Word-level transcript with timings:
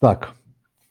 Так, 0.00 0.36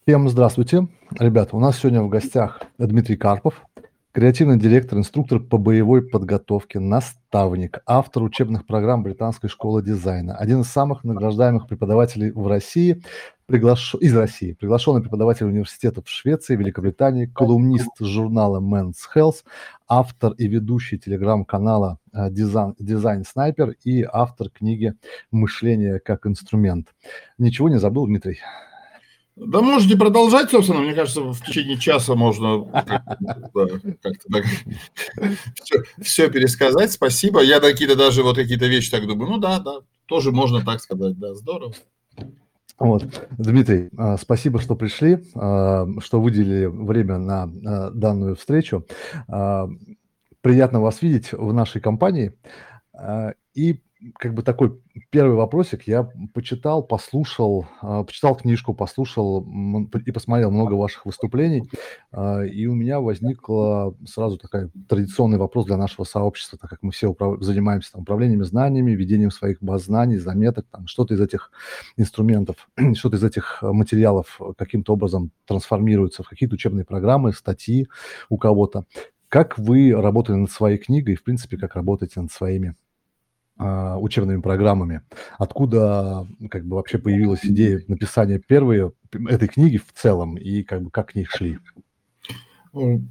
всем 0.05 0.27
здравствуйте. 0.27 0.85
Ребята, 1.17 1.55
у 1.55 1.61
нас 1.61 1.79
сегодня 1.79 2.01
в 2.01 2.09
гостях 2.09 2.61
Дмитрий 2.77 3.15
Карпов, 3.15 3.63
креативный 4.11 4.59
директор, 4.59 4.99
инструктор 4.99 5.39
по 5.39 5.57
боевой 5.57 6.05
подготовке, 6.05 6.81
наставник, 6.81 7.79
автор 7.85 8.23
учебных 8.23 8.65
программ 8.65 9.03
Британской 9.03 9.49
школы 9.49 9.81
дизайна, 9.81 10.35
один 10.35 10.59
из 10.59 10.67
самых 10.67 11.05
награждаемых 11.05 11.69
преподавателей 11.69 12.31
в 12.31 12.47
России, 12.47 13.01
приглаш... 13.45 13.95
из 13.95 14.13
России, 14.13 14.51
приглашенный 14.51 15.01
преподаватель 15.01 15.45
университетов 15.45 16.07
в 16.07 16.09
Швеции, 16.09 16.57
Великобритании, 16.57 17.27
колумнист 17.27 17.87
журнала 18.01 18.59
Men's 18.59 18.97
Health, 19.15 19.45
автор 19.87 20.33
и 20.33 20.49
ведущий 20.49 20.99
телеграм-канала 20.99 21.99
Дизайн, 22.11 22.75
Дизайн 22.77 23.23
Снайпер 23.23 23.77
и 23.85 24.03
автор 24.03 24.49
книги 24.49 24.95
«Мышление 25.31 26.01
как 26.01 26.27
инструмент». 26.27 26.89
Ничего 27.37 27.69
не 27.69 27.79
забыл, 27.79 28.05
Дмитрий? 28.05 28.41
Да 29.39 29.61
можете 29.61 29.95
продолжать, 29.95 30.49
собственно, 30.49 30.81
мне 30.81 30.95
кажется, 30.95 31.21
в 31.21 31.39
течение 31.45 31.77
часа 31.77 32.15
можно 32.15 32.65
как-то 34.01 34.27
так 34.31 34.45
все, 35.63 35.83
все 36.01 36.29
пересказать. 36.29 36.91
Спасибо. 36.91 37.43
Я 37.43 37.59
какие-то 37.59 37.95
даже 37.95 38.23
вот 38.23 38.35
какие-то 38.35 38.65
вещи 38.65 38.89
так 38.89 39.05
думаю, 39.05 39.31
ну 39.31 39.37
да, 39.37 39.59
да, 39.59 39.81
тоже 40.07 40.31
можно 40.31 40.65
так 40.65 40.81
сказать, 40.81 41.19
да, 41.19 41.35
здорово. 41.35 41.73
Вот. 42.79 43.05
Дмитрий, 43.37 43.89
а, 43.95 44.17
спасибо, 44.17 44.59
что 44.59 44.75
пришли, 44.75 45.23
а, 45.35 45.87
что 45.99 46.19
выделили 46.19 46.65
время 46.65 47.19
на 47.19 47.43
а, 47.43 47.89
данную 47.91 48.35
встречу. 48.35 48.85
Приятно 50.41 50.81
вас 50.81 51.01
видеть 51.01 51.31
в 51.31 51.53
нашей 51.53 51.81
компании. 51.81 52.33
И 53.53 53.81
как 54.17 54.33
бы 54.33 54.43
такой 54.43 54.79
первый 55.09 55.35
вопросик. 55.35 55.87
Я 55.87 56.09
почитал, 56.33 56.83
послушал, 56.83 57.67
а, 57.81 58.03
почитал 58.03 58.35
книжку, 58.35 58.73
послушал 58.73 59.45
и 60.05 60.11
посмотрел 60.11 60.51
много 60.51 60.73
ваших 60.73 61.05
выступлений, 61.05 61.69
а, 62.11 62.41
и 62.43 62.65
у 62.67 62.75
меня 62.75 62.99
возникла 62.99 63.95
сразу 64.05 64.37
такой 64.37 64.69
традиционный 64.87 65.37
вопрос 65.37 65.65
для 65.65 65.77
нашего 65.77 66.05
сообщества, 66.05 66.57
так 66.59 66.69
как 66.69 66.79
мы 66.81 66.91
все 66.91 67.07
управ... 67.07 67.41
занимаемся 67.41 67.93
там, 67.93 68.01
управлением 68.01 68.43
знаниями, 68.43 68.91
ведением 68.91 69.31
своих 69.31 69.61
баз 69.61 69.85
знаний, 69.85 70.17
заметок, 70.17 70.67
там, 70.71 70.87
что-то 70.87 71.13
из 71.13 71.21
этих 71.21 71.51
инструментов, 71.95 72.69
что-то 72.95 73.17
из 73.17 73.23
этих 73.23 73.59
материалов 73.61 74.39
каким-то 74.57 74.93
образом 74.93 75.31
трансформируется 75.45 76.23
в 76.23 76.29
какие-то 76.29 76.55
учебные 76.55 76.85
программы, 76.85 77.33
статьи 77.33 77.87
у 78.29 78.37
кого-то. 78.37 78.85
Как 79.29 79.57
вы 79.57 79.93
работали 79.93 80.37
над 80.37 80.51
своей 80.51 80.77
книгой, 80.77 81.15
в 81.15 81.23
принципе, 81.23 81.57
как 81.57 81.75
работаете 81.75 82.21
над 82.21 82.31
своими 82.31 82.75
учебными 83.59 84.41
программами. 84.41 85.01
Откуда 85.37 86.27
как 86.49 86.65
бы 86.65 86.75
вообще 86.75 86.97
появилась 86.97 87.39
идея 87.43 87.83
написания 87.87 88.39
первой 88.39 88.91
этой 89.29 89.47
книги 89.47 89.77
в 89.77 89.93
целом 89.99 90.37
и 90.37 90.63
как 90.63 90.83
бы 90.83 90.91
как 90.91 91.11
к 91.11 91.15
ней 91.15 91.25
шли? 91.25 91.57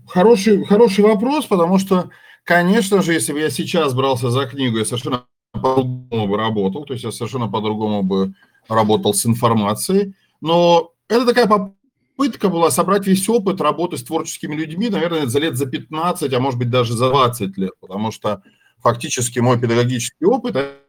Хороший, 0.08 0.64
хороший 0.64 1.04
вопрос, 1.04 1.46
потому 1.46 1.78
что, 1.78 2.10
конечно 2.44 3.02
же, 3.02 3.12
если 3.12 3.32
бы 3.32 3.40
я 3.40 3.50
сейчас 3.50 3.94
брался 3.94 4.30
за 4.30 4.46
книгу, 4.46 4.78
я 4.78 4.84
совершенно 4.84 5.24
по-другому 5.52 6.28
бы 6.28 6.36
работал, 6.36 6.84
то 6.84 6.92
есть 6.92 7.04
я 7.04 7.10
совершенно 7.10 7.48
по-другому 7.48 8.02
бы 8.02 8.34
работал 8.68 9.14
с 9.14 9.26
информацией, 9.26 10.14
но 10.40 10.92
это 11.08 11.26
такая 11.26 11.46
попытка 11.46 12.48
была 12.48 12.70
собрать 12.70 13.06
весь 13.06 13.28
опыт 13.28 13.60
работы 13.60 13.96
с 13.96 14.04
творческими 14.04 14.54
людьми, 14.54 14.88
наверное, 14.88 15.26
за 15.26 15.40
лет 15.40 15.56
за 15.56 15.66
15, 15.66 16.32
а 16.32 16.40
может 16.40 16.58
быть 16.58 16.70
даже 16.70 16.92
за 16.92 17.10
20 17.10 17.56
лет, 17.58 17.72
потому 17.80 18.12
что 18.12 18.42
фактически 18.86 19.40
мой 19.40 19.58
педагогический 19.58 20.26
опыт– 20.26 20.56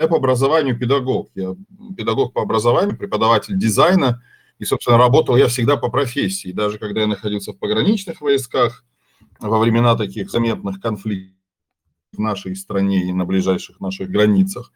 я 0.00 0.06
по 0.08 0.16
образованию 0.16 0.78
педагог. 0.78 1.30
Я 1.34 1.54
педагог 1.96 2.32
по 2.32 2.42
образованию, 2.42 2.96
преподаватель 2.96 3.56
дизайна, 3.56 4.22
и, 4.58 4.64
собственно, 4.64 4.98
работал 4.98 5.36
я 5.36 5.46
всегда 5.46 5.76
по 5.76 5.88
профессии. 5.88 6.52
Даже 6.52 6.78
когда 6.78 7.02
я 7.02 7.06
находился 7.06 7.52
в 7.52 7.58
пограничных 7.58 8.20
войсках, 8.20 8.84
во 9.38 9.58
времена 9.58 9.96
таких 9.96 10.30
заметных 10.30 10.80
конфликтов 10.80 11.36
в 12.12 12.20
нашей 12.20 12.56
стране 12.56 13.08
и 13.08 13.12
на 13.12 13.24
ближайших 13.24 13.80
наших 13.80 14.10
границах, 14.10 14.72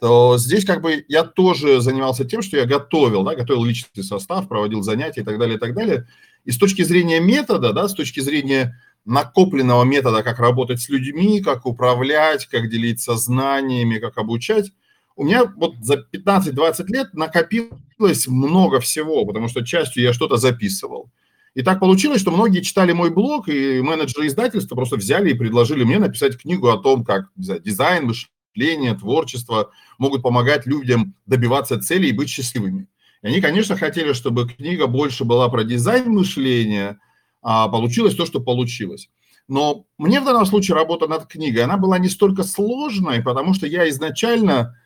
то 0.00 0.38
здесь 0.38 0.64
как 0.64 0.82
бы 0.82 1.04
я 1.08 1.24
тоже 1.24 1.80
занимался 1.80 2.24
тем, 2.24 2.42
что 2.42 2.56
я 2.56 2.66
готовил, 2.66 3.24
да, 3.24 3.34
готовил 3.34 3.64
личностный 3.64 4.04
состав, 4.04 4.48
проводил 4.48 4.82
занятия 4.82 5.22
и 5.22 5.24
так 5.24 5.38
далее, 5.38 5.56
и 5.56 5.58
так 5.58 5.74
далее. 5.74 6.06
И 6.44 6.50
с 6.50 6.58
точки 6.58 6.82
зрения 6.82 7.20
метода, 7.20 7.72
да, 7.72 7.88
с 7.88 7.94
точки 7.94 8.20
зрения 8.20 8.76
накопленного 9.04 9.84
метода, 9.84 10.22
как 10.22 10.38
работать 10.38 10.80
с 10.80 10.88
людьми, 10.88 11.40
как 11.40 11.66
управлять, 11.66 12.46
как 12.46 12.70
делиться 12.70 13.16
знаниями, 13.16 13.98
как 13.98 14.18
обучать, 14.18 14.70
у 15.16 15.24
меня 15.24 15.44
вот 15.44 15.76
за 15.80 16.06
15-20 16.12 16.86
лет 16.88 17.14
накопилось 17.14 18.26
много 18.26 18.80
всего, 18.80 19.24
потому 19.24 19.48
что 19.48 19.64
частью 19.64 20.02
я 20.02 20.12
что-то 20.12 20.36
записывал. 20.36 21.10
И 21.54 21.62
так 21.62 21.78
получилось, 21.78 22.20
что 22.20 22.32
многие 22.32 22.62
читали 22.62 22.92
мой 22.92 23.10
блог, 23.10 23.48
и 23.48 23.80
менеджеры 23.80 24.26
издательства 24.26 24.74
просто 24.74 24.96
взяли 24.96 25.30
и 25.30 25.34
предложили 25.34 25.84
мне 25.84 26.00
написать 26.00 26.36
книгу 26.36 26.68
о 26.68 26.78
том, 26.78 27.04
как 27.04 27.26
знаю, 27.36 27.60
дизайн, 27.60 28.06
мышление, 28.06 28.94
творчество 28.94 29.70
могут 29.98 30.22
помогать 30.22 30.66
людям 30.66 31.14
добиваться 31.26 31.80
целей 31.80 32.08
и 32.08 32.12
быть 32.12 32.28
счастливыми. 32.28 32.88
И 33.22 33.28
они, 33.28 33.40
конечно, 33.40 33.76
хотели, 33.76 34.14
чтобы 34.14 34.48
книга 34.48 34.88
больше 34.88 35.24
была 35.24 35.48
про 35.48 35.62
дизайн 35.62 36.10
мышления, 36.10 36.98
а 37.44 37.68
получилось 37.68 38.14
то, 38.14 38.24
что 38.24 38.40
получилось. 38.40 39.10
Но 39.46 39.84
мне 39.98 40.20
в 40.20 40.24
данном 40.24 40.46
случае 40.46 40.76
работа 40.76 41.06
над 41.06 41.26
книгой, 41.26 41.64
она 41.64 41.76
была 41.76 41.98
не 41.98 42.08
столько 42.08 42.42
сложной, 42.42 43.22
потому 43.22 43.52
что 43.52 43.66
я 43.66 43.86
изначально, 43.90 44.80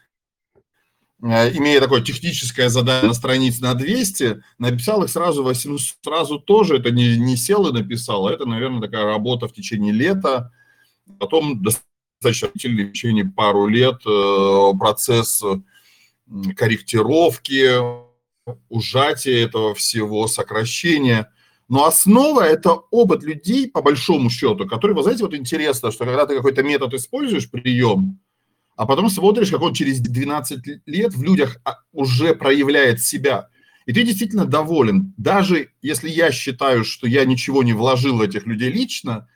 э, 1.22 1.56
имея 1.56 1.80
такое 1.80 2.02
техническое 2.02 2.68
задание 2.68 3.06
на 3.06 3.14
странице 3.14 3.62
на 3.62 3.74
200, 3.74 4.42
написал 4.58 5.04
их 5.04 5.10
сразу, 5.10 5.44
8, 5.44 5.78
сразу 6.02 6.40
тоже, 6.40 6.78
это 6.78 6.90
не, 6.90 7.16
не 7.16 7.36
сел 7.36 7.68
и 7.68 7.72
написал, 7.72 8.26
а 8.26 8.32
это, 8.32 8.44
наверное, 8.44 8.80
такая 8.80 9.04
работа 9.04 9.46
в 9.46 9.52
течение 9.52 9.92
лета, 9.92 10.52
потом 11.20 11.62
достаточно 11.62 12.48
в 12.48 12.58
течение 12.58 13.24
пару 13.24 13.68
лет 13.68 14.00
э, 14.04 14.72
процесс 14.76 15.44
корректировки, 16.56 17.70
ужатия 18.68 19.44
этого 19.44 19.76
всего, 19.76 20.26
сокращения– 20.26 21.32
но 21.68 21.84
основа– 21.84 22.40
это 22.42 22.72
опыт 22.90 23.22
людей, 23.22 23.68
по 23.70 23.82
большому 23.82 24.30
счету, 24.30 24.66
которые, 24.66 24.96
вы 24.96 25.02
знаете, 25.02 25.24
вот 25.24 25.34
интересно, 25.34 25.90
что 25.90 26.06
когда 26.06 26.24
ты 26.24 26.36
какой-то 26.36 26.62
метод 26.62 26.94
используешь, 26.94 27.50
прием, 27.50 28.18
а 28.74 28.86
потом 28.86 29.10
смотришь, 29.10 29.50
как 29.50 29.60
он 29.60 29.74
через 29.74 30.00
12 30.00 30.82
лет 30.86 31.12
в 31.12 31.22
людях 31.22 31.58
а, 31.64 31.78
уже 31.92 32.34
проявляет 32.34 33.02
себя. 33.02 33.48
И 33.86 33.92
ты 33.92 34.04
действительно 34.04 34.46
доволен. 34.46 35.12
Даже 35.16 35.70
если 35.82 36.08
я 36.08 36.30
считаю, 36.30 36.84
что 36.84 37.06
я 37.06 37.24
ничего 37.24 37.62
не 37.62 37.72
вложил 37.72 38.18
в 38.18 38.22
этих 38.22 38.46
людей 38.46 38.70
лично, 38.70 39.28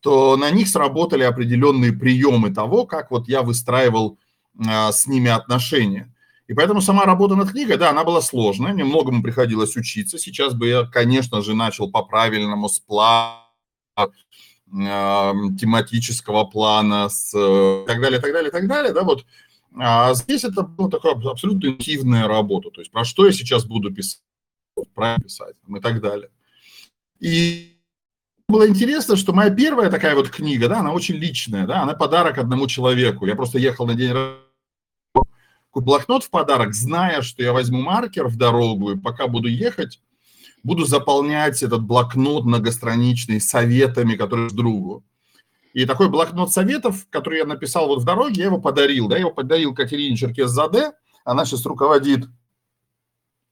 то 0.00 0.36
на 0.36 0.50
них 0.50 0.68
сработали 0.68 1.22
определенные 1.22 1.92
приемы 1.92 2.52
того, 2.52 2.86
как 2.86 3.10
вот 3.10 3.26
я 3.26 3.42
выстраивал 3.42 4.18
а, 4.68 4.92
с 4.92 5.06
ними 5.06 5.30
отношения. 5.30 6.14
И 6.50 6.52
поэтому 6.52 6.80
сама 6.80 7.04
работа 7.04 7.36
над 7.36 7.52
книгой, 7.52 7.76
да, 7.76 7.90
она 7.90 8.02
была 8.02 8.20
сложная, 8.20 8.72
мне 8.72 8.82
многому 8.82 9.22
приходилось 9.22 9.76
учиться. 9.76 10.18
Сейчас 10.18 10.52
бы 10.52 10.66
я, 10.66 10.82
конечно 10.84 11.42
же, 11.42 11.54
начал 11.54 11.88
по-правильному 11.88 12.68
с 12.68 12.80
плана, 12.80 13.44
э, 13.96 14.10
тематического 15.60 16.42
плана, 16.42 17.08
с 17.08 17.32
э, 17.36 17.84
так 17.86 18.00
далее, 18.00 18.18
так 18.18 18.32
далее, 18.32 18.50
так 18.50 18.66
далее, 18.66 18.92
да, 18.92 19.04
вот. 19.04 19.24
А 19.78 20.12
здесь 20.14 20.42
это 20.42 20.62
была 20.62 20.90
такая 20.90 21.12
абсолютно 21.12 21.68
интуитивная 21.68 22.26
работа, 22.26 22.70
то 22.70 22.80
есть 22.80 22.90
про 22.90 23.04
что 23.04 23.26
я 23.26 23.32
сейчас 23.32 23.64
буду 23.64 23.94
писать, 23.94 24.20
правильно 24.92 25.22
писать 25.22 25.54
и 25.68 25.78
так 25.78 26.00
далее. 26.00 26.30
И 27.20 27.76
было 28.48 28.68
интересно, 28.68 29.14
что 29.14 29.32
моя 29.32 29.50
первая 29.50 29.88
такая 29.88 30.16
вот 30.16 30.30
книга, 30.30 30.66
да, 30.66 30.80
она 30.80 30.90
очень 30.90 31.14
личная, 31.14 31.64
да, 31.68 31.82
она 31.82 31.94
подарок 31.94 32.38
одному 32.38 32.66
человеку. 32.66 33.24
Я 33.24 33.36
просто 33.36 33.60
ехал 33.60 33.86
на 33.86 33.94
день 33.94 34.10
рождения 34.10 34.49
блокнот 35.74 36.24
в 36.24 36.30
подарок, 36.30 36.74
зная, 36.74 37.22
что 37.22 37.42
я 37.42 37.52
возьму 37.52 37.80
маркер 37.80 38.26
в 38.26 38.36
дорогу, 38.36 38.92
и 38.92 38.98
пока 38.98 39.28
буду 39.28 39.48
ехать, 39.48 40.00
буду 40.62 40.84
заполнять 40.84 41.62
этот 41.62 41.82
блокнот 41.82 42.44
многостраничный 42.44 43.40
советами, 43.40 44.16
которые 44.16 44.50
другу. 44.50 45.04
И 45.72 45.86
такой 45.86 46.08
блокнот 46.08 46.52
советов, 46.52 47.06
который 47.10 47.38
я 47.38 47.44
написал 47.44 47.86
вот 47.86 48.02
в 48.02 48.04
дороге, 48.04 48.40
я 48.40 48.46
его 48.46 48.60
подарил. 48.60 49.06
Да, 49.06 49.14
я 49.14 49.20
его 49.20 49.30
подарил 49.30 49.72
Катерине 49.72 50.16
Черкес-Заде. 50.16 50.92
Она 51.24 51.44
сейчас 51.44 51.64
руководит 51.64 52.26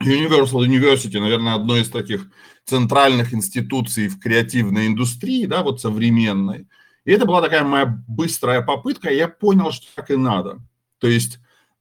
Universal 0.03 0.67
University, 0.67 1.21
наверное, 1.21 1.55
одной 1.55 1.83
из 1.83 1.91
таких 1.91 2.27
центральных 2.65 3.33
институций 3.33 4.09
в 4.09 4.19
креативной 4.19 4.89
индустрии, 4.89 5.47
да, 5.47 5.63
вот 5.63 5.81
современной. 5.81 6.67
И 7.05 7.13
это 7.13 7.25
была 7.25 7.41
такая 7.41 7.65
моя 7.65 8.03
быстрая 8.07 8.63
попытка, 8.63 9.11
и 9.11 9.17
я 9.17 9.29
понял, 9.29 9.73
что 9.73 9.87
так 9.95 10.11
и 10.11 10.17
надо. 10.17 10.59
То 10.99 11.07
есть 11.07 11.39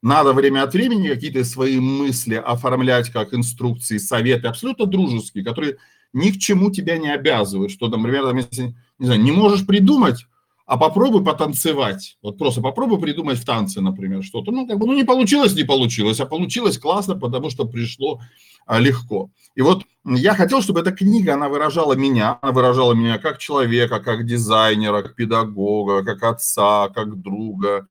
надо 0.07 0.33
время 0.33 0.63
от 0.63 0.73
времени 0.73 1.09
какие-то 1.09 1.43
свои 1.43 1.79
мысли 1.79 2.35
оформлять 2.35 3.09
как 3.09 3.33
инструкции, 3.33 3.97
советы, 3.97 4.47
абсолютно 4.47 4.85
дружеские, 4.85 5.43
которые 5.43 5.77
ни 6.13 6.31
к 6.31 6.37
чему 6.37 6.71
тебя 6.71 6.97
не 6.97 7.13
обязывают. 7.13 7.71
Что, 7.71 7.89
например, 7.89 8.23
там, 8.23 8.37
если, 8.37 8.75
не 8.99 9.05
знаю, 9.05 9.21
не 9.21 9.33
можешь 9.33 9.67
придумать, 9.67 10.25
а 10.65 10.77
попробуй 10.77 11.23
потанцевать. 11.23 12.17
Вот 12.21 12.37
просто 12.37 12.61
попробуй 12.61 12.99
придумать 12.99 13.37
в 13.37 13.45
танце, 13.45 13.81
например, 13.81 14.23
что-то. 14.23 14.51
Ну, 14.51 14.65
как 14.65 14.79
бы, 14.79 14.87
ну, 14.87 14.93
не 14.93 15.03
получилось, 15.03 15.55
не 15.55 15.63
получилось, 15.63 16.19
а 16.21 16.25
получилось 16.25 16.77
классно, 16.77 17.15
потому 17.15 17.49
что 17.49 17.65
пришло 17.65 18.21
а, 18.65 18.79
легко. 18.79 19.29
И 19.55 19.61
вот 19.61 19.83
я 20.05 20.35
хотел, 20.35 20.61
чтобы 20.61 20.81
эта 20.81 20.91
книга, 20.91 21.33
она 21.33 21.49
выражала 21.49 21.93
меня, 21.93 22.39
она 22.41 22.53
выражала 22.53 22.93
меня 22.93 23.17
как 23.17 23.39
человека, 23.39 23.99
как 23.99 24.25
дизайнера, 24.25 25.01
как 25.01 25.15
педагога, 25.15 26.03
как 26.03 26.23
отца, 26.23 26.89
как 26.89 27.21
друга, 27.21 27.87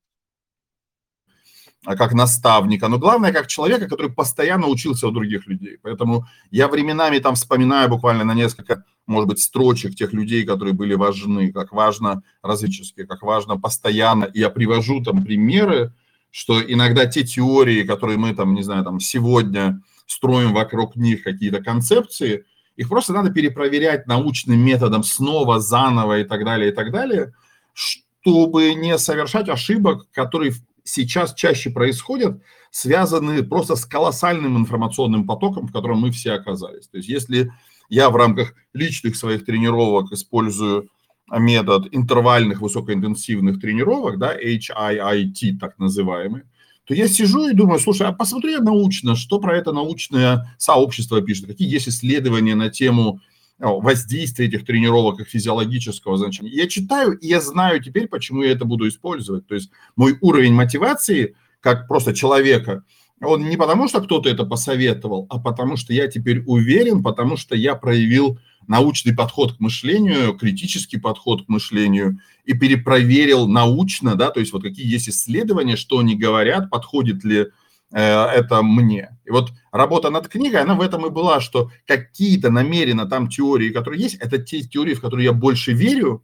как 1.95 2.13
наставника, 2.13 2.89
но 2.89 2.99
главное, 2.99 3.31
как 3.31 3.47
человека, 3.47 3.87
который 3.87 4.11
постоянно 4.11 4.67
учился 4.67 5.07
у 5.07 5.11
других 5.11 5.47
людей. 5.47 5.77
Поэтому 5.81 6.25
я 6.51 6.67
временами 6.67 7.19
там 7.19 7.35
вспоминаю 7.35 7.89
буквально 7.89 8.25
на 8.25 8.33
несколько, 8.33 8.83
может 9.05 9.29
быть, 9.29 9.39
строчек 9.39 9.95
тех 9.95 10.11
людей, 10.11 10.45
которые 10.45 10.73
были 10.73 10.95
важны, 10.95 11.53
как 11.53 11.71
важно 11.71 12.23
разведчески, 12.41 13.05
как 13.05 13.21
важно 13.23 13.57
постоянно. 13.57 14.25
И 14.25 14.39
я 14.39 14.49
привожу 14.49 15.01
там 15.01 15.23
примеры, 15.23 15.93
что 16.29 16.61
иногда 16.61 17.05
те 17.05 17.23
теории, 17.23 17.83
которые 17.83 18.17
мы 18.17 18.35
там, 18.35 18.53
не 18.53 18.63
знаю, 18.63 18.83
там 18.83 18.99
сегодня 18.99 19.81
строим 20.05 20.53
вокруг 20.53 20.97
них 20.97 21.23
какие-то 21.23 21.63
концепции, 21.63 22.43
их 22.75 22.89
просто 22.89 23.13
надо 23.13 23.31
перепроверять 23.31 24.07
научным 24.07 24.59
методом 24.59 25.03
снова, 25.03 25.61
заново 25.61 26.19
и 26.19 26.23
так 26.25 26.43
далее, 26.43 26.71
и 26.71 26.73
так 26.73 26.91
далее, 26.91 27.33
чтобы 27.73 28.73
не 28.73 28.97
совершать 28.97 29.47
ошибок, 29.47 30.11
которые 30.11 30.53
сейчас 30.87 31.33
чаще 31.33 31.69
происходят, 31.69 32.41
связаны 32.71 33.43
просто 33.43 33.75
с 33.75 33.85
колоссальным 33.85 34.57
информационным 34.57 35.25
потоком, 35.25 35.67
в 35.67 35.73
котором 35.73 35.99
мы 35.99 36.11
все 36.11 36.33
оказались. 36.33 36.87
То 36.87 36.97
есть 36.97 37.09
если 37.09 37.51
я 37.89 38.09
в 38.09 38.15
рамках 38.15 38.53
личных 38.73 39.15
своих 39.15 39.45
тренировок 39.45 40.11
использую 40.11 40.89
метод 41.29 41.87
интервальных 41.91 42.61
высокоинтенсивных 42.61 43.59
тренировок, 43.59 44.17
да, 44.17 44.35
HIIT 44.37 45.57
так 45.59 45.77
называемый, 45.77 46.43
то 46.85 46.93
я 46.93 47.09
сижу 47.09 47.49
и 47.49 47.53
думаю, 47.53 47.79
слушай, 47.79 48.07
а 48.07 48.13
посмотри 48.13 48.57
научно, 48.57 49.15
что 49.15 49.39
про 49.39 49.57
это 49.57 49.73
научное 49.73 50.55
сообщество 50.57 51.21
пишет, 51.21 51.47
какие 51.47 51.69
есть 51.69 51.89
исследования 51.89 52.55
на 52.55 52.69
тему 52.69 53.19
воздействия 53.59 54.45
этих 54.45 54.65
тренировок, 54.65 55.19
их 55.19 55.27
физиологического 55.27 56.17
значения. 56.17 56.51
Я 56.51 56.67
читаю, 56.67 57.17
и 57.17 57.27
я 57.27 57.41
знаю 57.41 57.81
теперь, 57.81 58.07
почему 58.07 58.43
я 58.43 58.51
это 58.51 58.65
буду 58.65 58.87
использовать. 58.87 59.47
То 59.47 59.55
есть 59.55 59.71
мой 59.95 60.17
уровень 60.21 60.53
мотивации, 60.53 61.35
как 61.59 61.87
просто 61.87 62.13
человека, 62.13 62.83
он 63.21 63.49
не 63.49 63.57
потому, 63.57 63.87
что 63.87 64.01
кто-то 64.01 64.29
это 64.29 64.45
посоветовал, 64.45 65.25
а 65.29 65.39
потому 65.39 65.75
что 65.75 65.91
я 65.91 66.07
теперь 66.07 66.43
уверен, 66.45 67.01
потому 67.01 67.35
что 67.35 67.55
я 67.55 67.73
проявил 67.75 68.39
научный 68.67 69.15
подход 69.15 69.53
к 69.53 69.59
мышлению, 69.59 70.37
критический 70.37 70.97
подход 70.97 71.45
к 71.45 71.49
мышлению 71.49 72.19
и 72.45 72.53
перепроверил 72.53 73.47
научно, 73.47 74.15
да, 74.15 74.29
то 74.29 74.39
есть 74.39 74.53
вот 74.53 74.61
какие 74.61 74.85
есть 74.85 75.09
исследования, 75.09 75.77
что 75.77 75.99
они 75.99 76.15
говорят, 76.15 76.69
подходит 76.69 77.23
ли 77.23 77.47
это 77.91 78.61
мне. 78.61 79.17
И 79.25 79.31
вот 79.31 79.51
работа 79.71 80.09
над 80.09 80.27
книгой, 80.27 80.61
она 80.61 80.75
в 80.75 80.81
этом 80.81 81.05
и 81.05 81.09
была, 81.09 81.39
что 81.39 81.71
какие-то 81.85 82.49
намеренно 82.49 83.05
там 83.05 83.29
теории, 83.29 83.69
которые 83.69 84.01
есть, 84.01 84.15
это 84.15 84.37
те 84.39 84.61
теории, 84.61 84.93
в 84.93 85.01
которые 85.01 85.25
я 85.25 85.33
больше 85.33 85.73
верю, 85.73 86.23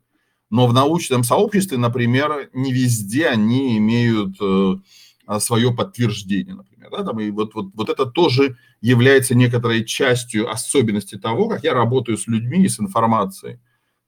но 0.50 0.68
в 0.68 0.74
научном 0.74 1.24
сообществе, 1.24 1.77
например, 1.77 2.50
не 2.54 2.71
везде 2.71 3.27
они 3.27 3.77
имеют 3.77 4.36
э, 4.39 5.39
свое 5.39 5.74
подтверждение, 5.74 6.56
например. 6.56 6.89
Да? 6.92 7.04
Там, 7.04 7.19
и 7.19 7.31
вот, 7.31 7.56
вот, 7.56 7.68
вот 7.74 7.89
это 7.89 8.06
тоже 8.06 8.57
является 8.81 9.36
некоторой 9.36 9.83
частью 9.86 10.51
особенности 10.51 11.18
того, 11.18 11.48
как 11.48 11.63
я 11.63 11.74
работаю 11.74 12.18
с 12.18 12.27
людьми 12.27 12.65
и 12.65 12.69
с 12.69 12.80
информацией. 12.80 13.60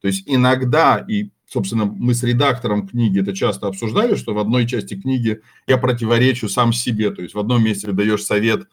То 0.02 0.08
есть 0.08 0.24
иногда, 0.28 0.98
и 0.98 1.32
собственно, 1.56 1.86
мы 1.86 2.14
с 2.14 2.22
редактором 2.22 2.86
книги 2.86 3.22
это 3.22 3.34
часто 3.34 3.68
обсуждали, 3.68 4.16
что 4.16 4.34
в 4.34 4.40
одной 4.40 4.68
части 4.68 5.00
книги 5.00 5.40
я 5.68 5.78
противоречу 5.78 6.50
сам 6.50 6.74
себе. 6.74 7.12
То 7.12 7.22
есть 7.22 7.34
в 7.34 7.40
одном 7.40 7.64
месте 7.64 7.94
даешь 7.94 8.24
совет, 8.24 8.68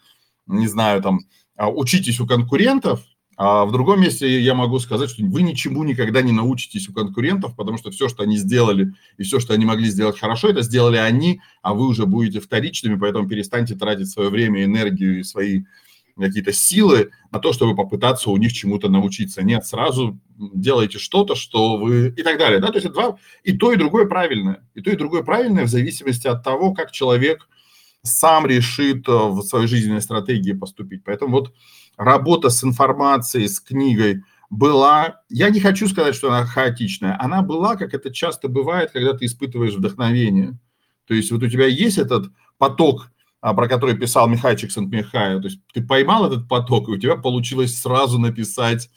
не 0.49 0.67
знаю, 0.67 1.01
там, 1.01 1.21
а, 1.55 1.69
учитесь 1.71 2.19
у 2.19 2.27
конкурентов, 2.27 3.01
а 3.37 3.65
в 3.67 3.71
другом 3.71 4.01
месте 4.01 4.41
я 4.41 4.55
могу 4.55 4.81
сказать, 4.81 5.11
что 5.11 5.25
вы 5.25 5.43
ничему 5.43 5.85
никогда 5.85 6.23
не 6.23 6.33
научитесь 6.33 6.89
у 6.89 6.93
конкурентов, 6.93 7.55
потому 7.55 7.79
что 7.79 7.93
все, 7.93 8.09
что 8.09 8.25
они 8.25 8.37
сделали, 8.37 8.95
и 9.17 9.23
все, 9.23 9.39
что 9.39 9.55
они 9.55 9.65
могли 9.65 9.89
сделать 9.89 10.19
хорошо, 10.19 10.49
это 10.49 10.63
сделали 10.63 10.97
они, 10.97 11.41
а 11.63 11.75
вы 11.75 11.87
уже 11.87 12.05
будете 12.05 12.41
вторичными, 12.41 12.97
поэтому 12.97 13.29
перестаньте 13.29 13.77
тратить 13.77 14.11
свое 14.11 14.29
время, 14.29 14.65
энергию 14.65 15.21
и 15.21 15.23
свои 15.23 15.63
какие-то 16.19 16.53
силы 16.53 17.11
на 17.31 17.39
то, 17.39 17.53
чтобы 17.53 17.75
попытаться 17.75 18.31
у 18.31 18.37
них 18.37 18.53
чему-то 18.53 18.89
научиться. 18.89 19.43
Нет, 19.43 19.67
сразу 19.67 20.19
делайте 20.37 20.99
что-то, 20.99 21.35
что 21.35 21.77
вы... 21.77 22.09
И 22.17 22.23
так 22.23 22.39
далее. 22.39 22.61
Да? 22.61 22.69
То 22.69 22.79
есть 22.79 22.93
два... 22.93 23.17
и 23.43 23.57
то, 23.57 23.73
и 23.73 23.77
другое 23.77 24.07
правильное. 24.07 24.67
И 24.75 24.81
то, 24.81 24.91
и 24.91 24.97
другое 24.97 25.23
правильное 25.23 25.65
в 25.65 25.69
зависимости 25.69 26.27
от 26.27 26.43
того, 26.43 26.73
как 26.73 26.91
человек 26.93 27.49
сам 28.03 28.47
решит 28.47 29.09
э, 29.09 29.13
в 29.13 29.43
своей 29.43 29.69
жизненной 29.69 30.03
стратегии 30.03 30.53
поступить. 30.53 31.05
Поэтому 31.05 31.33
вот 31.33 31.55
работа 31.97 32.51
с 32.51 32.65
информацией, 32.65 33.49
с 33.49 33.61
книгой 33.61 34.25
была... 34.51 35.21
Я 35.29 35.51
не 35.51 35.61
хочу 35.61 35.89
сказать, 35.89 36.15
что 36.15 36.29
она 36.29 36.45
хаотичная. 36.45 37.17
Она 37.21 37.43
была, 37.43 37.77
как 37.77 37.95
это 37.95 38.13
часто 38.13 38.49
бывает, 38.49 38.91
когда 38.91 39.13
ты 39.13 39.27
испытываешь 39.27 39.75
вдохновение. 39.75 40.59
То 41.07 41.15
есть 41.15 41.31
вот 41.31 41.43
у 41.43 41.49
тебя 41.49 41.67
есть 41.67 41.99
этот 41.99 42.33
поток 42.59 43.12
про 43.43 43.69
который 43.69 43.97
писал 43.99 44.29
Михай 44.29 44.57
Чиксент-Михай. 44.57 45.41
То 45.41 45.49
есть 45.49 45.61
ты 45.75 45.83
поймал 45.83 46.27
этот 46.27 46.49
поток, 46.49 46.89
и 46.89 46.93
у 46.93 46.97
тебя 46.97 47.17
получилось 47.17 47.77
сразу 47.77 48.19
написать, 48.19 48.89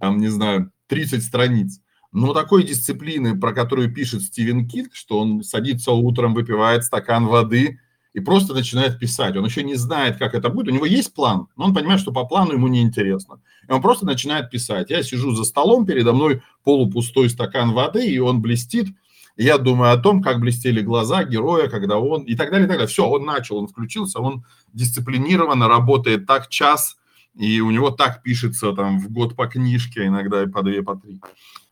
там, 0.00 0.18
не 0.18 0.28
знаю, 0.28 0.72
30 0.88 1.22
страниц. 1.22 1.80
Но 2.10 2.34
такой 2.34 2.64
дисциплины, 2.64 3.38
про 3.38 3.52
которую 3.52 3.94
пишет 3.94 4.22
Стивен 4.22 4.66
Кинг, 4.66 4.94
что 4.94 5.20
он 5.20 5.44
садится 5.44 5.92
утром, 5.92 6.34
выпивает 6.34 6.82
стакан 6.82 7.26
воды 7.26 7.78
и 8.12 8.20
просто 8.20 8.54
начинает 8.54 8.98
писать. 8.98 9.36
Он 9.36 9.44
еще 9.44 9.62
не 9.62 9.76
знает, 9.76 10.16
как 10.16 10.34
это 10.34 10.48
будет. 10.48 10.68
У 10.68 10.74
него 10.74 10.86
есть 10.86 11.14
план, 11.14 11.46
но 11.56 11.66
он 11.66 11.74
понимает, 11.74 12.00
что 12.00 12.12
по 12.12 12.24
плану 12.24 12.54
ему 12.54 12.66
неинтересно. 12.66 13.40
И 13.68 13.70
он 13.70 13.82
просто 13.82 14.04
начинает 14.04 14.50
писать. 14.50 14.90
Я 14.90 15.04
сижу 15.04 15.32
за 15.32 15.44
столом, 15.44 15.86
передо 15.86 16.12
мной 16.12 16.42
полупустой 16.64 17.30
стакан 17.30 17.72
воды, 17.72 18.04
и 18.04 18.18
он 18.18 18.42
блестит– 18.42 18.88
я 19.36 19.58
думаю 19.58 19.92
о 19.92 19.98
том, 19.98 20.22
как 20.22 20.40
блестели 20.40 20.80
глаза 20.80 21.24
героя, 21.24 21.68
когда 21.68 21.98
он 21.98 22.22
и 22.22 22.34
так 22.34 22.50
далее, 22.50 22.66
и 22.66 22.68
так 22.68 22.78
далее. 22.78 22.88
Все, 22.88 23.06
он 23.06 23.24
начал, 23.24 23.58
он 23.58 23.68
включился, 23.68 24.20
он 24.20 24.44
дисциплинированно 24.72 25.68
работает 25.68 26.26
так 26.26 26.48
час, 26.48 26.96
и 27.34 27.60
у 27.60 27.70
него 27.70 27.90
так 27.90 28.22
пишется 28.22 28.72
там 28.72 28.98
в 28.98 29.10
год 29.10 29.36
по 29.36 29.46
книжке, 29.46 30.06
иногда 30.06 30.42
и 30.42 30.46
по 30.46 30.62
две, 30.62 30.82
по 30.82 30.96
три. 30.96 31.20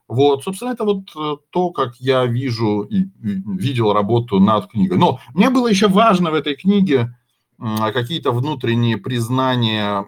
Вот, 0.06 0.44
собственно, 0.44 0.70
это 0.70 0.84
вот 0.84 1.10
э, 1.16 1.36
то, 1.50 1.70
как 1.70 1.96
я 1.96 2.26
вижу 2.26 2.82
и 2.82 3.06
видел 3.22 3.94
работу 3.94 4.38
над 4.38 4.70
книгой. 4.70 4.98
Но 4.98 5.20
мне 5.32 5.48
было 5.48 5.66
еще 5.66 5.88
важно 5.88 6.30
в 6.30 6.34
этой 6.34 6.54
книге 6.54 7.16
какие-то 7.58 8.32
внутренние 8.32 8.98
признания 8.98 10.06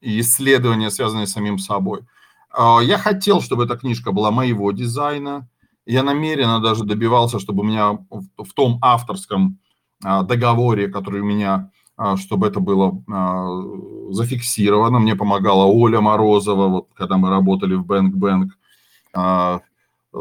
и 0.00 0.20
исследования, 0.20 0.90
связанные 0.90 1.26
с 1.26 1.32
самим 1.32 1.58
собой. 1.58 2.00
А, 2.50 2.80
я 2.80 2.96
хотел, 2.96 3.42
чтобы 3.42 3.64
эта 3.64 3.76
книжка 3.76 4.12
была 4.12 4.30
моего 4.30 4.72
дизайна, 4.72 5.48
я 5.86 6.02
намеренно 6.02 6.60
даже 6.60 6.84
добивался, 6.84 7.38
чтобы 7.38 7.62
у 7.62 7.66
меня 7.66 7.98
в 8.36 8.52
том 8.54 8.78
авторском 8.82 9.58
а, 10.04 10.22
договоре, 10.22 10.88
который 10.88 11.20
у 11.20 11.24
меня, 11.24 11.70
а, 11.96 12.16
чтобы 12.16 12.46
это 12.46 12.60
было 12.60 13.02
а, 13.10 13.46
зафиксировано. 14.10 14.98
Мне 14.98 15.16
помогала 15.16 15.64
Оля 15.64 16.00
Морозова, 16.00 16.68
вот, 16.68 16.88
когда 16.94 17.16
мы 17.16 17.30
работали 17.30 17.74
в 17.74 17.84
Бэнк 17.84 18.14
Бэнк, 18.14 18.52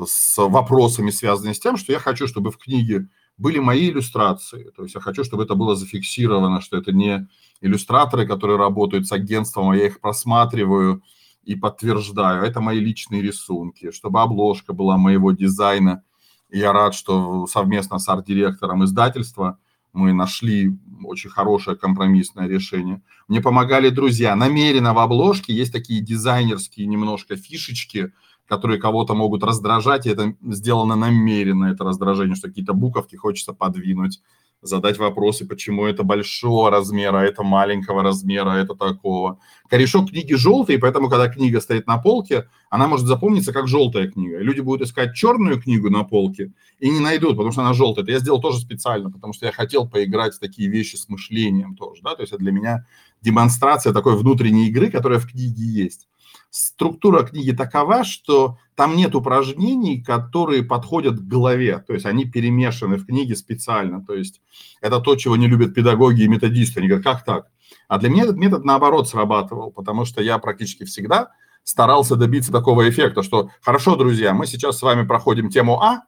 с 0.06 0.38
вопросами, 0.38 1.10
связанными 1.10 1.54
с 1.54 1.60
тем, 1.60 1.78
что 1.78 1.92
я 1.92 2.00
хочу, 2.00 2.28
чтобы 2.28 2.52
в 2.52 2.58
книге 2.58 3.08
были 3.38 3.60
мои 3.60 3.90
иллюстрации. 3.90 4.72
То 4.76 4.84
есть 4.84 4.96
я 4.96 5.02
хочу, 5.02 5.24
чтобы 5.24 5.44
это 5.44 5.56
было 5.56 5.76
зафиксировано, 5.76 6.62
что 6.62 6.78
это 6.78 6.92
не 6.92 7.28
иллюстраторы, 7.62 8.28
которые 8.28 8.58
работают 8.58 9.08
с 9.08 9.12
агентством, 9.12 9.70
а 9.70 9.78
я 9.78 9.88
их 9.88 10.00
просматриваю– 10.00 11.04
и 11.50 11.56
подтверждаю, 11.56 12.44
это 12.44 12.62
мои 12.62 12.80
личные 12.80 13.24
рисунки, 13.24 13.90
чтобы 13.90 14.22
обложка 14.22 14.72
была 14.72 14.98
моего 14.98 15.32
дизайна. 15.32 16.04
я 16.52 16.72
рад, 16.74 16.94
что 16.94 17.48
совместно 17.48 17.98
с 17.98 18.08
арт-директором 18.08 18.86
издательства 18.86 19.58
мы 19.92 20.14
нашли 20.14 20.78
очень 21.04 21.32
хорошее 21.32 21.76
компромиссное 21.76 22.48
решение. 22.48 23.02
Мне 23.28 23.42
помогали 23.42 23.90
друзья. 23.90 24.36
Намеренно 24.36 24.94
в 24.94 25.00
обложке 25.00 25.52
есть 25.52 25.74
такие 25.74 26.02
дизайнерские 26.02 26.86
немножко 26.86 27.36
фишечки, 27.36 28.14
которые 28.46 28.80
кого-то 28.80 29.16
могут 29.16 29.44
раздражать, 29.44 30.06
и 30.06 30.12
это 30.12 30.36
сделано 30.44 30.96
намеренно, 30.96 31.66
это 31.66 31.84
раздражение, 31.84 32.36
что 32.36 32.50
какие-то 32.50 32.74
буковки 32.74 33.16
хочется 33.16 33.54
подвинуть 33.54 34.22
задать 34.62 34.98
вопросы, 34.98 35.46
почему 35.46 35.86
это 35.86 36.04
большого 36.04 36.70
размера, 36.70 37.20
а 37.20 37.24
это 37.24 37.44
маленького 37.44 38.04
размера, 38.04 38.54
а 38.54 38.58
это 38.58 38.76
такого. 38.76 39.40
Корешок 39.70 40.10
книги 40.10 40.34
желтый, 40.34 40.78
поэтому, 40.78 41.10
когда 41.10 41.30
книга 41.30 41.62
стоит 41.62 41.88
на 41.88 41.98
полке, 41.98 42.50
она 42.70 42.88
может 42.88 43.08
запомниться 43.08 43.54
как 43.54 43.68
желтая 43.68 44.10
книга. 44.10 44.40
Люди 44.40 44.60
будут 44.60 44.88
искать 44.88 45.16
черную 45.16 45.62
книгу 45.62 45.90
на 45.90 46.04
полке 46.04 46.52
и 46.80 46.90
не 46.90 47.00
найдут, 47.00 47.32
потому 47.32 47.52
что 47.52 47.62
она 47.62 47.74
желтая. 47.74 48.04
Это 48.04 48.12
я 48.12 48.20
сделал 48.20 48.42
тоже 48.42 48.60
специально, 48.60 49.10
потому 49.10 49.34
что 49.34 49.46
я 49.46 49.52
хотел 49.52 49.88
поиграть 49.88 50.36
в 50.36 50.40
такие 50.40 50.70
вещи 50.70 50.96
с 50.96 51.08
мышлением 51.08 51.76
тоже. 51.76 52.02
Да? 52.04 52.16
То 52.16 52.22
есть 52.22 52.34
это 52.34 52.42
для 52.42 52.52
меня 52.52 52.86
демонстрация 53.22 53.94
такой 53.94 54.18
внутренней 54.18 54.68
игры, 54.68 54.90
которая 54.90 55.20
в 55.20 55.28
книге 55.28 55.64
есть. 55.64 56.08
Структура 56.50 57.24
книги 57.24 57.52
такова, 57.52 58.04
что 58.04 58.58
там 58.76 58.96
нет 58.96 59.16
упражнений, 59.16 60.02
которые 60.02 60.64
подходят 60.64 61.20
к 61.20 61.28
голове, 61.28 61.84
то 61.86 61.94
есть 61.94 62.06
они 62.06 62.26
перемешаны 62.26 62.98
в 62.98 63.06
книге 63.06 63.36
специально, 63.36 64.04
то 64.04 64.14
есть 64.14 64.42
это 64.82 65.00
то, 65.00 65.16
чего 65.16 65.36
не 65.36 65.48
любят 65.48 65.74
педагоги 65.74 66.24
и 66.24 66.28
методисты, 66.28 66.80
они 66.80 66.88
говорят, 66.88 67.06
как 67.06 67.24
так? 67.24 67.48
А 67.88 68.00
для 68.00 68.10
меня 68.10 68.24
этот 68.24 68.38
метод 68.38 68.66
наоборот 68.66 69.08
срабатывал, 69.08 69.72
потому 69.72 70.06
что 70.06 70.22
я 70.22 70.38
практически 70.40 70.86
всегда 70.86 71.32
старался 71.64 72.16
добиться 72.16 72.52
такого 72.52 72.90
эффекта, 72.90 73.22
что 73.22 73.50
хорошо, 73.62 73.96
друзья, 73.96 74.34
мы 74.34 74.48
сейчас 74.48 74.78
с 74.78 74.82
вами 74.82 75.06
проходим 75.06 75.50
тему 75.50 75.82
А, 75.82 76.04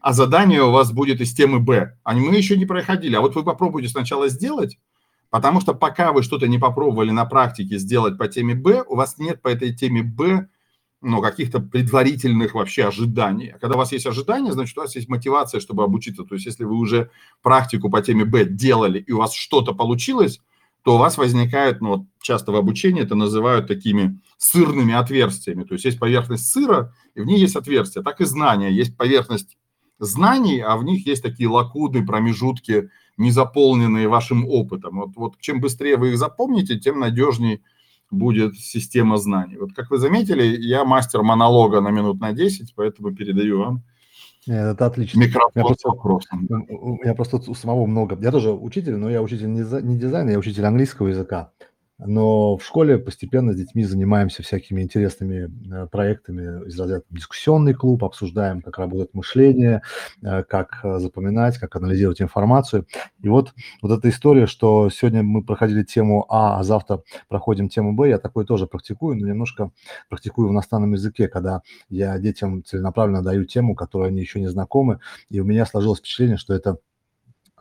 а 0.00 0.12
задание 0.12 0.62
у 0.62 0.70
вас 0.70 0.92
будет 0.92 1.20
из 1.20 1.34
темы 1.34 1.60
Б. 1.60 1.96
А 2.04 2.14
мы 2.14 2.34
еще 2.34 2.56
не 2.56 2.64
проходили. 2.64 3.14
А 3.16 3.20
вот 3.20 3.34
вы 3.34 3.44
попробуйте 3.44 3.88
сначала 3.88 4.28
сделать, 4.28 4.78
потому 5.30 5.60
что 5.60 5.74
пока 5.74 6.12
вы 6.12 6.22
что-то 6.22 6.48
не 6.48 6.58
попробовали 6.58 7.10
на 7.10 7.24
практике 7.24 7.78
сделать 7.78 8.18
по 8.18 8.28
теме 8.28 8.54
Б, 8.54 8.84
у 8.86 8.96
вас 8.96 9.18
нет 9.18 9.40
по 9.40 9.48
этой 9.48 9.74
теме 9.74 10.02
Б 10.02 10.48
ну, 11.02 11.22
каких-то 11.22 11.60
предварительных 11.60 12.54
вообще 12.54 12.86
ожиданий. 12.86 13.52
А 13.54 13.58
когда 13.58 13.76
у 13.76 13.78
вас 13.78 13.92
есть 13.92 14.06
ожидания, 14.06 14.52
значит, 14.52 14.76
у 14.76 14.82
вас 14.82 14.94
есть 14.96 15.08
мотивация, 15.08 15.60
чтобы 15.60 15.82
обучиться. 15.82 16.24
То 16.24 16.34
есть, 16.34 16.46
если 16.46 16.64
вы 16.64 16.76
уже 16.76 17.10
практику 17.42 17.90
по 17.90 18.02
теме 18.02 18.24
Б 18.24 18.44
делали, 18.44 18.98
и 18.98 19.12
у 19.12 19.18
вас 19.18 19.32
что-то 19.32 19.74
получилось, 19.74 20.40
то 20.82 20.94
у 20.94 20.98
вас 20.98 21.16
возникает, 21.18 21.80
ну, 21.80 21.88
вот 21.88 22.06
часто 22.20 22.52
в 22.52 22.56
обучении 22.56 23.02
это 23.02 23.14
называют 23.14 23.66
такими 23.66 24.20
сырными 24.36 24.94
отверстиями. 24.94 25.64
То 25.64 25.74
есть, 25.74 25.86
есть 25.86 25.98
поверхность 25.98 26.50
сыра, 26.50 26.94
и 27.14 27.20
в 27.20 27.26
ней 27.26 27.38
есть 27.38 27.56
отверстие. 27.56 28.04
Так 28.04 28.20
и 28.20 28.24
знания. 28.24 28.70
Есть 28.70 28.96
поверхность 28.96 29.56
знаний, 29.98 30.60
а 30.60 30.76
в 30.76 30.84
них 30.84 31.06
есть 31.06 31.22
такие 31.22 31.48
лакуды, 31.48 32.04
промежутки, 32.04 32.90
не 33.20 33.30
заполненные 33.30 34.08
вашим 34.08 34.46
опытом. 34.48 34.96
Вот, 34.96 35.10
вот 35.16 35.38
чем 35.40 35.60
быстрее 35.60 35.96
вы 35.96 36.10
их 36.10 36.18
запомните, 36.18 36.78
тем 36.78 36.98
надежнее 36.98 37.60
будет 38.10 38.56
система 38.56 39.18
знаний. 39.18 39.56
Вот 39.58 39.72
как 39.72 39.90
вы 39.90 39.98
заметили, 39.98 40.42
я 40.42 40.84
мастер 40.84 41.22
монолога 41.22 41.80
на 41.80 41.90
минут 41.90 42.20
на 42.20 42.32
10, 42.32 42.74
поэтому 42.74 43.14
передаю 43.14 43.58
вам 43.58 43.82
это 44.46 44.86
отлично. 44.86 45.20
Микрофон 45.20 45.52
я 45.54 45.62
просто, 45.62 45.88
вопросом. 45.88 46.48
Я 47.04 47.14
просто 47.14 47.36
у 47.50 47.54
самого 47.54 47.86
много. 47.86 48.18
Я 48.20 48.32
тоже 48.32 48.52
учитель, 48.52 48.96
но 48.96 49.10
я 49.10 49.22
учитель 49.22 49.52
не, 49.52 49.60
не 49.82 49.98
дизайна, 49.98 50.30
я 50.30 50.38
учитель 50.38 50.64
английского 50.64 51.08
языка. 51.08 51.52
Но 52.06 52.56
в 52.56 52.64
школе 52.64 52.98
постепенно 52.98 53.52
с 53.52 53.56
детьми 53.56 53.84
занимаемся 53.84 54.42
всякими 54.42 54.82
интересными 54.82 55.50
э, 55.72 55.86
проектами 55.86 56.66
из 56.66 56.78
разряда 56.78 57.04
дискуссионный 57.10 57.74
клуб, 57.74 58.04
обсуждаем, 58.04 58.62
как 58.62 58.78
работает 58.78 59.12
мышление, 59.12 59.82
э, 60.22 60.42
как 60.44 60.80
э, 60.82 60.98
запоминать, 60.98 61.58
как 61.58 61.76
анализировать 61.76 62.22
информацию. 62.22 62.86
И 63.22 63.28
вот, 63.28 63.52
вот 63.82 63.98
эта 63.98 64.08
история, 64.08 64.46
что 64.46 64.88
сегодня 64.90 65.22
мы 65.22 65.44
проходили 65.44 65.82
тему 65.82 66.26
А, 66.28 66.58
а 66.58 66.62
завтра 66.62 67.02
проходим 67.28 67.68
тему 67.68 67.92
Б, 67.94 68.08
я 68.08 68.18
такое 68.18 68.44
тоже 68.44 68.66
практикую, 68.66 69.18
но 69.18 69.26
немножко 69.26 69.70
практикую 70.08 70.48
в 70.48 70.52
иностранном 70.52 70.92
языке, 70.92 71.28
когда 71.28 71.62
я 71.88 72.18
детям 72.18 72.64
целенаправленно 72.64 73.22
даю 73.22 73.44
тему, 73.44 73.74
которую 73.74 74.08
они 74.08 74.20
еще 74.20 74.40
не 74.40 74.48
знакомы, 74.48 75.00
и 75.28 75.40
у 75.40 75.44
меня 75.44 75.66
сложилось 75.66 75.98
впечатление, 75.98 76.38
что 76.38 76.54
это 76.54 76.78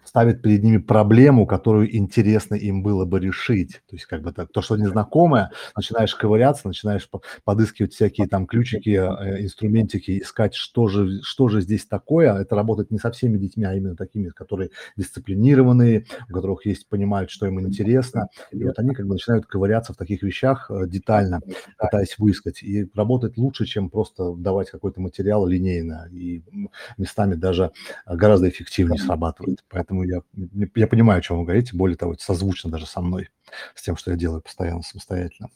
ставит 0.10 0.42
перед 0.42 0.63
ними 0.63 0.78
проблему, 0.78 1.46
которую 1.46 1.96
интересно 1.96 2.56
им 2.56 2.82
было 2.82 3.06
бы 3.06 3.20
решить. 3.20 3.82
То 3.88 3.96
есть 3.96 4.06
как 4.06 4.24
бы 4.24 4.32
так, 4.32 4.51
то, 4.51 4.62
что 4.63 4.75
незнакомое, 4.75 5.51
начинаешь 5.75 6.16
ковыряться, 6.16 6.68
начинаешь 6.68 7.08
подыскивать 7.44 7.94
всякие 7.94 8.28
там 8.28 8.48
ключики, 8.48 8.89
э, 8.89 9.44
инструментики, 9.44 10.20
искать, 10.20 10.56
что 10.56 10.88
же, 10.88 11.22
что 11.22 11.48
же 11.48 11.62
здесь 11.62 11.86
такое. 11.86 12.34
Это 12.34 12.56
работает 12.56 12.89
не 12.89 12.98
со 12.98 13.12
всеми 13.12 13.38
детьми, 13.38 13.66
а 13.66 13.75
именно 13.75 13.96
такими, 13.96 14.30
которые 14.30 14.72
дисциплинированные, 14.98 16.06
у 16.28 16.34
которых 16.34 16.66
есть, 16.66 16.89
понимают, 16.89 17.30
что 17.30 17.46
им 17.46 17.62
интересно. 17.62 18.30
И 18.51 18.63
вот 18.63 18.80
они 18.80 18.96
как 18.96 19.06
бы 19.06 19.13
начинают 19.13 19.46
ковыряться 19.46 19.94
в 19.94 19.98
таких 19.98 20.24
вещах 20.24 20.72
э, 20.72 20.88
детально, 20.88 21.39
пытаясь 21.78 22.18
выискать. 22.18 22.63
И 22.63 22.89
работает 22.96 23.38
лучше, 23.38 23.66
чем 23.66 23.92
просто 23.92 24.34
давать 24.34 24.72
какой-то 24.72 25.01
материал 25.01 25.46
линейно. 25.46 26.08
И 26.12 26.42
местами 26.98 27.36
даже 27.36 27.72
гораздо 28.08 28.50
эффективнее 28.50 28.98
срабатывает. 28.98 29.63
Поэтому 29.70 29.99
поэтому 30.00 30.03
я, 30.03 30.68
я 30.75 30.88
понимаю, 30.88 31.20
о 31.20 31.22
чем 31.22 31.39
вы 31.39 31.46
говорите, 31.46 31.75
более 31.75 31.98
того, 31.98 32.13
это 32.13 32.24
созвучно 32.24 32.70
даже 32.70 32.86
со 32.86 33.01
мной, 33.01 33.29
с 33.75 33.84
тем, 33.84 33.98
что 33.98 34.12
я 34.12 34.18
делаю 34.18 34.41
постоянно 34.41 34.82
самостоятельно. 34.82 35.50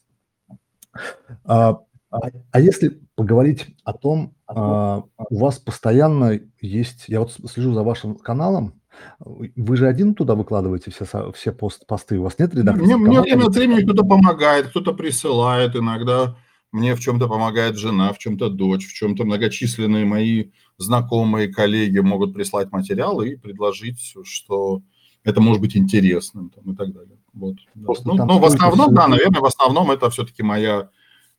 А, 1.46 1.80
а, 2.12 2.20
а 2.52 2.60
если 2.60 3.00
поговорить 3.16 3.68
о 3.84 3.94
том, 3.94 4.36
а, 4.48 5.04
у 5.18 5.38
вас 5.38 5.60
постоянно 5.60 6.40
есть, 6.62 7.06
я 7.08 7.20
вот 7.20 7.34
слежу 7.50 7.74
за 7.74 7.84
вашим 7.84 8.16
каналом, 8.16 8.80
вы 9.20 9.76
же 9.76 9.88
один 9.88 10.14
туда 10.14 10.36
выкладываете 10.36 10.92
все, 10.92 11.32
все 11.32 11.52
пост, 11.52 11.88
посты, 11.88 12.20
у 12.20 12.24
вас 12.24 12.38
нет 12.38 12.54
редакции? 12.54 12.84
Мне, 12.84 12.98
мне 12.98 13.22
время 13.22 13.46
от 13.46 13.56
времени 13.56 13.82
кто-то 13.82 14.04
помогает, 14.04 14.68
кто-то 14.68 14.94
присылает, 14.94 15.76
иногда 15.76 16.36
мне 16.74 16.96
в 16.96 17.00
чем-то 17.00 17.28
помогает 17.28 17.78
жена, 17.78 18.12
в 18.12 18.18
чем-то 18.18 18.50
дочь, 18.50 18.88
в 18.88 18.94
чем-то 18.94 19.24
многочисленные 19.26 20.06
мои 20.06 20.50
знакомые, 20.78 21.48
коллеги 21.48 22.00
могут 22.00 22.34
прислать 22.34 22.72
материал 22.72 23.22
и 23.22 23.36
предложить, 23.36 24.16
что 24.24 24.82
это 25.24 25.40
может 25.40 25.62
быть 25.62 25.78
интересным 25.78 26.50
там, 26.50 26.74
и 26.74 26.76
так 26.76 26.92
далее. 26.92 27.18
Вот. 27.34 27.58
Ну, 27.76 28.16
но 28.26 28.40
в 28.40 28.46
основном, 28.46 28.94
да, 28.94 29.08
наверное, 29.08 29.40
в 29.40 29.46
основном 29.46 29.92
это 29.92 30.10
все-таки 30.10 30.44
моя, 30.44 30.90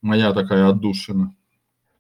моя 0.00 0.32
такая 0.32 0.68
отдушина. 0.68 1.34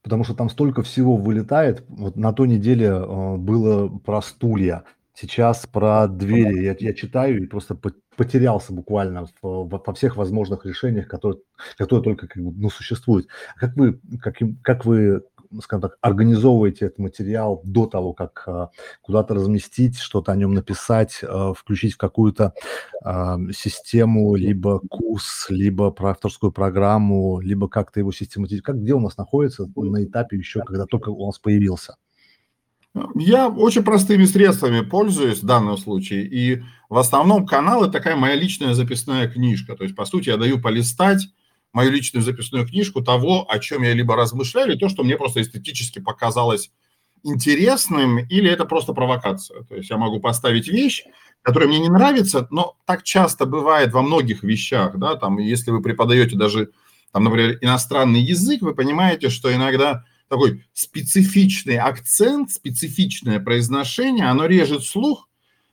Потому 0.02 0.22
что 0.24 0.34
там 0.34 0.48
столько 0.48 0.82
всего 0.82 1.16
вылетает. 1.16 1.84
Вот 1.88 2.16
на 2.16 2.32
той 2.32 2.46
неделе 2.46 2.86
э, 2.86 3.36
было 3.36 3.88
про 3.88 4.22
стулья. 4.22 4.84
Сейчас 5.14 5.66
про 5.66 6.06
двери 6.08 6.62
я, 6.62 6.76
я 6.78 6.92
читаю 6.92 7.42
и 7.42 7.46
просто 7.46 7.74
потерялся 8.16 8.72
буквально 8.72 9.26
в, 9.26 9.32
в, 9.42 9.82
во 9.84 9.94
всех 9.94 10.16
возможных 10.16 10.66
решениях, 10.66 11.08
которые, 11.08 11.40
которые 11.76 12.02
только 12.04 12.26
как 12.28 12.42
бы, 12.42 12.52
ну, 12.52 12.70
существуют. 12.70 13.28
Как 13.56 13.76
вы, 13.76 14.00
как, 14.20 14.36
как 14.62 14.84
вы 14.84 15.22
скажем 15.62 15.82
так, 15.82 15.98
организовываете 16.00 16.86
этот 16.86 16.98
материал 16.98 17.60
до 17.64 17.86
того, 17.86 18.12
как 18.12 18.44
э, 18.46 18.68
куда-то 19.02 19.34
разместить, 19.34 19.98
что-то 19.98 20.32
о 20.32 20.36
нем 20.36 20.54
написать, 20.54 21.20
э, 21.22 21.52
включить 21.56 21.94
в 21.94 21.98
какую-то 21.98 22.54
э, 23.04 23.36
систему, 23.52 24.34
либо 24.34 24.80
курс, 24.88 25.46
либо 25.48 25.90
про 25.90 26.10
авторскую 26.10 26.52
программу, 26.52 27.40
либо 27.40 27.68
как-то 27.68 28.00
его 28.00 28.12
систематизировать. 28.12 28.64
Как 28.64 28.82
где 28.82 28.94
у 28.94 29.00
нас 29.00 29.16
находится 29.16 29.68
на 29.76 30.04
этапе 30.04 30.36
еще, 30.36 30.60
когда 30.60 30.86
только 30.86 31.10
у 31.10 31.26
нас 31.26 31.38
появился? 31.38 31.96
Я 33.16 33.48
очень 33.48 33.82
простыми 33.82 34.24
средствами 34.24 34.80
пользуюсь 34.80 35.42
в 35.42 35.46
данном 35.46 35.76
случае. 35.76 36.26
И 36.26 36.62
в 36.88 36.96
основном 36.96 37.46
канал– 37.46 37.82
это 37.84 37.92
такая 37.92 38.16
моя 38.16 38.36
личная 38.36 38.74
записная 38.74 39.28
книжка. 39.28 39.74
То 39.74 39.82
есть, 39.82 39.96
по 39.96 40.04
сути, 40.04 40.28
я 40.28 40.36
даю 40.36 40.60
полистать 40.60 41.28
мою 41.72 41.90
личную 41.90 42.22
записную 42.22 42.66
книжку 42.66 43.02
того, 43.02 43.50
о 43.50 43.58
чем 43.58 43.82
я 43.82 43.92
либо 43.94 44.14
размышляю, 44.14 44.70
или 44.70 44.78
то, 44.78 44.88
что 44.88 45.02
мне 45.02 45.16
просто 45.16 45.42
эстетически 45.42 45.98
показалось 45.98 46.70
интересным, 47.24 48.18
или 48.18 48.48
это 48.48 48.64
просто 48.64 48.92
провокация. 48.92 49.62
То 49.64 49.74
есть 49.74 49.90
я 49.90 49.96
могу 49.96 50.20
поставить 50.20 50.68
вещь, 50.68 51.02
которая 51.42 51.68
мне 51.68 51.80
не 51.80 51.88
нравится, 51.88 52.46
но 52.50 52.76
так 52.86 53.02
часто 53.02 53.44
бывает 53.44 53.92
во 53.92 54.02
многих 54.02 54.44
вещах, 54.44 54.96
да, 54.98 55.16
там, 55.16 55.38
если 55.38 55.72
вы 55.72 55.82
преподаете 55.82 56.36
даже, 56.36 56.70
там, 57.12 57.24
например, 57.24 57.58
иностранный 57.60 58.20
язык, 58.20 58.62
вы 58.62 58.74
понимаете, 58.74 59.30
что 59.30 59.52
иногда 59.52 60.04
такой 60.34 60.64
специфичный 60.72 61.78
акцент, 61.78 62.50
специфичное 62.50 63.38
произношение, 63.38 64.26
оно 64.26 64.46
режет 64.46 64.84
слух, 64.84 65.28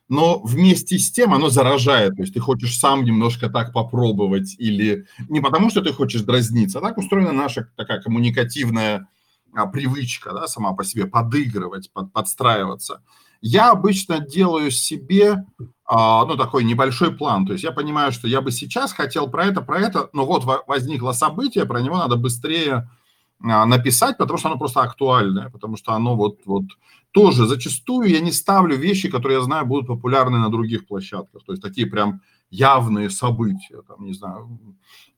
но 0.07 0.39
вместе 0.43 0.99
с 0.99 1.11
тем 1.11 1.33
оно 1.33 1.49
заражает. 1.49 2.15
То 2.15 2.21
есть 2.21 2.33
ты 2.33 2.39
хочешь 2.39 2.77
сам 2.77 3.03
немножко 3.03 3.49
так 3.49 3.73
попробовать 3.73 4.55
или 4.59 5.05
не 5.29 5.39
потому, 5.41 5.71
что 5.71 5.81
ты 5.81 5.93
хочешь 5.93 6.21
дразниться, 6.21 6.77
а 6.77 6.81
так 6.81 6.97
устроена 6.97 7.31
наша 7.31 7.69
такая 7.75 8.01
коммуникативная 8.01 9.07
а, 9.53 9.65
привычка, 9.65 10.31
да, 10.33 10.47
сама 10.47 10.73
по 10.73 10.83
себе 10.83 11.07
подыгрывать, 11.07 11.91
под, 11.91 12.13
подстраиваться. 12.13 13.01
Я 13.41 13.71
обычно 13.71 14.19
делаю 14.19 14.69
себе, 14.69 15.45
а, 15.85 16.23
ну, 16.25 16.37
такой 16.37 16.63
небольшой 16.63 17.15
план. 17.15 17.47
То 17.47 17.53
есть 17.53 17.63
я 17.63 17.71
понимаю, 17.71 18.11
что 18.11 18.27
я 18.27 18.41
бы 18.41 18.51
сейчас 18.51 18.93
хотел 18.93 19.27
про 19.27 19.45
это, 19.45 19.61
про 19.61 19.79
это, 19.79 20.09
но 20.13 20.25
вот 20.27 20.45
возникло 20.67 21.13
событие, 21.13 21.65
про 21.65 21.81
него 21.81 21.97
надо 21.97 22.17
быстрее 22.17 22.87
написать, 23.41 24.17
потому 24.17 24.37
что 24.37 24.49
оно 24.49 24.57
просто 24.57 24.81
актуальное, 24.81 25.49
потому 25.49 25.77
что 25.77 25.93
оно 25.93 26.15
вот, 26.15 26.39
вот 26.45 26.65
тоже 27.11 27.45
зачастую 27.47 28.09
я 28.09 28.19
не 28.19 28.31
ставлю 28.31 28.77
вещи, 28.77 29.09
которые 29.09 29.39
я 29.39 29.43
знаю 29.43 29.65
будут 29.65 29.87
популярны 29.87 30.37
на 30.37 30.49
других 30.49 30.87
площадках, 30.87 31.43
то 31.43 31.53
есть 31.53 31.61
такие 31.61 31.87
прям 31.87 32.21
явные 32.49 33.09
события, 33.09 33.81
там, 33.87 34.05
не 34.05 34.13
знаю, 34.13 34.59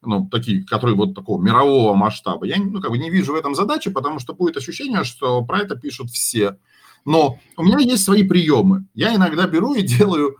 ну, 0.06 0.28
такие, 0.30 0.64
которые 0.64 0.96
вот 0.96 1.16
такого 1.16 1.42
мирового 1.42 1.96
масштаба. 1.96 2.46
Я 2.46 2.58
ну, 2.58 2.82
как 2.82 2.92
бы 2.92 2.98
не 2.98 3.10
вижу 3.10 3.34
в 3.34 3.36
этом 3.36 3.56
задачи, 3.56 3.90
потому 3.90 4.20
что 4.20 4.34
будет 4.34 4.58
ощущение, 4.58 5.04
что 5.04 5.44
про 5.44 5.60
это 5.60 5.76
пишут 5.76 6.10
все. 6.10 6.58
Но 7.06 7.40
у 7.58 7.64
меня 7.64 7.80
есть 7.80 8.04
свои 8.04 8.24
приемы. 8.24 8.86
Я 8.94 9.16
иногда 9.16 9.48
беру 9.48 9.74
и 9.74 9.82
делаю 9.82 10.38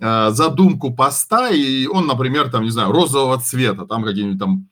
э, 0.00 0.30
задумку 0.30 0.92
поста, 0.94 1.50
и 1.50 1.86
он, 1.86 2.06
например, 2.06 2.50
там, 2.50 2.64
не 2.64 2.70
знаю, 2.70 2.92
розового 2.92 3.40
цвета, 3.40 3.86
там 3.86 4.04
какие-нибудь 4.04 4.38
там 4.38 4.68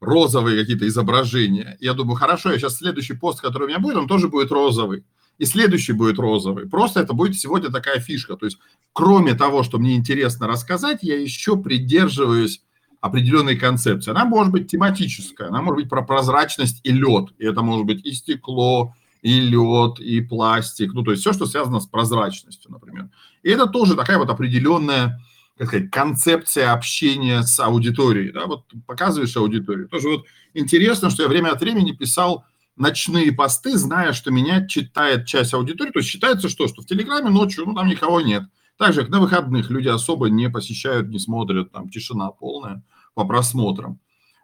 розовые 0.00 0.60
какие-то 0.60 0.86
изображения. 0.86 1.76
Я 1.80 1.94
думаю, 1.94 2.16
хорошо, 2.16 2.52
я 2.52 2.58
сейчас 2.58 2.76
следующий 2.76 3.14
пост, 3.14 3.40
который 3.40 3.64
у 3.64 3.68
меня 3.68 3.78
будет, 3.78 3.96
он 3.96 4.08
тоже 4.08 4.28
будет 4.28 4.52
розовый. 4.52 5.04
И 5.38 5.44
следующий 5.44 5.92
будет 5.92 6.18
розовый. 6.18 6.68
Просто 6.68 7.00
это 7.00 7.12
будет 7.12 7.38
сегодня 7.38 7.70
такая 7.70 8.00
фишка. 8.00 8.36
То 8.36 8.46
есть, 8.46 8.58
кроме 8.92 9.34
того, 9.34 9.62
что 9.62 9.78
мне 9.78 9.94
интересно 9.94 10.48
рассказать, 10.48 10.98
я 11.02 11.20
еще 11.20 11.56
придерживаюсь 11.56 12.62
определенной 13.00 13.56
концепции. 13.56 14.10
Она 14.10 14.24
может 14.24 14.52
быть 14.52 14.68
тематическая, 14.68 15.48
она 15.48 15.62
может 15.62 15.82
быть 15.82 15.88
про 15.88 16.02
прозрачность 16.02 16.80
и 16.82 16.90
лед. 16.90 17.28
И 17.38 17.46
это 17.46 17.62
может 17.62 17.86
быть 17.86 18.04
и 18.04 18.12
стекло, 18.12 18.94
и 19.22 19.40
лед, 19.40 20.00
и 20.00 20.20
пластик. 20.20 20.92
Ну, 20.92 21.04
то 21.04 21.12
есть 21.12 21.22
все, 21.22 21.32
что 21.32 21.46
связано 21.46 21.78
с 21.80 21.86
прозрачностью, 21.86 22.72
например. 22.72 23.08
И 23.44 23.50
это 23.50 23.66
тоже 23.66 23.94
такая 23.94 24.18
вот 24.18 24.30
определенная 24.30 25.20
как 25.58 25.68
сказать, 25.68 25.90
концепция 25.90 26.72
общения 26.72 27.42
с 27.42 27.58
аудиторией. 27.58 28.32
Да? 28.32 28.46
Вот 28.46 28.64
показываешь 28.86 29.36
аудиторию. 29.36 29.88
Тоже 29.88 30.08
вот 30.08 30.26
интересно, 30.54 31.10
что 31.10 31.24
я 31.24 31.28
время 31.28 31.50
от 31.50 31.60
времени 31.60 31.92
писал 31.92 32.44
ночные 32.76 33.32
посты, 33.32 33.76
зная, 33.76 34.12
что 34.12 34.30
меня 34.30 34.66
читает 34.66 35.26
часть 35.26 35.52
аудитории. 35.52 35.90
То 35.90 35.98
есть 35.98 36.08
считается, 36.08 36.48
что, 36.48 36.68
что 36.68 36.82
в 36.82 36.86
Телеграме 36.86 37.30
ночью 37.30 37.66
ну, 37.66 37.74
там 37.74 37.88
никого 37.88 38.20
нет. 38.20 38.44
Так 38.76 38.92
же, 38.92 39.00
как 39.00 39.10
на 39.10 39.18
выходных 39.18 39.70
люди 39.70 39.88
особо 39.88 40.30
не 40.30 40.48
посещают, 40.48 41.08
не 41.08 41.18
смотрят, 41.18 41.72
там 41.72 41.90
тишина 41.90 42.30
полная 42.30 42.84
по 43.14 43.24
просмотрам. 43.24 43.98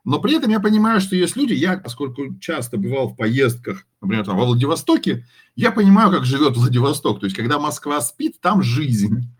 Но 0.05 0.19
при 0.19 0.37
этом 0.37 0.51
я 0.51 0.61
понимаю, 0.61 1.01
что 1.01 1.17
есть 1.17 1.37
люди, 1.37 1.55
я, 1.55 1.79
поскольку 1.79 2.39
часто 2.39 2.77
бывал 2.77 3.09
в 3.09 3.17
поездках, 3.17 3.87
например, 4.03 4.27
там, 4.27 4.37
во 4.37 4.45
Владивостоке, 4.45 5.27
я 5.55 5.71
понимаю, 5.71 6.11
как 6.11 6.25
живет 6.25 6.57
Владивосток. 6.57 7.21
То 7.21 7.27
есть, 7.27 7.37
когда 7.37 7.59
Москва 7.59 8.01
спит, 8.01 8.41
там 8.41 8.63
жизнь. 8.63 9.31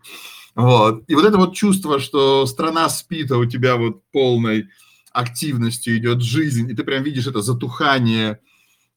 Вот. 0.55 1.03
И 1.07 1.15
вот 1.15 1.25
это 1.25 1.37
вот 1.37 1.53
чувство, 1.53 1.99
что 1.99 2.45
страна 2.45 2.89
спит, 2.89 3.31
а 3.31 3.37
у 3.37 3.45
тебя 3.45 3.75
вот 3.75 4.01
полной 4.11 4.69
активностью 5.11 5.97
идет 5.97 6.21
жизнь, 6.21 6.69
и 6.69 6.73
ты 6.73 6.83
прям 6.83 7.03
видишь 7.03 7.27
это 7.27 7.41
затухание 7.41 8.39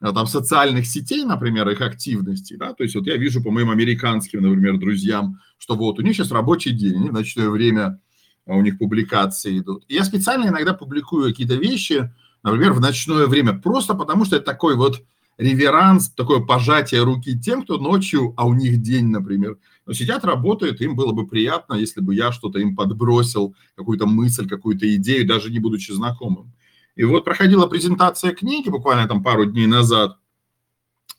а, 0.01 0.13
там 0.13 0.27
социальных 0.27 0.87
сетей, 0.87 1.25
например, 1.25 1.69
их 1.69 1.81
активности, 1.81 2.55
да, 2.55 2.73
то 2.73 2.83
есть 2.83 2.95
вот 2.97 3.07
я 3.07 3.17
вижу 3.17 3.43
по 3.43 3.51
моим 3.51 3.71
американским, 3.71 4.43
например, 4.43 4.79
друзьям, 4.79 5.41
что 5.59 5.77
вот 5.77 5.99
у 5.99 6.03
них 6.03 6.17
сейчас 6.17 6.33
рабочий 6.33 6.73
день, 6.73 6.97
они 6.97 7.11
в 7.11 7.13
ночное 7.13 7.49
время 7.49 8.01
а 8.49 8.57
у 8.57 8.63
них 8.63 8.79
публикации 8.79 9.59
идут. 9.59 9.85
И 9.89 9.95
я 9.95 10.05
специально 10.05 10.49
иногда 10.49 10.73
публикую 10.73 11.29
какие-то 11.29 11.55
вещи, 11.55 12.11
например, 12.43 12.73
в 12.73 12.81
ночное 12.81 13.27
время, 13.27 13.53
просто 13.53 13.95
потому 13.95 14.25
что 14.25 14.37
это 14.37 14.47
такой 14.47 14.75
вот 14.75 15.05
реверанс, 15.37 16.09
такое 16.11 16.41
пожатие 16.41 17.03
руки 17.03 17.39
тем, 17.39 17.63
кто 17.63 17.79
ночью, 17.79 18.33
а 18.37 18.47
у 18.47 18.55
них 18.55 18.81
день, 18.81 19.09
например, 19.09 19.59
но 19.89 19.95
сидят, 19.95 20.23
работают, 20.23 20.83
им 20.83 20.95
было 20.95 21.13
бы 21.13 21.27
приятно, 21.27 21.73
если 21.73 22.03
бы 22.03 22.15
я 22.15 22.31
что-то 22.31 22.59
им 22.59 22.77
подбросил, 22.77 23.57
какую-то 23.75 24.05
мысль, 24.07 24.47
какую-то 24.47 24.95
идею, 24.97 25.27
даже 25.27 25.51
не 25.51 25.61
будучи 25.61 25.93
знакомым. 25.93 26.53
И 26.95 27.05
вот 27.05 27.25
проходила 27.25 27.67
презентация 27.67 28.35
книги 28.35 28.69
буквально 28.69 29.09
там 29.09 29.23
пару 29.23 29.47
дней 29.47 29.67
назад, 29.67 30.19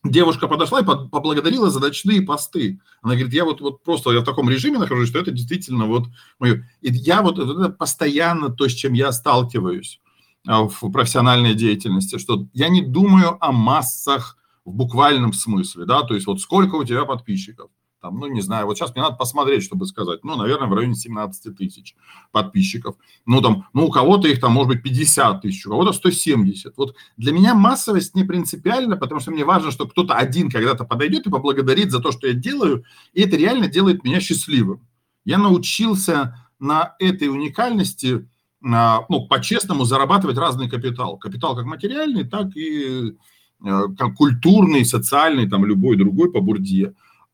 девушка 0.04 0.48
подошла 0.48 0.82
и 0.82 0.86
поблагодарила 0.86 1.72
за 1.72 1.80
ночные 1.80 2.22
посты. 2.22 2.80
Она 3.02 3.16
говорит, 3.16 3.34
я 3.34 3.44
вот, 3.44 3.60
вот 3.60 3.84
просто 3.84 4.12
я 4.12 4.20
в 4.20 4.24
таком 4.24 4.48
режиме 4.52 4.78
нахожусь, 4.78 5.10
что 5.10 5.18
это 5.18 5.32
действительно 5.32 5.86
вот 5.86 6.06
мое. 6.38 6.70
И 6.82 6.92
я 6.92 7.24
вот, 7.24 7.40
это 7.40 7.70
постоянно 7.70 8.50
то, 8.50 8.70
с 8.70 8.74
чем 8.74 8.94
я 8.94 9.12
сталкиваюсь 9.12 10.00
а, 10.46 10.68
в 10.68 10.92
профессиональной 10.92 11.56
деятельности, 11.56 12.20
что 12.20 12.46
я 12.54 12.70
не 12.70 12.84
думаю 12.84 13.44
о 13.44 13.52
массах 13.52 14.38
в 14.64 14.76
буквальном 14.76 15.34
смысле, 15.34 15.86
да, 15.86 16.04
то 16.04 16.14
есть 16.14 16.28
вот 16.28 16.40
сколько 16.40 16.76
у 16.76 16.84
тебя 16.84 17.06
подписчиков, 17.06 17.72
там, 18.01 18.18
ну, 18.18 18.27
не 18.27 18.41
знаю, 18.41 18.65
вот 18.65 18.77
сейчас 18.77 18.94
мне 18.94 19.03
надо 19.03 19.18
посмотреть, 19.18 19.63
чтобы 19.63 19.86
сказать, 19.86 20.24
ну, 20.24 20.36
наверное, 20.36 20.68
в 20.68 20.74
районе 20.74 20.96
17 20.96 21.56
тысяч 21.58 21.96
подписчиков. 22.32 22.96
Ну, 23.25 23.41
там, 23.41 23.68
ну, 23.74 23.88
у 23.88 23.91
кого-то 23.91 24.27
их 24.27 24.39
там 24.39 24.53
может 24.53 24.70
быть 24.70 24.84
50 24.84 25.41
тысяч, 25.41 25.65
у 25.65 25.72
кого-то 25.72 25.91
170. 25.91 26.77
Вот 26.77 26.96
для 27.18 27.34
меня 27.34 27.53
массовость 27.53 28.15
не 28.15 28.24
принципиальна, 28.24 28.96
потому 28.96 29.20
что 29.20 29.32
мне 29.32 29.44
важно, 29.44 29.72
что 29.72 29.88
кто-то 29.88 30.13
один 30.13 30.50
когда-то 30.50 30.86
подойдет 30.86 31.27
и 31.27 31.29
поблагодарит 31.29 31.91
за 31.91 32.00
то, 32.00 32.12
что 32.12 32.27
я 32.27 32.34
делаю, 32.34 32.86
и 33.13 33.22
это 33.22 33.36
реально 33.36 33.68
делает 33.68 34.03
меня 34.03 34.22
счастливым. 34.22 34.88
Я 35.25 35.38
научился 35.38 36.38
на 36.60 36.96
этой 37.00 37.27
уникальности, 37.27 38.27
ну, 38.62 39.27
по-честному 39.29 39.86
зарабатывать 39.86 40.38
разный 40.38 40.70
капитал. 40.70 41.18
Капитал 41.18 41.56
как 41.56 41.65
материальный, 41.65 42.25
так 42.25 42.56
и 42.56 43.15
э, 43.63 43.82
как 43.98 44.15
культурный, 44.15 44.84
социальный, 44.86 45.50
там, 45.50 45.65
любой 45.65 45.96
другой 45.98 46.32
по 46.32 46.41
бурде. 46.41 46.94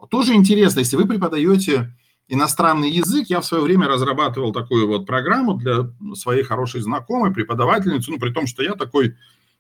Тоже 0.10 0.34
интересно, 0.34 0.80
если 0.80 0.98
вы 0.98 1.06
преподаете 1.06 1.94
иностранный 2.28 2.90
язык, 2.90 3.28
я 3.30 3.40
в 3.40 3.46
свое 3.46 3.64
время 3.64 3.88
разрабатывал 3.88 4.52
такую 4.52 4.88
вот 4.88 5.06
программу 5.06 5.56
для 5.56 5.92
своей 6.16 6.44
хорошей 6.44 6.82
знакомой, 6.82 7.34
преподавательницы, 7.34 8.12
ну, 8.12 8.20
при 8.20 8.32
том, 8.32 8.48
что 8.48 8.64
я 8.64 8.74
такой, 8.74 9.16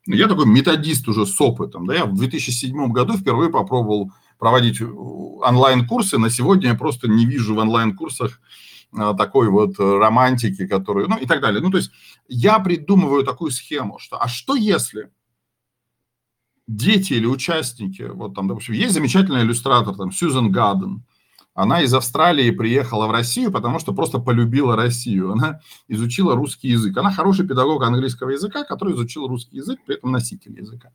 я 0.06 0.28
такой 0.28 0.46
методист 0.46 1.08
уже 1.08 1.26
с 1.26 1.40
опытом, 1.40 1.86
да, 1.86 1.96
я 1.96 2.06
в 2.06 2.16
2007 2.16 2.92
году 2.92 3.18
впервые 3.18 3.50
попробовал 3.50 4.12
проводить 4.40 4.82
онлайн-курсы, 4.82 6.18
на 6.18 6.30
сегодня 6.30 6.70
я 6.70 6.76
просто 6.76 7.08
не 7.08 7.26
вижу 7.26 7.56
в 7.56 7.60
онлайн-курсах 7.60 8.42
а, 8.98 9.14
такой 9.14 9.50
вот 9.50 9.78
романтики, 9.78 10.68
которую, 10.68 11.08
ну, 11.08 11.18
и 11.18 11.26
так 11.26 11.42
далее. 11.42 11.62
Ну, 11.62 11.72
то 11.72 11.78
есть 11.78 11.92
я 12.28 12.60
придумываю 12.60 13.24
такую 13.24 13.52
схему, 13.52 14.00
что, 14.00 14.22
а 14.22 14.28
что 14.28 14.56
если 14.56 15.10
дети 16.68 17.14
или 17.14 17.26
участники, 17.26 18.04
вот 18.04 18.36
там, 18.36 18.48
допустим, 18.48 18.76
есть 18.76 18.94
замечательный 18.94 19.42
иллюстратор, 19.42 19.96
там, 19.96 20.12
Сьюзен 20.12 20.52
Гадден, 20.52 21.04
она 21.56 21.82
из 21.82 21.94
Австралии 21.94 22.52
приехала 22.52 23.08
в 23.08 23.12
Россию, 23.12 23.50
потому 23.50 23.80
что 23.80 23.94
просто 23.94 24.20
полюбила 24.20 24.76
Россию. 24.76 25.32
Она 25.32 25.62
изучила 25.88 26.36
русский 26.36 26.68
язык. 26.68 26.98
Она 26.98 27.12
хороший 27.12 27.48
педагог 27.48 27.82
английского 27.82 28.32
языка, 28.32 28.66
который 28.66 28.94
изучил 28.94 29.26
русский 29.30 29.58
язык, 29.58 29.80
при 29.86 29.96
этом 29.96 30.12
носитель 30.12 30.60
языка. 30.60 30.92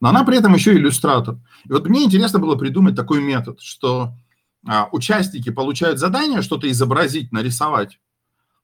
Но 0.00 0.08
она 0.08 0.24
при 0.24 0.38
этом 0.38 0.54
еще 0.54 0.72
иллюстратор. 0.72 1.36
И 1.66 1.72
вот 1.72 1.86
мне 1.88 2.04
интересно 2.04 2.38
было 2.38 2.56
придумать 2.56 2.96
такой 2.96 3.20
метод, 3.20 3.60
что 3.60 4.14
а, 4.66 4.88
участники 4.92 5.50
получают 5.50 5.98
задание 5.98 6.40
что-то 6.40 6.70
изобразить, 6.70 7.30
нарисовать, 7.30 8.00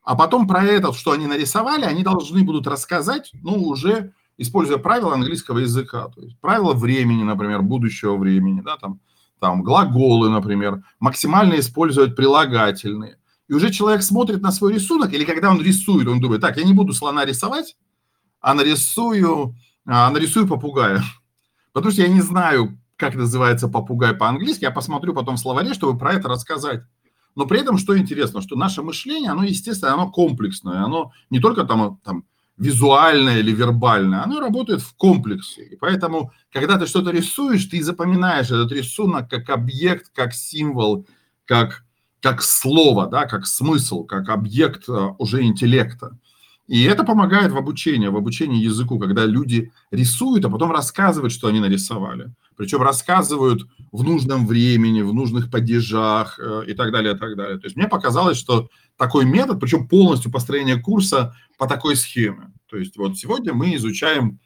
а 0.02 0.16
потом 0.16 0.48
про 0.48 0.64
это, 0.64 0.92
что 0.92 1.12
они 1.12 1.26
нарисовали, 1.26 1.84
они 1.84 2.02
должны 2.02 2.42
будут 2.42 2.66
рассказать, 2.66 3.30
ну, 3.42 3.54
уже 3.54 4.12
используя 4.38 4.78
правила 4.78 5.14
английского 5.14 5.58
языка, 5.58 6.08
то 6.08 6.20
есть 6.20 6.38
правила 6.40 6.72
времени, 6.72 7.22
например, 7.22 7.62
будущего 7.62 8.16
времени, 8.16 8.60
да, 8.60 8.76
там, 8.76 9.00
там 9.40 9.62
глаголы, 9.62 10.30
например, 10.30 10.82
максимально 11.00 11.58
использовать 11.58 12.16
прилагательные. 12.16 13.18
И 13.48 13.52
уже 13.52 13.70
человек 13.70 14.02
смотрит 14.02 14.40
на 14.40 14.52
свой 14.52 14.74
рисунок, 14.74 15.12
или 15.12 15.24
когда 15.24 15.50
он 15.50 15.60
рисует, 15.60 16.08
он 16.08 16.20
думает, 16.20 16.40
так, 16.40 16.56
я 16.56 16.64
не 16.64 16.72
буду 16.72 16.92
слона 16.92 17.24
рисовать, 17.24 17.76
а 18.40 18.54
нарисую, 18.54 19.54
а 19.86 20.10
нарисую 20.10 20.48
попугая. 20.48 21.02
Потому 21.72 21.92
что 21.92 22.02
я 22.02 22.08
не 22.08 22.22
знаю, 22.22 22.78
как 22.96 23.14
называется 23.14 23.68
попугай 23.68 24.14
по-английски, 24.14 24.64
я 24.64 24.70
посмотрю 24.70 25.14
потом 25.14 25.36
в 25.36 25.40
словаре, 25.40 25.74
чтобы 25.74 25.98
про 25.98 26.14
это 26.14 26.28
рассказать. 26.28 26.82
Но 27.36 27.46
при 27.46 27.60
этом, 27.60 27.78
что 27.78 27.98
интересно, 27.98 28.40
что 28.40 28.56
наше 28.56 28.82
мышление, 28.82 29.30
оно, 29.30 29.42
естественно, 29.44 29.94
оно 29.94 30.10
комплексное, 30.10 30.84
оно 30.84 31.12
не 31.30 31.40
только 31.40 31.64
там, 31.64 31.98
там 32.04 32.24
визуальное 32.56 33.40
или 33.40 33.52
вербальное, 33.52 34.22
оно 34.22 34.40
работает 34.40 34.80
в 34.80 34.94
комплексе. 34.96 35.64
И 35.64 35.76
поэтому, 35.76 36.32
когда 36.52 36.78
ты 36.78 36.86
что-то 36.86 37.10
рисуешь, 37.10 37.64
ты 37.64 37.82
запоминаешь 37.82 38.50
этот 38.50 38.70
рисунок 38.72 39.28
как 39.28 39.50
объект, 39.50 40.10
как 40.14 40.32
символ, 40.32 41.06
как, 41.44 41.84
как 42.20 42.42
слово, 42.42 43.06
да, 43.06 43.26
как 43.26 43.46
смысл, 43.46 44.04
как 44.04 44.28
объект 44.28 44.88
э, 44.88 44.92
уже 45.18 45.42
интеллекта. 45.42 46.16
И 46.66 46.82
это 46.84 47.04
помогает 47.04 47.52
в 47.52 47.58
обучении, 47.58 48.08
в 48.08 48.16
обучении 48.16 48.62
языку, 48.62 48.98
когда 48.98 49.26
люди 49.26 49.70
рисуют, 49.90 50.44
а 50.46 50.50
потом 50.50 50.70
рассказывают, 50.70 51.32
что 51.32 51.48
они 51.48 51.60
нарисовали. 51.60 52.32
Причем 52.56 52.80
рассказывают 52.80 53.66
в 53.92 54.02
нужном 54.02 54.46
времени, 54.46 55.02
в 55.02 55.12
нужных 55.12 55.50
падежах 55.50 56.38
э, 56.38 56.62
и 56.68 56.74
так 56.74 56.92
далее, 56.92 57.14
и 57.14 57.18
так 57.18 57.36
далее. 57.36 57.58
То 57.58 57.66
есть 57.66 57.76
мне 57.76 57.88
показалось, 57.88 58.38
что 58.38 58.68
такой 58.96 59.24
метод, 59.24 59.60
причем 59.60 59.88
полностью 59.88 60.30
построение 60.30 60.80
курса 60.80 61.34
по 61.58 61.66
такой 61.66 61.96
схеме. 61.96 62.52
То 62.68 62.76
есть 62.76 62.96
вот 62.96 63.16
сегодня 63.18 63.52
мы 63.52 63.74
изучаем 63.76 64.38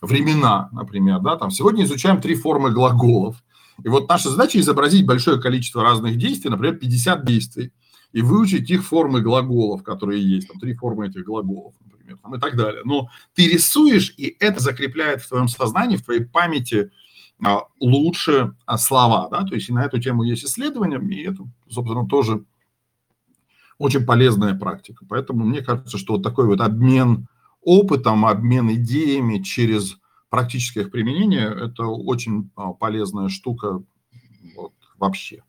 времена, 0.00 0.68
например, 0.72 1.20
да, 1.20 1.36
там 1.36 1.50
сегодня 1.50 1.84
изучаем 1.84 2.20
три 2.20 2.34
формы 2.34 2.70
глаголов. 2.70 3.42
И 3.82 3.88
вот 3.88 4.08
наша 4.08 4.30
задача 4.30 4.58
изобразить 4.60 5.06
большое 5.06 5.40
количество 5.40 5.82
разных 5.82 6.16
действий, 6.16 6.50
например, 6.50 6.76
50 6.76 7.24
действий, 7.24 7.72
и 8.12 8.22
выучить 8.22 8.68
их 8.70 8.84
формы 8.84 9.20
глаголов, 9.20 9.82
которые 9.82 10.22
есть, 10.22 10.48
там 10.48 10.58
три 10.58 10.74
формы 10.74 11.06
этих 11.06 11.24
глаголов, 11.24 11.74
например, 11.84 12.18
там, 12.22 12.34
и 12.34 12.40
так 12.40 12.56
далее. 12.56 12.82
Но 12.84 13.08
ты 13.34 13.48
рисуешь, 13.48 14.12
и 14.16 14.36
это 14.40 14.60
закрепляет 14.60 15.22
в 15.22 15.28
твоем 15.28 15.48
сознании, 15.48 15.96
в 15.96 16.04
твоей 16.04 16.24
памяти 16.24 16.90
а, 17.42 17.64
лучше 17.78 18.54
а, 18.66 18.78
слова, 18.78 19.28
да, 19.30 19.44
то 19.44 19.54
есть 19.54 19.68
и 19.68 19.72
на 19.72 19.84
эту 19.84 20.00
тему 20.00 20.24
есть 20.24 20.44
исследования, 20.44 20.98
и 20.98 21.22
это, 21.22 21.44
собственно, 21.70 22.06
тоже 22.06 22.44
очень 23.80 24.04
полезная 24.04 24.54
практика. 24.54 25.06
Поэтому 25.08 25.44
мне 25.44 25.62
кажется, 25.62 25.96
что 25.96 26.12
вот 26.12 26.22
такой 26.22 26.46
вот 26.46 26.60
обмен 26.60 27.26
опытом, 27.62 28.26
обмен 28.26 28.70
идеями 28.74 29.38
через 29.38 29.96
практическое 30.28 30.82
их 30.82 30.90
применение– 30.90 31.46
это 31.64 31.86
очень 31.86 32.50
а, 32.56 32.74
полезная 32.74 33.30
штука 33.30 33.82
вот, 34.54 34.74
вообще. 34.98 35.42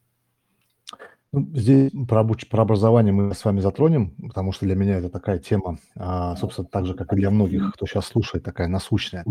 Ну, 1.33 1.45
здесь 1.53 1.91
про, 2.07 2.23
про 2.23 2.61
образование 2.61 3.11
мы 3.11 3.35
с 3.35 3.43
вами 3.43 3.59
затронем, 3.59 4.11
потому 4.11 4.53
что 4.53 4.65
для 4.65 4.75
меня 4.75 4.97
это 4.99 5.09
такая 5.09 5.37
тема, 5.37 5.77
а, 5.97 6.37
собственно, 6.37 6.67
так 6.67 6.85
же, 6.85 6.93
как 6.93 7.11
и 7.11 7.17
для 7.17 7.31
многих, 7.31 7.73
кто 7.73 7.85
сейчас 7.85 8.07
слушает, 8.07 8.45
такая 8.45 8.69
насущная. 8.69 9.25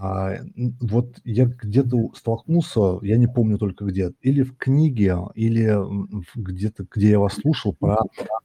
А, 0.00 0.38
вот 0.80 1.18
я 1.24 1.46
где-то 1.46 2.12
столкнулся, 2.14 2.98
я 3.02 3.16
не 3.16 3.26
помню 3.26 3.58
только 3.58 3.84
где, 3.84 4.12
или 4.20 4.42
в 4.42 4.56
книге, 4.56 5.16
или 5.34 5.76
где-то, 6.34 6.86
где 6.90 7.10
я 7.10 7.18
вас 7.18 7.34
слушал, 7.34 7.74
про 7.74 7.98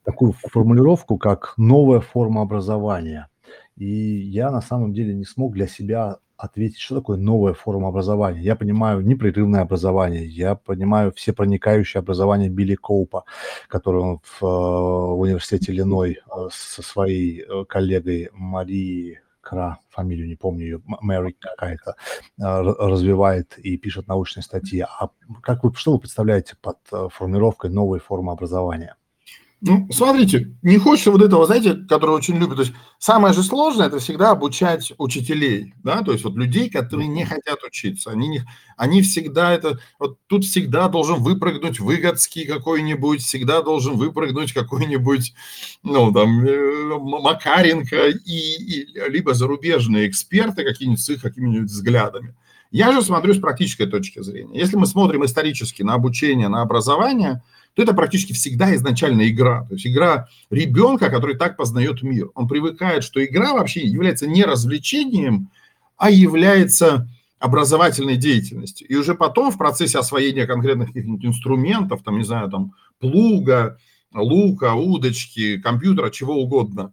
такую 0.04 0.32
формулировку, 0.32 1.16
как 1.16 1.54
новая 1.56 2.00
форма 2.00 2.42
образования. 2.42 3.28
И 3.76 3.86
я 3.86 4.50
на 4.50 4.62
самом 4.62 4.92
деле 4.92 5.14
не 5.14 5.24
смог 5.24 5.52
для 5.52 5.66
себя 5.66 6.18
ответить, 6.36 6.78
что 6.78 6.96
такое 6.96 7.16
новая 7.16 7.54
форма 7.54 7.88
образования. 7.88 8.40
Я 8.42 8.56
понимаю 8.56 9.00
непрерывное 9.00 9.62
образование, 9.62 10.26
я 10.26 10.54
понимаю 10.56 11.12
все 11.12 11.32
проникающее 11.32 12.00
образование 12.00 12.48
Билли 12.48 12.74
Коупа, 12.74 13.24
который 13.68 14.00
он 14.02 14.18
в, 14.22 14.42
э, 14.42 14.46
в 14.46 15.20
университете 15.20 15.72
Иллиной 15.72 16.18
э, 16.18 16.48
со 16.50 16.82
своей 16.82 17.42
э, 17.42 17.64
коллегой 17.68 18.30
Марией 18.32 19.18
Кра, 19.44 19.78
фамилию 19.90 20.26
не 20.26 20.36
помню 20.36 20.64
ее, 20.64 20.82
Мэри 20.84 21.36
какая-то, 21.38 21.96
развивает 22.38 23.58
и 23.58 23.76
пишет 23.76 24.08
научные 24.08 24.42
статьи. 24.42 24.80
А 24.80 25.10
как 25.42 25.62
вы, 25.64 25.72
что 25.74 25.92
вы 25.92 25.98
представляете 26.00 26.56
под 26.60 26.78
формировкой 27.12 27.70
новой 27.70 28.00
формы 28.00 28.32
образования? 28.32 28.96
Ну, 29.66 29.88
смотрите, 29.90 30.54
не 30.60 30.76
хочется 30.76 31.10
вот 31.10 31.22
этого, 31.22 31.46
знаете, 31.46 31.74
которое 31.88 32.12
очень 32.12 32.36
любят. 32.36 32.56
То 32.56 32.62
есть 32.64 32.74
самое 32.98 33.32
же 33.32 33.42
сложное– 33.42 33.86
это 33.88 33.98
всегда 33.98 34.32
обучать 34.32 34.92
учителей, 34.98 35.72
да, 35.82 36.02
то 36.02 36.12
есть 36.12 36.22
вот 36.22 36.34
людей, 36.34 36.68
которые 36.68 37.08
не 37.08 37.24
хотят 37.24 37.62
учиться. 37.64 38.10
Они, 38.10 38.28
не, 38.28 38.42
они 38.76 39.00
всегда 39.00 39.54
это… 39.54 39.78
Вот 39.98 40.18
тут 40.26 40.44
всегда 40.44 40.88
должен 40.88 41.22
выпрыгнуть 41.22 41.80
Выгодский 41.80 42.44
какой-нибудь, 42.44 43.22
всегда 43.22 43.62
должен 43.62 43.96
выпрыгнуть 43.96 44.52
какой-нибудь, 44.52 45.32
ну, 45.82 46.12
там, 46.12 46.44
э, 46.44 46.98
Макаренко 46.98 48.08
и, 48.08 48.20
и 48.26 48.86
либо 49.08 49.32
зарубежные 49.32 50.10
эксперты 50.10 50.62
какие-нибудь 50.62 51.00
с 51.00 51.08
их 51.08 51.22
какими-нибудь 51.22 51.70
взглядами. 51.70 52.34
Я 52.70 52.92
же 52.92 53.00
смотрю 53.00 53.32
с 53.32 53.38
практической 53.38 53.86
точки 53.86 54.20
зрения. 54.22 54.58
Если 54.60 54.76
мы 54.76 54.86
смотрим 54.86 55.24
исторически 55.24 55.82
на 55.82 55.94
обучение, 55.94 56.48
на 56.48 56.60
образование– 56.60 57.42
то 57.74 57.82
это 57.82 57.92
практически 57.92 58.32
всегда 58.32 58.74
изначально 58.76 59.28
игра. 59.28 59.66
То 59.68 59.74
есть 59.74 59.86
игра 59.86 60.28
ребенка, 60.50 61.10
который 61.10 61.36
так 61.36 61.56
познает 61.56 62.02
мир. 62.02 62.30
Он 62.34 62.46
привыкает, 62.46 63.02
что 63.02 63.24
игра 63.24 63.52
вообще 63.52 63.80
является 63.80 64.26
не 64.26 64.44
развлечением, 64.44 65.50
а 65.96 66.10
является 66.10 67.08
образовательной 67.40 68.16
деятельностью. 68.16 68.86
И 68.88 68.94
уже 68.94 69.14
потом 69.14 69.50
в 69.50 69.58
процессе 69.58 69.98
освоения 69.98 70.46
конкретных 70.46 70.88
каких-нибудь 70.88 71.24
инструментов, 71.24 72.02
там, 72.04 72.18
не 72.18 72.24
знаю, 72.24 72.48
там, 72.48 72.74
плуга, 73.00 73.78
лука, 74.14 74.74
удочки, 74.74 75.60
компьютера, 75.60 76.10
чего 76.10 76.36
угодно, 76.36 76.92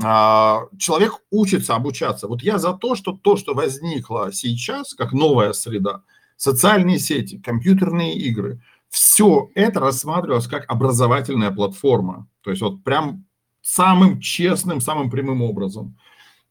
а, 0.00 0.66
человек 0.78 1.14
учится 1.30 1.74
обучаться. 1.74 2.28
Вот 2.28 2.42
я 2.42 2.58
за 2.58 2.74
то, 2.74 2.94
что 2.94 3.12
то, 3.12 3.36
что 3.36 3.54
возникло 3.54 4.30
сейчас, 4.32 4.94
как 4.94 5.12
новая 5.12 5.52
среда, 5.54 6.02
социальные 6.36 6.98
сети, 6.98 7.38
компьютерные 7.38 8.14
игры– 8.14 8.60
все 8.88 9.50
это 9.54 9.80
рассматривалось 9.80 10.46
как 10.46 10.64
образовательная 10.70 11.50
платформа. 11.50 12.28
То 12.42 12.50
есть 12.50 12.62
вот 12.62 12.82
прям 12.84 13.26
самым 13.60 14.20
честным, 14.20 14.80
самым 14.80 15.10
прямым 15.10 15.42
образом. 15.42 15.96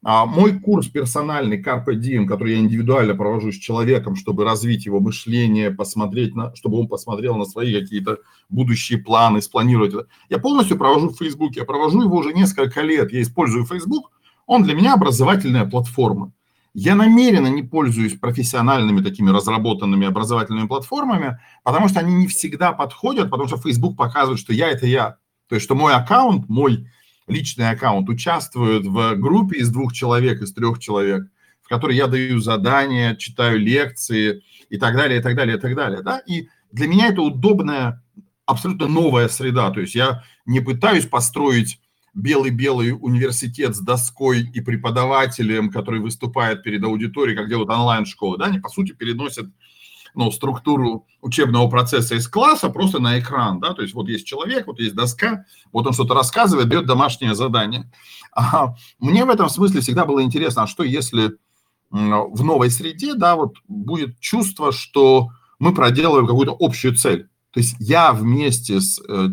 А 0.04 0.26
мой 0.26 0.60
курс 0.60 0.86
персональный 0.86 1.60
Carpe 1.60 1.94
Diem, 1.94 2.26
который 2.26 2.52
я 2.52 2.60
индивидуально 2.60 3.16
провожу 3.16 3.50
с 3.50 3.56
человеком, 3.56 4.14
чтобы 4.14 4.44
развить 4.44 4.86
его 4.86 5.00
мышление, 5.00 5.72
посмотреть 5.72 6.36
на, 6.36 6.54
чтобы 6.54 6.78
он 6.78 6.86
посмотрел 6.86 7.34
на 7.36 7.44
свои 7.44 7.74
какие-то 7.74 8.18
будущие 8.48 9.00
планы, 9.00 9.42
спланировать 9.42 9.94
это. 9.94 10.06
Я 10.28 10.38
полностью 10.38 10.78
провожу 10.78 11.08
в 11.08 11.18
Facebook, 11.18 11.56
я 11.56 11.64
провожу 11.64 12.02
его 12.02 12.16
уже 12.16 12.32
несколько 12.32 12.82
лет, 12.82 13.12
я 13.12 13.22
использую 13.22 13.66
Facebook, 13.66 14.12
он 14.46 14.62
для 14.62 14.74
меня 14.74 14.94
образовательная 14.94 15.66
платформа. 15.66 16.32
Я 16.80 16.94
намеренно 16.94 17.48
не 17.48 17.64
пользуюсь 17.64 18.16
профессиональными 18.16 19.00
такими 19.00 19.30
разработанными 19.30 20.06
образовательными 20.06 20.68
платформами, 20.68 21.40
потому 21.64 21.88
что 21.88 21.98
они 21.98 22.14
не 22.14 22.28
всегда 22.28 22.70
подходят, 22.70 23.30
потому 23.30 23.48
что 23.48 23.56
Facebook 23.56 23.96
показывает, 23.96 24.38
что 24.38 24.52
я– 24.52 24.68
это 24.70 24.86
я. 24.86 25.16
То 25.48 25.56
есть, 25.56 25.64
что 25.64 25.74
мой 25.74 25.92
аккаунт, 25.92 26.48
мой 26.48 26.86
личный 27.26 27.68
аккаунт 27.70 28.08
участвует 28.08 28.86
в 28.86 29.16
группе 29.16 29.58
из 29.58 29.70
двух 29.70 29.92
человек, 29.92 30.40
из 30.40 30.54
трех 30.54 30.78
человек, 30.78 31.24
в 31.62 31.68
которой 31.68 31.96
я 31.96 32.06
даю 32.06 32.38
задания, 32.38 33.16
читаю 33.16 33.58
лекции 33.58 34.44
и 34.70 34.78
так 34.78 34.94
далее, 34.94 35.18
и 35.18 35.22
так 35.22 35.34
далее, 35.34 35.56
и 35.56 35.60
так 35.60 35.74
далее. 35.74 36.02
Да? 36.02 36.20
И 36.20 36.48
для 36.70 36.86
меня 36.86 37.08
это 37.08 37.22
удобная, 37.22 38.04
абсолютно 38.46 38.86
новая 38.86 39.28
среда. 39.28 39.72
То 39.72 39.80
есть 39.80 39.96
я 39.96 40.22
не 40.46 40.60
пытаюсь 40.60 41.06
построить 41.06 41.80
белый-белый 42.14 42.92
университет 42.92 43.76
с 43.76 43.80
доской 43.80 44.42
и 44.42 44.60
преподавателем, 44.60 45.70
который 45.70 46.00
выступает 46.00 46.62
перед 46.62 46.82
аудиторией, 46.84 47.36
как 47.36 47.48
делают 47.48 47.70
онлайн-школы, 47.70 48.38
да, 48.38 48.46
они, 48.46 48.58
по 48.58 48.68
сути, 48.68 48.92
переносят 48.92 49.46
ну, 50.14 50.30
структуру 50.32 51.06
учебного 51.20 51.68
процесса 51.68 52.16
из 52.16 52.26
класса 52.28 52.70
просто 52.70 52.98
на 52.98 53.18
экран, 53.18 53.60
да, 53.60 53.74
то 53.74 53.82
есть 53.82 53.94
вот 53.94 54.08
есть 54.08 54.26
человек, 54.26 54.66
вот 54.66 54.80
есть 54.80 54.94
доска, 54.94 55.44
вот 55.72 55.86
он 55.86 55.92
что-то 55.92 56.14
рассказывает, 56.14 56.68
дает 56.68 56.86
домашнее 56.86 57.34
задание. 57.34 57.90
А 58.34 58.74
мне 58.98 59.24
в 59.24 59.30
этом 59.30 59.48
смысле 59.48 59.80
всегда 59.80 60.04
было 60.04 60.22
интересно, 60.22 60.62
а 60.62 60.66
что 60.66 60.82
если 60.82 61.36
в 61.90 62.44
новой 62.44 62.70
среде, 62.70 63.14
да, 63.14 63.36
вот 63.36 63.56
будет 63.66 64.18
чувство, 64.20 64.72
что 64.72 65.28
мы 65.58 65.74
проделываем 65.74 66.26
какую-то 66.26 66.56
общую 66.58 66.94
цель. 66.94 67.28
То 67.50 67.60
есть 67.60 67.76
я 67.78 68.12
вместе 68.12 68.80
с 68.80 69.00
э, 69.08 69.28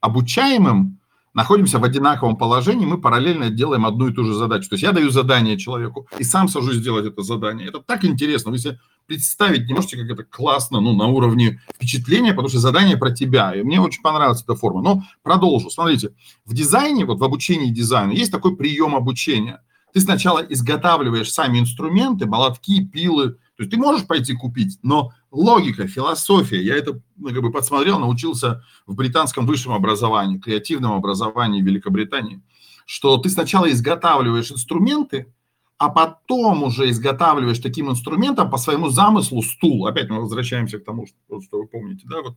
обучаемым 0.00 0.97
находимся 1.38 1.78
в 1.78 1.84
одинаковом 1.84 2.36
положении, 2.36 2.84
мы 2.84 3.00
параллельно 3.00 3.48
делаем 3.48 3.86
одну 3.86 4.08
и 4.08 4.12
ту 4.12 4.24
же 4.24 4.34
задачу. 4.34 4.68
То 4.68 4.74
есть 4.74 4.82
я 4.82 4.90
даю 4.90 5.10
задание 5.10 5.56
человеку 5.56 6.08
и 6.18 6.24
сам 6.24 6.48
сажусь 6.48 6.78
сделать 6.78 7.06
это 7.06 7.22
задание. 7.22 7.68
Это 7.68 7.78
так 7.78 8.04
интересно. 8.04 8.50
Вы 8.50 8.58
себе 8.58 8.80
представить 9.06 9.68
не 9.68 9.72
можете, 9.72 9.96
как 9.98 10.10
это 10.10 10.24
классно, 10.24 10.80
ну, 10.80 10.96
на 10.96 11.06
уровне 11.06 11.60
впечатления, 11.76 12.30
потому 12.30 12.48
что 12.48 12.58
задание 12.58 12.96
про 12.96 13.12
тебя. 13.12 13.54
И 13.54 13.62
мне 13.62 13.80
очень 13.80 14.02
понравилась 14.02 14.42
эта 14.42 14.56
форма. 14.56 14.82
Но 14.82 15.04
продолжу. 15.22 15.70
Смотрите, 15.70 16.10
в 16.44 16.54
дизайне, 16.54 17.04
вот 17.04 17.20
в 17.20 17.24
обучении 17.24 17.70
дизайну 17.70 18.12
есть 18.14 18.32
такой 18.32 18.56
прием 18.56 18.96
обучения. 18.96 19.62
Ты 19.94 20.00
сначала 20.00 20.40
изготавливаешь 20.40 21.32
сами 21.32 21.60
инструменты, 21.60 22.26
молотки, 22.26 22.84
пилы, 22.84 23.36
то 23.58 23.62
есть 23.62 23.70
ты 23.70 23.76
можешь 23.76 24.06
пойти 24.06 24.34
купить, 24.34 24.78
но 24.82 25.12
логика, 25.30 25.86
философия, 25.86 26.62
я 26.62 26.76
это 26.76 27.00
ну, 27.16 27.28
как 27.28 27.42
бы 27.42 27.52
подсмотрел, 27.52 27.98
научился 27.98 28.62
в 28.86 28.94
британском 28.94 29.46
высшем 29.46 29.72
образовании, 29.72 30.38
креативном 30.38 30.92
образовании 30.92 31.62
Великобритании, 31.62 32.42
что 32.86 33.18
ты 33.18 33.28
сначала 33.28 33.70
изготавливаешь 33.70 34.50
инструменты, 34.50 35.32
а 35.76 35.90
потом 35.90 36.64
уже 36.64 36.90
изготавливаешь 36.90 37.60
таким 37.60 37.90
инструментом 37.90 38.50
по 38.50 38.58
своему 38.58 38.88
замыслу 38.88 39.42
стул. 39.42 39.86
Опять 39.86 40.08
мы 40.08 40.20
возвращаемся 40.20 40.78
к 40.78 40.84
тому, 40.84 41.06
что, 41.06 41.40
что 41.40 41.58
вы 41.58 41.66
помните, 41.68 42.04
да, 42.06 42.16
вот 42.22 42.36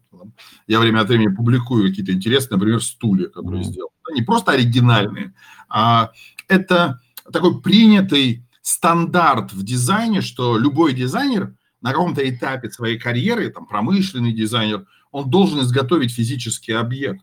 я 0.68 0.80
время 0.80 1.02
от 1.02 1.08
времени 1.08 1.34
публикую 1.34 1.90
какие-то 1.90 2.12
интересные, 2.12 2.58
например, 2.58 2.84
стулья, 2.84 3.30
которые 3.30 3.64
mm-hmm. 3.64 3.66
сделал. 3.66 3.90
Не 4.14 4.22
просто 4.22 4.52
оригинальные, 4.52 5.34
а 5.70 6.12
это 6.48 7.00
такой 7.32 7.62
принятый 7.62 8.46
стандарт 8.62 9.54
в 9.54 9.64
дизайне, 9.64 10.22
что 10.22 10.58
любой 10.58 10.94
дизайнер 10.94 11.56
на 11.82 11.92
каком-то 11.92 12.28
этапе 12.28 12.70
своей 12.70 12.98
карьеры, 12.98 13.50
там, 13.50 13.66
промышленный 13.66 14.34
дизайнер, 14.34 14.86
он 15.12 15.30
должен 15.30 15.60
изготовить 15.62 16.12
физический 16.12 16.74
объект. 16.74 17.22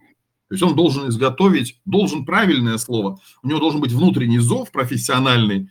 То 0.48 0.54
есть 0.54 0.62
он 0.62 0.74
должен 0.74 1.08
изготовить, 1.08 1.80
должен 1.84 2.24
правильное 2.24 2.78
слово, 2.78 3.18
у 3.42 3.48
него 3.48 3.60
должен 3.60 3.80
быть 3.80 3.92
внутренний 3.92 4.38
зов 4.38 4.70
профессиональный, 4.72 5.70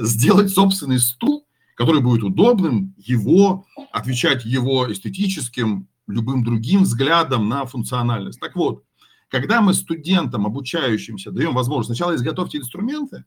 сделать 0.00 0.50
собственный 0.50 0.98
стул, 0.98 1.46
который 1.74 2.02
будет 2.02 2.24
удобным, 2.24 2.94
его, 2.98 3.66
отвечать 3.92 4.44
его 4.44 4.90
эстетическим, 4.92 5.86
любым 6.08 6.42
другим 6.42 6.82
взглядом 6.82 7.48
на 7.48 7.66
функциональность. 7.66 8.40
Так 8.40 8.56
вот, 8.56 8.82
когда 9.28 9.60
мы 9.60 9.74
студентам, 9.74 10.46
обучающимся, 10.46 11.30
даем 11.30 11.54
возможность 11.54 11.96
сначала 11.96 12.16
изготовьте 12.16 12.58
инструменты, 12.58 13.24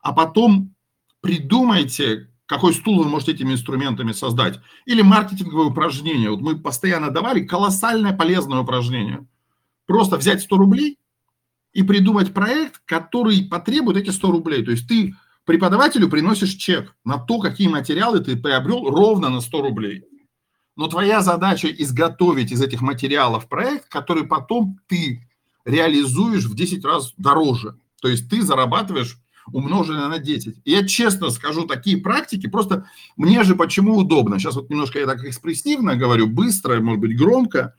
а 0.00 0.12
потом 0.12 0.74
придумайте, 1.20 2.30
какой 2.46 2.74
стул 2.74 3.02
вы 3.02 3.08
можете 3.08 3.32
этими 3.32 3.52
инструментами 3.52 4.12
создать. 4.12 4.60
Или 4.84 5.02
маркетинговое 5.02 5.66
упражнение. 5.66 6.30
Вот 6.30 6.40
мы 6.40 6.58
постоянно 6.58 7.10
давали 7.10 7.44
колоссальное 7.44 8.12
полезное 8.12 8.60
упражнение. 8.60 9.26
Просто 9.86 10.16
взять 10.16 10.42
100 10.42 10.56
рублей 10.56 10.98
и 11.72 11.82
придумать 11.82 12.34
проект, 12.34 12.82
который 12.84 13.44
потребует 13.44 13.96
эти 13.96 14.10
100 14.10 14.30
рублей. 14.30 14.64
То 14.64 14.70
есть 14.70 14.86
ты 14.88 15.14
преподавателю 15.44 16.08
приносишь 16.08 16.54
чек 16.54 16.94
на 17.04 17.18
то, 17.18 17.38
какие 17.38 17.68
материалы 17.68 18.20
ты 18.20 18.36
приобрел 18.36 18.90
ровно 18.90 19.28
на 19.28 19.40
100 19.40 19.62
рублей. 19.62 20.04
Но 20.76 20.88
твоя 20.88 21.20
задача 21.20 21.68
изготовить 21.68 22.50
из 22.50 22.62
этих 22.62 22.80
материалов 22.80 23.48
проект, 23.48 23.88
который 23.88 24.24
потом 24.24 24.80
ты 24.86 25.28
реализуешь 25.64 26.44
в 26.44 26.54
10 26.54 26.84
раз 26.84 27.12
дороже. 27.16 27.78
То 28.00 28.08
есть 28.08 28.28
ты 28.28 28.42
зарабатываешь 28.42 29.18
умноженное 29.50 30.08
на 30.08 30.18
10. 30.18 30.56
И 30.64 30.70
я 30.70 30.86
честно 30.86 31.30
скажу, 31.30 31.66
такие 31.66 31.96
практики, 31.96 32.48
просто 32.48 32.86
мне 33.16 33.42
же 33.42 33.54
почему 33.54 33.96
удобно. 33.96 34.38
Сейчас 34.38 34.54
вот 34.54 34.70
немножко 34.70 34.98
я 34.98 35.06
так 35.06 35.24
экспрессивно 35.24 35.96
говорю, 35.96 36.26
быстро, 36.26 36.80
может 36.80 37.00
быть, 37.00 37.16
громко, 37.16 37.74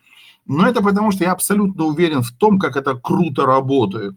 но 0.46 0.68
это 0.68 0.82
потому, 0.82 1.12
что 1.12 1.24
я 1.24 1.32
абсолютно 1.32 1.86
уверен 1.86 2.22
в 2.22 2.32
том, 2.32 2.60
как 2.60 2.76
это 2.76 2.96
круто 2.96 3.46
работает. 3.46 4.16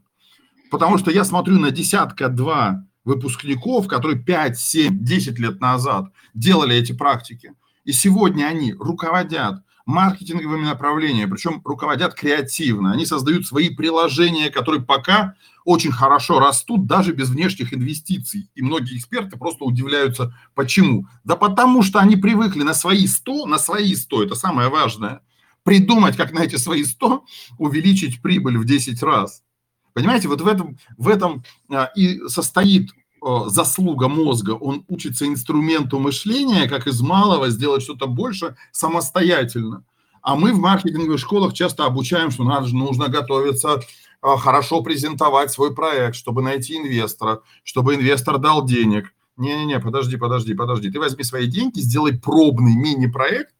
Потому 0.71 0.99
что 0.99 1.11
я 1.11 1.25
смотрю 1.25 1.59
на 1.59 1.71
десятка-два 1.71 2.85
выпускников, 3.05 3.87
которые 3.87 4.19
5, 4.19 4.59
7, 4.59 5.05
10 5.05 5.39
лет 5.39 5.61
назад 5.61 6.07
делали 6.35 6.75
эти 6.75 6.93
практики. 6.93 7.53
И 7.85 7.93
сегодня 7.93 8.47
они 8.47 8.73
руководят 8.73 9.63
маркетинговыми 9.87 10.64
направлениями, 10.64 11.31
причем 11.31 11.62
руководят 11.64 12.14
креативно. 12.14 12.92
Они 12.92 13.07
создают 13.07 13.46
свои 13.46 13.70
приложения, 13.70 14.51
которые 14.51 14.83
пока 14.83 15.35
очень 15.64 15.92
хорошо 15.92 16.40
растут 16.40 16.87
даже 16.87 17.12
без 17.12 17.31
внешних 17.31 17.72
инвестиций. 17.72 18.51
И 18.55 18.62
многие 18.62 18.99
эксперты 18.99 19.38
просто 19.38 19.64
удивляются, 19.64 20.37
почему. 20.55 21.07
Да 21.25 21.37
потому 21.37 21.83
что 21.83 22.01
они 22.01 22.16
привыкли 22.16 22.64
на 22.64 22.75
свои 22.75 23.07
100, 23.07 23.46
на 23.46 23.59
свои 23.59 23.94
100, 23.94 24.25
это 24.25 24.35
самое 24.35 24.68
важное, 24.68 25.22
придумать, 25.62 26.16
как 26.16 26.33
на 26.33 26.40
эти 26.40 26.57
свои 26.57 26.85
100 26.85 27.25
увеличить 27.59 28.20
прибыль 28.20 28.59
в 28.59 28.64
10 28.64 29.03
раз. 29.03 29.42
Понимаете, 29.92 30.29
вот 30.29 30.40
в 30.40 30.46
этом, 30.46 30.79
в 30.99 31.09
этом 31.09 31.44
а, 31.70 31.90
и 31.96 32.18
состоит 32.29 32.90
заслуга 33.49 34.09
мозга. 34.09 34.53
Он 34.53 34.85
учится 34.89 35.27
инструменту 35.27 35.99
мышления, 35.99 36.69
как 36.69 36.87
из 36.87 37.01
малого 37.01 37.51
сделать 37.51 37.83
что-то 37.83 38.07
больше 38.07 38.57
самостоятельно. 38.73 39.85
А 40.23 40.37
мы 40.37 40.53
в 40.53 40.59
маркетинговых 40.59 41.21
школах 41.21 41.53
часто 41.53 41.85
обучаем, 41.87 42.31
что 42.31 42.45
надо, 42.45 42.69
нужно 42.75 43.09
готовиться 43.09 43.81
а, 44.21 44.37
хорошо 44.37 44.83
презентовать 44.83 45.53
свой 45.53 45.75
проект, 45.75 46.17
чтобы 46.17 46.43
найти 46.43 46.77
инвестора, 46.77 47.43
чтобы 47.62 47.95
инвестор 47.95 48.39
дал 48.39 48.65
денег. 48.65 49.12
Не-не-не, 49.37 49.79
подожди, 49.79 50.17
подожди, 50.17 50.55
подожди. 50.55 50.91
Ты 50.91 50.99
возьми 50.99 51.23
свои 51.23 51.47
деньги, 51.47 51.81
сделай 51.81 52.19
пробный 52.19 52.75
мини-проект, 52.75 53.55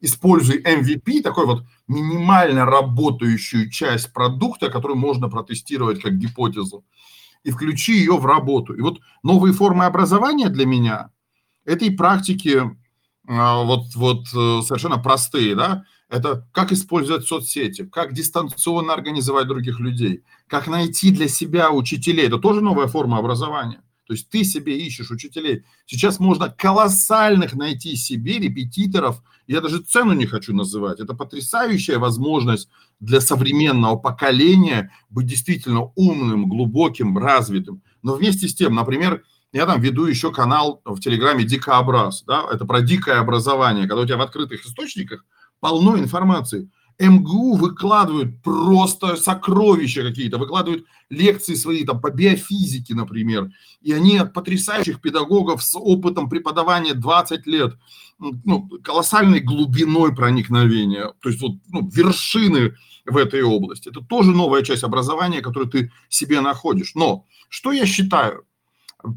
используй 0.00 0.62
MVP, 0.62 1.22
такой 1.22 1.46
вот 1.46 1.64
минимально 1.88 2.66
работающую 2.66 3.70
часть 3.70 4.12
продукта, 4.12 4.68
которую 4.70 4.98
можно 4.98 5.28
протестировать 5.28 6.02
как 6.02 6.18
гипотезу, 6.18 6.84
и 7.44 7.50
включи 7.50 7.92
ее 7.94 8.16
в 8.16 8.26
работу. 8.26 8.74
И 8.74 8.80
вот 8.80 9.00
новые 9.22 9.52
формы 9.52 9.84
образования 9.84 10.48
для 10.48 10.66
меня– 10.66 11.10
это 11.64 11.84
и 11.84 11.90
практики 11.90 12.62
а, 13.28 13.62
вот, 13.62 13.94
вот 13.94 14.26
э, 14.34 14.62
совершенно 14.62 14.98
простые, 14.98 15.54
да, 15.54 15.84
это 16.08 16.46
как 16.52 16.72
использовать 16.72 17.26
соцсети, 17.26 17.86
как 17.86 18.12
дистанционно 18.12 18.92
организовать 18.92 19.46
других 19.46 19.80
людей, 19.80 20.24
как 20.48 20.66
найти 20.66 21.10
для 21.10 21.28
себя 21.28 21.70
учителей. 21.70 22.26
Это 22.26 22.38
тоже 22.38 22.60
новая 22.60 22.86
форма 22.86 23.18
образования. 23.18 23.82
То 24.06 24.14
есть 24.14 24.28
ты 24.28 24.44
себе 24.44 24.76
ищешь 24.78 25.10
учителей. 25.10 25.64
Сейчас 25.86 26.18
можно 26.18 26.50
колоссальных 26.50 27.54
найти 27.54 27.96
себе 27.96 28.38
репетиторов. 28.38 29.22
Я 29.52 29.60
даже 29.60 29.80
цену 29.80 30.12
не 30.12 30.26
хочу 30.26 30.54
называть. 30.54 31.00
Это 31.00 31.14
потрясающая 31.14 31.98
возможность 31.98 32.68
для 33.00 33.20
современного 33.20 33.96
поколения 33.96 34.90
быть 35.10 35.26
действительно 35.26 35.92
умным, 35.94 36.48
глубоким, 36.48 37.18
развитым. 37.18 37.82
Но 38.02 38.14
вместе 38.14 38.48
с 38.48 38.54
тем, 38.54 38.74
например, 38.74 39.22
я 39.52 39.66
там 39.66 39.80
веду 39.80 40.06
еще 40.06 40.32
канал 40.32 40.80
в 40.84 41.00
Телеграме 41.00 41.44
«Дикообраз». 41.44 42.24
Да? 42.26 42.46
Это 42.50 42.64
про 42.64 42.80
дикое 42.80 43.20
образование, 43.20 43.86
когда 43.86 44.02
у 44.02 44.06
тебя 44.06 44.16
в 44.16 44.22
открытых 44.22 44.64
источниках 44.64 45.24
полно 45.60 45.98
информации– 45.98 46.70
МГУ 47.02 47.56
выкладывают 47.56 48.42
просто 48.42 49.16
сокровища 49.16 50.02
какие-то, 50.02 50.38
выкладывают 50.38 50.86
лекции 51.10 51.54
свои 51.54 51.84
там 51.84 52.00
по 52.00 52.10
биофизике, 52.10 52.94
например, 52.94 53.50
и 53.80 53.92
они 53.92 54.18
от 54.18 54.32
потрясающих 54.32 55.00
педагогов 55.00 55.62
с 55.62 55.76
опытом 55.76 56.28
преподавания 56.28 56.94
20 56.94 57.46
лет, 57.46 57.76
ну, 58.18 58.68
колоссальной 58.84 59.40
глубиной 59.40 60.14
проникновения, 60.14 61.12
то 61.20 61.28
есть 61.28 61.42
вот 61.42 61.52
ну, 61.68 61.88
вершины 61.88 62.76
в 63.04 63.16
этой 63.16 63.42
области. 63.42 63.88
Это 63.88 64.00
тоже 64.00 64.30
новая 64.30 64.62
часть 64.62 64.84
образования, 64.84 65.40
которую 65.40 65.70
ты 65.70 65.90
себе 66.08 66.40
находишь. 66.40 66.94
Но 66.94 67.26
что 67.48 67.72
я 67.72 67.84
считаю? 67.84 68.44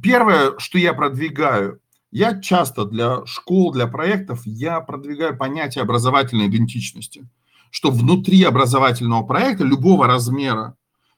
Первое, 0.02 0.58
что 0.58 0.80
я 0.80 0.94
продвигаю, 0.94 1.80
я 2.10 2.42
часто 2.42 2.86
для 2.86 3.24
школ, 3.28 3.72
для 3.72 3.86
проектов, 3.86 4.42
я 4.46 4.80
продвигаю 4.82 5.38
понятие 5.38 5.84
образовательной 5.84 6.48
идентичности– 6.48 7.30
что 7.70 7.92
внутри 7.92 8.44
образовательного 8.44 9.24
проекта 9.24 9.64
любого 9.64 10.08
размера 10.08 10.76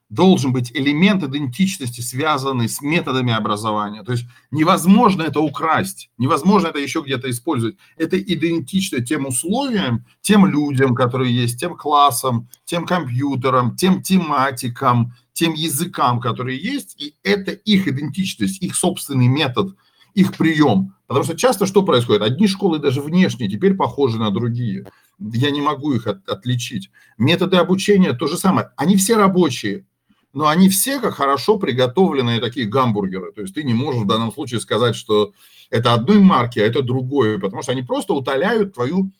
должен 0.09 0.53
быть 0.53 0.71
элемент 0.71 1.23
идентичности, 1.23 2.01
связанный 2.01 2.69
с 2.69 2.81
методами 2.81 3.33
образования. 3.33 4.03
То 4.03 4.13
есть 4.13 4.25
невозможно 4.51 5.23
это 5.23 5.41
украсть, 5.41 6.09
невозможно 6.17 6.67
это 6.67 6.79
еще 6.79 7.01
где-то 7.01 7.29
использовать. 7.29 7.75
Это 7.97 8.17
идентично 8.17 9.01
тем 9.01 9.27
условиям, 9.27 10.05
тем 10.21 10.45
людям, 10.45 10.95
которые 10.95 11.35
есть, 11.35 11.59
тем 11.59 11.75
классам, 11.75 12.47
тем 12.65 12.85
компьютерам, 12.85 13.75
тем 13.75 14.01
тематикам, 14.01 15.13
тем 15.33 15.53
языкам, 15.53 16.19
которые 16.19 16.57
есть, 16.57 16.95
и 17.01 17.15
это 17.23 17.51
их 17.51 17.87
идентичность, 17.87 18.61
их 18.61 18.75
собственный 18.75 19.27
метод, 19.27 19.75
их 20.13 20.35
прием. 20.35 20.95
Потому 21.07 21.23
что 21.23 21.37
часто 21.37 21.65
что 21.65 21.83
происходит? 21.83 22.21
Одни 22.21 22.47
школы 22.47 22.79
даже 22.79 23.01
внешне 23.01 23.47
теперь 23.49 23.75
похожи 23.75 24.19
на 24.19 24.29
другие 24.29 24.85
я 25.19 25.51
не 25.51 25.61
могу 25.61 25.93
их 25.93 26.07
от, 26.07 26.27
отличить. 26.29 26.91
Методы 27.17 27.57
обучения 27.57 28.13
то 28.13 28.27
же 28.27 28.37
самое. 28.37 28.71
Они 28.75 28.95
все 28.95 29.15
рабочие, 29.15 29.85
но 30.33 30.47
они 30.47 30.69
все 30.69 30.99
как 30.99 31.15
хорошо 31.15 31.57
приготовленные 31.57 32.39
такие 32.39 32.67
гамбургеры. 32.67 33.31
То 33.31 33.41
есть 33.41 33.55
ты 33.55 33.63
не 33.63 33.73
можешь 33.73 34.03
в 34.03 34.07
данном 34.07 34.31
случае 34.31 34.59
сказать, 34.59 34.95
что 34.95 35.33
это 35.69 35.93
одной 35.93 36.19
марки, 36.19 36.59
а 36.59 36.65
это 36.65 36.81
другое, 36.81 37.39
потому 37.39 37.63
что 37.63 37.71
они 37.71 37.81
просто 37.81 38.13
утоляют 38.13 38.75
твою 38.75 39.11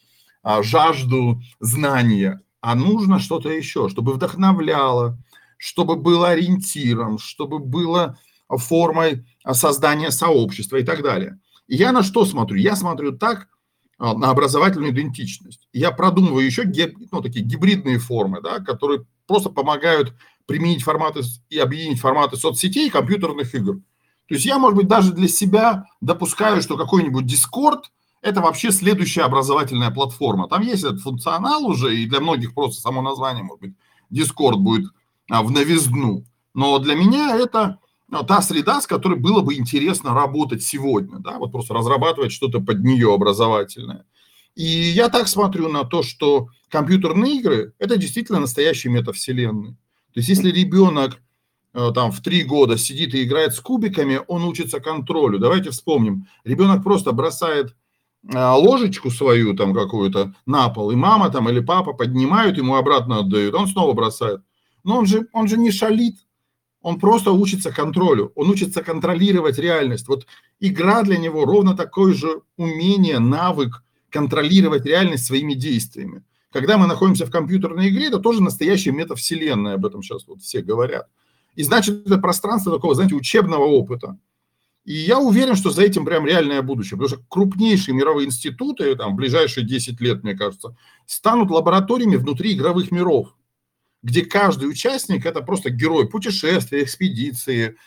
а, 0.44 0.62
жажду 0.62 1.42
знания. 1.60 2.42
А 2.62 2.76
нужно 2.76 3.20
что-то 3.20 3.50
еще, 3.50 3.90
чтобы 3.90 4.14
вдохновляло, 4.14 5.18
чтобы 5.58 5.96
было 5.96 6.30
ориентиром, 6.30 7.18
чтобы 7.18 7.60
было 7.60 8.18
формой 8.50 9.26
создания 9.52 10.12
сообщества 10.12 10.78
и 10.78 10.84
так 10.84 11.02
далее. 11.02 11.40
Я 11.68 11.92
на 11.92 12.04
что 12.04 12.26
смотрю? 12.26 12.58
Я 12.58 12.76
смотрю 12.76 13.18
так, 13.18 13.48
а, 14.00 14.14
на 14.14 14.30
образовательную 14.30 14.92
идентичность. 14.92 15.68
Я 15.74 15.92
продумываю 15.92 16.46
еще 16.46 16.64
ну, 17.12 17.22
такие 17.22 17.44
гибридные 17.44 17.98
формы, 17.98 18.42
да, 18.42 18.60
которые 18.60 19.06
просто 19.26 19.50
помогают 19.50 20.14
применить 20.46 20.84
форматы 20.84 21.22
и 21.50 21.58
объединить 21.58 22.00
форматы 22.00 22.38
соцсетей 22.38 22.88
и 22.88 22.92
компьютерных 22.92 23.54
игр. 23.56 23.76
То 24.28 24.36
есть 24.36 24.46
я, 24.46 24.60
может 24.60 24.78
быть, 24.78 24.88
даже 24.88 25.14
для 25.14 25.28
себя 25.28 25.86
допускаю, 26.00 26.62
что 26.62 26.78
какой-нибудь 26.78 27.26
Discord– 27.26 27.84
это 28.22 28.42
вообще 28.42 28.72
следующая 28.72 29.24
образовательная 29.24 29.90
платформа. 29.90 30.48
Там 30.48 30.62
есть 30.62 30.84
этот 30.84 31.02
функционал 31.02 31.66
уже, 31.66 31.96
и 31.96 32.08
для 32.08 32.20
многих 32.20 32.54
просто 32.54 32.82
само 32.82 33.02
название, 33.02 33.44
может 33.44 33.62
быть, 33.62 33.74
Discord 34.12 34.58
будет 34.58 34.92
а, 35.30 35.42
в 35.44 35.52
новизну. 35.52 36.24
Но 36.54 36.78
для 36.80 36.96
меня 36.96 37.36
это 37.36 37.80
та 38.10 38.42
среда, 38.42 38.82
с 38.82 38.88
которой 38.88 39.20
было 39.20 39.42
бы 39.42 39.56
интересно 39.56 40.14
работать 40.14 40.64
сегодня, 40.64 41.20
да, 41.20 41.38
вот 41.38 41.52
просто 41.52 41.74
разрабатывать 41.74 42.32
что-то 42.32 42.62
под 42.62 42.84
нее 42.84 43.14
образовательное. 43.14 44.06
И 44.56 44.64
я 44.64 45.10
так 45.10 45.28
смотрю 45.28 45.68
на 45.70 45.84
то, 45.84 46.04
что 46.04 46.48
компьютерные 46.70 47.38
игры– 47.38 47.74
это 47.80 47.98
действительно 47.98 48.40
настоящие 48.40 48.92
метавселенные. 48.92 49.74
То 50.14 50.20
есть 50.20 50.30
если 50.30 50.50
ребенок 50.50 51.22
э, 51.74 51.92
там 51.94 52.12
в 52.12 52.22
три 52.22 52.44
года 52.44 52.78
сидит 52.78 53.14
и 53.14 53.24
играет 53.24 53.54
с 53.54 53.60
кубиками, 53.60 54.22
он 54.28 54.46
учится 54.46 54.80
контролю. 54.80 55.38
Давайте 55.38 55.70
вспомним. 55.70 56.28
Ребенок 56.44 56.84
просто 56.84 57.12
бросает 57.12 57.76
э, 58.24 58.36
ложечку 58.36 59.12
свою 59.12 59.54
там 59.56 59.76
какую-то 59.76 60.34
на 60.48 60.70
пол, 60.70 60.90
и 60.90 60.96
мама 60.96 61.30
там 61.30 61.50
или 61.50 61.60
папа 61.60 61.94
поднимают, 61.94 62.58
ему 62.58 62.78
обратно 62.78 63.20
отдают, 63.20 63.54
он 63.54 63.68
снова 63.68 63.94
бросает. 63.94 64.42
Но 64.84 64.98
он 64.98 65.06
же, 65.06 65.28
он 65.34 65.48
же 65.48 65.58
не 65.58 65.70
шалит, 65.70 66.16
он 66.88 67.02
просто 67.02 67.34
учится 67.34 67.74
контролю, 67.74 68.32
он 68.36 68.50
учится 68.50 68.82
контролировать 68.82 69.58
реальность. 69.58 70.08
Вот 70.08 70.26
игра 70.62 71.04
для 71.04 71.18
него 71.18 71.44
ровно 71.44 71.76
такое 71.76 72.14
же 72.14 72.44
умение, 72.56 73.20
навык 73.20 73.84
контролировать 74.10 74.86
реальность 74.86 75.26
своими 75.26 75.54
действиями. 75.54 76.24
Когда 76.50 76.78
мы 76.78 76.88
находимся 76.88 77.26
в 77.26 77.30
компьютерной 77.30 77.90
игре, 77.90 78.08
это 78.08 78.20
тоже 78.20 78.42
настоящая 78.42 78.94
метавселенная, 78.94 79.74
об 79.74 79.86
этом 79.86 80.02
сейчас 80.02 80.26
вот 80.30 80.42
все 80.42 80.62
говорят. 80.62 81.10
И 81.56 81.64
значит, 81.64 82.08
это 82.08 82.20
пространство 82.20 82.72
такого, 82.72 82.96
знаете, 82.96 83.16
учебного 83.16 83.66
опыта. 83.66 84.18
И 84.86 84.94
я 84.94 85.20
уверен, 85.20 85.58
что 85.58 85.72
за 85.72 85.82
этим 85.82 86.06
прям 86.06 86.26
реальное 86.26 86.62
будущее, 86.62 86.98
потому 86.98 87.10
что 87.10 87.20
крупнейшие 87.28 87.96
мировые 87.96 88.28
институты, 88.28 88.96
там, 88.96 89.18
ближайшие 89.18 89.68
10 89.68 90.00
лет, 90.00 90.24
мне 90.24 90.36
кажется, 90.36 90.78
станут 91.06 91.52
лабораториями 91.52 92.16
внутри 92.16 92.54
игровых 92.54 92.92
миров 92.92 93.36
где 94.04 94.26
каждый 94.26 94.70
участник– 94.70 95.26
это 95.26 95.42
просто 95.42 95.70
герой 95.70 96.08
путешествия, 96.08 96.84
экспедиции, 96.84 97.78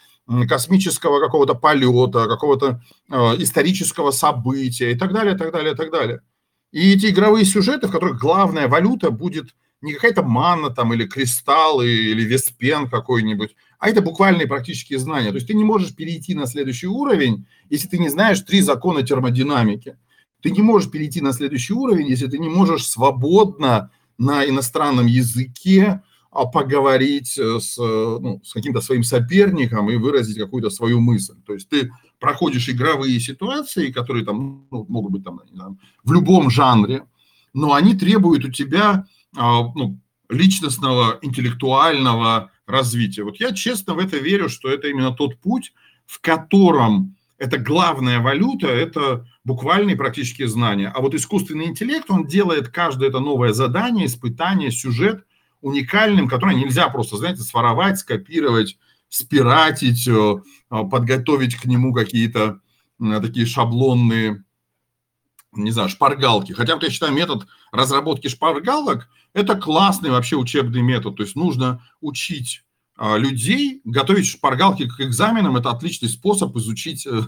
космического 0.48 1.20
какого-то 1.20 1.54
полета, 1.54 2.26
какого-то 2.26 2.82
э, 3.10 3.14
исторического 3.38 4.10
события 4.10 4.92
и 4.92 4.94
так 4.94 5.12
далее, 5.12 5.36
так 5.36 5.52
далее, 5.52 5.74
так 5.74 5.90
далее. 5.90 6.20
И 6.72 6.92
эти 6.94 7.06
игровые 7.06 7.44
сюжеты, 7.44 7.88
в 7.88 7.92
которых 7.92 8.20
главная 8.20 8.68
валюта 8.68 9.10
будет 9.10 9.54
не 9.82 9.92
какая-то 9.94 10.22
манна 10.22 10.70
там 10.70 10.92
или 10.92 11.06
кристалл 11.06 11.80
или 11.80 12.22
веспен 12.22 12.88
какой-нибудь, 12.88 13.56
а 13.78 13.88
это 13.88 14.02
буквальные 14.02 14.46
практические 14.46 14.98
знания. 14.98 15.30
То 15.30 15.36
есть 15.36 15.46
ты 15.46 15.54
не 15.54 15.64
можешь 15.64 15.94
перейти 15.94 16.34
на 16.34 16.46
следующий 16.46 16.86
уровень, 16.86 17.46
если 17.70 17.88
ты 17.88 17.98
не 17.98 18.10
знаешь 18.10 18.40
три 18.40 18.60
закона 18.60 19.02
термодинамики. 19.02 19.96
Ты 20.42 20.50
не 20.50 20.62
можешь 20.62 20.90
перейти 20.90 21.20
на 21.20 21.32
следующий 21.32 21.74
уровень, 21.74 22.08
если 22.08 22.26
ты 22.26 22.38
не 22.38 22.48
можешь 22.48 22.86
свободно 22.86 23.90
на 24.20 24.46
иностранном 24.46 25.06
языке 25.06 26.02
а, 26.30 26.44
поговорить 26.44 27.38
с, 27.38 27.76
ну, 27.78 28.40
с 28.44 28.52
каким-то 28.52 28.80
своим 28.80 29.02
соперником 29.02 29.90
и 29.90 29.96
выразить 29.96 30.38
какую-то 30.38 30.70
свою 30.70 31.00
мысль. 31.00 31.34
То 31.46 31.54
есть 31.54 31.68
ты 31.68 31.90
проходишь 32.20 32.68
игровые 32.68 33.18
ситуации, 33.18 33.90
которые 33.90 34.24
там 34.24 34.66
ну, 34.70 34.84
могут 34.88 35.12
быть 35.12 35.24
там, 35.24 35.40
знаю, 35.52 35.78
в 36.04 36.12
любом 36.12 36.50
жанре, 36.50 37.04
но 37.54 37.72
они 37.72 37.94
требуют 37.94 38.44
у 38.44 38.52
тебя 38.52 39.06
ну, 39.32 39.98
личностного, 40.28 41.18
интеллектуального 41.22 42.50
развития. 42.66 43.24
Вот 43.24 43.36
я 43.40 43.52
честно 43.52 43.94
в 43.94 43.98
это 43.98 44.18
верю, 44.18 44.48
что 44.50 44.68
это 44.68 44.88
именно 44.88 45.12
тот 45.12 45.40
путь, 45.40 45.72
в 46.06 46.20
котором 46.20 47.16
это 47.40 47.56
главная 47.56 48.20
валюта, 48.20 48.68
это 48.68 49.26
буквальные 49.44 49.96
практические 49.96 50.46
знания. 50.46 50.92
А 50.94 51.00
вот 51.00 51.14
искусственный 51.14 51.64
интеллект, 51.64 52.10
он 52.10 52.26
делает 52.26 52.68
каждое 52.68 53.08
это 53.08 53.18
новое 53.18 53.54
задание, 53.54 54.06
испытание, 54.06 54.70
сюжет 54.70 55.24
уникальным, 55.62 56.28
который 56.28 56.54
нельзя 56.54 56.88
просто, 56.90 57.16
знаете, 57.16 57.40
своровать, 57.40 57.98
скопировать, 57.98 58.78
спиратить, 59.08 60.06
э, 60.06 60.40
подготовить 60.68 61.56
к 61.56 61.64
нему 61.64 61.94
какие-то 61.94 62.60
такие 63.22 63.46
шаблонные, 63.46 64.44
не 65.52 65.70
знаю, 65.70 65.88
шпаргалки. 65.88 66.52
Хотя 66.52 66.74
вот 66.74 66.84
я 66.84 66.90
считаю, 66.90 67.14
метод 67.14 67.46
разработки 67.72 68.28
шпаргалок– 68.28 69.08
это 69.32 69.54
классный 69.54 70.10
вообще 70.10 70.36
учебный 70.36 70.82
метод. 70.82 71.16
То 71.16 71.22
есть 71.22 71.36
нужно 71.36 71.82
учить 72.02 72.62
а, 72.62 72.69
людей, 73.00 73.80
готовить 73.84 74.26
шпаргалки 74.26 74.86
к 74.86 75.00
экзаменам– 75.00 75.56
это 75.56 75.70
отличный 75.70 76.10
способ 76.10 76.54
изучить 76.56 77.06
э, 77.06 77.22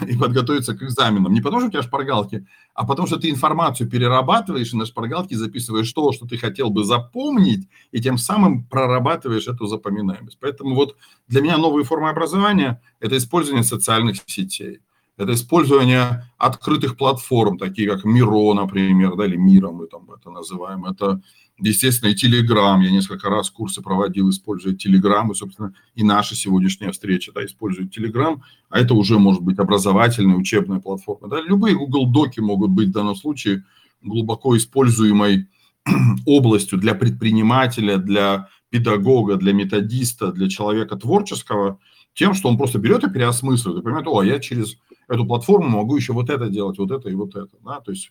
и 0.06 0.16
подготовиться 0.16 0.74
к 0.74 0.82
экзаменам. 0.82 1.34
Не 1.34 1.42
потому, 1.42 1.60
что 1.60 1.68
у 1.68 1.70
тебя 1.70 1.82
шпаргалки, 1.82 2.46
а 2.72 2.86
потому, 2.86 3.06
что 3.06 3.18
ты 3.18 3.28
информацию 3.28 3.90
перерабатываешь 3.90 4.72
и 4.72 4.76
на 4.76 4.86
шпаргалке 4.86 5.36
записываешь 5.36 5.92
то, 5.92 6.12
что 6.12 6.26
ты 6.26 6.38
хотел 6.38 6.70
бы 6.70 6.84
запомнить, 6.84 7.68
и 7.90 8.00
тем 8.00 8.16
самым 8.16 8.64
прорабатываешь 8.64 9.48
эту 9.48 9.66
запоминаемость. 9.66 10.38
Поэтому 10.40 10.74
вот 10.74 10.96
для 11.28 11.42
меня 11.42 11.58
новые 11.58 11.84
формы 11.84 12.08
образования– 12.08 12.80
это 13.00 13.18
использование 13.18 13.64
социальных 13.64 14.16
сетей, 14.24 14.80
это 15.18 15.34
использование 15.34 16.24
открытых 16.38 16.96
платформ, 16.96 17.58
такие 17.58 17.86
как 17.86 18.04
Миро, 18.04 18.54
например, 18.54 19.14
да, 19.16 19.26
или 19.26 19.36
Мира 19.36 19.70
мы 19.70 19.88
там 19.88 20.10
это 20.10 20.30
называем. 20.30 20.86
Это 20.86 21.20
естественно, 21.58 22.10
и 22.10 22.14
Телеграм. 22.14 22.80
Я 22.80 22.90
несколько 22.90 23.28
раз 23.28 23.50
курсы 23.50 23.82
проводил, 23.82 24.30
используя 24.30 24.74
Телеграм. 24.74 25.30
И, 25.30 25.34
собственно, 25.34 25.74
и 25.94 26.02
наша 26.02 26.34
сегодняшняя 26.34 26.92
встреча 26.92 27.32
да, 27.32 27.44
использует 27.44 27.92
Телеграм. 27.92 28.42
А 28.68 28.78
это 28.78 28.94
уже 28.94 29.18
может 29.18 29.42
быть 29.42 29.58
образовательная, 29.58 30.36
учебная 30.36 30.80
платформа. 30.80 31.28
Да. 31.28 31.40
Любые 31.40 31.76
Google 31.76 32.06
Доки 32.06 32.40
могут 32.40 32.70
быть 32.70 32.88
в 32.88 32.92
данном 32.92 33.16
случае 33.16 33.64
глубоко 34.02 34.56
используемой 34.56 35.48
областью 36.26 36.78
для 36.78 36.94
предпринимателя, 36.94 37.98
для 37.98 38.48
педагога, 38.70 39.36
для 39.36 39.52
методиста, 39.52 40.32
для 40.32 40.48
человека 40.48 40.96
творческого, 40.96 41.78
тем, 42.14 42.34
что 42.34 42.48
он 42.48 42.56
просто 42.56 42.78
берет 42.78 43.04
и 43.04 43.10
переосмысливает, 43.10 43.80
и 43.80 43.84
понимает, 43.84 44.06
о, 44.06 44.22
я 44.22 44.38
через 44.38 44.76
эту 45.08 45.26
платформу 45.26 45.68
могу 45.68 45.96
еще 45.96 46.12
вот 46.12 46.30
это 46.30 46.48
делать, 46.48 46.78
вот 46.78 46.90
это 46.90 47.08
и 47.08 47.14
вот 47.14 47.34
это. 47.34 47.56
Да? 47.64 47.80
То 47.80 47.92
есть 47.92 48.10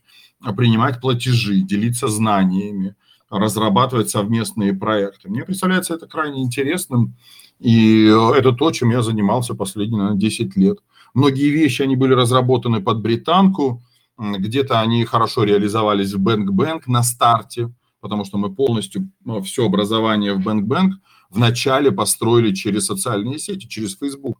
принимать 0.55 1.01
платежи, 1.01 1.61
делиться 1.61 2.07
знаниями, 2.07 2.95
разрабатывать 3.31 4.09
совместные 4.09 4.73
проекты. 4.73 5.29
Мне 5.29 5.43
представляется 5.43 5.95
это 5.95 6.05
крайне 6.07 6.43
интересным, 6.43 7.15
и 7.59 8.05
это 8.35 8.51
то, 8.51 8.71
чем 8.71 8.89
я 8.91 9.01
занимался 9.01 9.55
последние, 9.55 9.99
наверное, 9.99 10.19
10 10.19 10.55
лет. 10.57 10.79
Многие 11.13 11.49
вещи, 11.49 11.81
они 11.81 11.95
были 11.95 12.13
разработаны 12.13 12.81
под 12.81 13.01
британку, 13.01 13.81
где-то 14.17 14.79
они 14.79 15.03
хорошо 15.05 15.43
реализовались 15.43 16.13
в 16.13 16.19
Бэнк-Бэнк 16.19 16.87
на 16.87 17.03
старте, 17.03 17.73
потому 18.01 18.25
что 18.25 18.37
мы 18.37 18.53
полностью 18.53 19.09
ну, 19.23 19.41
все 19.41 19.65
образование 19.65 20.33
в 20.33 20.41
Бэнк-Бэнк 20.43 20.95
вначале 21.29 21.91
построили 21.91 22.53
через 22.53 22.85
социальные 22.85 23.39
сети, 23.39 23.67
через 23.67 23.97
Facebook. 23.97 24.37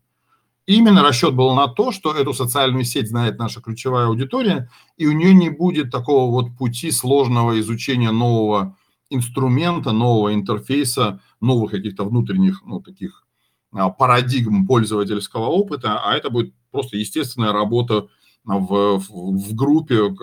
именно 0.66 1.02
расчет 1.02 1.34
был 1.34 1.54
на 1.56 1.68
то, 1.68 1.92
что 1.92 2.14
эту 2.14 2.34
социальную 2.34 2.84
сеть 2.84 3.10
знает 3.10 3.40
наша 3.40 3.62
ключевая 3.62 4.08
аудитория, 4.08 4.70
и 4.98 5.08
у 5.08 5.12
нее 5.14 5.34
не 5.34 5.50
будет 5.50 5.92
такого 5.92 6.30
вот 6.32 6.58
пути 6.58 6.92
сложного 6.92 7.60
изучения 7.60 8.12
нового 8.12 8.76
инструмента, 9.12 9.92
нового 9.92 10.34
интерфейса, 10.34 11.22
новых 11.40 11.72
каких-то 11.72 12.06
внутренних, 12.06 12.64
ну, 12.66 12.82
таких 12.82 13.26
а, 13.72 13.90
парадигм 13.90 14.66
пользовательского 14.66 15.46
опыта, 15.46 16.00
а 16.04 16.16
это 16.16 16.30
будет 16.30 16.54
просто 16.72 16.98
естественная 16.98 17.52
работа 17.52 18.08
в, 18.44 18.98
в, 18.98 19.38
в 19.38 19.56
группе, 19.56 20.14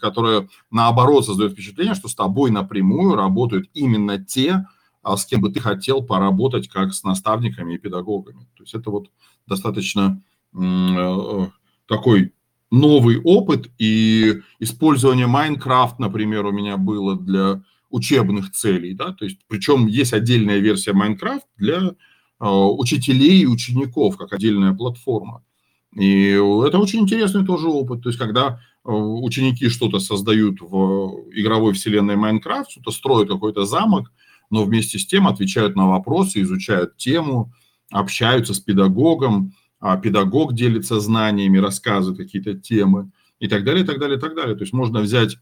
которая 0.00 0.48
наоборот 0.70 1.24
создает 1.24 1.52
впечатление, 1.52 1.94
что 1.94 2.08
с 2.08 2.14
тобой 2.14 2.50
напрямую 2.50 3.14
работают 3.14 3.70
именно 3.72 4.22
те, 4.22 4.66
а, 5.02 5.16
с 5.16 5.24
кем 5.24 5.40
бы 5.40 5.50
ты 5.50 5.60
хотел 5.60 6.02
поработать, 6.02 6.68
как 6.68 6.92
с 6.92 7.04
наставниками 7.04 7.74
и 7.74 7.78
педагогами. 7.78 8.46
То 8.56 8.64
есть 8.64 8.74
это 8.74 8.90
вот 8.90 9.10
достаточно 9.46 10.22
э, 10.54 11.46
такой 11.86 12.32
новый 12.70 13.20
опыт, 13.22 13.70
и 13.78 14.42
использование 14.58 15.26
Майнкрафт, 15.26 15.98
например, 15.98 16.46
у 16.46 16.52
меня 16.52 16.76
было 16.76 17.16
для 17.16 17.62
учебных 17.94 18.50
целей, 18.50 18.92
да, 18.94 19.12
то 19.12 19.24
есть 19.24 19.38
причем 19.46 19.86
есть 19.86 20.12
отдельная 20.12 20.58
версия 20.58 20.92
Майнкрафт 20.92 21.46
для 21.56 21.78
э, 22.40 22.46
учителей 22.46 23.42
и 23.42 23.46
учеников, 23.46 24.16
как 24.16 24.32
отдельная 24.32 24.74
платформа. 24.74 25.44
И 25.96 26.30
это 26.66 26.78
очень 26.80 27.00
интересный 27.00 27.46
тоже 27.46 27.68
опыт, 27.68 28.02
то 28.02 28.08
есть 28.08 28.18
когда 28.18 28.60
э, 28.84 28.90
ученики 28.90 29.68
что-то 29.68 30.00
создают 30.00 30.60
в 30.60 31.30
игровой 31.32 31.72
вселенной 31.72 32.16
Майнкрафт, 32.16 32.72
что-то 32.72 32.90
строят 32.90 33.28
какой-то 33.28 33.64
замок, 33.64 34.10
но 34.50 34.64
вместе 34.64 34.98
с 34.98 35.06
тем 35.06 35.28
отвечают 35.28 35.76
на 35.76 35.88
вопросы, 35.88 36.42
изучают 36.42 36.96
тему, 36.96 37.52
общаются 37.92 38.54
с 38.54 38.58
педагогом, 38.60 39.54
а 39.78 39.96
педагог 39.96 40.54
делится 40.54 40.98
знаниями, 40.98 41.58
рассказывает 41.58 42.18
какие-то 42.18 42.54
темы 42.54 43.12
и 43.38 43.46
так 43.46 43.62
далее, 43.62 43.84
и 43.84 43.86
так 43.86 44.00
далее, 44.00 44.18
и 44.18 44.20
так 44.20 44.34
далее. 44.34 44.56
То 44.56 44.62
есть 44.62 44.72
можно 44.72 45.00
взять 45.00 45.36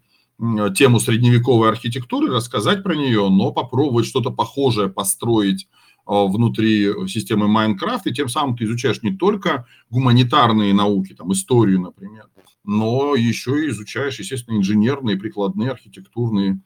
тему 0.74 0.98
средневековой 0.98 1.68
архитектуры, 1.68 2.32
рассказать 2.32 2.82
про 2.82 2.94
нее, 2.94 3.28
но 3.28 3.52
попробовать 3.52 4.06
что-то 4.06 4.30
похожее 4.30 4.88
построить 4.88 5.68
а, 6.04 6.24
внутри 6.26 7.08
системы 7.08 7.46
Майнкрафт, 7.46 8.06
и 8.06 8.14
тем 8.14 8.28
самым 8.28 8.56
ты 8.56 8.64
изучаешь 8.64 9.02
не 9.02 9.16
только 9.16 9.66
гуманитарные 9.90 10.74
науки, 10.74 11.14
там 11.14 11.32
историю, 11.32 11.80
например, 11.80 12.28
но 12.64 13.14
еще 13.14 13.64
и 13.64 13.70
изучаешь, 13.70 14.18
естественно, 14.18 14.56
инженерные, 14.56 15.16
прикладные, 15.16 15.70
архитектурные, 15.70 16.60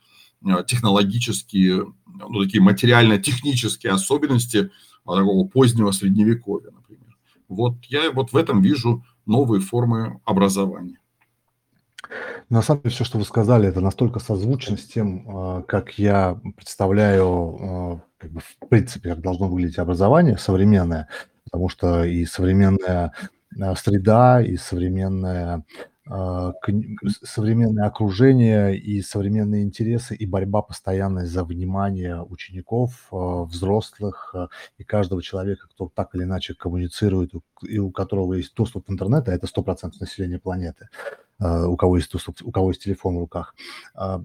технологические, 0.67 1.87
ну, 2.07 2.45
такие 2.45 2.63
материально-технические 2.63 3.93
особенности 3.93 4.71
такого 5.05 5.47
позднего 5.47 5.91
средневековья, 5.91 6.71
например. 6.71 7.17
Вот 7.49 7.85
я 7.87 8.11
вот 8.11 8.33
в 8.33 8.37
этом 8.37 8.61
вижу 8.61 9.05
новые 9.25 9.61
формы 9.61 10.21
образования. 10.25 10.99
На 12.49 12.63
самом 12.63 12.83
деле, 12.83 12.95
все, 12.95 13.05
что 13.05 13.19
вы 13.19 13.25
сказали, 13.25 13.69
это 13.69 13.81
настолько 13.81 14.21
созвучно 14.21 14.77
с 14.77 14.85
тем, 14.85 15.27
а, 15.29 15.63
как 15.63 15.99
я 15.99 16.41
представляю, 16.57 17.27
а, 17.27 18.01
как 18.19 18.31
бы, 18.31 18.41
в 18.41 18.69
принципе, 18.69 19.11
как 19.11 19.21
должно 19.21 19.49
выглядеть 19.49 19.79
образование 19.79 20.39
современное, 20.39 21.09
потому 21.45 21.69
что 21.69 22.05
и 22.05 22.25
современная 22.25 23.13
а, 23.61 23.75
среда, 23.75 24.43
и 24.43 24.57
современная 24.57 25.65
современное 27.25 27.87
окружение 27.87 28.79
и 28.79 29.03
современные 29.03 29.65
интересы, 29.65 30.15
и 30.15 30.25
борьба 30.25 30.63
постоянная 30.63 31.27
за 31.27 31.43
внимание 31.43 32.23
учеников, 32.23 33.09
взрослых 33.11 34.33
и 34.79 34.85
каждого 34.85 35.21
человека, 35.21 35.67
кто 35.69 35.91
так 35.93 36.15
или 36.15 36.23
иначе 36.23 36.55
коммуницирует, 36.55 37.33
и 37.63 37.81
у 37.81 37.91
которого 37.91 38.35
есть 38.35 38.55
доступ 38.55 38.87
к 38.87 38.91
интернету, 38.91 39.33
а 39.33 39.35
это 39.35 39.49
100% 39.49 39.95
населения 39.99 40.39
планеты. 40.39 40.89
А, 41.39 41.67
у 41.67 41.77
кого 41.77 41.97
есть 41.97 42.13
у 42.15 42.51
кого 42.51 42.71
есть 42.71 42.83
телефон 42.83 43.17
в 43.17 43.21
руках. 43.21 43.55
А, 43.95 44.23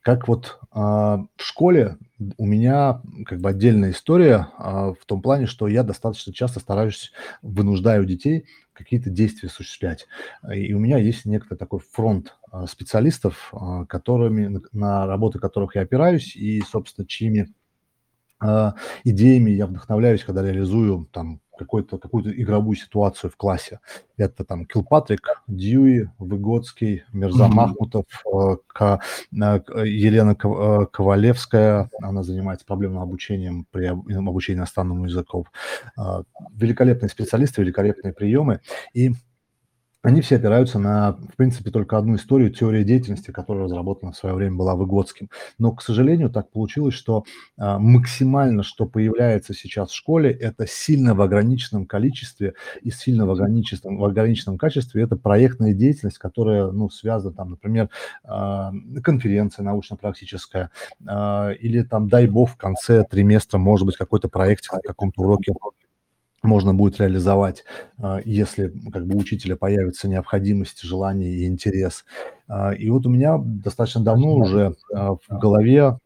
как 0.00 0.28
вот 0.28 0.58
а, 0.70 1.24
в 1.36 1.42
школе 1.42 1.98
у 2.38 2.46
меня 2.46 3.02
как 3.26 3.40
бы 3.40 3.48
отдельная 3.50 3.90
история 3.90 4.48
в 4.58 4.98
том 5.06 5.22
плане, 5.22 5.46
что 5.46 5.66
я 5.66 5.82
достаточно 5.82 6.32
часто 6.32 6.60
стараюсь, 6.60 7.10
вынуждаю 7.42 8.04
детей 8.04 8.46
какие-то 8.72 9.10
действия 9.10 9.48
осуществлять. 9.48 10.06
И 10.54 10.72
у 10.72 10.78
меня 10.78 10.98
есть 10.98 11.24
некоторый 11.24 11.58
такой 11.58 11.80
фронт 11.80 12.36
специалистов, 12.68 13.52
которыми, 13.88 14.60
на 14.70 15.06
работы 15.06 15.40
которых 15.40 15.74
я 15.74 15.82
опираюсь 15.82 16.36
и, 16.36 16.60
собственно, 16.62 17.08
чьими 17.08 17.52
идеями 19.04 19.50
я 19.50 19.66
вдохновляюсь, 19.66 20.24
когда 20.24 20.42
реализую 20.42 21.08
там 21.12 21.40
какую-то 21.62 21.98
какую-то 21.98 22.30
игровую 22.30 22.76
ситуацию 22.76 23.30
в 23.30 23.36
классе. 23.36 23.80
Это 24.16 24.44
там 24.44 24.66
Килпатрик, 24.66 25.42
Дьюи, 25.46 26.08
Выгодский, 26.18 27.04
Мирза 27.12 27.44
mm-hmm. 27.44 27.48
Махмутов, 27.48 28.04
э, 28.26 28.56
э, 28.80 28.98
Елена 29.86 30.32
э, 30.32 30.86
Ковалевская, 30.92 31.90
она 32.00 32.22
занимается 32.22 32.66
проблемным 32.66 33.02
обучением 33.02 33.66
при 33.70 33.86
обучении 33.86 34.58
иностранному 34.58 35.06
языков. 35.06 35.46
Великолепные 36.54 37.08
специалисты, 37.08 37.62
великолепные 37.62 38.12
приемы. 38.12 38.60
И 38.92 39.12
они 40.02 40.20
все 40.20 40.36
опираются 40.36 40.78
на, 40.78 41.12
в 41.12 41.36
принципе, 41.36 41.70
только 41.70 41.96
одну 41.96 42.16
историю, 42.16 42.50
теория 42.50 42.82
деятельности, 42.82 43.30
которая 43.30 43.64
разработана 43.64 44.12
в 44.12 44.16
свое 44.16 44.34
время 44.34 44.56
была 44.56 44.74
Выгодским. 44.74 45.30
Но, 45.58 45.72
к 45.72 45.82
сожалению, 45.82 46.28
так 46.28 46.50
получилось, 46.50 46.94
что 46.94 47.24
а, 47.56 47.78
максимально, 47.78 48.64
что 48.64 48.86
появляется 48.86 49.54
сейчас 49.54 49.90
в 49.90 49.94
школе, 49.96 50.32
это 50.32 50.66
сильно 50.66 51.14
в 51.14 51.22
ограниченном 51.22 51.86
количестве 51.86 52.54
и 52.82 52.90
сильно 52.90 53.26
в 53.26 53.30
ограниченном, 53.30 53.98
в 53.98 54.04
ограниченном 54.04 54.58
качестве, 54.58 55.04
это 55.04 55.16
проектная 55.16 55.72
деятельность, 55.72 56.18
которая, 56.18 56.66
ну, 56.72 56.90
связана, 56.90 57.34
там, 57.34 57.50
например, 57.50 57.88
а, 58.24 58.72
конференция 59.04 59.62
научно-практическая, 59.62 60.70
а, 61.06 61.50
или 61.50 61.82
там, 61.82 62.08
дай 62.08 62.26
бог, 62.26 62.50
в 62.50 62.56
конце 62.56 63.04
триместра, 63.04 63.58
может 63.58 63.86
быть, 63.86 63.96
какой-то 63.96 64.28
проект 64.28 64.64
на 64.72 64.80
каком-то 64.80 65.22
уроке 65.22 65.52
можно 66.42 66.74
будет 66.74 66.98
реализовать, 67.00 67.64
а, 67.98 68.20
если 68.24 68.72
как 68.92 69.06
бы 69.06 69.16
у 69.16 69.18
учителя 69.20 69.56
появится 69.56 70.08
необходимость, 70.08 70.82
желание 70.82 71.30
и 71.30 71.46
интерес. 71.46 72.04
А, 72.52 72.72
и 72.72 72.90
вот 72.90 73.06
у 73.06 73.08
меня 73.08 73.38
достаточно 73.42 74.02
давно 74.02 74.34
уже 74.36 74.74
а, 74.92 75.14
в 75.14 75.38
голове 75.38 75.98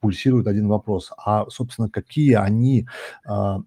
пульсирует 0.00 0.46
один 0.46 0.68
вопрос. 0.68 1.10
А, 1.16 1.46
собственно, 1.48 1.88
какие 1.88 2.34
они 2.34 2.86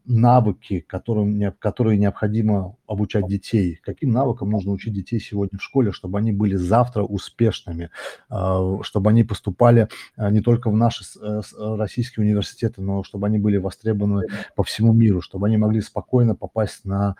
навыки, 0.05 0.85
которым, 0.87 1.53
которые 1.59 1.97
необходимо 1.97 2.75
обучать 2.87 3.27
детей? 3.27 3.79
Каким 3.83 4.11
навыкам 4.11 4.49
нужно 4.51 4.71
учить 4.71 4.93
детей 4.93 5.19
сегодня 5.19 5.57
в 5.57 5.63
школе, 5.63 5.91
чтобы 5.91 6.19
они 6.19 6.31
были 6.31 6.55
завтра 6.55 7.03
успешными, 7.03 7.89
чтобы 8.27 9.09
они 9.09 9.23
поступали 9.23 9.89
не 10.17 10.41
только 10.41 10.69
в 10.69 10.75
наши 10.75 11.03
э, 11.19 11.41
российские 11.57 12.25
университеты, 12.25 12.81
но 12.81 13.03
чтобы 13.03 13.27
они 13.27 13.39
были 13.39 13.57
востребованы 13.57 14.27
по 14.55 14.63
всему 14.63 14.93
миру, 14.93 15.21
чтобы 15.21 15.47
они 15.47 15.57
могли 15.57 15.81
спокойно 15.81 16.35
попасть 16.35 16.85
на 16.85 17.15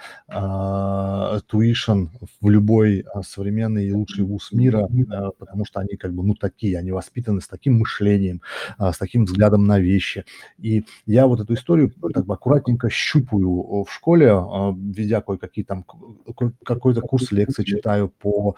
туишн 1.47 2.05
в 2.41 2.49
любой 2.49 3.05
современный 3.25 3.87
и 3.87 3.93
лучший 3.93 4.23
вуз 4.23 4.51
мира, 4.51 4.87
Э, 5.03 5.31
потому 5.37 5.65
что 5.65 5.79
они 5.79 5.95
как 5.97 6.13
бы, 6.13 6.23
ну, 6.23 6.35
такие, 6.35 6.77
они 6.77 6.91
воспитаны 6.91 7.41
с 7.41 7.47
таким 7.47 7.79
мышлением, 7.79 8.41
а, 8.77 8.91
с 8.93 8.97
таким 8.97 9.25
взглядом 9.25 9.65
на 9.65 9.79
вещи. 9.79 10.25
И 10.57 10.85
я 11.05 11.27
вот 11.27 11.39
эту 11.39 11.53
историю 11.53 11.91
как 12.13 12.25
бы 12.25 12.33
аккуратненько 12.33 12.89
щупаю 12.89 13.83
в 13.83 13.87
школе, 13.89 14.33
ведя 14.75 15.21
кое-какие 15.21 15.65
там, 15.65 15.85
какой-то 16.63 17.01
курс 17.01 17.31
лекций 17.31 17.65
читаю 17.65 18.09
по 18.09 18.55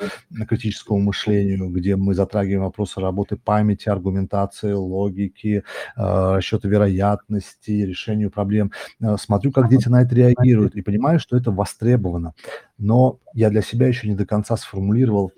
критическому 0.47 0.99
мышлению, 0.99 1.69
где 1.69 1.95
мы 1.95 2.13
затрагиваем 2.13 2.63
вопросы 2.63 2.99
работы 2.99 3.37
памяти, 3.37 3.89
аргументации, 3.89 4.71
логики, 4.71 5.63
расчета 5.95 6.67
вероятности, 6.67 7.71
решению 7.71 8.31
проблем. 8.31 8.71
Смотрю, 9.17 9.51
как 9.51 9.69
дети 9.69 9.89
на 9.89 10.01
это 10.01 10.15
реагируют 10.15 10.75
и 10.75 10.81
понимаю, 10.81 11.19
что 11.19 11.37
это 11.37 11.51
востребовано. 11.51 12.33
Но 12.77 13.19
я 13.33 13.49
для 13.49 13.61
себя 13.61 13.87
еще 13.87 14.07
не 14.07 14.15
до 14.15 14.25
конца 14.25 14.57
сформулировал, 14.57 15.31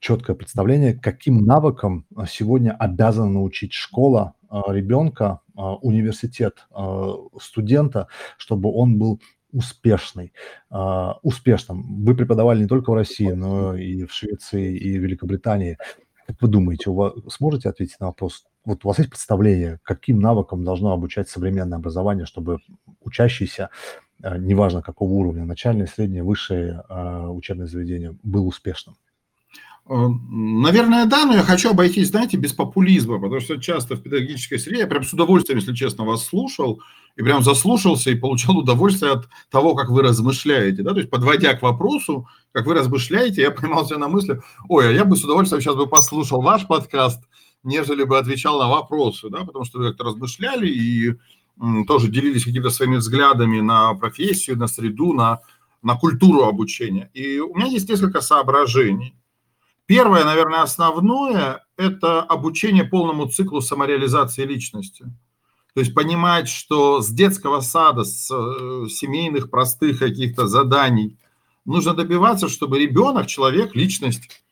четкое 0.00 0.36
представление, 0.36 0.94
каким 0.94 1.44
навыкам 1.44 2.06
а, 2.14 2.26
сегодня 2.26 2.72
обязана 2.72 3.30
научить 3.30 3.72
школа 3.72 4.34
а, 4.48 4.72
ребенка, 4.72 5.40
а, 5.56 5.76
университет 5.76 6.66
студента, 7.40 8.08
чтобы 8.36 8.70
он 8.72 8.98
был 8.98 9.20
успешный, 9.52 10.34
успешным. 11.22 12.04
Вы 12.04 12.14
преподавали 12.14 12.60
не 12.62 12.68
только 12.68 12.90
в 12.90 12.94
России, 12.94 13.30
но 13.30 13.74
и 13.74 14.04
в 14.04 14.12
Швеции, 14.12 14.76
и 14.76 14.98
в 14.98 15.02
Великобритании. 15.02 15.78
Как 16.26 16.42
вы 16.42 16.48
думаете, 16.48 16.90
у 16.90 16.94
вас, 16.94 17.14
сможете 17.28 17.70
ответить 17.70 17.98
на 17.98 18.08
вопрос? 18.08 18.44
Вот 18.66 18.84
у 18.84 18.88
вас 18.88 18.98
есть 18.98 19.08
представление, 19.08 19.80
каким 19.82 20.20
навыкам 20.20 20.62
должно 20.62 20.92
обучать 20.92 21.30
современное 21.30 21.78
образование, 21.78 22.26
чтобы 22.26 22.58
учащийся, 23.00 23.70
неважно 24.20 24.82
какого 24.82 25.12
уровня, 25.12 25.44
начальное, 25.44 25.86
среднее, 25.86 26.24
высшее 26.24 26.82
учебное 27.30 27.66
заведение, 27.66 28.18
был 28.22 28.46
успешным? 28.46 28.96
Э, 29.88 30.08
наверное, 30.30 31.06
да, 31.06 31.26
но 31.26 31.34
я 31.34 31.42
хочу 31.42 31.70
обойтись, 31.70 32.08
знаете, 32.08 32.36
без 32.36 32.52
популизма, 32.52 33.20
потому 33.20 33.40
что 33.40 33.56
часто 33.60 33.94
в 33.94 34.02
педагогической 34.02 34.58
среде, 34.58 34.80
я 34.80 34.86
прям 34.88 35.04
с 35.04 35.12
удовольствием, 35.12 35.58
если 35.58 35.74
честно, 35.74 36.04
вас 36.04 36.24
слушал, 36.24 36.82
и 37.14 37.22
прям 37.22 37.44
заслушался 37.44 38.10
и 38.10 38.16
получал 38.16 38.58
удовольствие 38.58 39.12
от 39.12 39.28
того, 39.48 39.76
как 39.76 39.90
вы 39.90 40.02
размышляете, 40.02 40.82
да, 40.82 40.90
то 40.90 40.98
есть 40.98 41.08
подводя 41.10 41.54
к 41.54 41.62
вопросу, 41.62 42.28
как 42.50 42.66
вы 42.66 42.74
размышляете, 42.74 43.42
я 43.42 43.52
поймал 43.52 43.86
себя 43.86 43.98
на 43.98 44.08
мысли, 44.08 44.40
ой, 44.68 44.88
а 44.88 44.92
я 44.92 45.04
бы 45.04 45.16
с 45.16 45.22
удовольствием 45.24 45.62
сейчас 45.62 45.76
бы 45.76 45.86
послушал 45.86 46.42
ваш 46.42 46.66
подкаст, 46.66 47.22
нежели 47.62 48.02
бы 48.02 48.18
отвечал 48.18 48.58
на 48.58 48.68
вопросы, 48.68 49.28
да, 49.30 49.44
потому 49.44 49.64
что 49.64 49.78
вы 49.78 49.88
как-то 49.88 50.04
размышляли 50.04 50.68
и 50.68 51.14
тоже 51.86 52.08
делились 52.08 52.44
какими-то 52.44 52.70
своими 52.70 52.96
взглядами 52.96 53.60
на 53.60 53.94
профессию, 53.94 54.58
на 54.58 54.66
среду, 54.66 55.12
на, 55.12 55.40
на 55.82 55.96
культуру 55.96 56.42
обучения. 56.42 57.08
И 57.14 57.38
у 57.38 57.54
меня 57.54 57.66
есть 57.66 57.88
несколько 57.88 58.20
соображений. 58.20 59.14
Первое, 59.86 60.24
наверное, 60.24 60.62
основное– 60.62 61.64
это 61.76 62.20
обучение 62.20 62.84
полному 62.84 63.28
циклу 63.28 63.60
самореализации 63.60 64.44
личности. 64.44 65.04
То 65.74 65.80
есть 65.80 65.94
понимать, 65.94 66.48
что 66.48 67.00
с 67.00 67.08
детского 67.08 67.60
сада, 67.60 68.02
с 68.04 68.30
э, 68.30 68.88
семейных 68.88 69.50
простых 69.50 70.00
каких-то 70.00 70.48
заданий 70.48 71.16
нужно 71.64 71.94
добиваться, 71.94 72.48
чтобы 72.48 72.80
ребенок, 72.80 73.26
человек, 73.26 73.76
личность 73.76 74.42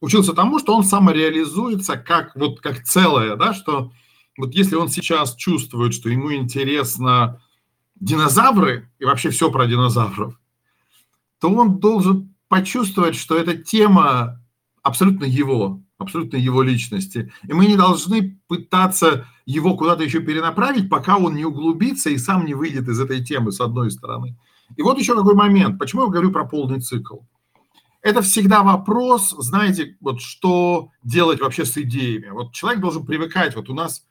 учился 0.00 0.32
тому, 0.32 0.58
что 0.58 0.74
он 0.74 0.84
самореализуется 0.84 1.96
как, 1.96 2.34
вот, 2.34 2.60
как 2.60 2.82
целое, 2.84 3.36
да, 3.36 3.54
что 3.54 3.92
вот 4.36 4.54
если 4.54 4.76
он 4.76 4.88
сейчас 4.88 5.34
чувствует, 5.36 5.94
что 5.94 6.08
ему 6.08 6.34
интересно 6.34 7.42
динозавры 7.94 8.90
и 8.98 9.04
вообще 9.04 9.30
все 9.30 9.50
про 9.50 9.66
динозавров, 9.66 10.38
то 11.38 11.50
он 11.50 11.78
должен 11.78 12.29
почувствовать, 12.50 13.14
что 13.14 13.36
эта 13.36 13.56
тема 13.56 14.44
абсолютно 14.82 15.24
его, 15.24 15.82
абсолютно 15.98 16.36
его 16.36 16.62
личности. 16.62 17.32
И 17.46 17.52
мы 17.52 17.66
не 17.66 17.76
должны 17.76 18.40
пытаться 18.48 19.28
его 19.46 19.76
куда-то 19.76 20.02
еще 20.02 20.20
перенаправить, 20.20 20.90
пока 20.90 21.16
он 21.16 21.36
не 21.36 21.44
углубится 21.44 22.10
и 22.10 22.18
сам 22.18 22.44
не 22.44 22.54
выйдет 22.54 22.88
из 22.88 22.98
этой 23.00 23.24
темы, 23.24 23.52
с 23.52 23.60
одной 23.60 23.92
стороны. 23.92 24.36
И 24.76 24.82
вот 24.82 24.98
еще 24.98 25.14
какой 25.14 25.34
момент. 25.34 25.78
Почему 25.78 26.02
я 26.02 26.10
говорю 26.10 26.32
про 26.32 26.44
полный 26.44 26.80
цикл? 26.80 27.18
Это 28.02 28.20
всегда 28.20 28.64
вопрос, 28.64 29.30
знаете, 29.38 29.96
вот 30.00 30.20
что 30.20 30.90
делать 31.04 31.40
вообще 31.40 31.64
с 31.64 31.78
идеями. 31.78 32.30
Вот 32.30 32.52
человек 32.52 32.80
должен 32.80 33.06
привыкать. 33.06 33.54
Вот 33.54 33.70
у 33.70 33.74
нас, 33.74 34.06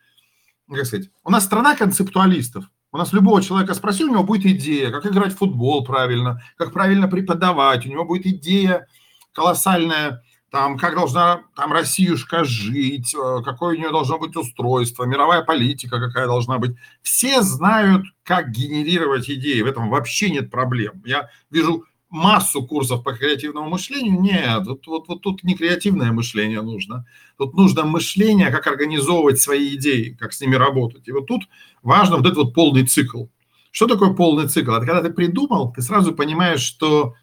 как 0.69 0.85
сказать, 0.85 1.09
у 1.25 1.29
нас 1.29 1.43
страна 1.43 1.75
концептуалистов. 1.75 2.65
У 2.91 2.97
нас 2.97 3.13
любого 3.13 3.41
человека 3.41 3.75
спроси, 3.75 4.03
у 4.03 4.09
него 4.09 4.23
будет 4.23 4.45
идея, 4.45 4.89
как 4.89 5.05
играть 5.05 5.33
в 5.33 5.37
футбол 5.37 5.83
правильно, 5.83 6.41
как 6.57 6.73
правильно 6.73 7.07
преподавать, 7.07 7.85
у 7.85 7.89
него 7.89 8.03
будет 8.03 8.25
идея 8.25 8.87
колоссальная, 9.31 10.23
там, 10.49 10.77
как 10.79 10.95
должна 10.95 11.43
там 11.55 11.71
Россиюшка 11.71 12.43
жить, 12.43 13.13
э, 13.13 13.43
какое 13.45 13.75
у 13.75 13.79
нее 13.79 13.91
должно 13.91 14.17
быть 14.17 14.35
устройство, 14.35 15.03
мировая 15.03 15.43
политика 15.43 15.99
какая 15.99 16.25
должна 16.25 16.57
быть. 16.57 16.75
Все 17.03 17.43
знают, 17.43 18.05
как 18.23 18.49
генерировать 18.49 19.29
идеи, 19.29 19.61
в 19.61 19.67
этом 19.67 19.89
вообще 19.89 20.31
нет 20.31 20.49
проблем. 20.49 21.03
Я 21.05 21.29
вижу 21.51 21.85
массу 22.09 22.65
курсов 22.65 23.03
по 23.03 23.13
креативному 23.13 23.69
мышлению. 23.69 24.19
Нет, 24.19 24.65
вот, 24.65 24.85
вот, 24.87 25.07
вот 25.07 25.21
тут 25.21 25.43
не 25.43 25.55
креативное 25.55 26.11
мышление 26.11 26.61
нужно. 26.61 27.05
Тут 27.37 27.53
нужно 27.55 27.85
мышление, 27.85 28.49
как 28.49 28.67
организовывать 28.67 29.39
свои 29.39 29.75
идеи, 29.75 30.17
как 30.19 30.33
с 30.33 30.41
ними 30.41 30.55
работать. 30.55 31.07
И 31.07 31.11
вот 31.11 31.27
тут 31.27 31.43
важно 31.83 32.17
вот 32.17 32.25
этот 32.25 32.37
вот 32.37 32.53
полный 32.53 32.85
цикл. 32.85 33.25
Что 33.71 33.87
такое 33.87 34.13
полный 34.13 34.47
цикл? 34.47 34.71
Это 34.71 34.85
когда 34.85 35.01
ты 35.01 35.11
придумал, 35.11 35.71
ты 35.71 35.81
сразу 35.81 36.13
понимаешь, 36.13 36.61
что 36.61 37.13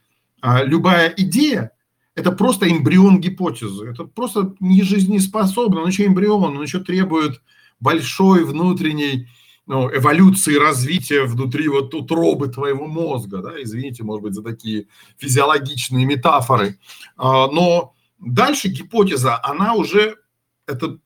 а, 0.40 0.62
любая 0.62 1.12
идея– 1.16 1.72
это 2.14 2.30
просто 2.32 2.70
эмбрион 2.70 3.20
гипотезы. 3.20 3.90
Это 3.90 4.04
просто 4.04 4.54
не 4.60 4.82
жизнеспособно, 4.82 5.80
он 5.80 5.88
еще 5.88 6.06
эмбрион, 6.06 6.56
он 6.56 6.62
еще 6.62 6.78
требует 6.80 7.42
большой 7.80 8.44
внутренней 8.44 9.28
ну, 9.66 9.90
эволюции 9.92 10.54
развития 10.54 11.24
внутри 11.24 11.68
вот 11.68 11.92
утробы 11.92 12.48
твоего 12.48 12.86
мозга, 12.86 13.38
да, 13.38 13.62
извините, 13.62 14.04
может 14.04 14.22
быть, 14.22 14.34
за 14.34 14.42
такие 14.42 14.86
физиологичные 15.18 16.06
метафоры, 16.06 16.78
а, 17.16 17.48
но 17.48 17.94
дальше 18.18 18.68
гипотеза, 18.68 19.40
она 19.42 19.74
уже, 19.74 20.16
это 20.66 20.98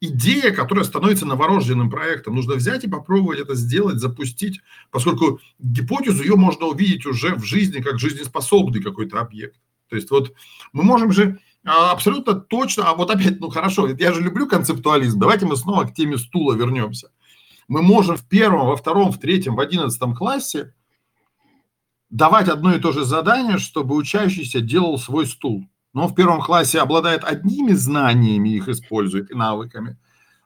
идея, 0.00 0.50
которая 0.52 0.84
становится 0.84 1.26
новорожденным 1.26 1.90
проектом. 1.90 2.34
Нужно 2.34 2.54
взять 2.54 2.84
и 2.84 2.88
попробовать 2.88 3.38
это 3.38 3.54
сделать, 3.54 3.98
запустить, 3.98 4.60
поскольку 4.90 5.40
гипотезу 5.58 6.22
ее 6.22 6.36
можно 6.36 6.66
увидеть 6.66 7.06
уже 7.06 7.34
в 7.34 7.44
жизни 7.44 7.82
как 7.82 7.98
жизнеспособный 7.98 8.82
какой-то 8.82 9.20
объект. 9.20 9.56
То 9.88 9.96
есть 9.96 10.10
вот 10.10 10.32
мы 10.72 10.84
можем 10.84 11.12
же 11.12 11.38
а, 11.64 11.92
абсолютно 11.92 12.34
точно, 12.34 12.88
а 12.88 12.94
вот 12.94 13.10
опять, 13.10 13.40
ну 13.40 13.50
хорошо, 13.50 13.88
я 13.88 14.12
же 14.12 14.22
люблю 14.22 14.48
концептуализм, 14.48 15.20
давайте 15.20 15.46
мы 15.46 15.56
снова 15.56 15.84
к 15.84 15.94
теме 15.94 16.16
стула 16.16 16.54
вернемся 16.54 17.10
мы 17.70 17.82
можем 17.82 18.16
в 18.16 18.26
первом, 18.26 18.66
во 18.66 18.76
втором, 18.76 19.12
в 19.12 19.20
третьем, 19.20 19.54
в 19.54 19.60
одиннадцатом 19.60 20.16
классе 20.16 20.74
давать 22.10 22.48
одно 22.48 22.74
и 22.74 22.80
то 22.80 22.90
же 22.90 23.04
задание, 23.04 23.58
чтобы 23.58 23.94
учащийся 23.94 24.60
делал 24.60 24.98
свой 24.98 25.24
стул. 25.24 25.64
Но 25.92 26.02
он 26.02 26.08
в 26.08 26.16
первом 26.16 26.40
классе 26.40 26.80
обладает 26.80 27.22
одними 27.22 27.72
знаниями, 27.74 28.48
их 28.48 28.68
использует 28.68 29.30
и 29.30 29.34
навыками, 29.34 29.98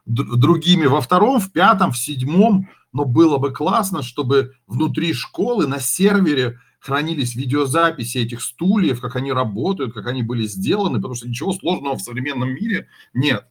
другими 0.05 0.85
во 0.85 1.01
втором, 1.01 1.39
в 1.39 1.51
пятом, 1.51 1.91
в 1.91 1.97
седьмом. 1.97 2.69
Но 2.93 3.05
было 3.05 3.39
бы 3.39 3.51
классно, 3.51 4.03
чтобы 4.03 4.53
внутри 4.67 5.11
школы 5.13 5.65
на 5.65 5.79
сервере 5.79 6.59
хранились 6.77 7.33
видеозаписи 7.33 8.19
этих 8.19 8.43
стульев, 8.43 9.01
как 9.01 9.15
они 9.15 9.33
работают, 9.33 9.95
как 9.95 10.05
они 10.05 10.21
были 10.21 10.45
сделаны, 10.45 10.97
потому 10.97 11.15
что 11.15 11.27
ничего 11.27 11.53
сложного 11.53 11.95
в 11.95 12.01
современном 12.01 12.49
мире 12.49 12.87
нет. 13.15 13.47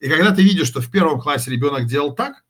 И 0.00 0.08
когда 0.08 0.32
ты 0.34 0.42
видишь, 0.42 0.66
что 0.66 0.80
в 0.80 0.90
первом 0.90 1.20
классе 1.20 1.52
ребенок 1.52 1.86
делал 1.86 2.16
так, 2.16 2.42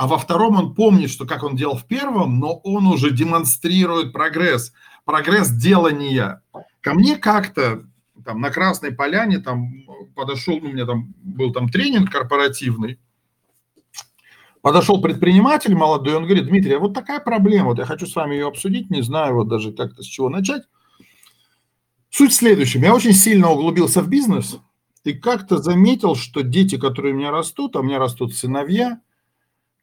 а 0.00 0.06
во 0.06 0.16
втором 0.16 0.56
он 0.56 0.74
помнит, 0.74 1.10
что 1.10 1.26
как 1.26 1.42
он 1.42 1.56
делал 1.56 1.76
в 1.76 1.84
первом, 1.84 2.40
но 2.40 2.54
он 2.64 2.86
уже 2.86 3.10
демонстрирует 3.10 4.14
прогресс, 4.14 4.72
прогресс 5.04 5.50
делания. 5.50 6.42
Ко 6.80 6.94
мне 6.94 7.18
как-то 7.18 7.84
там 8.24 8.40
на 8.40 8.48
Красной 8.48 8.92
Поляне 8.92 9.40
там 9.40 9.84
подошел, 10.16 10.58
ну, 10.58 10.70
у 10.70 10.72
меня 10.72 10.86
там 10.86 11.12
был 11.18 11.52
там 11.52 11.68
тренинг 11.68 12.10
корпоративный, 12.10 12.98
подошел 14.62 15.02
предприниматель 15.02 15.74
молодой, 15.74 16.14
он 16.14 16.24
говорит, 16.24 16.46
Дмитрий, 16.46 16.76
а 16.76 16.78
вот 16.78 16.94
такая 16.94 17.20
проблема, 17.20 17.66
вот 17.66 17.78
я 17.78 17.84
хочу 17.84 18.06
с 18.06 18.16
вами 18.16 18.36
ее 18.36 18.48
обсудить, 18.48 18.88
не 18.88 19.02
знаю 19.02 19.34
вот 19.34 19.48
даже 19.48 19.70
как-то 19.70 20.02
с 20.02 20.06
чего 20.06 20.30
начать. 20.30 20.62
Суть 22.08 22.32
в 22.32 22.36
следующем, 22.36 22.80
я 22.80 22.94
очень 22.94 23.12
сильно 23.12 23.50
углубился 23.50 24.00
в 24.00 24.08
бизнес 24.08 24.60
и 25.04 25.12
как-то 25.12 25.58
заметил, 25.58 26.14
что 26.14 26.40
дети, 26.40 26.78
которые 26.78 27.12
у 27.12 27.18
меня 27.18 27.30
растут, 27.30 27.76
а 27.76 27.80
у 27.80 27.82
меня 27.82 27.98
растут 27.98 28.34
сыновья, 28.34 29.02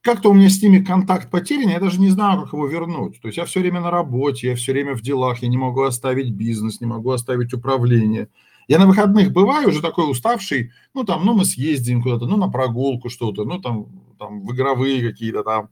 как-то 0.08 0.30
у 0.30 0.34
меня 0.34 0.50
с 0.50 0.62
ними 0.62 0.82
контакт 0.82 1.30
потерян, 1.30 1.70
я 1.70 1.82
даже 1.82 2.00
не 2.00 2.08
знаю, 2.10 2.42
как 2.42 2.54
его 2.54 2.66
вернуть. 2.66 3.20
То 3.20 3.28
есть 3.28 3.38
я 3.38 3.44
все 3.44 3.60
время 3.60 3.82
на 3.82 3.92
работе, 3.92 4.48
я 4.48 4.56
все 4.56 4.72
время 4.72 4.96
в 4.96 5.02
делах, 5.02 5.44
я 5.44 5.50
не 5.50 5.58
могу 5.58 5.82
оставить 5.84 6.32
бизнес, 6.32 6.80
не 6.80 6.88
могу 6.88 7.12
оставить 7.12 7.54
управление. 7.54 8.30
Я 8.70 8.80
на 8.80 8.88
выходных 8.88 9.34
бываю 9.34 9.68
уже 9.68 9.82
такой 9.82 10.10
уставший, 10.10 10.72
ну 10.94 11.04
там, 11.04 11.26
ну 11.26 11.34
мы 11.34 11.44
съездим 11.44 12.02
куда-то, 12.02 12.26
ну 12.26 12.38
на 12.38 12.48
прогулку 12.48 13.10
что-то, 13.10 13.44
ну 13.44 13.60
там, 13.60 13.88
там 14.18 14.46
в 14.46 14.54
игровые 14.54 15.06
какие-то 15.06 15.44
там, 15.44 15.70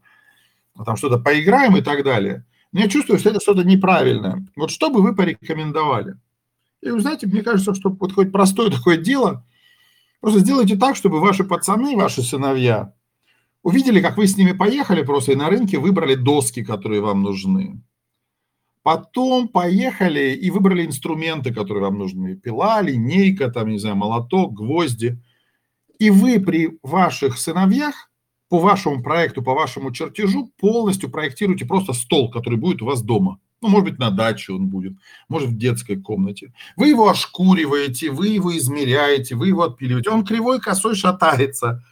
там 0.85 0.97
что-то 0.97 1.17
поиграем 1.17 1.77
и 1.77 1.81
так 1.81 2.03
далее. 2.03 2.43
Но 2.73 2.81
я 2.81 2.89
чувствую, 2.89 3.19
что 3.19 3.29
это 3.29 3.39
что-то 3.39 3.63
неправильное. 3.63 4.45
Вот 4.57 4.69
что 4.69 4.89
бы 4.89 5.01
вы 5.01 5.15
порекомендовали? 5.15 6.15
И 6.81 6.89
вы 6.89 6.99
знаете, 6.99 7.25
мне 7.27 7.41
кажется, 7.41 7.73
что 7.73 7.89
вот 7.89 8.11
хоть 8.11 8.33
простое 8.33 8.69
такое 8.69 8.97
дело, 8.97 9.45
просто 10.19 10.41
сделайте 10.41 10.75
так, 10.75 10.97
чтобы 10.97 11.21
ваши 11.21 11.45
пацаны, 11.45 11.95
ваши 11.95 12.21
сыновья 12.21 12.91
увидели, 13.65 13.99
как 13.99 14.15
вы 14.17 14.27
с 14.27 14.37
ними 14.37 14.51
поехали 14.51 15.01
просто 15.01 15.31
и 15.31 15.35
на 15.35 15.49
рынке 15.49 15.79
выбрали 15.79 16.13
доски, 16.13 16.63
которые 16.63 17.01
вам 17.01 17.23
нужны. 17.23 17.81
Потом 18.83 19.47
поехали 19.47 20.35
и 20.35 20.51
выбрали 20.51 20.85
инструменты, 20.85 21.51
которые 21.51 21.85
вам 21.85 21.97
нужны. 21.97 22.35
Пила, 22.35 22.79
линейка, 22.81 23.49
там, 23.49 23.69
не 23.69 23.79
знаю, 23.79 23.95
молоток, 23.95 24.53
гвозди. 24.53 25.19
И 25.97 26.11
вы 26.11 26.39
при 26.39 26.77
ваших 26.83 27.39
сыновьях 27.39 28.11
по 28.49 28.59
вашему 28.59 29.01
проекту, 29.01 29.41
по 29.41 29.55
вашему 29.55 29.91
чертежу 29.91 30.51
полностью 30.59 31.09
проектируете 31.09 31.65
просто 31.65 31.93
стол, 31.93 32.29
который 32.29 32.59
будет 32.59 32.83
у 32.83 32.85
вас 32.85 33.01
дома. 33.01 33.39
Ну, 33.63 33.69
может 33.69 33.89
быть, 33.89 33.97
на 33.97 34.11
даче 34.11 34.53
он 34.53 34.67
будет, 34.67 34.93
может, 35.27 35.49
в 35.49 35.57
детской 35.57 35.99
комнате. 35.99 36.53
Вы 36.75 36.89
его 36.89 37.09
ошкуриваете, 37.09 38.11
вы 38.11 38.27
его 38.27 38.55
измеряете, 38.55 39.33
вы 39.33 39.47
его 39.47 39.63
отпиливаете. 39.63 40.11
Он 40.11 40.23
кривой, 40.23 40.59
косой 40.59 40.93
шатается. 40.93 41.83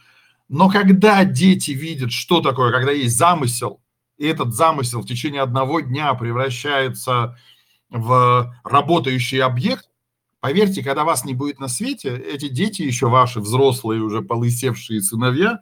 Но 0.48 0.68
когда 0.68 1.24
дети 1.24 1.72
видят, 1.72 2.12
что 2.12 2.40
такое, 2.40 2.70
когда 2.72 2.92
есть 2.92 3.16
замысел, 3.16 3.80
и 4.18 4.26
этот 4.26 4.54
замысел 4.54 5.00
в 5.00 5.06
течение 5.06 5.42
одного 5.42 5.80
дня 5.80 6.14
превращается 6.14 7.36
в 7.90 8.54
работающий 8.62 9.40
объект, 9.40 9.88
поверьте, 10.40 10.82
когда 10.82 11.04
вас 11.04 11.24
не 11.24 11.34
будет 11.34 11.58
на 11.58 11.68
свете, 11.68 12.16
эти 12.16 12.48
дети, 12.48 12.82
еще 12.82 13.08
ваши 13.08 13.40
взрослые, 13.40 14.02
уже 14.02 14.22
полысевшие 14.22 15.00
сыновья, 15.00 15.60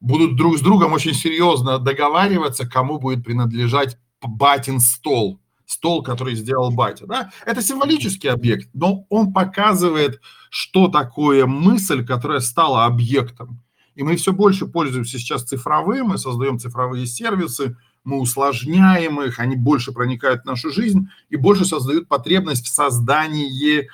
будут 0.00 0.36
друг 0.36 0.58
с 0.58 0.60
другом 0.60 0.92
очень 0.92 1.14
серьезно 1.14 1.78
договариваться, 1.78 2.68
кому 2.68 2.98
будет 2.98 3.24
принадлежать 3.24 3.98
батин 4.22 4.80
стол, 4.80 5.40
стол, 5.66 6.02
который 6.02 6.34
сделал 6.34 6.70
батя. 6.70 7.06
Да? 7.06 7.30
Это 7.44 7.62
символический 7.62 8.30
объект, 8.30 8.68
но 8.72 9.06
он 9.10 9.32
показывает, 9.32 10.20
что 10.50 10.88
такое 10.88 11.46
мысль, 11.46 12.04
которая 12.04 12.40
стала 12.40 12.86
объектом. 12.86 13.62
И 13.96 14.02
мы 14.02 14.16
все 14.16 14.32
больше 14.32 14.66
пользуемся 14.66 15.18
сейчас 15.18 15.42
цифровым, 15.42 16.08
мы 16.08 16.18
создаем 16.18 16.60
цифровые 16.60 17.06
сервисы, 17.06 17.76
мы 18.04 18.20
усложняем 18.20 19.20
их, 19.22 19.40
они 19.40 19.56
больше 19.56 19.90
проникают 19.92 20.42
в 20.42 20.44
нашу 20.44 20.70
жизнь 20.70 21.08
и 21.30 21.36
больше 21.36 21.64
создают 21.64 22.06
потребность 22.06 22.66
в 22.66 22.74
создании 22.74 23.88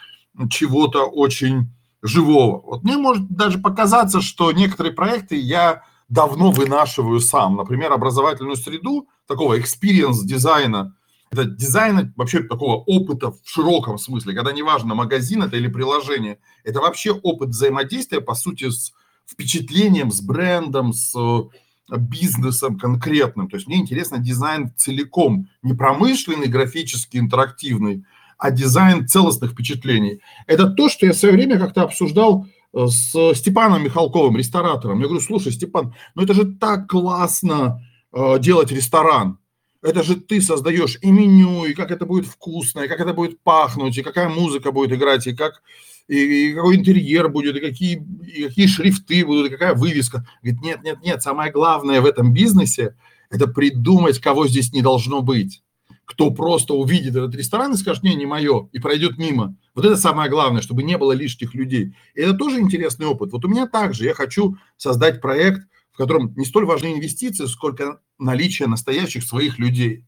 чего-то 0.50 1.04
очень 1.04 1.70
живого. 2.02 2.60
Вот 2.62 2.82
мне 2.82 2.96
может 2.98 3.28
даже 3.30 3.58
показаться, 3.58 4.20
что 4.20 4.50
некоторые 4.52 4.92
проекты 4.92 5.36
я 5.36 5.84
давно 6.08 6.50
вынашиваю 6.50 7.20
сам. 7.20 7.56
Например, 7.56 7.92
образовательную 7.92 8.56
среду, 8.56 9.08
такого 9.26 9.58
experience 9.58 10.24
дизайна, 10.24 10.94
это 11.30 11.44
дизайн 11.44 12.12
вообще 12.16 12.42
такого 12.42 12.76
опыта 12.76 13.30
в 13.30 13.38
широком 13.44 13.96
смысле, 13.96 14.34
когда 14.34 14.52
неважно, 14.52 14.94
магазин 14.94 15.42
это 15.42 15.56
или 15.56 15.68
приложение, 15.68 16.38
это 16.64 16.80
вообще 16.80 17.12
опыт 17.12 17.50
взаимодействия, 17.50 18.20
по 18.20 18.34
сути, 18.34 18.68
с 18.68 18.92
впечатлением, 19.32 20.10
с 20.10 20.20
брендом, 20.20 20.92
с 20.92 21.14
э, 21.16 21.96
бизнесом 21.96 22.78
конкретным. 22.78 23.48
То 23.48 23.56
есть 23.56 23.66
мне 23.66 23.76
интересно 23.76 24.18
дизайн 24.18 24.72
целиком, 24.76 25.48
не 25.62 25.74
промышленный, 25.74 26.46
графический, 26.46 27.20
интерактивный, 27.20 28.04
а 28.38 28.50
дизайн 28.50 29.06
целостных 29.06 29.52
впечатлений. 29.52 30.20
Это 30.46 30.68
то, 30.68 30.88
что 30.88 31.06
я 31.06 31.12
в 31.12 31.16
свое 31.16 31.34
время 31.34 31.58
как-то 31.58 31.82
обсуждал 31.82 32.46
э, 32.72 32.86
с 32.86 33.34
Степаном 33.34 33.84
Михалковым, 33.84 34.36
ресторатором. 34.36 35.00
Я 35.00 35.06
говорю, 35.06 35.22
слушай, 35.22 35.52
Степан, 35.52 35.94
ну 36.14 36.22
это 36.22 36.34
же 36.34 36.44
так 36.44 36.88
классно 36.88 37.82
э, 38.12 38.38
делать 38.38 38.72
ресторан. 38.72 39.38
Это 39.82 40.04
же 40.04 40.14
ты 40.14 40.40
создаешь 40.40 40.98
и 41.02 41.10
меню, 41.10 41.64
и 41.64 41.74
как 41.74 41.90
это 41.90 42.06
будет 42.06 42.26
вкусно, 42.26 42.80
и 42.80 42.88
как 42.88 43.00
это 43.00 43.12
будет 43.12 43.40
пахнуть, 43.40 43.98
и 43.98 44.02
какая 44.02 44.28
музыка 44.28 44.70
будет 44.70 44.92
играть, 44.92 45.26
и 45.26 45.34
как 45.34 45.62
и, 46.08 46.50
и 46.50 46.54
какой 46.54 46.76
интерьер 46.76 47.28
будет, 47.28 47.56
и 47.56 47.60
какие, 47.60 48.06
и 48.26 48.44
какие 48.44 48.66
шрифты 48.66 49.24
будут, 49.24 49.46
и 49.46 49.50
какая 49.50 49.74
вывеска. 49.74 50.26
Говорит, 50.42 50.62
нет, 50.62 50.82
нет, 50.82 50.98
нет, 51.02 51.22
самое 51.22 51.50
главное 51.52 52.00
в 52.00 52.06
этом 52.06 52.32
бизнесе– 52.32 52.96
это 53.32 53.46
придумать, 53.46 54.20
кого 54.20 54.46
здесь 54.46 54.72
не 54.72 54.82
должно 54.82 55.22
быть. 55.22 55.62
Кто 56.04 56.30
просто 56.30 56.74
увидит 56.74 57.16
этот 57.16 57.34
ресторан 57.34 57.72
и 57.72 57.76
скажет, 57.76 58.02
не, 58.02 58.14
не 58.14 58.26
мое, 58.26 58.68
и 58.72 58.78
пройдет 58.78 59.16
мимо. 59.16 59.56
Вот 59.74 59.86
это 59.86 59.96
самое 59.96 60.28
главное, 60.28 60.60
чтобы 60.60 60.82
не 60.82 60.98
было 60.98 61.12
лишних 61.12 61.54
людей. 61.54 61.94
И 62.14 62.20
это 62.20 62.34
тоже 62.34 62.60
интересный 62.60 63.06
опыт. 63.06 63.32
Вот 63.32 63.44
у 63.44 63.48
меня 63.48 63.66
также, 63.66 64.04
я 64.04 64.12
хочу 64.12 64.56
создать 64.76 65.22
проект, 65.22 65.62
в 65.92 65.96
котором 65.96 66.34
не 66.36 66.44
столь 66.44 66.66
важны 66.66 66.92
инвестиции, 66.92 67.46
сколько 67.46 68.00
наличие 68.18 68.68
настоящих 68.68 69.24
своих 69.24 69.58
людей. 69.58 70.04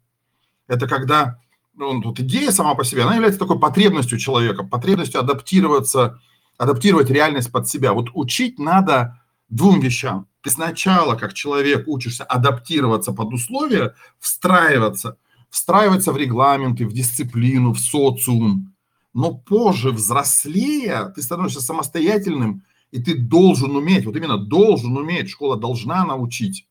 Это 0.66 0.86
когда 0.86 1.40
ну, 1.76 2.00
вот 2.02 2.20
идея 2.20 2.50
сама 2.50 2.74
по 2.74 2.84
себе, 2.84 3.02
она 3.02 3.14
является 3.14 3.40
такой 3.40 3.58
потребностью 3.58 4.18
человека, 4.18 4.62
потребностью 4.64 5.20
адаптироваться, 5.20 6.20
адаптировать 6.56 7.10
реальность 7.10 7.50
под 7.50 7.68
себя. 7.68 7.92
Вот 7.92 8.10
учить 8.14 8.58
надо 8.58 9.20
двум 9.48 9.80
вещам. 9.80 10.26
Ты 10.42 10.50
сначала, 10.50 11.14
как 11.16 11.34
человек, 11.34 11.88
учишься 11.88 12.24
адаптироваться 12.24 13.12
под 13.12 13.32
условия, 13.32 13.94
встраиваться, 14.18 15.16
встраиваться 15.50 16.12
в 16.12 16.16
регламенты, 16.16 16.86
в 16.86 16.92
дисциплину, 16.92 17.72
в 17.72 17.78
социум. 17.78 18.74
Но 19.12 19.32
позже, 19.32 19.90
взрослея, 19.90 21.06
ты 21.14 21.22
становишься 21.22 21.60
самостоятельным, 21.60 22.64
и 22.90 23.02
ты 23.02 23.16
должен 23.16 23.74
уметь, 23.74 24.06
вот 24.06 24.16
именно 24.16 24.38
должен 24.38 24.96
уметь, 24.96 25.30
школа 25.30 25.56
должна 25.56 26.04
научить, 26.04 26.68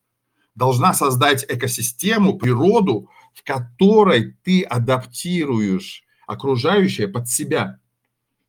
должна 0.54 0.94
создать 0.94 1.44
экосистему, 1.48 2.38
природу, 2.38 3.08
в 3.34 3.42
которой 3.42 4.36
ты 4.42 4.62
адаптируешь 4.62 6.04
окружающее 6.26 7.08
под 7.08 7.28
себя. 7.28 7.78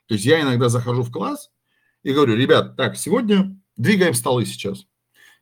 То 0.08 0.14
есть 0.14 0.26
я 0.26 0.42
иногда 0.42 0.70
захожу 0.70 1.04
в 1.04 1.12
класс 1.12 1.52
и 2.04 2.14
говорю, 2.14 2.36
ребят, 2.36 2.78
так, 2.78 2.96
сегодня 2.96 3.58
двигаем 3.76 4.14
столы 4.14 4.46
сейчас. 4.46 4.86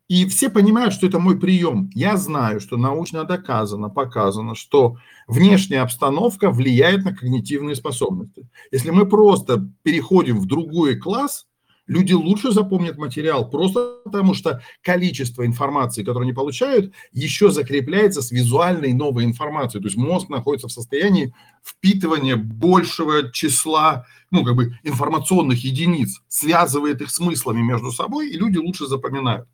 И 0.09 0.25
все 0.27 0.49
понимают, 0.49 0.93
что 0.93 1.07
это 1.07 1.19
мой 1.19 1.39
прием. 1.39 1.89
Я 1.93 2.17
знаю, 2.17 2.59
что 2.59 2.77
научно 2.77 3.23
доказано, 3.23 3.89
показано, 3.89 4.53
что 4.53 4.97
внешняя 5.27 5.81
обстановка 5.81 6.51
влияет 6.51 7.05
на 7.05 7.15
когнитивные 7.15 7.75
способности. 7.75 8.49
Если 8.71 8.89
мы 8.89 9.07
просто 9.07 9.69
переходим 9.81 10.39
в 10.39 10.45
другой 10.45 10.97
класс, 10.97 11.47
люди 11.93 12.13
лучше 12.13 12.51
запомнят 12.51 12.97
материал, 12.97 13.49
просто 13.49 13.99
потому 14.03 14.33
что 14.33 14.61
количество 14.81 15.45
информации, 15.45 16.01
которую 16.01 16.23
они 16.23 16.33
получают, 16.33 16.91
еще 17.11 17.51
закрепляется 17.51 18.21
с 18.21 18.31
визуальной 18.31 18.93
новой 18.93 19.25
информацией. 19.25 19.81
То 19.81 19.87
есть 19.87 19.97
мозг 19.97 20.29
находится 20.29 20.67
в 20.67 20.71
состоянии 20.71 21.33
впитывания 21.63 22.35
большего 22.35 23.31
числа 23.31 24.05
ну, 24.31 24.43
как 24.43 24.55
бы 24.55 24.75
информационных 24.83 25.63
единиц, 25.63 26.21
связывает 26.27 27.01
их 27.01 27.11
смыслами 27.11 27.61
между 27.61 27.91
собой, 27.91 28.31
и 28.31 28.37
люди 28.37 28.57
лучше 28.57 28.87
запоминают. 28.87 29.47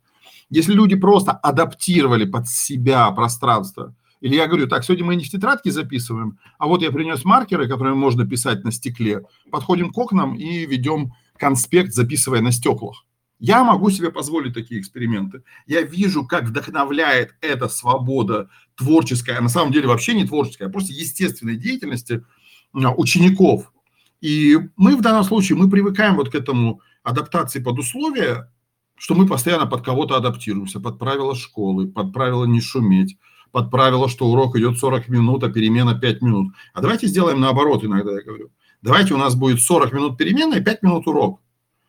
Если 0.50 0.74
люди 0.74 0.96
просто 0.96 1.34
адаптировали 1.34 2.24
под 2.24 2.48
себя 2.48 3.12
пространство, 3.12 3.94
или 4.22 4.36
я 4.36 4.48
говорю, 4.48 4.68
так, 4.68 4.86
сегодня 4.86 5.06
мы 5.06 5.16
не 5.18 5.26
в 5.26 5.30
тетрадке 5.30 5.72
записываем, 5.72 6.40
а 6.58 6.68
вот 6.68 6.82
я 6.82 6.92
принес 6.92 7.26
маркеры, 7.26 7.68
которые 7.68 7.94
можно 7.94 8.26
писать 8.26 8.64
на 8.64 8.72
стекле, 8.72 9.24
подходим 9.52 9.92
к 9.92 9.98
окнам 9.98 10.36
и 10.36 10.66
ведем 10.66 11.14
конспект, 11.40 11.94
записывая 11.94 12.42
на 12.42 12.52
стеклах. 12.52 13.06
Я 13.40 13.64
могу 13.64 13.90
себе 13.90 14.12
позволить 14.12 14.54
такие 14.54 14.82
эксперименты. 14.82 15.44
Я 15.66 15.82
вижу, 15.82 16.26
как 16.26 16.44
вдохновляет 16.44 17.36
эта 17.40 17.70
свобода 17.70 18.50
творческая, 18.76 19.38
а 19.38 19.42
на 19.42 19.48
самом 19.48 19.72
деле 19.72 19.88
вообще 19.88 20.14
не 20.14 20.26
творческая, 20.26 20.66
а 20.66 20.70
просто 20.70 20.92
естественной 20.92 21.56
деятельности 21.56 22.26
а, 22.74 22.94
учеников. 22.94 23.72
И 24.20 24.58
мы 24.76 24.98
в 24.98 25.02
данном 25.02 25.24
случае, 25.24 25.58
мы 25.58 25.70
привыкаем 25.70 26.18
вот 26.18 26.30
к 26.30 26.36
этому 26.36 26.82
адаптации 27.02 27.62
под 27.62 27.80
условия, 27.80 28.52
что 28.98 29.16
мы 29.16 29.26
постоянно 29.26 29.66
под 29.66 29.86
кого-то 29.86 30.18
адаптируемся, 30.18 30.82
под 30.82 31.00
правила 31.00 31.34
школы, 31.34 31.88
под 31.88 32.12
правила 32.12 32.44
не 32.44 32.60
шуметь, 32.60 33.18
под 33.52 33.72
правило, 33.72 34.10
что 34.10 34.28
урок 34.28 34.58
идет 34.58 34.78
40 34.78 35.08
минут, 35.08 35.44
а 35.46 35.50
перемена 35.50 35.98
5 35.98 36.22
минут. 36.22 36.54
А 36.74 36.82
давайте 36.82 37.08
сделаем 37.08 37.40
наоборот, 37.40 37.86
иногда 37.86 38.12
я 38.12 38.22
говорю. 38.22 38.52
Давайте 38.82 39.14
у 39.14 39.18
нас 39.18 39.36
будет 39.36 39.62
40 39.62 39.94
минут 39.94 40.18
перемена 40.18 40.56
и 40.56 40.64
5 40.64 40.84
минут 40.84 41.08
урок. 41.08 41.42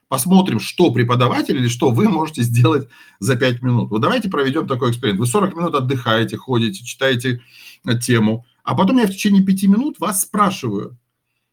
Посмотрим, 0.09 0.59
что 0.59 0.93
преподаватель 0.93 1.57
или 1.57 1.69
что 1.69 1.91
вы 1.91 2.09
можете 2.09 2.43
сделать 2.43 2.89
за 3.21 3.37
5 3.37 3.63
минут. 3.63 3.91
Вот 3.91 4.01
давайте 4.01 4.29
проведем 4.29 4.67
такой 4.67 4.91
эксперимент. 4.91 5.21
Вы 5.21 5.27
40 5.27 5.57
минут 5.57 5.75
отдыхаете, 5.75 6.37
ходите, 6.37 6.85
читаете 6.85 7.43
э, 7.87 7.99
тему, 7.99 8.45
а 8.65 8.75
потом 8.75 8.99
я 8.99 9.07
в 9.07 9.11
течение 9.11 9.45
5 9.45 9.63
минут 9.65 10.01
вас 10.01 10.23
спрашиваю, 10.23 10.99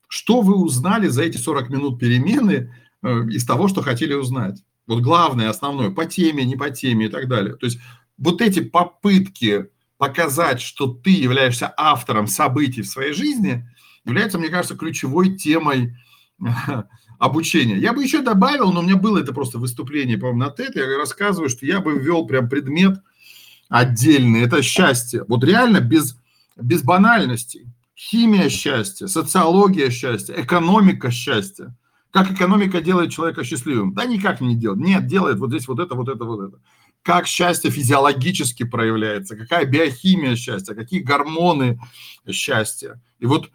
что 0.08 0.42
вы 0.42 0.56
узнали 0.56 1.08
за 1.08 1.22
эти 1.24 1.38
40 1.38 1.70
минут 1.70 2.00
перемены 2.00 2.74
э, 3.04 3.28
из 3.30 3.46
того, 3.46 3.68
что 3.68 3.84
хотели 3.84 4.14
узнать. 4.14 4.64
Вот 4.88 5.02
главное, 5.02 5.50
основное, 5.50 5.92
по 5.92 6.06
теме, 6.06 6.44
не 6.46 6.56
по 6.56 6.72
теме 6.72 7.06
и 7.06 7.10
так 7.10 7.28
далее. 7.28 7.56
То 7.56 7.66
есть 7.68 7.80
вот 8.18 8.42
эти 8.42 8.62
попытки 8.62 9.68
показать, 9.98 10.62
что 10.62 10.88
ты 10.88 11.12
являешься 11.12 11.74
автором 11.78 12.28
событий 12.28 12.82
в 12.82 12.88
своей 12.88 13.14
жизни, 13.14 13.70
является, 14.08 14.40
мне 14.40 14.50
кажется, 14.50 14.76
ключевой 14.76 15.36
темой 15.36 15.96
обучения. 17.20 17.78
Я 17.78 17.94
бы 17.94 18.04
еще 18.04 18.22
добавил, 18.22 18.72
но 18.72 18.80
у 18.80 18.84
меня 18.84 18.96
было 18.96 19.20
это 19.20 19.34
просто 19.34 19.58
выступление, 19.60 20.18
по-моему, 20.18 20.40
на 20.40 20.48
TED, 20.50 20.72
я 20.76 20.98
рассказываю, 20.98 21.50
что 21.50 21.66
я 21.66 21.80
бы 21.80 21.98
ввел 21.98 22.26
прям 22.26 22.50
предмет 22.50 23.00
отдельный, 23.70 24.42
это 24.42 24.62
счастье. 24.62 25.26
Вот 25.28 25.44
реально 25.44 25.80
без, 25.80 26.18
без 26.56 26.84
банальностей. 26.84 27.68
Химия 27.96 28.50
счастья, 28.50 29.08
социология 29.08 29.90
счастья, 29.90 30.36
экономика 30.38 31.10
счастья. 31.10 31.76
Как 32.12 32.32
экономика 32.32 32.80
делает 32.80 33.12
человека 33.12 33.44
счастливым? 33.44 33.94
Да 33.94 34.06
никак 34.06 34.40
не 34.40 34.56
делает. 34.56 34.80
Нет, 34.82 35.08
делает 35.08 35.40
вот 35.40 35.50
здесь 35.50 35.68
вот 35.68 35.80
это, 35.80 35.96
вот 35.96 36.08
это, 36.08 36.24
вот 36.24 36.48
это. 36.48 36.60
Как 37.02 37.26
счастье 37.26 37.72
физиологически 37.72 38.64
проявляется, 38.64 39.36
какая 39.36 39.66
биохимия 39.66 40.36
счастья, 40.36 40.76
какие 40.76 41.00
гормоны 41.00 41.80
счастья. 42.30 43.02
И 43.20 43.26
вот 43.26 43.50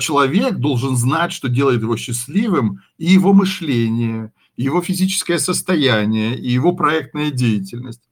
человек 0.00 0.56
должен 0.56 0.96
знать, 0.96 1.32
что 1.32 1.48
делает 1.48 1.82
его 1.82 1.96
счастливым, 1.96 2.82
и 2.98 3.06
его 3.06 3.32
мышление, 3.32 4.32
и 4.56 4.64
его 4.64 4.80
физическое 4.80 5.38
состояние, 5.38 6.36
и 6.38 6.50
его 6.50 6.72
проектная 6.72 7.30
деятельность. 7.30 8.02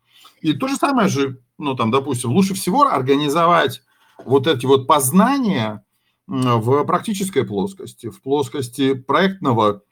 И 0.41 0.53
то 0.53 0.69
же 0.69 0.77
самое 0.77 1.09
же, 1.09 1.41
ну 1.59 1.75
там, 1.75 1.91
допустим, 1.91 2.31
лучше 2.31 2.55
всего 2.55 2.87
организовать 2.87 3.83
вот 4.25 4.47
эти 4.47 4.67
вот 4.67 4.87
познания 4.87 5.85
в 6.27 6.85
практической 6.85 7.45
плоскости, 7.45 8.11
в 8.11 8.21
плоскости 8.21 8.95
проектного 8.95 9.83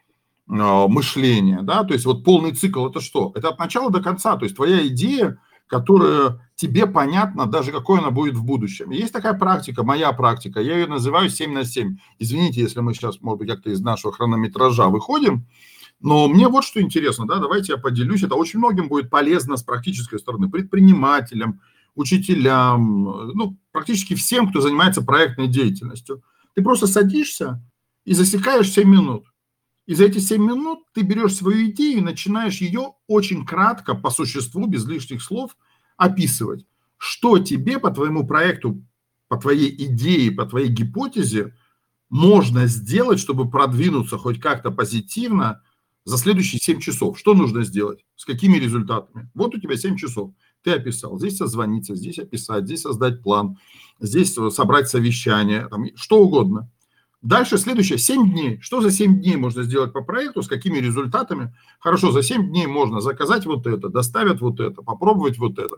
а, 0.48 0.88
мышления, 0.88 1.60
да, 1.62 1.84
то 1.84 1.94
есть 1.94 2.04
вот 2.06 2.24
полный 2.24 2.52
цикл 2.52 2.86
это 2.86 3.00
что? 3.00 3.32
Это 3.34 3.48
от 3.48 3.58
начала 3.58 3.90
до 3.90 4.02
конца, 4.02 4.36
то 4.36 4.44
есть 4.44 4.56
твоя 4.56 4.86
идея– 4.86 5.38
которая 5.72 6.38
тебе 6.54 6.86
понятна, 6.86 7.46
даже 7.46 7.72
какой 7.72 8.00
она 8.00 8.10
будет 8.10 8.34
в 8.34 8.44
будущем. 8.44 8.90
Есть 8.90 9.10
такая 9.10 9.32
практика, 9.32 9.82
моя 9.82 10.12
практика, 10.12 10.60
я 10.60 10.76
ее 10.76 10.86
называю 10.86 11.30
7 11.30 11.50
на 11.50 11.64
7. 11.64 11.96
Извините, 12.18 12.60
если 12.60 12.80
мы 12.80 12.92
сейчас, 12.92 13.22
может 13.22 13.38
быть, 13.38 13.48
как-то 13.48 13.70
из 13.70 13.80
нашего 13.80 14.12
хронометража 14.12 14.88
выходим, 14.88 15.46
но 15.98 16.28
мне 16.28 16.46
вот 16.48 16.64
что 16.64 16.82
интересно, 16.82 17.26
да, 17.26 17.36
давайте 17.38 17.72
я 17.72 17.78
поделюсь, 17.78 18.22
это 18.22 18.34
очень 18.34 18.58
многим 18.58 18.88
будет 18.88 19.08
полезно 19.08 19.56
с 19.56 19.62
практической 19.62 20.18
стороны, 20.18 20.50
предпринимателям, 20.50 21.62
учителям, 21.94 23.32
ну, 23.32 23.56
практически 23.70 24.14
всем, 24.14 24.50
кто 24.50 24.60
занимается 24.60 25.00
проектной 25.00 25.46
деятельностью. 25.48 26.22
Ты 26.54 26.62
просто 26.62 26.86
садишься 26.86 27.64
и 28.04 28.12
засекаешь 28.12 28.70
7 28.70 28.86
минут. 28.86 29.31
И 29.92 29.94
за 29.94 30.06
эти 30.06 30.20
7 30.20 30.42
минут 30.42 30.86
ты 30.94 31.02
берешь 31.02 31.34
свою 31.34 31.68
идею 31.68 31.98
и 31.98 32.00
начинаешь 32.00 32.62
ее 32.62 32.94
очень 33.08 33.44
кратко, 33.44 33.94
по 33.94 34.08
существу, 34.08 34.66
без 34.66 34.86
лишних 34.86 35.22
слов, 35.22 35.54
описывать. 35.98 36.64
Что 36.96 37.38
тебе 37.38 37.78
по 37.78 37.90
твоему 37.90 38.26
проекту, 38.26 38.82
по 39.28 39.36
твоей 39.36 39.68
идее, 39.84 40.32
по 40.32 40.46
твоей 40.46 40.70
гипотезе 40.70 41.54
можно 42.08 42.68
сделать, 42.68 43.20
чтобы 43.20 43.50
продвинуться 43.50 44.16
хоть 44.16 44.40
как-то 44.40 44.70
позитивно 44.70 45.60
за 46.06 46.16
следующие 46.16 46.58
7 46.58 46.80
часов. 46.80 47.18
Что 47.18 47.34
нужно 47.34 47.62
сделать? 47.62 48.02
С 48.16 48.24
какими 48.24 48.56
результатами? 48.56 49.30
Вот 49.34 49.54
у 49.54 49.60
тебя 49.60 49.76
7 49.76 49.98
часов. 49.98 50.32
Ты 50.62 50.70
описал. 50.70 51.18
Здесь 51.18 51.36
созвониться, 51.36 51.96
здесь 51.96 52.18
описать, 52.18 52.64
здесь 52.64 52.80
создать 52.80 53.22
план, 53.22 53.58
здесь 54.00 54.32
собрать 54.32 54.88
совещание, 54.88 55.68
там, 55.68 55.84
что 55.96 56.20
угодно. 56.20 56.70
Дальше 57.22 57.56
следующее, 57.56 57.98
7 57.98 58.32
дней. 58.32 58.58
Что 58.60 58.80
за 58.80 58.90
7 58.90 59.20
дней 59.20 59.36
можно 59.36 59.62
сделать 59.62 59.92
по 59.92 60.02
проекту, 60.02 60.42
с 60.42 60.48
какими 60.48 60.78
результатами? 60.78 61.54
Хорошо, 61.78 62.10
за 62.10 62.20
7 62.24 62.48
дней 62.48 62.66
можно 62.66 63.00
заказать 63.00 63.46
вот 63.46 63.64
это, 63.68 63.88
доставят 63.88 64.40
вот 64.40 64.58
это, 64.58 64.82
попробовать 64.82 65.38
вот 65.38 65.56
это, 65.60 65.76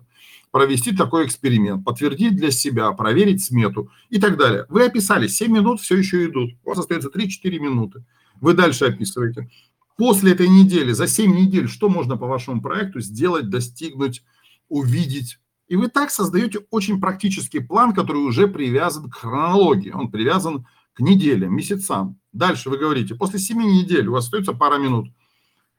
провести 0.51 0.97
такой 0.97 1.27
эксперимент, 1.27 1.85
подтвердить 1.85 2.35
для 2.35 2.51
себя, 2.51 2.91
проверить 2.93 3.45
смету 3.45 3.91
и 4.09 4.19
так 4.19 4.39
далее. 4.39 4.65
Вы 4.71 4.87
описали, 4.87 5.27
7 5.27 5.53
минут 5.53 5.83
все 5.83 5.99
еще 5.99 6.25
идут. 6.25 6.53
У 6.65 6.71
вас 6.71 6.79
остается 6.79 7.11
3-4 7.11 7.59
минуты. 7.59 8.05
Вы 8.41 8.55
дальше 8.55 8.87
описываете. 8.87 9.51
После 9.99 10.33
этой 10.33 10.49
недели, 10.49 10.93
за 10.93 11.07
7 11.07 11.31
недель, 11.31 11.69
что 11.69 11.91
можно 11.91 12.17
по 12.17 12.27
вашему 12.27 12.63
проекту 12.63 13.01
сделать, 13.01 13.51
достигнуть, 13.51 14.25
увидеть? 14.71 15.39
И 15.69 15.77
вы 15.77 15.89
так 15.89 16.11
создаете 16.11 16.61
очень 16.71 17.03
практический 17.03 17.61
план, 17.61 17.93
который 17.93 18.23
уже 18.23 18.49
привязан 18.49 19.11
к 19.11 19.17
хронологии. 19.17 19.91
Он 19.91 20.11
привязан 20.11 20.67
к 20.95 21.01
неделям, 21.01 21.55
месяцам. 21.55 22.19
Дальше 22.33 22.71
вы 22.71 22.79
говорите, 22.79 23.15
после 23.15 23.39
7 23.39 23.59
недель 23.59 24.09
у 24.09 24.13
вас 24.13 24.25
остается 24.25 24.53
пара 24.53 24.79
минут. 24.79 25.09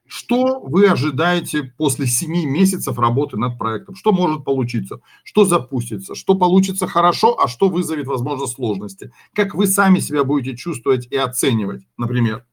Что 0.08 0.60
вы 0.60 0.86
ожидаете 0.88 1.64
после 1.64 2.06
7 2.06 2.32
месяцев 2.46 3.00
работы 3.00 3.38
над 3.38 3.58
проектом? 3.58 3.96
Что 3.96 4.12
может 4.12 4.46
получиться? 4.46 5.00
Что 5.24 5.46
запустится? 5.46 6.14
Что 6.14 6.36
получится 6.36 6.86
хорошо, 6.86 7.40
а 7.40 7.48
что 7.48 7.70
вызовет, 7.70 8.06
возможно, 8.06 8.46
сложности? 8.46 9.12
Как 9.34 9.56
вы 9.56 9.66
сами 9.66 10.00
себя 10.00 10.24
будете 10.24 10.56
чувствовать 10.56 11.08
и 11.10 11.16
оценивать, 11.16 11.88
например? 11.98 12.46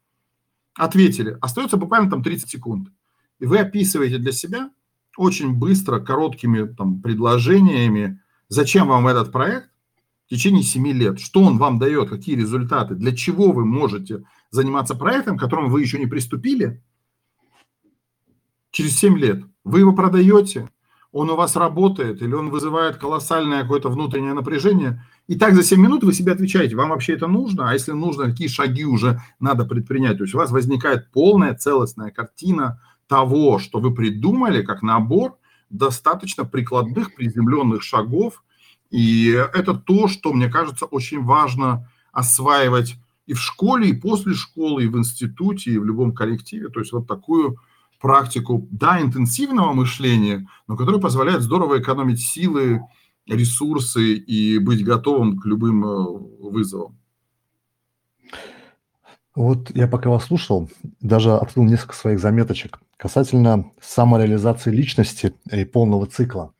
Ответили. 0.75 1.37
Остается 1.43 1.77
буквально 1.77 2.09
там 2.09 2.23
30 2.23 2.49
секунд. 2.49 2.89
И 3.39 3.45
вы 3.45 3.59
описываете 3.59 4.17
для 4.17 4.33
себя 4.33 4.71
очень 5.19 5.53
быстро, 5.53 6.01
короткими 6.01 6.67
там, 6.67 7.03
предложениями, 7.03 8.21
зачем 8.49 8.89
вам 8.89 9.09
этот 9.09 9.31
проект, 9.31 9.69
в 10.33 10.35
течение 10.35 10.63
7 10.63 10.89
лет. 10.93 11.21
Что 11.21 11.43
он 11.43 11.59
вам 11.59 11.79
дает, 11.79 12.09
какие 12.09 12.37
результаты, 12.37 12.95
для 12.95 13.15
чего 13.15 13.53
вы 13.53 13.67
можете 13.67 14.25
заниматься 14.51 14.95
проектом, 14.95 15.37
к 15.37 15.41
которому 15.41 15.69
вы 15.69 15.83
еще 15.83 15.99
не 15.99 16.07
приступили, 16.07 16.83
через 18.71 18.97
7 18.97 19.19
лет. 19.19 19.43
Вы 19.63 19.81
его 19.81 19.93
продаете, 19.93 20.71
он 21.13 21.29
у 21.29 21.37
вас 21.37 21.55
работает, 21.55 22.23
или 22.23 22.33
он 22.33 22.49
вызывает 22.49 22.97
колоссальное 22.97 23.61
какое-то 23.61 23.91
внутреннее 23.91 24.33
напряжение. 24.33 25.05
И 25.27 25.39
так 25.39 25.55
за 25.55 25.63
7 25.63 25.79
минут 25.79 26.03
вы 26.03 26.15
себе 26.15 26.33
отвечаете, 26.33 26.77
вам 26.77 26.89
вообще 26.89 27.13
это 27.13 27.27
нужно, 27.27 27.69
а 27.69 27.75
если 27.75 27.93
нужно, 27.93 28.31
какие 28.31 28.49
шаги 28.49 28.87
уже 28.87 29.21
надо 29.39 29.67
предпринять. 29.67 30.17
То 30.17 30.25
есть 30.25 30.35
у 30.35 30.39
вас 30.39 30.51
возникает 30.51 31.11
полная 31.13 31.55
целостная 31.55 32.11
картина 32.11 32.81
того, 33.07 33.59
что 33.59 33.81
вы 33.81 33.95
придумали 33.95 34.63
как 34.63 34.81
набор 34.81 35.37
достаточно 35.69 36.47
прикладных, 36.47 37.15
приземленных 37.15 37.83
шагов, 37.83 38.43
и 38.93 39.31
это 39.31 39.73
то, 39.73 40.07
что, 40.07 40.35
мне 40.35 40.49
кажется, 40.49 40.85
очень 40.85 41.25
важно 41.25 41.89
осваивать 42.13 42.97
и 43.27 43.33
в 43.33 43.41
школе, 43.41 43.89
и 43.89 43.95
после 43.95 44.35
школы, 44.35 44.85
и 44.85 44.87
в 44.87 44.99
институте, 44.99 45.71
и 45.71 45.79
в 45.79 45.85
любом 45.85 46.13
коллективе. 46.13 46.69
То 46.69 46.81
есть 46.81 46.93
вот 46.93 47.09
такую 47.09 47.57
практику, 48.01 48.69
да, 48.71 49.01
интенсивного 49.01 49.73
мышления, 49.73 50.47
но 50.69 50.77
которая 50.77 51.01
позволяет 51.01 51.41
здорово 51.41 51.81
экономить 51.81 52.21
силы, 52.21 52.83
ресурсы 53.27 54.15
и 54.15 54.59
быть 54.59 54.85
готовым 54.85 55.39
к 55.39 55.47
любым 55.47 55.85
э, 55.85 56.51
вызовам. 56.51 56.99
Вот 59.35 59.75
я 59.75 59.89
пока 59.89 60.11
вас 60.11 60.27
слушал, 60.27 60.69
даже 61.01 61.33
открыл 61.33 61.65
несколько 61.65 61.95
своих 61.95 62.21
заметочек 62.21 62.81
касательно 62.99 63.73
самореализации 63.81 64.71
личности 64.71 65.33
и 65.51 65.65
полного 65.65 66.07
цикла. 66.07 66.53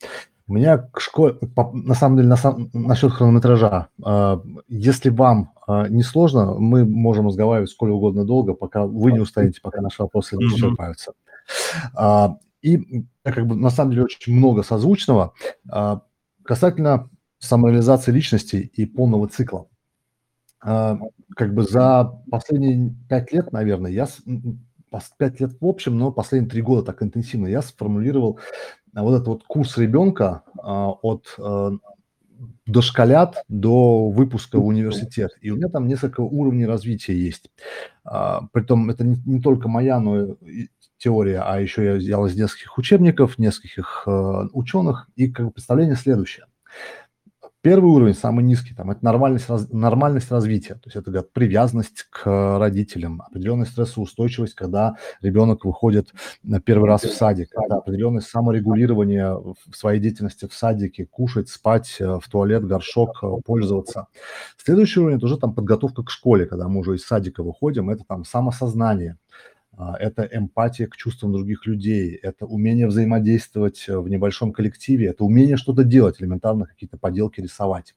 У 0.53 0.55
меня 0.55 0.77
к 0.77 1.01
школе, 1.01 1.39
на 1.73 1.95
самом 1.95 2.19
деле, 2.19 2.29
на 2.29 2.37
сам, 2.37 2.69
насчет 2.75 3.11
хронометража. 3.11 3.89
А, 4.05 4.43
если 4.69 5.09
вам 5.09 5.55
а, 5.67 5.89
не 5.89 6.03
сложно, 6.03 6.57
мы 6.59 6.85
можем 6.85 7.29
разговаривать 7.29 7.71
сколько 7.71 7.93
угодно 7.93 8.27
долго, 8.27 8.53
пока 8.53 8.85
вы 8.85 9.13
не 9.13 9.19
устанете, 9.19 9.63
пока 9.63 9.81
наши 9.81 10.03
вопросы 10.03 10.37
не 10.37 10.45
исчерпаются. 10.45 11.15
А, 11.95 12.37
и 12.61 13.07
как 13.25 13.47
бы 13.47 13.55
на 13.57 13.71
самом 13.71 13.93
деле 13.93 14.05
очень 14.05 14.35
много 14.35 14.63
созвучного 14.63 15.33
касательно 16.45 17.09
самореализации 17.39 18.13
личности 18.13 18.57
и 18.57 18.85
полного 18.85 19.29
цикла. 19.29 19.69
Как 20.61 21.55
бы 21.55 21.63
за 21.63 22.13
последние 22.31 22.95
пять 23.09 23.33
лет, 23.33 23.53
наверное, 23.53 23.91
я 23.91 24.07
5 25.19 25.41
лет 25.41 25.53
в 25.61 25.67
общем, 25.67 25.99
но 25.99 26.13
последние 26.13 26.51
три 26.51 26.63
года 26.63 26.83
так 26.83 27.03
интенсивно, 27.03 27.47
я 27.47 27.63
сформулировал 27.63 28.39
вот 28.95 29.15
этот 29.15 29.29
вот 29.29 29.45
курс 29.45 29.79
ребенка 29.79 30.43
от 30.55 31.39
дошколят 32.67 33.45
до 33.49 34.09
выпуска 34.11 34.59
в 34.59 34.67
университет. 34.67 35.33
И 35.41 35.51
у 35.51 35.57
меня 35.57 35.69
там 35.69 35.87
несколько 35.87 36.21
уровней 36.21 36.67
развития 36.67 37.17
есть. 37.17 37.51
А, 38.05 38.43
притом 38.53 38.91
это 38.91 39.05
не, 39.05 39.17
не 39.25 39.41
только 39.41 39.69
моя, 39.69 40.01
но 40.01 40.35
и 40.35 40.69
теория, 40.99 41.41
а 41.41 41.61
еще 41.61 41.85
я 41.85 41.95
взял 41.95 42.27
из 42.27 42.37
нескольких 42.37 42.79
учебников, 42.79 43.39
нескольких 43.39 44.05
э, 44.07 44.49
ученых, 44.53 45.09
и 45.17 45.29
как 45.29 45.53
представление 45.53 45.97
следующее. 45.97 46.47
Первый 47.63 47.93
уровень, 47.93 48.15
самый 48.15 48.43
низкий, 48.43 48.75
там, 48.75 48.91
это 48.91 49.05
нормальность, 49.05 49.49
раз, 49.49 49.71
нормальность 49.71 50.33
развития, 50.33 50.75
то 50.75 50.87
есть 50.87 50.97
это 50.97 51.13
говорят, 51.13 51.33
привязанность 51.33 52.09
к 52.11 52.59
родителям, 52.59 53.23
определенная 53.23 53.67
стрессоустойчивость, 53.67 54.55
когда 54.57 54.97
ребенок 55.21 55.65
выходит 55.65 56.13
на 56.43 56.61
первый 56.61 56.89
раз 56.89 57.03
в 57.03 57.15
садик, 57.15 57.51
это 57.53 57.77
определенное 57.77 58.21
саморегулирование 58.21 59.37
в 59.37 59.77
своей 59.77 60.01
деятельности 60.01 60.49
в 60.49 60.55
садике, 60.55 61.07
кушать, 61.07 61.51
спать, 61.51 61.99
э, 62.01 62.19
в 62.21 62.29
туалет, 62.29 62.67
горшок, 62.67 63.23
э, 63.23 63.29
пользоваться. 63.45 64.09
Следующий 64.57 64.99
уровень– 64.99 65.17
это 65.19 65.27
уже 65.27 65.39
там 65.39 65.55
подготовка 65.55 66.03
к 66.03 66.11
школе, 66.11 66.47
когда 66.47 66.67
мы 66.67 66.81
уже 66.81 66.97
из 66.97 67.05
садика 67.05 67.45
выходим, 67.45 67.91
это 67.91 68.03
там 68.03 68.25
самосознание, 68.25 69.19
это 69.99 70.29
эмпатия 70.31 70.87
к 70.87 70.97
чувствам 70.97 71.33
других 71.33 71.67
людей, 71.67 72.15
это 72.15 72.47
умение 72.47 72.87
взаимодействовать 72.87 73.87
э, 73.89 73.99
в 73.99 74.09
небольшом 74.09 74.53
коллективе, 74.53 75.09
это 75.09 75.25
умение 75.25 75.57
что-то 75.57 75.83
делать, 75.83 76.21
элементарно 76.21 76.67
какие-то 76.67 76.99
поделки 76.99 77.41
рисовать. 77.41 77.95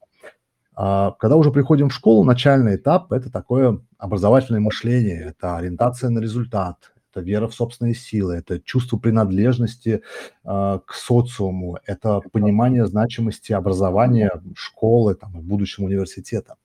А, 0.74 1.12
когда 1.12 1.36
уже 1.36 1.50
приходим 1.50 1.88
в 1.88 1.94
школу, 1.94 2.24
начальный 2.24 2.76
этап– 2.76 3.12
это 3.12 3.30
такое 3.30 3.80
образовательное 3.98 4.60
мышление, 4.60 5.26
это 5.28 5.56
ориентация 5.56 6.10
на 6.10 6.18
результат, 6.18 6.92
это 7.10 7.20
вера 7.24 7.46
в 7.48 7.54
собственные 7.54 7.94
силы, 7.94 8.34
это 8.36 8.60
чувство 8.60 8.98
принадлежности 8.98 10.02
э, 10.44 10.78
к 10.84 10.92
социуму, 10.92 11.78
это 11.86 12.20
понимание 12.32 12.86
значимости 12.86 13.52
образования, 13.52 14.30
школы, 14.54 15.14
там, 15.14 15.32
в 15.32 15.42
будущем 15.42 15.84
университета. 15.84 16.56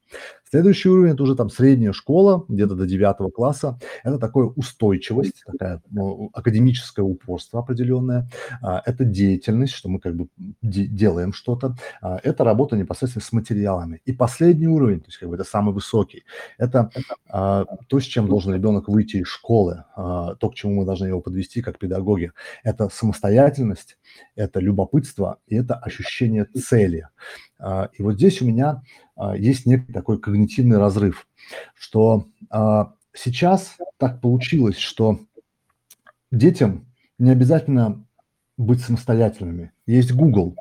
Следующий 0.52 0.90
уровень– 0.90 1.12
это 1.14 1.24
уже 1.24 1.36
там 1.36 1.50
средняя 1.50 1.94
школа, 1.94 2.44
где-то 2.50 2.76
до 2.76 2.86
9 2.86 3.34
класса. 3.34 3.80
Это 4.04 4.20
такая 4.20 4.44
устойчивость, 4.44 5.44
такая 5.46 5.82
ну, 5.90 6.30
академическое 6.34 7.06
упорство 7.06 7.62
определенное. 7.62 8.30
А, 8.62 8.82
это 8.86 9.06
деятельность, 9.06 9.72
что 9.72 9.88
мы 9.88 10.02
как 10.02 10.14
бы 10.14 10.28
де- 10.62 10.88
делаем 10.88 11.32
что-то. 11.32 11.78
А, 12.02 12.20
это 12.22 12.44
работа 12.44 12.76
непосредственно 12.76 13.24
с 13.24 13.32
материалами. 13.32 14.02
И 14.04 14.12
последний 14.12 14.68
уровень, 14.68 15.00
то 15.00 15.08
есть 15.08 15.20
как 15.20 15.30
бы 15.30 15.36
это 15.36 15.46
самый 15.46 15.74
высокий, 15.74 16.26
это 16.58 16.92
а, 17.30 17.64
то, 17.88 18.02
с 18.02 18.04
чем 18.04 18.28
должен 18.28 18.54
ребенок 18.54 18.90
выйти 18.90 19.18
из 19.18 19.28
школы, 19.28 19.86
то, 19.96 20.50
к 20.50 20.56
чему 20.56 20.82
мы 20.82 20.86
должны 20.86 21.06
его 21.06 21.22
подвести 21.22 21.62
как 21.62 21.80
педагоги. 21.80 22.34
Это 22.64 22.90
самостоятельность, 22.90 23.98
это 24.36 24.60
любопытство 24.60 25.38
и 25.48 25.56
это 25.56 25.76
ощущение 25.76 26.44
цели. 26.44 27.08
И 27.94 28.02
вот 28.02 28.16
здесь 28.16 28.42
у 28.42 28.46
меня 28.46 28.82
есть 29.38 29.66
некий 29.66 29.94
такой 29.94 30.20
когнитивный 30.20 30.78
разрыв, 30.78 31.28
что 31.76 32.26
а, 32.50 32.94
сейчас 33.14 33.78
так 33.98 34.22
получилось, 34.22 34.78
что 34.78 35.20
детям 36.32 36.86
не 37.20 37.30
обязательно 37.30 38.04
быть 38.58 38.82
самостоятельными. 38.82 39.72
Есть 39.86 40.14
Google. 40.14 40.56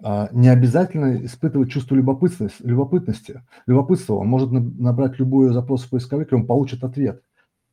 А, 0.00 0.28
не 0.32 0.48
обязательно 0.48 1.24
испытывать 1.24 1.70
чувство 1.70 1.94
любопытности. 1.94 2.62
любопытности. 2.62 3.42
Любопытства. 3.66 4.14
Он 4.14 4.28
может 4.28 4.50
набрать 4.52 5.18
любой 5.18 5.52
запрос 5.52 5.84
в 5.84 5.90
поисковик, 5.90 6.32
и 6.32 6.34
он 6.34 6.46
получит 6.46 6.84
ответ. 6.84 7.22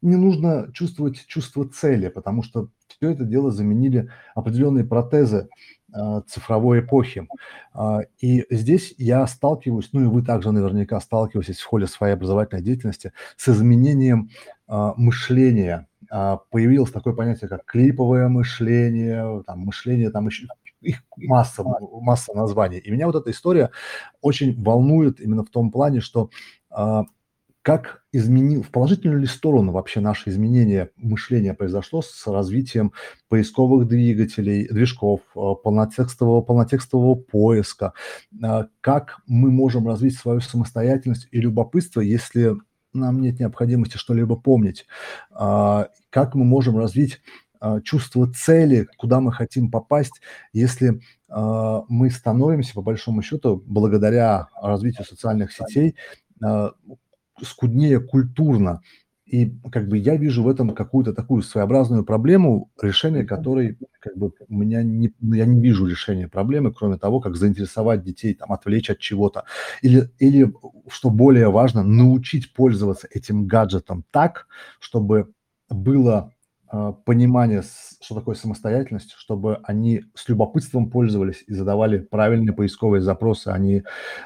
Не 0.01 0.15
нужно 0.15 0.69
чувствовать 0.73 1.25
чувство 1.27 1.67
цели, 1.67 2.09
потому 2.09 2.43
что 2.43 2.69
все 2.87 3.11
это 3.11 3.23
дело 3.25 3.51
заменили 3.51 4.09
определенные 4.33 4.85
протезы, 4.85 5.49
а, 5.84 5.84
цифровой 6.27 6.79
эпохи. 6.79 7.27
А, 7.73 8.01
и 8.19 8.45
здесь 8.49 8.93
я 8.97 9.25
сталкиваюсь, 9.27 9.89
ну 9.93 10.01
и 10.01 10.05
вы 10.05 10.21
также 10.21 10.51
наверняка 10.51 10.99
сталкиваетесь 10.99 11.59
в 11.59 11.65
ходе 11.65 11.87
своей 11.87 12.13
образовательной 12.13 12.63
деятельности 12.63 13.13
с 13.37 13.49
изменением 13.49 14.29
а, 14.67 14.93
мышления. 14.97 15.87
Появилось 16.51 16.91
такое 16.91 17.13
понятие, 17.13 17.49
как 17.49 17.65
клиповое 17.65 18.27
мышление, 18.27 19.43
там, 19.47 19.61
мышление, 19.61 20.11
там 20.11 20.27
еще 20.27 20.45
их 20.81 21.01
масса, 21.17 21.63
масса 21.63 22.33
названий. 22.35 22.77
И 22.77 22.91
меня 22.91 23.07
вот 23.07 23.15
эта 23.15 23.31
история 23.31 23.71
очень 24.21 24.61
волнует 24.61 25.19
именно 25.19 25.43
в 25.43 25.49
том 25.49 25.71
плане, 25.71 26.01
что 26.01 26.29
как 27.65 28.03
изменил, 28.11 28.61
в 28.61 28.69
положительную 28.69 29.21
ли 29.21 29.25
сторону 29.25 29.71
вообще 29.71 29.99
наше 29.99 30.29
изменение 30.29 30.91
мышления 30.97 31.55
произошло 31.55 32.03
с 32.03 32.27
развитием 32.27 32.93
поисковых 33.27 33.87
двигателей, 33.87 34.67
движков, 34.67 35.21
э, 35.35 35.39
полнотекстового, 35.63 36.41
полнотекстового 36.41 37.15
поиска, 37.15 37.93
э, 38.39 38.65
как 38.81 39.17
мы 39.25 39.49
можем 39.49 39.87
развить 39.87 40.15
свою 40.15 40.41
самостоятельность 40.41 41.27
и 41.31 41.41
любопытство, 41.41 42.01
если 42.01 42.53
нам 42.93 43.19
нет 43.19 43.39
необходимости 43.39 43.97
что-либо 43.97 44.35
помнить, 44.35 44.85
э, 45.31 45.85
как 46.11 46.35
мы 46.35 46.45
можем 46.45 46.77
развить 46.77 47.19
чувство 47.83 48.31
цели, 48.31 48.87
куда 48.97 49.21
мы 49.21 49.31
хотим 49.31 49.71
попасть, 49.71 50.21
если 50.53 51.01
мы 51.29 52.11
становимся, 52.11 52.75
по 52.75 52.83
большому 52.83 53.23
счету, 53.23 53.63
благодаря 53.65 54.49
развитию 54.61 55.03
социальных 55.03 55.51
сетей, 55.51 55.95
скуднее 57.43 57.99
культурно. 57.99 58.81
И 59.25 59.51
как 59.71 59.87
бы 59.89 59.97
я 59.97 60.17
вижу 60.17 60.43
в 60.43 60.47
этом 60.47 60.69
какую-то 60.75 61.11
такую 61.13 61.41
своеобразную 61.41 62.05
проблему, 62.05 62.71
решение 62.79 63.25
которой 63.25 63.77
как 63.99 64.15
бы 64.17 64.31
у 64.47 64.53
меня 64.55 64.83
не, 64.83 65.13
ну, 65.19 65.33
я 65.33 65.45
не 65.45 65.59
вижу 65.61 65.87
решения 65.87 66.27
проблемы, 66.27 66.71
кроме 66.71 66.97
того, 66.97 67.19
как 67.19 67.35
заинтересовать 67.35 68.03
детей, 68.03 68.35
там, 68.35 68.51
отвлечь 68.53 68.91
от 68.91 68.99
чего-то. 68.99 69.45
Или, 69.81 70.11
или, 70.19 70.53
что 70.89 71.09
более 71.09 71.49
важно, 71.49 71.83
научить 71.83 72.53
пользоваться 72.53 73.07
этим 73.11 73.47
гаджетом 73.47 74.05
так, 74.11 74.47
чтобы 74.79 75.31
было 75.69 76.31
понимание, 77.05 77.63
что 78.01 78.15
такое 78.15 78.35
самостоятельность, 78.35 79.13
чтобы 79.17 79.59
они 79.63 80.03
с 80.13 80.27
любопытством 80.27 80.89
пользовались 80.89 81.43
и 81.47 81.53
задавали 81.53 81.99
правильные 81.99 82.53
поисковые 82.53 83.01
запросы, 83.01 83.49
а 83.49 83.57
не 83.57 83.83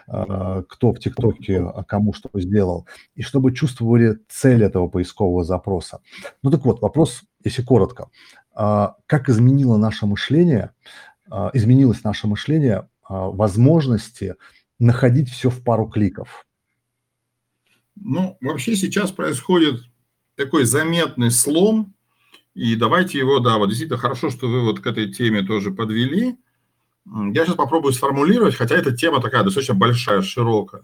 э, 0.07 0.63
кто 0.67 0.93
в 0.93 0.99
ТикТоке 0.99 1.59
а 1.61 1.83
кому 1.83 2.13
что 2.13 2.29
сделал, 2.35 2.87
и 3.15 3.21
чтобы 3.21 3.53
чувствовали 3.53 4.19
цель 4.29 4.63
этого 4.63 4.87
поискового 4.87 5.43
запроса. 5.43 6.01
Ну 6.43 6.51
так 6.51 6.65
вот, 6.65 6.81
вопрос, 6.81 7.23
если 7.43 7.61
коротко, 7.61 8.09
э, 8.55 8.87
как 9.05 9.29
изменило 9.29 9.77
наше 9.77 10.05
мышление, 10.05 10.71
э, 11.31 11.49
изменилось 11.53 12.03
наше 12.03 12.27
мышление 12.27 12.77
э, 12.77 12.83
возможности 13.09 14.35
находить 14.79 15.29
все 15.29 15.49
в 15.49 15.63
пару 15.63 15.87
кликов? 15.87 16.45
Ну, 17.95 18.37
вообще 18.39 18.75
сейчас 18.75 19.11
происходит 19.11 19.81
такой 20.35 20.63
заметный 20.63 21.31
слом 21.31 21.93
и 22.59 22.75
давайте 22.75 23.17
его, 23.17 23.39
да, 23.39 23.57
вот 23.57 23.69
действительно 23.69 23.97
хорошо, 23.97 24.29
что 24.29 24.47
вы 24.49 24.61
вот 24.61 24.81
к 24.81 24.85
этой 24.85 25.09
теме 25.09 25.43
тоже 25.43 25.71
подвели. 25.71 26.35
Я 27.05 27.45
сейчас 27.45 27.55
попробую 27.55 27.93
сформулировать, 27.93 28.55
хотя 28.55 28.75
эта 28.75 28.91
тема 28.91 29.21
такая 29.21 29.43
достаточно 29.43 29.75
большая, 29.75 30.21
широкая. 30.21 30.83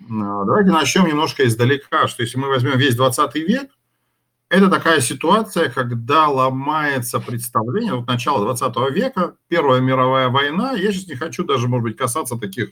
А, 0.00 0.44
давайте 0.44 0.72
начнем 0.72 1.06
немножко 1.06 1.46
издалека, 1.46 2.08
что 2.08 2.24
если 2.24 2.38
мы 2.38 2.48
возьмем 2.48 2.76
весь 2.76 2.96
20 2.96 3.36
век, 3.36 3.70
это 4.48 4.68
такая 4.68 5.00
ситуация, 5.00 5.70
когда 5.70 6.26
ломается 6.26 7.20
представление, 7.20 7.94
вот 7.94 8.08
начало 8.08 8.44
20 8.44 8.90
века, 8.90 9.36
Первая 9.46 9.80
мировая 9.80 10.28
война, 10.28 10.72
я 10.72 10.90
сейчас 10.90 11.06
не 11.06 11.14
хочу 11.14 11.44
даже, 11.44 11.68
может 11.68 11.84
быть, 11.84 11.96
касаться 11.96 12.36
таких, 12.36 12.70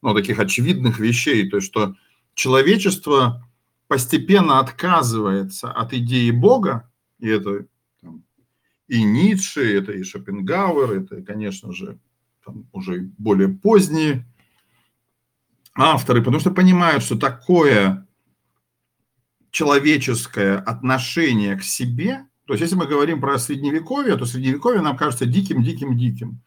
ну, 0.00 0.14
таких 0.14 0.38
очевидных 0.38 1.00
вещей, 1.00 1.50
то 1.50 1.56
есть 1.56 1.66
что 1.66 1.96
человечество 2.34 3.44
постепенно 3.88 4.60
отказывается 4.60 5.72
от 5.72 5.92
идеи 5.92 6.30
Бога, 6.30 6.88
и 7.22 7.28
это 7.28 7.66
там, 8.00 8.24
и 8.88 9.02
Ницше, 9.04 9.78
это 9.78 9.92
и 9.92 10.02
Шопенгауэр, 10.02 11.02
это, 11.02 11.22
конечно 11.22 11.72
же, 11.72 11.98
там, 12.44 12.68
уже 12.72 13.10
более 13.16 13.48
поздние 13.48 14.26
авторы, 15.74 16.18
потому 16.18 16.40
что 16.40 16.50
понимают, 16.50 17.04
что 17.04 17.16
такое 17.16 18.06
человеческое 19.52 20.58
отношение 20.58 21.56
к 21.56 21.62
себе, 21.62 22.26
то 22.46 22.54
есть 22.54 22.62
если 22.62 22.74
мы 22.74 22.86
говорим 22.86 23.20
про 23.20 23.38
средневековье, 23.38 24.16
то 24.16 24.26
средневековье 24.26 24.82
нам 24.82 24.96
кажется 24.96 25.24
диким, 25.24 25.62
диким, 25.62 25.96
диким. 25.96 26.42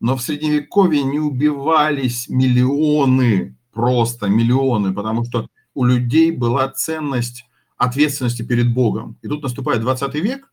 Но 0.00 0.16
в 0.16 0.22
средневековье 0.22 1.04
не 1.04 1.20
убивались 1.20 2.28
миллионы, 2.28 3.56
просто 3.72 4.26
миллионы, 4.26 4.92
потому 4.92 5.24
что 5.24 5.48
у 5.72 5.84
людей 5.84 6.32
была 6.32 6.68
ценность 6.70 7.44
ответственности 7.76 8.42
перед 8.42 8.72
Богом. 8.72 9.18
И 9.22 9.28
тут 9.28 9.42
наступает 9.42 9.80
20 9.80 10.14
век, 10.16 10.52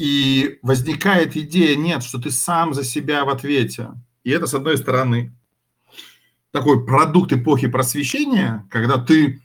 и 0.00 0.58
возникает 0.62 1.36
идея, 1.36 1.76
нет, 1.76 2.02
что 2.02 2.18
ты 2.18 2.30
сам 2.30 2.72
за 2.72 2.84
себя 2.84 3.26
в 3.26 3.28
ответе. 3.28 3.90
И 4.24 4.30
это, 4.30 4.46
с 4.46 4.54
одной 4.54 4.78
стороны, 4.78 5.34
такой 6.52 6.86
продукт 6.86 7.32
эпохи 7.32 7.68
просвещения, 7.68 8.66
когда 8.70 8.96
ты 8.96 9.42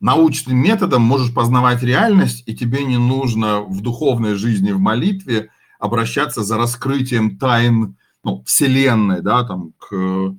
научным 0.00 0.56
методом 0.56 1.02
можешь 1.02 1.34
познавать 1.34 1.82
реальность, 1.82 2.42
и 2.46 2.56
тебе 2.56 2.84
не 2.84 2.96
нужно 2.96 3.60
в 3.60 3.82
духовной 3.82 4.34
жизни, 4.34 4.72
в 4.72 4.78
молитве 4.78 5.50
обращаться 5.78 6.42
за 6.42 6.56
раскрытием 6.56 7.36
тайн 7.38 7.96
ну, 8.24 8.42
Вселенной, 8.46 9.20
да, 9.20 9.44
там, 9.44 9.72
к, 9.78 10.36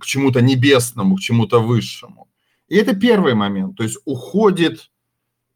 к 0.00 0.04
чему-то 0.04 0.42
небесному, 0.42 1.16
к 1.16 1.20
чему-то 1.20 1.60
высшему. 1.60 2.28
И 2.68 2.76
это 2.76 2.94
первый 2.94 3.34
момент. 3.34 3.76
То 3.76 3.82
есть 3.82 3.98
уходит 4.04 4.90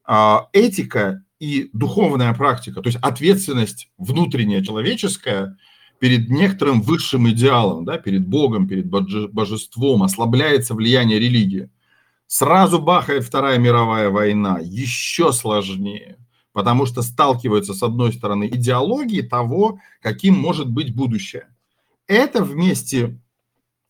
а, 0.04 0.48
этика 0.52 1.22
и 1.38 1.70
духовная 1.72 2.34
практика, 2.34 2.82
то 2.82 2.88
есть 2.88 2.98
ответственность 3.00 3.90
внутренняя 3.96 4.62
человеческая 4.62 5.56
перед 5.98 6.30
некоторым 6.30 6.80
высшим 6.80 7.28
идеалом, 7.30 7.84
да, 7.84 7.98
перед 7.98 8.26
Богом, 8.26 8.68
перед 8.68 8.86
божеством, 8.86 10.02
ослабляется 10.02 10.74
влияние 10.74 11.18
религии. 11.18 11.70
Сразу 12.26 12.80
бахает 12.80 13.24
Вторая 13.24 13.58
мировая 13.58 14.10
война, 14.10 14.58
еще 14.60 15.32
сложнее, 15.32 16.18
потому 16.52 16.86
что 16.86 17.02
сталкиваются 17.02 17.74
с 17.74 17.82
одной 17.82 18.12
стороны 18.12 18.48
идеологии 18.48 19.22
того, 19.22 19.80
каким 20.02 20.38
может 20.38 20.70
быть 20.70 20.94
будущее. 20.94 21.48
Это 22.06 22.44
вместе, 22.44 23.18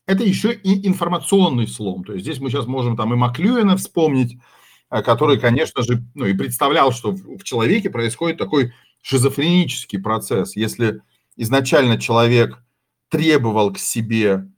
это 0.08 0.24
еще 0.24 0.54
и 0.54 0.88
информационный 0.88 1.68
слом. 1.68 2.02
То 2.02 2.14
есть 2.14 2.24
здесь 2.24 2.40
мы 2.40 2.48
сейчас 2.50 2.66
можем 2.66 2.96
там 2.96 3.12
и 3.12 3.16
Маклюина 3.16 3.76
вспомнить, 3.76 4.38
э, 4.90 5.02
который, 5.02 5.38
конечно 5.38 5.82
же, 5.82 6.02
ну 6.14 6.24
и 6.24 6.32
представлял, 6.32 6.92
что 6.92 7.12
в 7.12 7.44
человеке 7.44 7.90
происходит 7.90 8.38
такой 8.38 8.72
шизофренический 9.02 10.00
процесс. 10.00 10.56
Если 10.56 11.02
изначально 11.36 12.00
человек 12.00 12.58
требовал 13.10 13.72
к 13.72 13.78
себе 13.78 14.48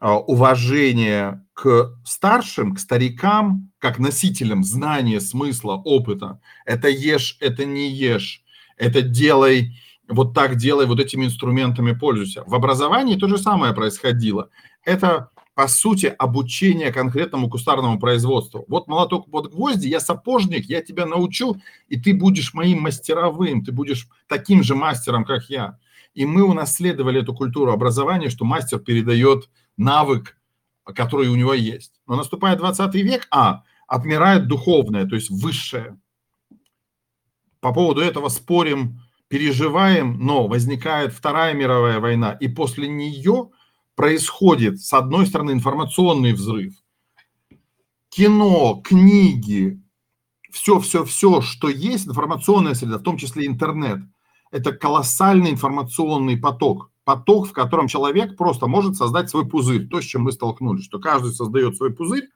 а, 0.00 0.18
уважения 0.18 1.46
к 1.52 1.94
старшим, 2.04 2.74
к 2.74 2.80
старикам, 2.80 3.70
как 3.78 3.98
носителям 3.98 4.64
знания, 4.64 5.20
смысла, 5.20 5.74
опыта. 5.74 6.40
Это 6.66 6.88
ешь, 6.88 7.36
это 7.40 7.64
не 7.64 7.90
ешь, 7.90 8.42
это 8.76 9.02
делай, 9.02 9.78
вот 10.08 10.34
так 10.34 10.56
делай, 10.56 10.86
вот 10.86 10.98
этими 10.98 11.26
инструментами 11.26 11.92
пользуйся. 11.92 12.42
В 12.46 12.54
образовании 12.54 13.16
то 13.16 13.28
же 13.28 13.38
самое 13.38 13.72
происходило. 13.72 14.50
Это, 14.84 15.30
по 15.54 15.68
сути, 15.68 16.14
обучение 16.18 16.92
конкретному 16.92 17.48
кустарному 17.48 17.98
производству. 17.98 18.64
Вот 18.68 18.86
молоток, 18.88 19.28
вот 19.28 19.52
гвозди, 19.52 19.88
я 19.88 20.00
сапожник, 20.00 20.66
я 20.66 20.82
тебя 20.82 21.06
научу, 21.06 21.56
и 21.88 21.98
ты 21.98 22.14
будешь 22.14 22.54
моим 22.54 22.82
мастеровым, 22.82 23.64
ты 23.64 23.72
будешь 23.72 24.08
таким 24.28 24.62
же 24.62 24.74
мастером, 24.74 25.24
как 25.24 25.48
я. 25.48 25.78
И 26.14 26.26
мы 26.26 26.44
унаследовали 26.44 27.22
эту 27.22 27.34
культуру 27.34 27.72
образования, 27.72 28.30
что 28.30 28.44
мастер 28.44 28.78
передает 28.78 29.48
навык, 29.76 30.36
который 30.84 31.28
у 31.28 31.36
него 31.36 31.54
есть. 31.54 32.00
Но 32.06 32.16
наступает 32.16 32.58
20 32.58 32.94
век, 33.02 33.26
а, 33.30 33.62
отмирает 33.88 34.46
духовное, 34.46 35.06
то 35.06 35.14
есть 35.14 35.30
высшее. 35.30 35.98
По 37.60 37.72
поводу 37.72 38.00
этого 38.00 38.28
спорим, 38.28 39.00
переживаем, 39.28 40.18
но 40.20 40.46
возникает 40.46 41.12
Вторая 41.12 41.54
мировая 41.54 41.98
война, 41.98 42.32
и 42.32 42.46
после 42.46 42.88
нее 42.88 43.50
происходит, 43.94 44.80
с 44.80 44.92
одной 44.92 45.26
стороны, 45.26 45.52
информационный 45.52 46.32
взрыв. 46.32 46.74
Кино, 48.08 48.80
книги, 48.84 49.80
все-все-все, 50.50 51.40
что 51.40 51.68
есть, 51.68 52.06
информационная 52.06 52.74
среда, 52.74 52.98
в 52.98 53.02
том 53.02 53.16
числе 53.16 53.46
интернет, 53.46 54.00
это 54.50 54.72
колоссальный 54.72 55.50
информационный 55.50 56.36
поток– 56.36 56.90
поток, 57.04 57.48
в 57.48 57.52
котором 57.52 57.86
человек 57.86 58.36
просто 58.36 58.66
может 58.66 58.96
создать 58.96 59.30
свой 59.30 59.46
пузырь. 59.46 59.86
То, 59.86 60.00
с 60.00 60.04
чем 60.04 60.22
мы 60.22 60.32
столкнулись, 60.32 60.84
что 60.84 60.98
каждый 60.98 61.32
создает 61.32 61.76
свой 61.76 61.94
пузырь, 61.94 62.28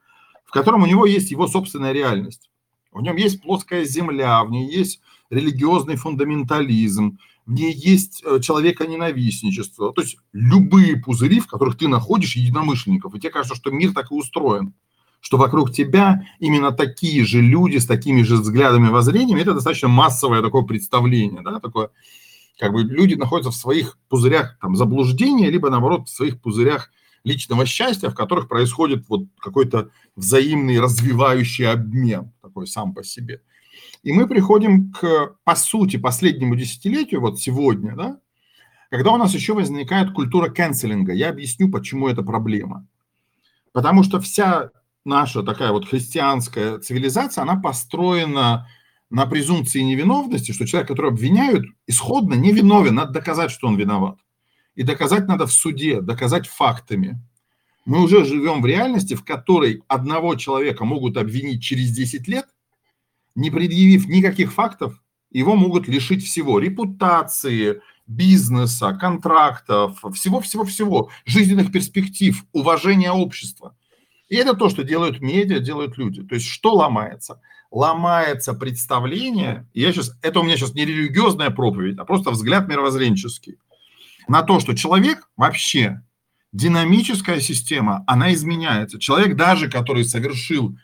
в 0.45 0.51
котором 0.51 0.83
у 0.83 0.87
него 0.87 1.07
есть 1.07 1.31
его 1.31 1.47
собственная 1.47 1.93
реальность. 1.93 2.51
В 2.93 3.01
нем 3.03 3.17
есть 3.17 3.43
плоская 3.43 3.85
земля, 3.85 4.43
в 4.45 4.51
ней 4.51 4.71
есть 4.71 5.01
религиозный 5.31 5.97
фундаментализм, 5.97 7.19
ней 7.49 7.73
есть 7.73 8.23
э, 8.25 8.41
человеконенавистничество. 8.41 9.93
То 9.93 10.03
есть 10.03 10.19
любые 10.33 10.97
пузыри, 10.97 11.41
в 11.41 11.47
которых 11.47 11.79
ты 11.79 11.89
находишь 11.89 12.37
единомышленников. 12.37 13.15
И 13.15 13.21
тебе 13.21 13.31
кажется, 13.31 13.57
что 13.57 13.71
мир 13.71 13.93
так 13.93 14.11
и 14.11 14.15
устроен, 14.15 14.75
что 15.21 15.37
вокруг 15.37 15.73
тебя 15.73 16.23
именно 16.39 16.73
такие 16.73 17.25
же 17.25 17.41
люди 17.41 17.79
с 17.79 17.87
такими 17.87 18.23
же 18.23 18.37
взглядами, 18.37 18.89
воззрениями. 18.89 19.41
Это 19.41 19.55
достаточно 19.55 19.89
массовое 19.89 20.43
такое 20.43 20.63
представление, 20.63 21.43
да, 21.43 21.61
такое 21.61 21.91
как 22.59 22.73
бы 22.73 22.83
люди 22.83 23.15
находятся 23.15 23.51
в 23.51 23.57
своих 23.57 23.97
пузырях 24.09 24.59
там, 24.61 24.75
заблуждения, 24.77 25.49
либо 25.49 25.71
наоборот 25.71 26.09
в 26.09 26.15
своих 26.15 26.41
пузырях 26.41 26.91
личного 27.25 27.67
счастья, 27.67 28.11
в 28.11 28.15
которых 28.15 28.49
происходит 28.49 29.09
вот 29.09 29.27
какой-то 29.39 29.91
взаимный 30.17 30.81
развивающий 30.81 31.71
обмен, 31.71 32.33
такой 32.43 32.67
сам 32.67 32.95
по 32.95 33.05
себе. 33.05 33.43
И 34.09 34.13
мы 34.15 34.27
приходим 34.27 34.91
к, 34.91 35.37
по 35.45 35.55
сути, 35.55 35.99
последнему 35.99 36.57
десятилетию, 36.57 37.21
вот 37.21 37.39
сегодня, 37.41 37.95
да, 37.95 38.19
когда 38.89 39.11
у 39.11 39.19
нас 39.19 39.35
еще 39.35 39.53
возникает 39.53 40.13
культура 40.13 40.49
канцелинга. 40.49 41.13
Я 41.13 41.29
объясню, 41.29 41.71
почему 41.71 42.09
это 42.09 42.23
проблема. 42.23 42.87
Потому 43.73 44.03
что 44.03 44.19
вся 44.19 44.71
наша 45.05 45.43
такая 45.43 45.73
вот 45.73 45.87
христианская 45.87 46.79
цивилизация, 46.79 47.43
она 47.43 47.57
построена 47.57 48.67
на 49.11 49.27
презумпции 49.27 49.81
невиновности, 49.81 50.53
что 50.53 50.67
человек, 50.67 50.89
которого 50.89 51.13
обвиняют, 51.13 51.67
исходно 51.87 52.33
невиновен, 52.33 52.95
надо 52.95 53.13
доказать, 53.13 53.51
что 53.51 53.69
он 53.69 53.77
виноват. 53.77 54.17
И 54.75 54.85
доказать 54.85 55.29
надо 55.29 55.47
в 55.47 55.53
суде, 55.53 56.01
доказать 56.01 56.47
фактами. 56.47 57.21
Мы 57.85 58.03
уже 58.03 58.25
живем 58.25 58.63
в 58.63 58.67
реальности, 58.67 59.13
в 59.13 59.23
которой 59.23 59.83
одного 59.87 60.35
человека 60.37 60.87
могут 60.87 61.19
обвинить 61.19 61.63
через 61.63 61.91
10 61.91 62.27
лет, 62.27 62.47
не 63.39 63.51
предъявив 63.51 64.07
никаких 64.09 64.53
фактов, 64.53 65.01
его 65.31 65.55
могут 65.55 65.89
лишить 65.89 66.25
всего. 66.25 66.59
Репутации, 66.59 67.81
бизнеса, 68.07 68.93
контрактов, 68.95 70.03
всего-всего-всего, 70.15 71.11
жизненных 71.25 71.71
перспектив, 71.71 72.45
уважения 72.53 73.13
общества. 73.13 73.77
И 74.29 74.37
это 74.37 74.55
то, 74.55 74.69
что 74.69 74.83
делают 74.83 75.21
медиа, 75.21 75.61
делают 75.61 75.97
люди. 75.99 76.23
То 76.23 76.35
есть 76.35 76.47
что 76.47 76.75
ломается? 76.75 77.41
ломается 77.71 78.55
представление, 78.55 79.67
я 79.75 79.93
сейчас, 79.93 80.17
это 80.23 80.41
у 80.41 80.43
меня 80.43 80.57
сейчас 80.57 80.75
не 80.75 80.85
религиозная 80.87 81.51
проповедь, 81.51 81.99
а 81.99 82.05
просто 82.05 82.31
взгляд 82.31 82.67
мировоззренческий, 82.67 83.59
на 84.27 84.43
то, 84.43 84.61
что 84.61 84.75
человек 84.75 85.29
вообще, 85.37 86.03
динамическая 86.53 87.41
система, 87.41 88.05
она 88.07 88.33
изменяется. 88.33 88.99
Человек 88.99 89.37
даже, 89.37 89.71
который 89.71 90.05
совершил 90.05 90.79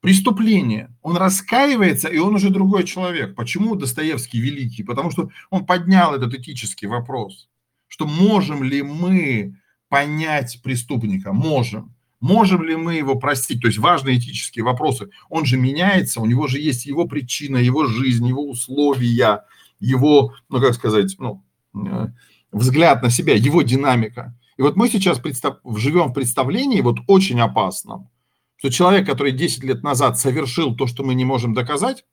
преступление, 0.00 0.94
он 1.02 1.16
раскаивается, 1.16 2.08
и 2.08 2.18
он 2.18 2.34
уже 2.34 2.50
другой 2.50 2.84
человек. 2.84 3.34
Почему 3.34 3.74
Достоевский 3.74 4.40
великий? 4.40 4.84
Потому 4.84 5.10
что 5.10 5.30
он 5.50 5.66
поднял 5.66 6.14
этот 6.14 6.34
этический 6.34 6.86
вопрос, 6.86 7.48
что 7.88 8.06
можем 8.06 8.62
ли 8.62 8.82
мы 8.82 9.56
понять 9.88 10.60
преступника? 10.62 11.32
Можем. 11.32 11.94
Можем 12.20 12.64
ли 12.64 12.74
мы 12.76 12.94
его 12.94 13.14
простить? 13.14 13.60
То 13.60 13.68
есть 13.68 13.78
важные 13.78 14.18
этические 14.18 14.64
вопросы. 14.64 15.10
Он 15.28 15.44
же 15.44 15.56
меняется, 15.56 16.20
у 16.20 16.26
него 16.26 16.48
же 16.48 16.58
есть 16.58 16.86
его 16.86 17.06
причина, 17.06 17.58
его 17.58 17.86
жизнь, 17.86 18.26
его 18.26 18.48
условия, 18.48 19.44
его, 19.78 20.34
ну 20.48 20.60
как 20.60 20.74
сказать, 20.74 21.14
ну, 21.18 21.44
э, 21.74 22.08
взгляд 22.50 23.02
на 23.02 23.10
себя, 23.10 23.34
его 23.34 23.62
динамика. 23.62 24.36
И 24.56 24.62
вот 24.62 24.74
мы 24.74 24.88
сейчас 24.88 25.20
представ... 25.20 25.58
живем 25.76 26.08
в 26.08 26.12
представлении 26.12 26.80
вот 26.80 26.98
очень 27.06 27.40
опасном, 27.40 28.10
что 28.58 28.70
человек, 28.70 29.06
который 29.06 29.32
10 29.32 29.64
лет 29.64 29.82
назад 29.82 30.18
совершил 30.18 30.74
то, 30.74 30.86
что 30.86 31.04
мы 31.04 31.14
не 31.14 31.24
можем 31.24 31.54
доказать, 31.54 32.04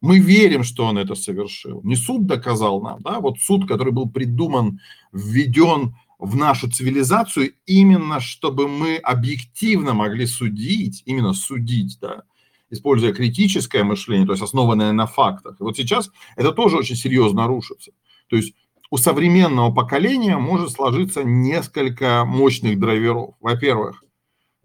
мы 0.00 0.18
верим, 0.18 0.64
что 0.64 0.84
он 0.84 0.98
это 0.98 1.14
совершил. 1.14 1.80
Не 1.84 1.94
суд 1.94 2.26
доказал 2.26 2.82
нам, 2.82 3.00
да, 3.02 3.20
вот 3.20 3.38
суд, 3.38 3.68
который 3.68 3.92
был 3.92 4.10
придуман, 4.10 4.80
введен 5.12 5.94
в 6.18 6.36
нашу 6.36 6.68
цивилизацию 6.70 7.54
именно, 7.66 8.20
чтобы 8.20 8.68
мы 8.68 8.96
объективно 8.96 9.94
могли 9.94 10.26
судить, 10.26 11.02
именно 11.06 11.32
судить, 11.34 11.98
да, 12.00 12.24
используя 12.68 13.12
критическое 13.12 13.84
мышление, 13.84 14.26
то 14.26 14.32
есть 14.32 14.42
основанное 14.42 14.92
на 14.92 15.06
фактах. 15.06 15.60
И 15.60 15.62
вот 15.62 15.76
сейчас 15.76 16.10
это 16.36 16.50
тоже 16.50 16.78
очень 16.78 16.96
серьезно 16.96 17.46
рушится. 17.46 17.92
То 18.28 18.36
есть 18.36 18.54
у 18.90 18.96
современного 18.96 19.72
поколения 19.72 20.36
может 20.36 20.72
сложиться 20.72 21.22
несколько 21.22 22.24
мощных 22.24 22.78
драйверов. 22.78 23.34
Во-первых, 23.40 24.02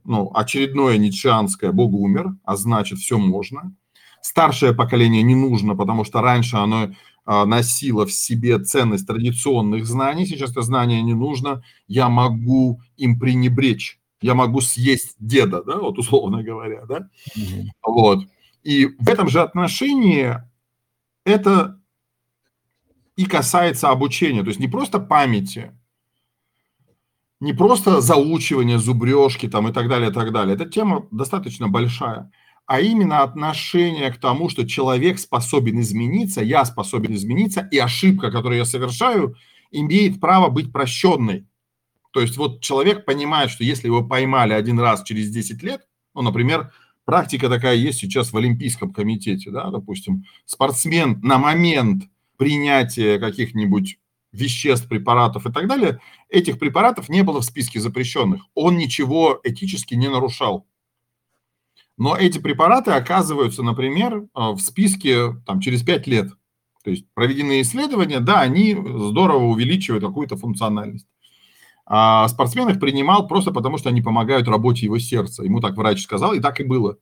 ну, 0.08 0.32
очередное 0.34 0.98
ницшеанское 0.98 1.72
«Бог 1.72 1.94
умер», 1.94 2.36
а 2.46 2.56
значит, 2.56 2.98
все 3.00 3.18
можно. 3.18 3.76
Старшее 4.22 4.74
поколение 4.74 5.22
не 5.22 5.36
нужно, 5.36 5.76
потому 5.76 6.06
что 6.06 6.22
раньше 6.22 6.56
оно 6.56 6.90
а, 7.26 7.46
носила 7.46 8.06
в 8.06 8.12
себе 8.14 8.58
ценность 8.58 9.06
традиционных 9.06 9.86
знаний, 9.86 10.26
сейчас 10.26 10.52
это 10.52 10.62
знание 10.62 11.02
не 11.02 11.14
нужно, 11.14 11.62
я 11.88 12.08
могу 12.08 12.82
им 12.96 13.20
пренебречь, 13.20 14.00
я 14.22 14.34
могу 14.34 14.62
съесть 14.62 15.18
деда, 15.20 15.62
да, 15.62 15.78
вот 15.78 16.00
условно 16.00 16.42
говоря, 16.42 16.86
да, 16.86 17.10
mm-hmm. 17.38 17.66
вот. 17.86 18.24
И 18.64 18.86
в 18.86 19.10
этом 19.10 19.28
же 19.28 19.42
отношении 19.42 20.38
это 21.26 21.82
и 23.18 23.26
касается 23.26 23.90
обучения, 23.90 24.42
то 24.42 24.48
есть 24.48 24.62
не 24.62 24.70
просто 24.70 25.00
памяти, 25.00 25.77
не 27.40 27.54
просто 27.54 28.02
заучивание, 28.02 28.80
зубрежки 28.80 29.48
там 29.48 29.68
и 29.68 29.74
так 29.74 29.90
далее, 29.90 30.10
и 30.10 30.14
так 30.14 30.32
далее. 30.32 30.56
Эта 30.56 30.66
тема 30.66 31.08
достаточно 31.12 31.68
большая, 31.68 32.32
а 32.66 32.82
именно 32.82 33.22
отношение 33.22 34.12
к 34.12 34.18
тому, 34.18 34.50
что 34.50 34.68
человек 34.68 35.20
способен 35.20 35.80
измениться, 35.80 36.42
я 36.42 36.66
способен 36.66 37.14
измениться, 37.16 37.68
и 37.72 37.78
ошибка, 37.78 38.32
которую 38.32 38.58
я 38.58 38.66
совершаю, 38.66 39.36
имеет 39.72 40.20
право 40.20 40.50
быть 40.50 40.72
прощенной. 40.72 41.48
То 42.12 42.22
есть 42.22 42.38
вот 42.38 42.62
человек 42.62 43.06
понимает, 43.06 43.52
что 43.52 43.64
если 43.64 43.88
его 43.88 44.04
поймали 44.04 44.54
один 44.54 44.80
раз 44.80 45.04
через 45.04 45.30
10 45.30 45.62
лет, 45.62 45.82
ну, 46.16 46.24
например, 46.24 46.72
практика 47.06 47.48
такая 47.48 47.76
есть 47.76 48.00
сейчас 48.00 48.34
в 48.34 48.38
Олимпийском 48.38 48.92
комитете, 48.92 49.52
да, 49.52 49.70
допустим, 49.70 50.26
спортсмен 50.46 51.20
на 51.22 51.38
момент 51.38 52.06
принятия 52.38 53.20
каких-нибудь 53.20 53.98
веществ, 54.32 54.88
препаратов 54.88 55.46
и 55.46 55.52
так 55.52 55.68
далее, 55.68 56.00
этих 56.30 56.60
препаратов 56.60 57.10
не 57.10 57.24
было 57.24 57.42
в 57.42 57.46
списке 57.46 57.80
запрещенных. 57.80 58.44
Он 58.56 58.78
ничего 58.78 59.40
этически 59.44 59.96
не 59.96 60.10
нарушал. 60.10 60.68
Но 61.98 62.16
эти 62.16 62.38
препараты 62.38 62.92
оказываются, 62.92 63.64
например, 63.64 64.28
а, 64.34 64.52
в 64.52 64.60
списке 64.60 65.34
там, 65.46 65.60
через 65.60 65.82
5 65.84 66.08
лет. 66.08 66.30
То 66.84 66.92
есть 66.92 67.06
проведенные 67.14 67.64
исследования, 67.64 68.20
да, 68.20 68.42
они 68.42 68.74
здорово 68.76 69.46
увеличивают 69.46 70.04
какую-то 70.04 70.38
функциональность. 70.38 71.08
А 71.86 72.28
спортсмен 72.28 72.70
их 72.70 72.80
принимал 72.80 73.28
просто 73.28 73.52
потому, 73.52 73.78
что 73.78 73.90
они 73.90 74.02
помогают 74.02 74.48
работе 74.48 74.86
его 74.86 75.00
сердца. 75.00 75.44
Ему 75.44 75.60
так 75.60 75.76
врач 75.76 76.04
сказал, 76.04 76.34
и 76.34 76.40
так 76.40 76.60
и 76.60 76.64
было. 76.64 76.98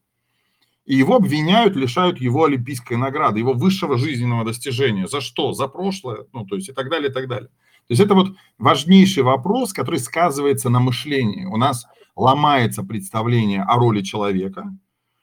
И 0.85 0.95
его 0.95 1.15
обвиняют, 1.15 1.75
лишают 1.75 2.21
его 2.21 2.43
олимпийской 2.45 2.95
награды, 2.95 3.39
его 3.39 3.53
высшего 3.53 3.97
жизненного 3.97 4.45
достижения. 4.45 5.07
За 5.07 5.19
что? 5.19 5.53
За 5.53 5.67
прошлое, 5.67 6.25
ну, 6.31 6.45
то 6.45 6.55
есть 6.55 6.69
и 6.69 6.73
так 6.73 6.89
далее, 6.89 7.09
и 7.09 7.13
так 7.13 7.27
далее. 7.27 7.49
То 7.87 7.91
есть 7.91 8.01
это 8.01 8.13
вот 8.13 8.35
важнейший 8.57 9.23
вопрос, 9.23 9.73
который 9.73 9.99
сказывается 9.99 10.69
на 10.69 10.79
мышлении. 10.79 11.45
У 11.45 11.57
нас 11.57 11.85
ломается 12.15 12.83
представление 12.83 13.63
о 13.63 13.75
роли 13.75 14.01
человека, 14.01 14.75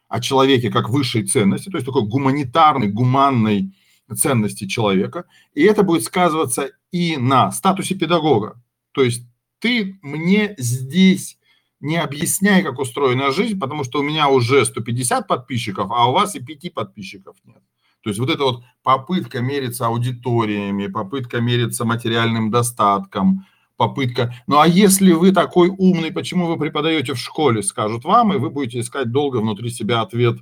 о 0.08 0.20
человеке 0.20 0.70
как 0.70 0.88
высшей 0.88 1.26
ценности, 1.26 1.70
то 1.70 1.76
есть 1.76 1.86
такой 1.86 2.06
гуманитарной, 2.06 2.88
гуманной 2.88 3.74
ценности 4.14 4.66
человека. 4.66 5.24
И 5.54 5.62
это 5.62 5.82
будет 5.82 6.04
сказываться 6.04 6.70
и 6.90 7.16
на 7.16 7.50
статусе 7.50 7.94
педагога. 7.94 8.62
То 8.92 9.02
есть 9.02 9.26
ты 9.58 9.98
мне 10.02 10.54
здесь 10.58 11.38
не 11.82 11.96
объясняй, 11.96 12.62
как 12.62 12.78
устроена 12.78 13.32
жизнь, 13.32 13.58
потому 13.58 13.84
что 13.84 14.00
у 14.00 14.02
меня 14.02 14.28
уже 14.28 14.64
150 14.64 15.26
подписчиков, 15.26 15.90
а 15.90 16.08
у 16.08 16.12
вас 16.12 16.34
и 16.36 16.40
5 16.40 16.72
подписчиков 16.72 17.36
нет. 17.44 17.62
То 18.02 18.10
есть 18.10 18.20
вот 18.20 18.30
эта 18.30 18.44
вот 18.44 18.62
попытка 18.82 19.40
мериться 19.40 19.86
аудиториями, 19.86 20.86
попытка 20.86 21.40
мериться 21.40 21.84
материальным 21.84 22.50
достатком, 22.50 23.46
попытка... 23.76 24.34
Ну 24.46 24.60
а 24.60 24.66
если 24.66 25.12
вы 25.12 25.32
такой 25.32 25.68
умный, 25.70 26.12
почему 26.12 26.46
вы 26.46 26.56
преподаете 26.56 27.14
в 27.14 27.18
школе, 27.18 27.62
скажут 27.62 28.04
вам, 28.04 28.32
и 28.32 28.38
вы 28.38 28.50
будете 28.50 28.80
искать 28.80 29.10
долго 29.10 29.38
внутри 29.38 29.70
себя 29.70 30.02
ответ, 30.02 30.38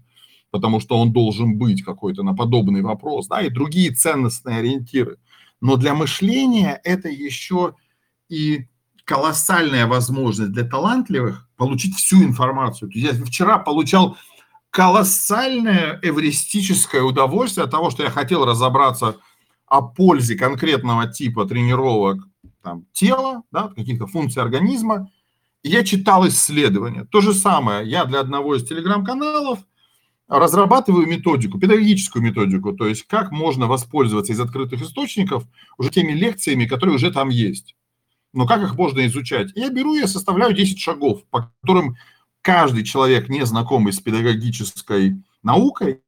потому 0.51 0.78
что 0.78 0.99
он 0.99 1.12
должен 1.12 1.57
быть 1.57 1.82
какой-то 1.82 2.22
на 2.22 2.34
подобный 2.34 2.82
вопрос, 2.82 3.28
да, 3.28 3.41
и 3.41 3.49
другие 3.49 3.93
ценностные 3.93 4.59
ориентиры. 4.59 5.16
Но 5.62 5.76
для 5.76 5.95
мышления 5.95 6.80
это 6.84 7.09
еще 7.09 7.74
и 8.28 8.66
колоссальная 9.11 9.89
возможность 9.89 10.53
для 10.53 10.63
талантливых 10.63 11.49
получить 11.57 11.97
всю 11.97 12.23
информацию. 12.23 12.93
Я 12.95 13.13
вчера 13.13 13.59
получал 13.59 14.17
колоссальное 14.71 15.99
эвристическое 16.01 17.03
удовольствие 17.03 17.65
от 17.65 17.73
того, 17.73 17.91
что 17.91 18.05
я 18.05 18.11
хотел 18.11 18.45
разобраться 18.45 19.17
о 19.67 19.83
пользе 19.83 20.37
конкретного 20.37 21.09
типа 21.09 21.45
тренировок 21.45 22.21
там, 22.63 22.85
тела, 22.93 23.43
да, 23.51 23.73
каких-то 23.75 24.07
функций 24.07 24.41
организма. 24.41 25.11
И 25.65 25.71
я 25.71 25.83
читал 25.83 26.29
исследования. 26.29 27.05
То 27.11 27.21
же 27.21 27.35
самое. 27.35 27.91
Я 27.91 28.05
для 28.05 28.21
одного 28.21 28.55
из 28.55 28.65
телеграм-каналов 28.65 29.59
разрабатываю 30.29 31.09
методику, 31.09 31.59
педагогическую 31.59 32.23
методику, 32.23 32.75
то 32.75 32.87
есть 32.87 33.09
как 33.09 33.33
можно 33.33 33.67
воспользоваться 33.67 34.33
из 34.33 34.39
открытых 34.39 34.83
источников 34.83 35.43
уже 35.79 35.91
теми 35.91 36.13
лекциями, 36.13 36.67
которые 36.67 36.95
уже 36.95 37.11
там 37.11 37.29
есть. 37.29 37.75
Но 38.33 38.47
как 38.47 38.62
их 38.62 38.76
можно 38.76 39.05
изучать? 39.07 39.51
Я 39.55 39.70
беру, 39.70 39.95
я 39.95 40.07
составляю 40.07 40.55
10 40.55 40.78
шагов, 40.78 41.24
по 41.31 41.51
которым 41.61 41.97
каждый 42.43 42.85
человек, 42.85 43.28
не 43.28 43.45
знакомый 43.45 43.93
с 43.93 44.01
педагогической 44.01 45.22
наукой, 45.43 46.03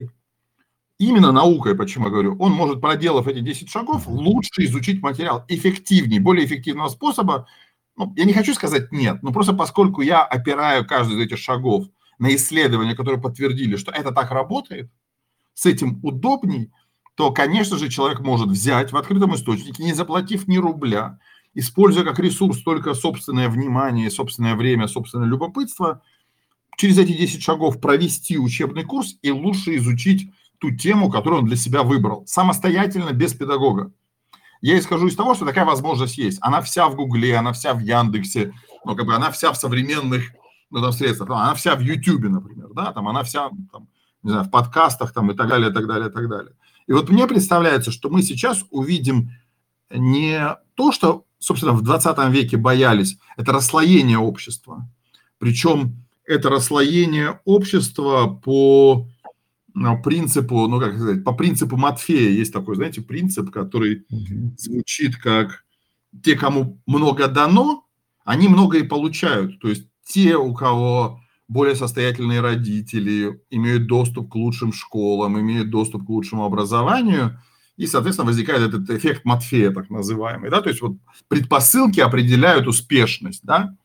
именно 0.99 1.33
наукой, 1.33 1.75
почему 1.75 2.07
я 2.07 2.11
говорю, 2.13 2.37
он 2.39 2.53
может, 2.53 2.81
проделав 2.81 3.27
эти 3.27 3.41
10 3.41 3.69
шагов, 3.69 4.07
лучше 4.07 4.65
изучить 4.65 5.03
материал, 5.03 5.45
эффективнее, 5.49 6.21
более 6.21 6.47
эффективного 6.47 6.89
способа. 6.89 7.49
Ну, 7.97 8.13
я 8.17 8.25
не 8.25 8.33
хочу 8.33 8.55
сказать 8.55 8.93
нет, 8.93 9.23
но 9.23 9.33
просто 9.33 9.53
поскольку 9.53 10.01
я 10.01 10.23
опираю 10.23 10.87
каждый 10.87 11.17
из 11.19 11.27
этих 11.27 11.39
шагов 11.39 11.87
на 12.19 12.35
исследования, 12.35 12.95
которые 12.95 13.21
подтвердили, 13.21 13.77
что 13.77 13.91
это 13.91 14.13
так 14.13 14.31
работает, 14.31 14.91
с 15.55 15.67
этим 15.67 15.99
удобней, 16.03 16.73
то, 17.15 17.31
конечно 17.33 17.77
же, 17.77 17.91
человек 17.91 18.21
может 18.21 18.49
взять 18.49 18.93
в 18.93 18.97
открытом 18.97 19.35
источнике, 19.35 19.83
не 19.83 19.93
заплатив 19.93 20.49
ни 20.49 20.57
рубля, 20.57 21.19
используя 21.55 22.05
как 22.05 22.19
ресурс 22.19 22.63
только 22.63 22.95
собственное 22.95 23.49
внимание, 23.49 24.11
собственное 24.11 24.55
время, 24.55 24.89
собственное 24.89 25.27
любопытство, 25.27 26.03
через 26.77 26.99
эти 26.99 27.13
10 27.13 27.43
шагов 27.43 27.81
провести 27.81 28.39
учебный 28.39 28.85
курс 28.85 29.17
и 29.23 29.31
лучше 29.31 29.77
изучить 29.77 30.31
ту 30.59 30.71
тему, 30.71 31.11
которую 31.11 31.43
он 31.43 31.49
для 31.49 31.57
себя 31.57 31.83
выбрал, 31.83 32.25
самостоятельно, 32.27 33.13
без 33.13 33.35
педагога. 33.35 33.93
Я 34.61 34.79
исхожу 34.79 35.09
из 35.09 35.17
того, 35.17 35.35
что 35.35 35.45
такая 35.45 35.65
возможность 35.65 36.17
есть. 36.19 36.39
Она 36.41 36.63
вся 36.63 36.89
в 36.89 36.95
Гугле, 36.95 37.37
она 37.37 37.53
вся 37.53 37.75
в 37.75 37.81
Яндексе, 37.81 38.53
ну, 38.85 38.95
как 38.95 39.07
бы 39.07 39.15
она 39.15 39.33
вся 39.33 39.53
в 39.53 39.57
современных 39.57 40.31
ну, 40.71 40.81
там, 40.81 40.93
средствах, 40.93 41.31
она 41.31 41.55
вся 41.55 41.75
в 41.75 41.81
Ютубе, 41.81 42.29
например, 42.29 42.69
да, 42.75 42.93
там 42.93 43.09
она 43.09 43.25
вся, 43.25 43.51
там, 43.73 43.89
не 44.23 44.31
знаю, 44.31 44.45
в 44.45 44.51
подкастах 44.51 45.13
там 45.13 45.31
и 45.31 45.35
так 45.35 45.49
далее, 45.49 45.71
и 45.71 45.75
так 45.75 45.87
далее, 45.87 46.09
и 46.09 46.13
так 46.13 46.29
далее. 46.29 46.53
И 46.87 46.93
вот 46.93 47.11
мне 47.11 47.27
представляется, 47.27 47.91
что 47.91 48.09
мы 48.09 48.23
сейчас 48.23 48.65
увидим 48.71 49.31
не 49.95 50.57
то, 50.75 50.93
что, 50.93 51.25
собственно, 51.39 51.73
в 51.73 51.83
20 51.83 52.29
веке 52.31 52.57
боялись, 52.57 53.19
это 53.37 53.53
расслоение 53.53 54.19
общества. 54.19 54.89
Причем 55.39 55.97
это 56.25 56.49
расслоение 56.49 57.41
общества 57.45 58.27
по 58.27 59.07
принципу, 60.05 60.67
ну 60.67 60.79
как 60.79 60.95
сказать, 60.95 61.25
по 61.25 61.33
принципу 61.33 61.77
Матфея 61.77 62.31
есть 62.31 62.53
такой, 62.53 62.77
знаете, 62.77 63.01
принцип, 63.01 63.51
который 63.51 64.05
звучит 64.57 65.17
как 65.17 65.65
те, 66.23 66.37
кому 66.37 66.79
много 66.87 67.27
дано, 67.27 67.87
они 68.25 68.49
много 68.49 68.79
и 68.79 68.83
получают. 68.83 69.61
То 69.61 69.69
есть 69.69 69.89
те, 70.05 70.37
у 70.37 70.55
кого 70.55 71.21
более 71.49 71.75
состоятельные 71.75 72.41
родители, 72.41 73.43
имеют 73.51 73.87
доступ 73.87 74.31
к 74.31 74.35
лучшим 74.37 74.73
школам, 74.73 75.41
имеют 75.41 75.71
доступ 75.71 76.07
к 76.07 76.09
лучшему 76.09 76.45
образованию, 76.45 77.39
и, 77.77 77.87
соответственно, 77.87 78.27
возникает 78.27 78.63
этот 78.63 78.89
эффект 78.91 79.25
Матфея, 79.25 79.71
так 79.71 79.91
называемый, 79.91 80.51
да, 80.51 80.61
то 80.61 80.69
есть 80.69 80.83
вот 80.83 80.97
предпосылки 81.29 82.01
определяют 82.01 82.67
успешность, 82.67 83.41
да, 83.43 83.77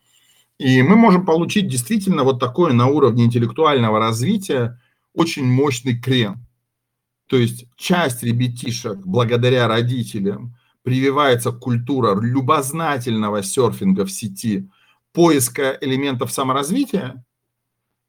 и 0.58 0.82
мы 0.82 0.96
можем 0.96 1.26
получить 1.26 1.68
действительно 1.68 2.24
вот 2.24 2.40
такое 2.40 2.74
на 2.74 2.88
уровне 2.88 3.26
интеллектуального 3.26 4.00
развития 4.00 4.80
очень 5.14 5.46
мощный 5.46 6.00
крен. 6.00 6.46
То 7.28 7.38
есть 7.38 7.66
часть 7.76 8.24
ребятишек, 8.24 8.98
благодаря 8.98 9.68
родителям, 9.68 10.56
прививается 10.84 11.52
культура 11.52 12.20
любознательного 12.20 13.44
серфинга 13.44 14.06
в 14.06 14.12
сети, 14.12 14.70
поиска 15.12 15.78
элементов 15.82 16.32
саморазвития, 16.32 17.24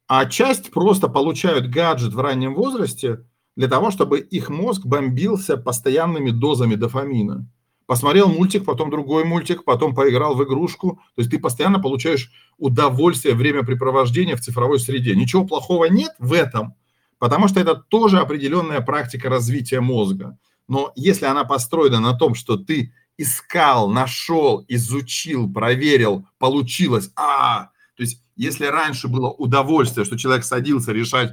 а 0.06 0.26
часть 0.26 0.70
просто 0.70 1.08
получают 1.08 1.68
гаджет 1.68 2.14
в 2.14 2.20
раннем 2.20 2.54
возрасте 2.54 3.24
для 3.58 3.68
того, 3.68 3.90
чтобы 3.90 4.20
их 4.20 4.48
мозг 4.48 4.86
бомбился 4.86 5.58
постоянными 5.58 6.30
дозами 6.30 6.76
дофамина. 6.76 7.46
Посмотрел 7.84 8.28
мультик, 8.28 8.64
потом 8.64 8.88
другой 8.88 9.24
мультик, 9.24 9.64
потом 9.64 9.94
поиграл 9.94 10.34
в 10.34 10.44
игрушку. 10.44 11.00
То 11.14 11.20
есть 11.20 11.30
ты 11.30 11.38
постоянно 11.38 11.78
получаешь 11.78 12.30
удовольствие, 12.56 13.34
времяпрепровождения 13.34 14.36
в 14.36 14.40
цифровой 14.40 14.80
среде. 14.80 15.14
Ничего 15.14 15.44
плохого 15.44 15.84
нет 15.84 16.14
в 16.18 16.32
этом– 16.32 16.74
потому 17.18 17.48
что 17.48 17.60
это 17.60 17.74
тоже 17.74 18.18
определенная 18.18 18.80
практика 18.80 19.28
развития 19.28 19.80
мозга. 19.80 20.38
Но 20.68 20.92
если 20.96 21.26
она 21.26 21.44
построена 21.44 22.00
на 22.00 22.14
том, 22.14 22.34
что 22.34 22.56
ты 22.56 22.92
искал, 23.16 23.90
нашел, 23.90 24.64
изучил, 24.68 25.52
проверил, 25.52 26.26
получилось, 26.38 27.10
а, 27.16 27.70
то 27.96 28.02
есть 28.02 28.22
если 28.36 28.66
раньше 28.66 29.08
было 29.08 29.30
удовольствие, 29.30 30.04
что 30.04 30.16
человек 30.16 30.44
садился 30.44 30.92
решать 30.92 31.32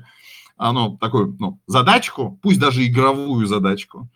ну, 0.58 0.98
такую 0.98 1.36
ну, 1.40 1.60
задачку, 1.68 2.40
пусть 2.42 2.60
даже 2.60 2.86
игровую 2.86 3.46
задачку, 3.48 4.10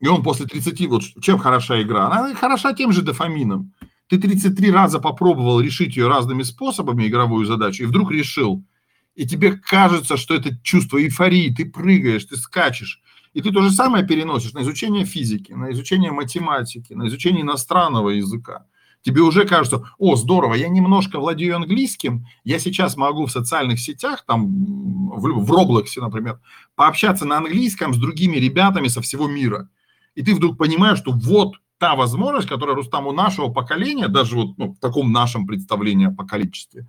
и 0.00 0.08
он 0.08 0.22
после 0.22 0.46
30, 0.46 0.86
вот 0.86 1.02
чем 1.20 1.38
хороша 1.38 1.80
игра? 1.82 2.06
Она 2.06 2.34
хороша 2.34 2.72
тем 2.72 2.92
же 2.92 3.02
дофамином. 3.02 3.72
Ты 4.08 4.18
33 4.18 4.70
раза 4.70 4.98
попробовал 4.98 5.60
решить 5.60 5.96
ее 5.96 6.08
разными 6.08 6.42
способами, 6.42 7.06
игровую 7.06 7.46
задачу, 7.46 7.84
и 7.84 7.86
вдруг 7.86 8.10
решил– 8.10 8.64
и 9.14 9.26
тебе 9.26 9.52
кажется, 9.52 10.16
что 10.16 10.34
это 10.34 10.56
чувство 10.62 10.98
эйфории, 11.02 11.52
ты 11.54 11.66
прыгаешь, 11.66 12.24
ты 12.24 12.36
скачешь. 12.36 13.00
И 13.34 13.40
ты 13.40 13.50
то 13.50 13.62
же 13.62 13.70
самое 13.70 14.06
переносишь 14.06 14.52
на 14.52 14.62
изучение 14.62 15.04
физики, 15.04 15.52
на 15.52 15.72
изучение 15.72 16.12
математики, 16.12 16.92
на 16.92 17.08
изучение 17.08 17.42
иностранного 17.42 18.10
языка. 18.10 18.66
Тебе 19.02 19.22
уже 19.22 19.44
кажется, 19.44 19.84
о, 19.98 20.14
здорово, 20.14 20.54
я 20.54 20.68
немножко 20.68 21.18
владею 21.18 21.56
английским, 21.56 22.24
я 22.44 22.58
сейчас 22.60 22.96
могу 22.96 23.26
в 23.26 23.32
социальных 23.32 23.80
сетях, 23.80 24.24
там, 24.26 24.46
в, 25.10 25.44
в 25.44 25.50
Роблоксе, 25.50 26.00
например, 26.00 26.40
пообщаться 26.76 27.24
на 27.24 27.38
английском 27.38 27.94
с 27.94 27.98
другими 27.98 28.36
ребятами 28.36 28.88
со 28.88 29.02
всего 29.02 29.26
мира. 29.26 29.68
И 30.14 30.22
ты 30.22 30.34
вдруг 30.34 30.56
понимаешь, 30.56 30.98
что 30.98 31.10
вот 31.10 31.54
та 31.78 31.96
возможность, 31.96 32.48
которая 32.48 32.76
Рустам 32.76 33.08
у 33.08 33.12
нашего 33.12 33.48
поколения, 33.48 34.06
даже 34.06 34.36
вот 34.36 34.56
ну, 34.56 34.72
в 34.72 34.78
таком 34.78 35.10
нашем 35.10 35.48
представлении 35.48 36.06
о 36.06 36.14
поколенчестве, 36.14 36.86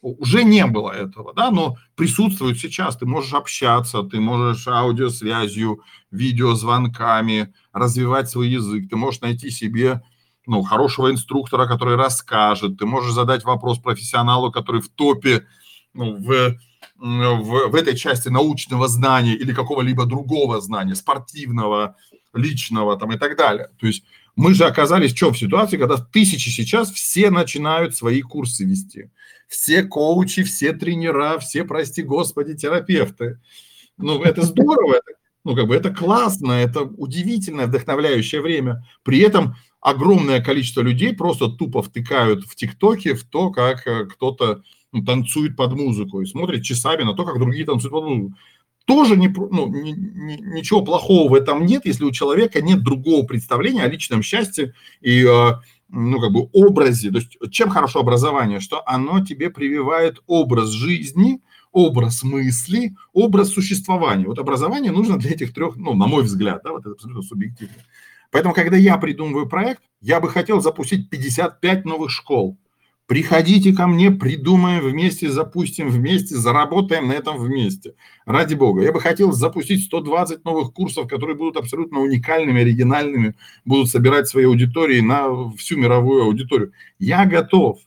уже 0.00 0.42
не 0.42 0.66
было 0.66 0.90
этого, 0.90 1.32
да, 1.34 1.50
но 1.50 1.76
присутствует 1.94 2.58
сейчас. 2.58 2.96
Ты 2.96 3.06
можешь 3.06 3.34
общаться, 3.34 4.02
ты 4.02 4.20
можешь 4.20 4.66
аудиосвязью, 4.66 5.82
видеозвонками 6.10 7.52
развивать 7.72 8.30
свой 8.30 8.48
язык, 8.48 8.88
ты 8.88 8.96
можешь 8.96 9.20
найти 9.20 9.50
себе 9.50 10.02
ну, 10.46 10.62
хорошего 10.62 11.10
инструктора, 11.10 11.66
который 11.66 11.96
расскажет, 11.96 12.78
ты 12.78 12.86
можешь 12.86 13.12
задать 13.12 13.44
вопрос 13.44 13.78
профессионалу, 13.78 14.50
который 14.50 14.80
в 14.80 14.88
топе 14.88 15.46
ну, 15.94 16.16
в, 16.16 16.58
в, 16.96 17.68
в 17.68 17.74
этой 17.74 17.96
части 17.96 18.28
научного 18.28 18.88
знания 18.88 19.34
или 19.34 19.52
какого-либо 19.52 20.06
другого 20.06 20.60
знания, 20.60 20.94
спортивного, 20.94 21.96
личного 22.34 22.98
там 22.98 23.12
и 23.12 23.18
так 23.18 23.36
далее. 23.36 23.70
То 23.78 23.86
есть 23.86 24.04
мы 24.36 24.54
же 24.54 24.64
оказались 24.64 25.14
что 25.14 25.30
в 25.30 25.38
ситуации, 25.38 25.76
когда 25.76 25.96
тысячи 25.96 26.48
сейчас 26.48 26.90
все 26.90 27.30
начинают 27.30 27.94
свои 27.94 28.22
курсы 28.22 28.64
вести. 28.64 29.10
Все 29.48 29.82
коучи, 29.82 30.42
все 30.44 30.72
тренера, 30.72 31.38
все, 31.38 31.64
прости 31.64 32.02
господи, 32.02 32.54
терапевты. 32.54 33.38
Ну, 33.98 34.22
это 34.22 34.42
здорово, 34.42 34.94
это, 34.94 35.12
ну, 35.44 35.56
как 35.56 35.66
бы 35.66 35.74
это 35.74 35.90
классно, 35.90 36.52
это 36.52 36.82
удивительное, 36.82 37.66
вдохновляющее 37.66 38.40
время. 38.40 38.84
При 39.02 39.18
этом 39.20 39.56
огромное 39.80 40.42
количество 40.42 40.80
людей 40.80 41.14
просто 41.14 41.48
тупо 41.48 41.82
втыкают 41.82 42.44
в 42.44 42.54
ТикТоке 42.54 43.14
в 43.14 43.24
то, 43.24 43.50
как 43.50 43.86
э, 43.86 44.06
кто-то 44.06 44.62
ну, 44.92 45.04
танцует 45.04 45.56
под 45.56 45.72
музыку 45.72 46.20
и 46.20 46.26
смотрит 46.26 46.62
часами 46.62 47.02
на 47.02 47.14
то, 47.14 47.24
как 47.24 47.38
другие 47.38 47.64
танцуют 47.64 47.92
под 47.92 48.04
музыку 48.04 48.36
тоже 48.84 49.16
не, 49.16 49.28
ну, 49.28 49.68
ни, 49.68 49.90
ни, 49.90 50.56
ничего 50.56 50.82
плохого 50.82 51.30
в 51.30 51.34
этом 51.34 51.64
нет, 51.66 51.82
если 51.84 52.04
у 52.04 52.10
человека 52.10 52.60
нет 52.60 52.82
другого 52.82 53.24
представления 53.24 53.82
о 53.82 53.88
личном 53.88 54.22
счастье 54.22 54.74
и 55.00 55.24
э, 55.24 55.52
ну, 55.88 56.20
как 56.20 56.32
бы 56.32 56.48
образе. 56.52 57.10
То 57.10 57.18
есть 57.18 57.38
чем 57.50 57.70
хорошо 57.70 58.00
образование? 58.00 58.60
Что 58.60 58.82
оно 58.86 59.24
тебе 59.24 59.50
прививает 59.50 60.18
образ 60.26 60.70
жизни, 60.70 61.40
образ 61.72 62.22
мысли, 62.22 62.94
образ 63.12 63.48
существования. 63.48 64.26
Вот 64.26 64.38
образование 64.38 64.92
нужно 64.92 65.18
для 65.18 65.30
этих 65.30 65.52
трех, 65.52 65.76
ну, 65.76 65.94
на 65.94 66.06
мой 66.06 66.22
взгляд, 66.22 66.60
да, 66.62 66.72
вот 66.72 66.80
это 66.80 66.92
абсолютно 66.92 67.22
субъективно. 67.22 67.76
Поэтому, 68.30 68.54
когда 68.54 68.76
я 68.76 68.96
придумываю 68.98 69.48
проект, 69.48 69.82
я 70.00 70.20
бы 70.20 70.28
хотел 70.28 70.60
запустить 70.60 71.10
55 71.10 71.84
новых 71.84 72.10
школ. 72.10 72.58
Приходите 73.06 73.74
ко 73.74 73.86
мне, 73.86 74.10
придумаем 74.10 74.82
вместе, 74.82 75.28
запустим 75.28 75.90
вместе, 75.90 76.34
заработаем 76.34 77.08
на 77.08 77.12
этом 77.12 77.36
вместе. 77.36 77.94
Ради 78.24 78.54
бога. 78.54 78.82
Я 78.82 78.92
бы 78.92 79.00
хотел 79.00 79.32
запустить 79.32 79.84
120 79.84 80.44
новых 80.44 80.72
курсов, 80.72 81.08
которые 81.08 81.36
будут 81.36 81.56
абсолютно 81.56 81.98
уникальными, 82.00 82.62
оригинальными, 82.62 83.34
будут 83.66 83.90
собирать 83.90 84.28
свои 84.28 84.44
аудитории 84.44 85.00
на 85.00 85.50
всю 85.58 85.76
мировую 85.76 86.24
аудиторию. 86.24 86.72
Я 86.98 87.26
готов, 87.26 87.80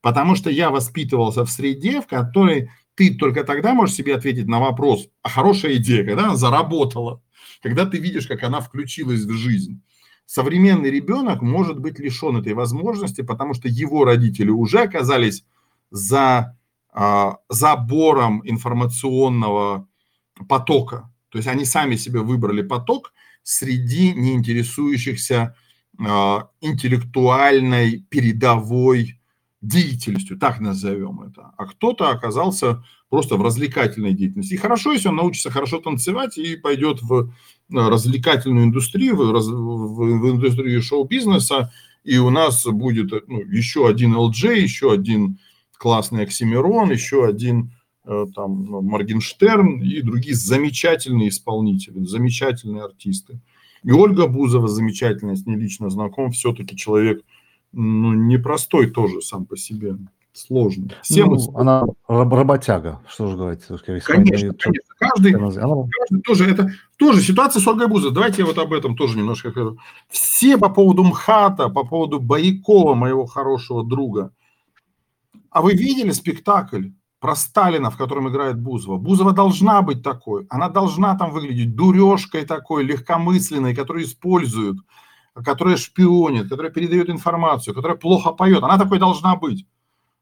потому 0.00 0.34
что 0.34 0.48
я 0.48 0.70
воспитывался 0.70 1.44
в 1.44 1.50
среде, 1.50 2.00
в 2.00 2.06
которой 2.06 2.70
ты 3.00 3.14
только 3.14 3.44
тогда 3.44 3.72
можешь 3.72 3.96
себе 3.96 4.14
ответить 4.14 4.46
на 4.46 4.60
вопрос, 4.60 5.08
а 5.22 5.30
хорошая 5.30 5.76
идея, 5.76 6.04
когда 6.04 6.24
она 6.24 6.36
заработала, 6.36 7.22
когда 7.62 7.86
ты 7.86 7.98
видишь, 7.98 8.26
как 8.26 8.42
она 8.42 8.60
включилась 8.60 9.22
в 9.22 9.32
жизнь 9.32 9.80
современный 10.30 10.90
ребенок 10.90 11.42
может 11.42 11.80
быть 11.80 11.98
лишен 11.98 12.36
этой 12.36 12.52
возможности, 12.52 13.22
потому 13.22 13.52
что 13.52 13.66
его 13.66 14.04
родители 14.04 14.50
уже 14.50 14.82
оказались 14.82 15.44
за 15.90 16.56
а, 16.92 17.38
забором 17.48 18.40
информационного 18.44 19.88
потока. 20.48 21.12
То 21.30 21.38
есть 21.38 21.48
они 21.48 21.64
сами 21.64 21.96
себе 21.96 22.20
выбрали 22.20 22.62
поток 22.62 23.12
среди 23.42 24.12
неинтересующихся 24.12 25.56
а, 25.98 26.50
интеллектуальной 26.60 28.06
передовой 28.08 29.19
деятельностью, 29.60 30.38
так 30.38 30.60
назовем 30.60 31.20
это. 31.20 31.52
А 31.56 31.66
кто-то 31.66 32.10
оказался 32.10 32.82
просто 33.10 33.36
в 33.36 33.42
развлекательной 33.42 34.14
деятельности. 34.14 34.54
И 34.54 34.58
хорошо, 34.58 34.92
если 34.92 35.08
он 35.08 35.16
научится 35.16 35.50
хорошо 35.50 35.80
танцевать 35.80 36.38
и 36.38 36.56
пойдет 36.56 37.02
в 37.02 37.32
развлекательную 37.70 38.66
индустрию, 38.66 39.16
в, 39.16 39.20
в, 39.20 40.20
в 40.20 40.30
индустрию 40.30 40.82
шоу-бизнеса, 40.82 41.72
и 42.04 42.16
у 42.18 42.30
нас 42.30 42.64
будет 42.66 43.12
ну, 43.28 43.40
еще 43.40 43.86
один 43.86 44.16
LJ, 44.16 44.58
еще 44.58 44.92
один 44.92 45.38
классный 45.76 46.22
Оксимирон, 46.22 46.90
еще 46.90 47.26
один 47.26 47.72
э, 48.04 48.26
там 48.34 48.64
ну, 48.64 48.80
Моргенштерн 48.80 49.82
и 49.82 50.00
другие 50.00 50.34
замечательные 50.34 51.28
исполнители, 51.28 52.02
замечательные 52.04 52.84
артисты. 52.84 53.40
И 53.82 53.90
Ольга 53.92 54.26
Бузова 54.26 54.68
замечательная, 54.68 55.36
с 55.36 55.46
ней 55.46 55.56
лично 55.56 55.90
знаком, 55.90 56.32
все-таки 56.32 56.76
человек 56.76 57.22
ну, 57.72 58.12
непростой 58.12 58.90
тоже 58.90 59.22
сам 59.22 59.46
по 59.46 59.56
себе 59.56 59.96
сложно. 60.32 60.88
Ну, 61.10 61.56
она 61.56 61.84
работяга, 62.08 63.00
что 63.08 63.28
же 63.28 63.36
говорить. 63.36 63.64
Конечно, 64.04 64.54
конечно. 64.54 64.54
Каждый, 64.98 65.32
каждый 65.32 66.22
тоже, 66.24 66.50
это 66.50 66.70
тоже 66.96 67.20
ситуация 67.20 67.60
с 67.60 67.66
Ольгой 67.66 67.88
Бузовой. 67.88 68.14
Давайте 68.14 68.42
я 68.42 68.46
вот 68.46 68.58
об 68.58 68.72
этом 68.72 68.96
тоже 68.96 69.18
немножко 69.18 69.50
скажу. 69.50 69.78
Все 70.08 70.56
по 70.58 70.68
поводу 70.68 71.04
МХАТа, 71.04 71.68
по 71.68 71.84
поводу 71.84 72.20
Боякова, 72.20 72.94
моего 72.94 73.26
хорошего 73.26 73.84
друга. 73.84 74.32
А 75.50 75.62
вы 75.62 75.72
видели 75.72 76.10
спектакль 76.12 76.90
про 77.18 77.34
Сталина, 77.34 77.90
в 77.90 77.96
котором 77.96 78.28
играет 78.28 78.60
Бузова? 78.60 78.98
Бузова 78.98 79.32
должна 79.32 79.82
быть 79.82 80.02
такой. 80.02 80.46
Она 80.48 80.68
должна 80.68 81.16
там 81.16 81.32
выглядеть 81.32 81.74
дурежкой 81.74 82.46
такой, 82.46 82.84
легкомысленной, 82.84 83.74
которую 83.74 84.04
используют, 84.04 84.78
которая 85.34 85.76
шпионит, 85.76 86.48
которая 86.48 86.72
передает 86.72 87.08
информацию, 87.08 87.74
которая 87.74 87.96
плохо 87.96 88.32
поет. 88.32 88.62
Она 88.62 88.78
такой 88.78 88.98
должна 88.98 89.36
быть. 89.36 89.66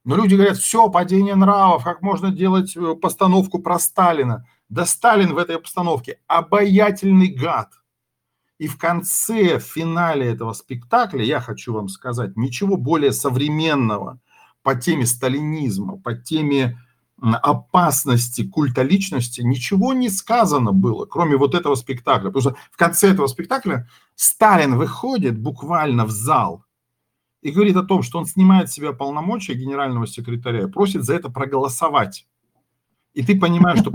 Но 0.04 0.16
люди 0.16 0.34
говорят, 0.34 0.56
все, 0.56 0.88
падение 0.88 1.34
нравов, 1.34 1.84
как 1.84 2.02
можно 2.02 2.30
делать 2.30 2.76
э, 2.76 2.94
постановку 2.94 3.58
про 3.58 3.78
Сталина. 3.78 4.46
Да 4.68 4.86
Сталин 4.86 5.34
в 5.34 5.38
этой 5.38 5.58
постановке 5.58 6.20
обаятельный 6.26 7.28
гад. 7.28 7.72
И 8.58 8.66
в 8.66 8.76
конце, 8.76 9.58
в 9.58 9.62
финале 9.62 10.26
этого 10.32 10.52
спектакля, 10.52 11.24
я 11.24 11.40
хочу 11.40 11.72
вам 11.72 11.88
сказать, 11.88 12.36
ничего 12.36 12.76
более 12.76 13.12
современного 13.12 14.18
по 14.62 14.74
теме 14.74 15.06
сталинизма, 15.06 15.98
по 15.98 16.14
теме 16.14 16.78
опасности 17.20 18.44
культа 18.44 18.82
личности, 18.82 19.40
ничего 19.40 19.92
не 19.92 20.08
сказано 20.08 20.72
было, 20.72 21.04
кроме 21.06 21.36
вот 21.36 21.54
этого 21.54 21.74
спектакля. 21.74 22.28
Потому 22.30 22.40
что 22.40 22.56
в 22.70 22.76
конце 22.76 23.10
этого 23.10 23.26
спектакля 23.26 23.88
Сталин 24.14 24.76
выходит 24.76 25.38
буквально 25.38 26.04
в 26.04 26.10
зал– 26.10 26.64
и 27.42 27.50
говорит 27.50 27.76
о 27.76 27.84
том, 27.84 28.02
что 28.02 28.18
он 28.18 28.26
снимает 28.26 28.68
с 28.68 28.72
себя 28.72 28.92
полномочия 28.92 29.54
генерального 29.54 30.06
секретаря 30.06 30.64
и 30.64 30.70
просит 30.70 31.04
за 31.04 31.14
это 31.14 31.30
проголосовать. 31.30 32.26
И 33.14 33.22
ты 33.22 33.38
понимаешь, 33.38 33.80
что 33.80 33.92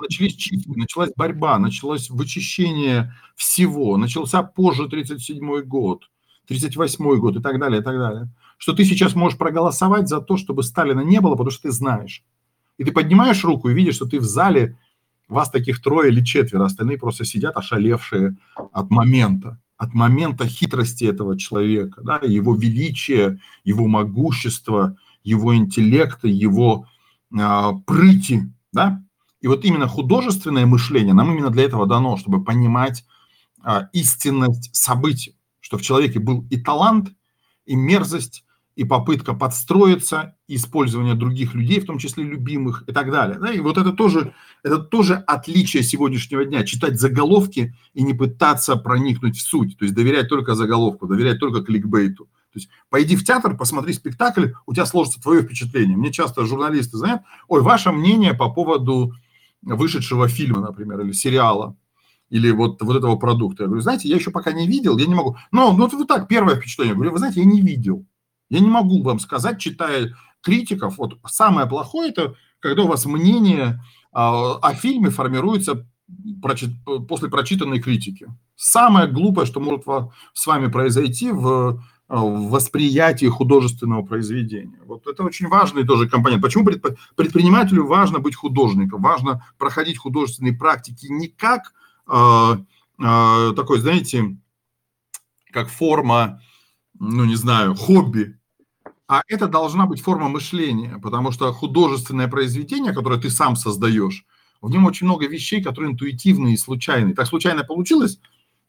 начались 0.00 0.34
чистки, 0.34 0.68
началась 0.68 1.10
борьба, 1.16 1.58
началось 1.58 2.10
вычищение 2.10 3.14
всего, 3.36 3.96
начался 3.96 4.42
позже 4.42 4.88
37 4.88 5.62
год, 5.62 6.10
38 6.48 7.16
год 7.16 7.36
и 7.36 7.42
так 7.42 7.58
далее, 7.58 7.80
и 7.80 7.84
так 7.84 7.98
далее. 7.98 8.28
Что 8.58 8.72
ты 8.72 8.84
сейчас 8.84 9.14
можешь 9.14 9.38
проголосовать 9.38 10.08
за 10.08 10.20
то, 10.20 10.36
чтобы 10.36 10.62
Сталина 10.62 11.00
не 11.00 11.20
было, 11.20 11.32
потому 11.32 11.50
что 11.50 11.64
ты 11.64 11.72
знаешь. 11.72 12.24
И 12.78 12.84
ты 12.84 12.92
поднимаешь 12.92 13.44
руку 13.44 13.68
и 13.68 13.74
видишь, 13.74 13.96
что 13.96 14.06
ты 14.06 14.18
в 14.18 14.24
зале, 14.24 14.76
вас 15.28 15.50
таких 15.50 15.80
трое 15.80 16.10
или 16.10 16.22
четверо, 16.22 16.64
остальные 16.64 16.98
просто 16.98 17.24
сидят 17.24 17.56
ошалевшие 17.56 18.36
от 18.72 18.90
момента 18.90 19.58
от 19.76 19.92
момента 19.92 20.46
хитрости 20.46 21.04
этого 21.04 21.38
человека, 21.38 22.00
да, 22.02 22.20
его 22.22 22.54
величия, 22.54 23.40
его 23.64 23.86
могущества, 23.86 24.96
его 25.22 25.54
интеллекта, 25.54 26.28
его 26.28 26.86
э, 27.36 27.70
прыти, 27.86 28.52
да. 28.72 29.02
И 29.40 29.48
вот 29.48 29.64
именно 29.64 29.88
художественное 29.88 30.66
мышление 30.66 31.12
нам 31.12 31.32
именно 31.32 31.50
для 31.50 31.64
этого 31.64 31.86
дано, 31.86 32.16
чтобы 32.16 32.42
понимать 32.44 33.04
э, 33.64 33.88
истинность 33.92 34.74
событий, 34.74 35.36
что 35.60 35.76
в 35.76 35.82
человеке 35.82 36.20
был 36.20 36.46
и 36.50 36.60
талант, 36.60 37.12
и 37.66 37.74
мерзость, 37.74 38.44
и 38.76 38.84
попытка 38.84 39.34
подстроиться, 39.34 40.33
и 40.46 40.56
использование 40.56 41.14
других 41.14 41.54
людей, 41.54 41.80
в 41.80 41.86
том 41.86 41.98
числе 41.98 42.24
любимых 42.24 42.84
и 42.86 42.92
так 42.92 43.10
далее. 43.10 43.38
Да? 43.38 43.50
И 43.50 43.60
вот 43.60 43.78
это 43.78 43.92
тоже, 43.92 44.34
это 44.62 44.78
тоже 44.78 45.14
отличие 45.26 45.82
сегодняшнего 45.82 46.44
дня. 46.44 46.64
Читать 46.64 47.00
заголовки 47.00 47.74
и 47.94 48.02
не 48.02 48.12
пытаться 48.12 48.76
проникнуть 48.76 49.38
в 49.38 49.42
суть. 49.42 49.78
То 49.78 49.84
есть 49.84 49.94
доверять 49.94 50.28
только 50.28 50.54
заголовку, 50.54 51.06
доверять 51.06 51.40
только 51.40 51.62
кликбейту. 51.62 52.24
То 52.24 52.60
есть 52.60 52.68
пойди 52.88 53.16
в 53.16 53.24
театр, 53.24 53.56
посмотри 53.56 53.92
спектакль, 53.94 54.48
у 54.66 54.74
тебя 54.74 54.86
сложится 54.86 55.20
твое 55.20 55.42
впечатление. 55.42 55.96
Мне 55.96 56.12
часто 56.12 56.44
журналисты 56.44 56.98
знают, 56.98 57.22
ой, 57.48 57.62
ваше 57.62 57.90
мнение 57.90 58.34
по 58.34 58.50
поводу 58.50 59.14
вышедшего 59.62 60.28
фильма, 60.28 60.60
например, 60.60 61.00
или 61.00 61.12
сериала, 61.12 61.74
или 62.28 62.50
вот, 62.50 62.80
вот 62.82 62.96
этого 62.96 63.16
продукта. 63.16 63.64
Я 63.64 63.66
говорю, 63.68 63.82
знаете, 63.82 64.08
я 64.08 64.16
еще 64.16 64.30
пока 64.30 64.52
не 64.52 64.68
видел, 64.68 64.98
я 64.98 65.06
не 65.06 65.14
могу. 65.14 65.36
Но 65.50 65.72
ну, 65.72 65.88
вот 65.88 66.06
так, 66.06 66.28
первое 66.28 66.56
впечатление. 66.56 66.90
Я 66.90 66.94
говорю, 66.94 67.12
вы 67.12 67.18
знаете, 67.18 67.40
я 67.40 67.46
не 67.46 67.60
видел. 67.60 68.06
Я 68.50 68.60
не 68.60 68.68
могу 68.68 69.02
вам 69.02 69.18
сказать, 69.18 69.58
читая 69.58 70.14
критиков, 70.44 70.98
вот 70.98 71.18
самое 71.26 71.66
плохое 71.66 72.10
это, 72.10 72.34
когда 72.60 72.82
у 72.82 72.88
вас 72.88 73.06
мнение 73.06 73.82
а, 74.12 74.56
о 74.58 74.74
фильме 74.74 75.10
формируется 75.10 75.86
после 77.08 77.28
прочитанной 77.28 77.80
критики. 77.80 78.26
Самое 78.56 79.08
глупое, 79.08 79.46
что 79.46 79.60
может 79.60 79.84
с 80.34 80.46
вами 80.46 80.68
произойти 80.68 81.30
в 81.30 81.82
восприятии 82.08 83.26
художественного 83.26 84.02
произведения. 84.02 84.78
Вот 84.84 85.06
это 85.06 85.22
очень 85.22 85.48
важный 85.48 85.84
тоже 85.84 86.08
компонент. 86.08 86.42
Почему 86.42 86.64
предпринимателю 86.64 87.86
важно 87.86 88.18
быть 88.18 88.36
художником? 88.36 89.02
Важно 89.02 89.44
проходить 89.58 89.98
художественные 89.98 90.52
практики 90.52 91.06
не 91.06 91.28
как 91.28 91.72
э, 92.06 92.56
э, 92.98 93.52
такой, 93.56 93.80
знаете, 93.80 94.36
как 95.50 95.68
форма, 95.68 96.42
ну 96.98 97.24
не 97.24 97.36
знаю, 97.36 97.74
хобби, 97.74 98.38
а 99.06 99.22
это 99.28 99.48
должна 99.48 99.86
быть 99.86 100.00
форма 100.00 100.28
мышления, 100.28 100.98
потому 101.02 101.30
что 101.32 101.52
художественное 101.52 102.28
произведение, 102.28 102.92
которое 102.92 103.20
ты 103.20 103.30
сам 103.30 103.56
создаешь, 103.56 104.24
в 104.60 104.70
нем 104.70 104.86
очень 104.86 105.06
много 105.06 105.26
вещей, 105.26 105.62
которые 105.62 105.92
интуитивные 105.92 106.54
и 106.54 106.58
случайные. 106.58 107.14
Так 107.14 107.26
случайно 107.26 107.64
получилось, 107.64 108.18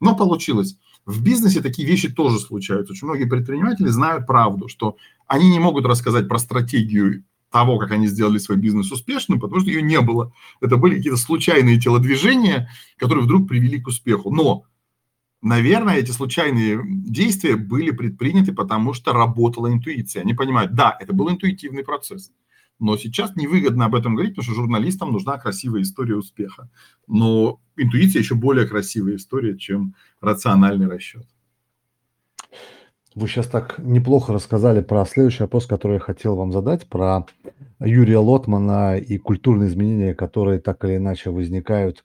но 0.02 0.16
получилось. 0.16 0.78
В 1.06 1.24
бизнесе 1.24 1.62
такие 1.62 1.88
вещи 1.88 2.10
тоже 2.10 2.40
случаются. 2.40 2.94
Очень 2.94 3.08
многие 3.08 3.26
предприниматели 3.26 3.88
знают 3.88 4.28
правду, 4.28 4.68
что 4.68 4.98
они 5.28 5.50
не 5.50 5.60
могут 5.60 5.86
рассказать 5.86 6.28
про 6.28 6.40
стратегию 6.40 7.24
того, 7.52 7.78
как 7.78 7.92
они 7.92 8.08
сделали 8.08 8.38
свой 8.38 8.58
бизнес 8.58 8.92
успешным, 8.92 9.40
потому 9.40 9.62
что 9.62 9.70
ее 9.70 9.82
не 9.82 10.02
было. 10.02 10.34
Это 10.60 10.76
были 10.76 10.96
какие-то 10.96 11.18
случайные 11.18 11.80
телодвижения, 11.80 12.70
которые 12.98 13.24
вдруг 13.24 13.48
привели 13.48 13.80
к 13.80 13.88
успеху. 13.88 14.30
Но, 14.30 14.64
наверное, 15.46 15.98
эти 15.98 16.12
случайные 16.12 16.82
действия 16.84 17.56
были 17.56 17.92
предприняты, 17.92 18.52
потому 18.52 18.94
что 18.94 19.14
работала 19.14 19.72
интуиция. 19.72 20.24
Они 20.24 20.34
понимают, 20.34 20.74
да, 20.74 20.98
это 21.00 21.14
был 21.14 21.30
интуитивный 21.30 21.84
процесс. 21.84 22.32
Но 22.80 22.98
сейчас 22.98 23.36
невыгодно 23.36 23.86
об 23.86 23.96
этом 23.96 24.16
говорить, 24.16 24.36
потому 24.36 24.44
что 24.44 24.62
журналистам 24.62 25.12
нужна 25.12 25.38
красивая 25.38 25.84
история 25.84 26.16
успеха. 26.16 26.70
Но 27.08 27.62
интуиция 27.78 28.22
еще 28.22 28.36
более 28.36 28.68
красивая 28.68 29.16
история, 29.16 29.58
чем 29.58 29.96
рациональный 30.20 30.88
расчет. 30.88 31.26
Вы 33.14 33.28
сейчас 33.30 33.48
так 33.48 33.78
неплохо 33.78 34.34
рассказали 34.34 34.82
про 34.82 35.06
следующий 35.06 35.44
вопрос, 35.44 35.68
который 35.68 35.94
я 35.94 36.00
хотел 36.00 36.36
вам 36.36 36.52
задать, 36.52 36.90
про 36.90 37.26
Юрия 37.80 38.18
Лотмана 38.18 38.98
и 38.98 39.18
культурные 39.18 39.70
изменения, 39.70 40.14
которые 40.14 40.60
так 40.60 40.84
или 40.84 40.98
иначе 40.98 41.30
возникают 41.30 42.04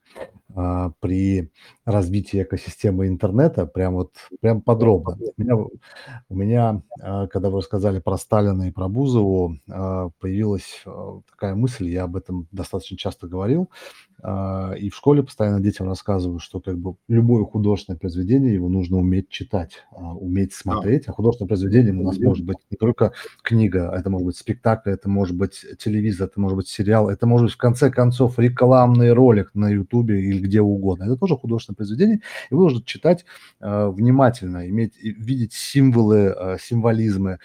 при 1.00 1.50
развитии 1.84 2.42
экосистемы 2.42 3.06
интернета, 3.08 3.66
прям 3.66 3.94
вот 3.94 4.12
прям 4.40 4.62
подробно. 4.62 5.16
У 5.36 5.42
меня, 5.42 5.56
у 6.28 6.34
меня 6.34 6.82
а, 7.00 7.26
когда 7.28 7.50
вы 7.50 7.58
рассказали 7.58 7.98
про 7.98 8.16
Сталина 8.16 8.64
и 8.64 8.70
про 8.70 8.88
Бузову, 8.88 9.56
а, 9.70 10.10
появилась 10.18 10.84
такая 11.30 11.54
мысль, 11.54 11.88
я 11.88 12.04
об 12.04 12.16
этом 12.16 12.48
достаточно 12.52 12.96
часто 12.96 13.26
говорил, 13.26 13.70
и 14.22 14.90
в 14.90 14.94
школе 14.94 15.22
постоянно 15.22 15.60
детям 15.60 15.86
рассказываю, 15.86 16.38
что 16.38 16.60
как 16.60 16.78
бы 16.78 16.96
любое 17.08 17.44
художественное 17.44 17.98
произведение, 17.98 18.54
его 18.54 18.68
нужно 18.68 18.98
уметь 18.98 19.28
читать, 19.28 19.84
уметь 19.92 20.52
смотреть, 20.52 21.08
а 21.08 21.12
художественное 21.12 21.48
произведение 21.48 21.94
у 21.94 22.02
нас 22.02 22.18
может 22.18 22.44
быть 22.44 22.58
не 22.70 22.76
только 22.76 23.12
книга, 23.42 23.92
это 23.96 24.10
может 24.10 24.26
быть 24.26 24.36
спектакль, 24.36 24.90
это 24.90 25.08
может 25.08 25.36
быть 25.36 25.64
телевизор, 25.78 26.28
это 26.28 26.40
может 26.40 26.56
быть 26.56 26.68
сериал, 26.68 27.08
это 27.08 27.26
может 27.26 27.46
быть 27.46 27.54
в 27.54 27.58
конце 27.58 27.90
концов 27.90 28.38
рекламный 28.38 29.12
ролик 29.12 29.50
на 29.54 29.68
ютубе 29.68 30.20
или 30.20 30.40
где 30.40 30.60
угодно. 30.60 31.04
Это 31.04 31.16
тоже 31.16 31.36
художественное 31.36 31.76
произведение, 31.76 32.20
и 32.50 32.54
вы 32.54 32.64
должны 32.64 32.82
читать 32.82 33.24
э, 33.60 33.88
внимательно, 33.88 34.68
иметь, 34.68 34.94
видеть 35.02 35.52
символы, 35.52 36.58
символизмы, 36.60 37.38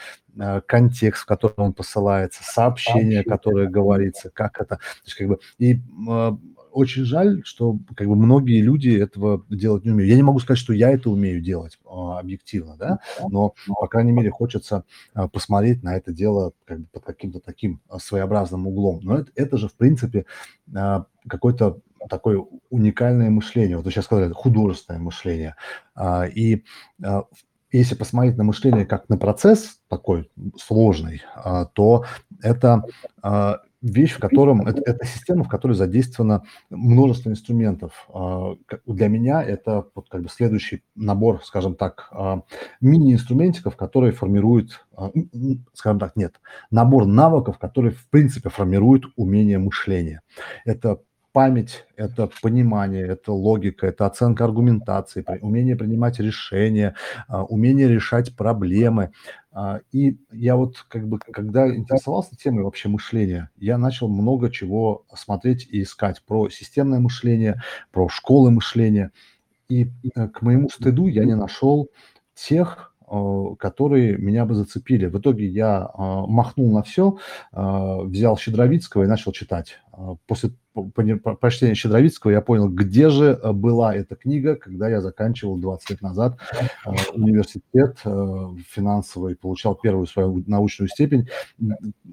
контекст, 0.68 1.24
в 1.24 1.26
котором 1.26 1.56
он 1.58 1.74
посылается, 1.74 2.44
сообщение, 2.44 3.24
которое 3.24 3.68
говорится, 3.68 4.30
как 4.30 4.60
это, 4.60 4.78
то 4.78 4.82
есть 5.06 5.16
как 5.16 5.28
бы 5.28 5.40
и 5.58 5.76
э, 5.76 6.32
очень 6.76 7.06
жаль, 7.06 7.42
что 7.46 7.80
как 7.96 8.08
бы 8.08 8.16
многие 8.16 8.62
люди 8.62 8.90
этого 8.90 9.46
делать 9.50 9.86
не 9.86 9.92
умеют. 9.92 10.10
Я 10.10 10.18
не 10.18 10.24
могу 10.24 10.40
сказать, 10.40 10.60
что 10.60 10.74
я 10.74 10.92
это 10.92 11.10
умею 11.10 11.42
делать 11.42 11.80
а, 11.86 12.20
объективно, 12.20 12.76
да, 12.76 13.00
но, 13.30 13.56
по 13.80 13.88
крайней 13.88 14.12
мере, 14.12 14.30
хочется 14.30 14.84
а, 15.14 15.30
посмотреть 15.30 15.84
на 15.84 15.96
это 15.96 16.12
дело 16.12 16.52
как 16.66 16.82
бы 16.82 16.88
под 16.92 17.06
каким-то 17.06 17.40
таким 17.40 17.82
своеобразным 17.98 18.68
углом. 18.68 19.00
Но 19.04 19.20
это, 19.20 19.32
это 19.36 19.58
же, 19.58 19.70
в 19.70 19.76
принципе, 19.76 20.26
какой-то 21.28 21.80
такое 22.10 22.46
уникальное 22.70 23.30
мышление. 23.30 23.78
Вот 23.78 23.86
вы 23.86 23.92
сейчас 23.92 24.06
сказали, 24.06 24.34
художественное 24.34 25.00
мышление. 25.00 25.56
А, 25.96 26.26
и 26.28 26.66
если 27.78 27.96
посмотреть 27.96 28.38
на 28.38 28.44
мышление 28.44 28.86
как 28.86 29.10
на 29.10 29.18
процесс 29.18 29.80
такой 29.90 30.30
сложный, 30.58 31.22
а, 31.36 31.66
то 31.66 32.06
это 32.42 32.84
вещь, 33.82 34.14
в 34.14 34.20
котором 34.20 34.66
это, 34.66 34.82
это 34.84 35.06
система, 35.06 35.44
в 35.44 35.48
которой 35.48 35.74
задействовано 35.74 36.44
множество 36.72 37.30
инструментов. 37.30 38.10
Для 38.88 39.08
меня 39.08 39.44
это 39.44 39.86
вот 39.94 40.10
как 40.10 40.24
бы 40.24 40.30
следующий 40.30 40.84
набор, 40.96 41.44
скажем 41.44 41.76
так, 41.76 42.12
мини-инструментиков, 42.82 43.76
которые 43.76 44.12
формируют, 44.12 44.86
скажем 45.74 46.00
так, 46.00 46.16
нет, 46.16 46.34
набор 46.72 47.06
навыков, 47.06 47.60
которые 47.60 47.94
в 47.94 48.10
принципе 48.10 48.50
формируют 48.50 49.06
умение 49.16 49.60
мышления. 49.60 50.22
Это 50.66 51.00
память– 51.36 51.84
это 51.98 52.30
понимание, 52.42 53.06
это 53.06 53.34
логика, 53.34 53.88
это 53.88 54.06
оценка 54.06 54.46
аргументации, 54.46 55.26
умение 55.42 55.76
принимать 55.76 56.18
решения, 56.18 56.96
а, 57.28 57.44
умение 57.44 57.90
решать 57.90 58.34
проблемы. 58.38 59.12
А, 59.52 59.82
и 59.92 60.18
я 60.32 60.56
вот 60.56 60.86
как 60.88 61.10
бы, 61.10 61.20
когда 61.20 61.68
интересовался 61.68 62.38
темой 62.38 62.64
вообще 62.64 62.88
мышления, 62.88 63.50
я 63.58 63.78
начал 63.78 64.08
много 64.08 64.50
чего 64.50 65.04
смотреть 65.14 65.68
и 65.70 65.82
искать 65.82 66.24
про 66.26 66.48
системное 66.48 67.00
мышление, 67.00 67.62
про 67.92 68.08
школы 68.08 68.50
мышления. 68.50 69.12
И 69.68 69.92
э, 70.16 70.30
к 70.30 70.42
моему 70.42 70.70
стыду 70.70 71.08
я 71.08 71.26
не 71.26 71.36
нашел 71.36 71.90
тех 72.34 72.95
которые 73.60 74.18
меня 74.18 74.46
бы 74.46 74.56
зацепили. 74.56 75.06
В 75.06 75.20
итоге 75.20 75.46
я 75.46 75.90
э, 75.94 76.02
махнул 76.28 76.74
на 76.74 76.82
все, 76.82 77.18
э, 77.52 78.00
взял 78.04 78.38
Щедровицкого 78.38 79.04
и 79.04 79.08
начал 79.08 79.32
читать. 79.32 79.80
После 80.28 80.52
прочтения 81.40 81.74
Щедровицкого 81.74 82.32
я 82.32 82.42
понял, 82.42 82.68
где 82.68 83.10
же 83.10 83.40
была 83.54 83.96
эта 83.96 84.16
книга, 84.16 84.56
когда 84.56 84.90
я 84.90 85.00
заканчивал 85.00 85.58
20 85.58 85.90
лет 85.92 86.02
назад 86.02 86.38
университет 87.14 87.98
финансовый, 88.68 89.38
получал 89.38 89.76
первую 89.76 90.06
свою 90.06 90.44
научную 90.48 90.90
степень. 90.90 91.30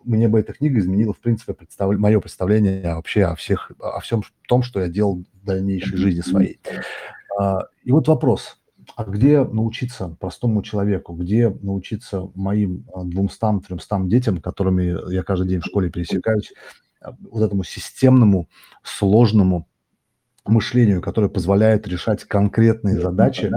Мне 0.05 0.29
бы 0.29 0.39
эта 0.39 0.53
книга 0.53 0.79
изменила, 0.79 1.13
в 1.13 1.19
принципе, 1.19 1.55
представ... 1.55 1.99
мое 1.99 2.21
представление 2.21 2.95
вообще 2.95 3.25
о, 3.25 3.35
всех, 3.35 3.73
о 3.81 3.99
всем 3.99 4.23
том, 4.47 4.63
что 4.63 4.81
я 4.81 4.87
делал 4.87 5.25
в 5.43 5.45
дальнейшей 5.45 5.97
жизни 5.97 6.21
своей. 6.21 6.61
И 7.83 7.91
вот 7.91 8.07
вопрос– 8.07 8.59
а 8.97 9.05
где 9.05 9.45
научиться 9.45 10.17
простому 10.21 10.63
человеку, 10.63 11.15
где 11.15 11.49
научиться 11.49 12.31
моим 12.35 12.87
а, 12.95 13.05
двумстам, 13.05 13.61
тремстам 13.61 14.09
детям, 14.09 14.41
которыми 14.41 15.13
я 15.13 15.23
каждый 15.23 15.49
день 15.49 15.61
в 15.61 15.67
школе 15.67 15.91
пересекаюсь, 15.91 16.53
а, 17.01 17.15
вот 17.31 17.43
этому 17.43 17.65
системному, 17.65 18.49
сложному 18.83 19.69
мышлению, 20.45 21.01
которое 21.01 21.29
позволяет 21.29 21.87
решать 21.87 22.25
конкретные 22.25 23.01
задачи 23.01 23.51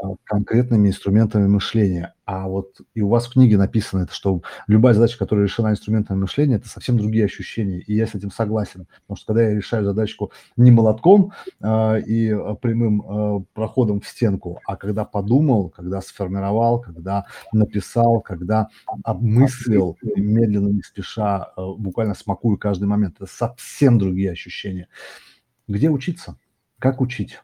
а, 0.00 0.14
конкретными 0.24 0.88
инструментами 0.88 1.48
мышления. 1.48 2.14
А 2.26 2.46
вот 2.46 2.80
и 2.94 3.00
у 3.00 3.08
вас 3.08 3.26
в 3.26 3.32
книге 3.32 3.56
написано 3.56 4.02
это, 4.02 4.12
что 4.14 4.42
любая 4.66 4.94
задача, 4.94 5.18
которая 5.18 5.46
решена 5.46 5.70
инструментами 5.70 6.18
мышления, 6.18 6.56
это 6.56 6.68
совсем 6.68 6.96
другие 6.96 7.24
ощущения. 7.24 7.80
И 7.80 7.94
я 7.94 8.06
с 8.06 8.14
этим 8.14 8.30
согласен. 8.30 8.86
Потому 9.02 9.16
что 9.16 9.26
когда 9.28 9.42
я 9.44 9.54
решаю 9.54 9.84
задачку 9.84 10.30
не 10.56 10.70
молотком 10.70 11.32
э, 11.60 12.00
и 12.02 12.36
прямым 12.60 13.02
э, 13.02 13.44
проходом 13.54 14.00
в 14.00 14.06
стенку, 14.06 14.60
а 14.66 14.76
когда 14.76 15.04
подумал, 15.04 15.70
когда 15.70 16.00
сформировал, 16.00 16.80
когда 16.80 17.24
написал, 17.52 18.20
когда 18.20 18.68
обмыслил, 19.02 19.96
медленно, 20.14 20.68
не 20.68 20.82
спеша, 20.82 21.52
э, 21.56 21.62
буквально 21.78 22.14
смакую 22.14 22.58
каждый 22.58 22.84
момент, 22.84 23.16
это 23.18 23.26
совсем 23.26 23.98
другие 23.98 24.30
ощущения. 24.30 24.86
Где 25.68 25.90
учиться? 25.90 26.38
Как 26.78 27.00
учить? 27.00 27.38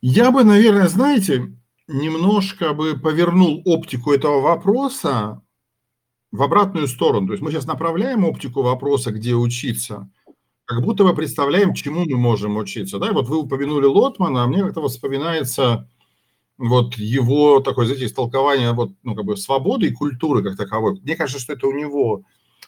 Я 0.00 0.30
бы, 0.30 0.44
наверное, 0.44 0.88
знаете, 0.88 1.54
немножко 1.86 2.72
бы 2.72 2.98
повернул 2.98 3.60
оптику 3.66 4.12
этого 4.12 4.40
вопроса 4.40 5.42
в 6.32 6.42
обратную 6.42 6.88
сторону. 6.88 7.26
То 7.26 7.32
есть 7.34 7.42
мы 7.42 7.50
сейчас 7.50 7.66
направляем 7.66 8.24
оптику 8.24 8.62
вопроса, 8.62 9.10
где 9.10 9.34
учиться, 9.34 10.08
как 10.64 10.82
будто 10.82 11.04
бы 11.04 11.14
представляем, 11.14 11.74
чему 11.74 12.04
мы 12.04 12.16
можем 12.16 12.56
учиться. 12.56 12.98
Да, 12.98 13.08
и 13.08 13.12
вот 13.12 13.28
вы 13.28 13.38
упомянули 13.38 13.86
Лотмана, 13.86 14.44
а 14.44 14.46
мне 14.46 14.62
как-то 14.62 14.86
вспоминается 14.88 15.88
вот 16.56 16.96
его 16.96 17.60
такое, 17.60 17.86
знаете, 17.86 18.06
истолкование 18.06 18.72
вот, 18.72 18.92
ну, 19.02 19.14
как 19.14 19.24
бы 19.24 19.36
свободы 19.36 19.88
и 19.88 19.92
культуры 19.92 20.42
как 20.42 20.56
таковой. 20.56 21.00
Мне 21.00 21.16
кажется, 21.16 21.42
что 21.42 21.54
это 21.54 21.66
у 21.66 21.72
него 21.72 22.22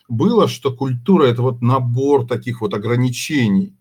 было, 0.09 0.49
что 0.49 0.75
культура– 0.75 1.25
это 1.27 1.43
вот 1.43 1.63
набор 1.63 2.27
таких 2.27 2.61
вот 2.61 2.75
ограничений, 2.75 3.77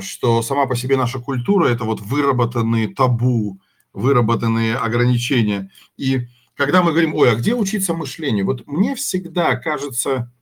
что 0.00 0.42
сама 0.42 0.66
по 0.66 0.76
себе 0.76 0.96
наша 0.96 1.18
культура– 1.18 1.66
это 1.68 1.84
вот 1.84 2.00
выработанные 2.00 2.88
табу, 2.88 3.60
выработанные 3.92 4.76
ограничения. 4.76 5.70
И 5.96 6.26
когда 6.54 6.82
мы 6.82 6.90
говорим, 6.90 7.14
ой, 7.14 7.30
а 7.30 7.36
где 7.36 7.54
учиться 7.54 7.94
мышлению? 7.94 8.46
Вот 8.46 8.66
мне 8.66 8.94
всегда 8.94 9.56
кажется 9.56 10.32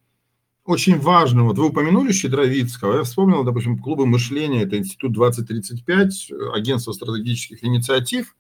очень 0.65 0.99
важным, 0.99 1.47
вот 1.47 1.59
вы 1.59 1.67
упомянули 1.67 2.13
Щедровицкого, 2.13 2.97
я 2.97 3.03
вспомнил, 3.03 3.45
допустим, 3.45 3.79
клубы 3.79 4.07
мышления, 4.07 4.63
это 4.63 4.79
Институт 4.79 5.13
2035, 5.13 6.31
агентство 6.55 6.93
стратегических 6.93 7.63
инициатив, 7.63 8.35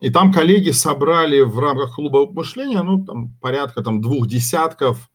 и 0.00 0.10
там 0.10 0.32
коллеги 0.32 0.70
собрали 0.70 1.40
в 1.40 1.58
рамках 1.58 1.96
клуба 1.96 2.30
мышления, 2.30 2.82
ну, 2.82 3.04
там 3.04 3.34
порядка 3.40 3.82
там 3.82 4.00
двух 4.00 4.28
десятков 4.28 5.10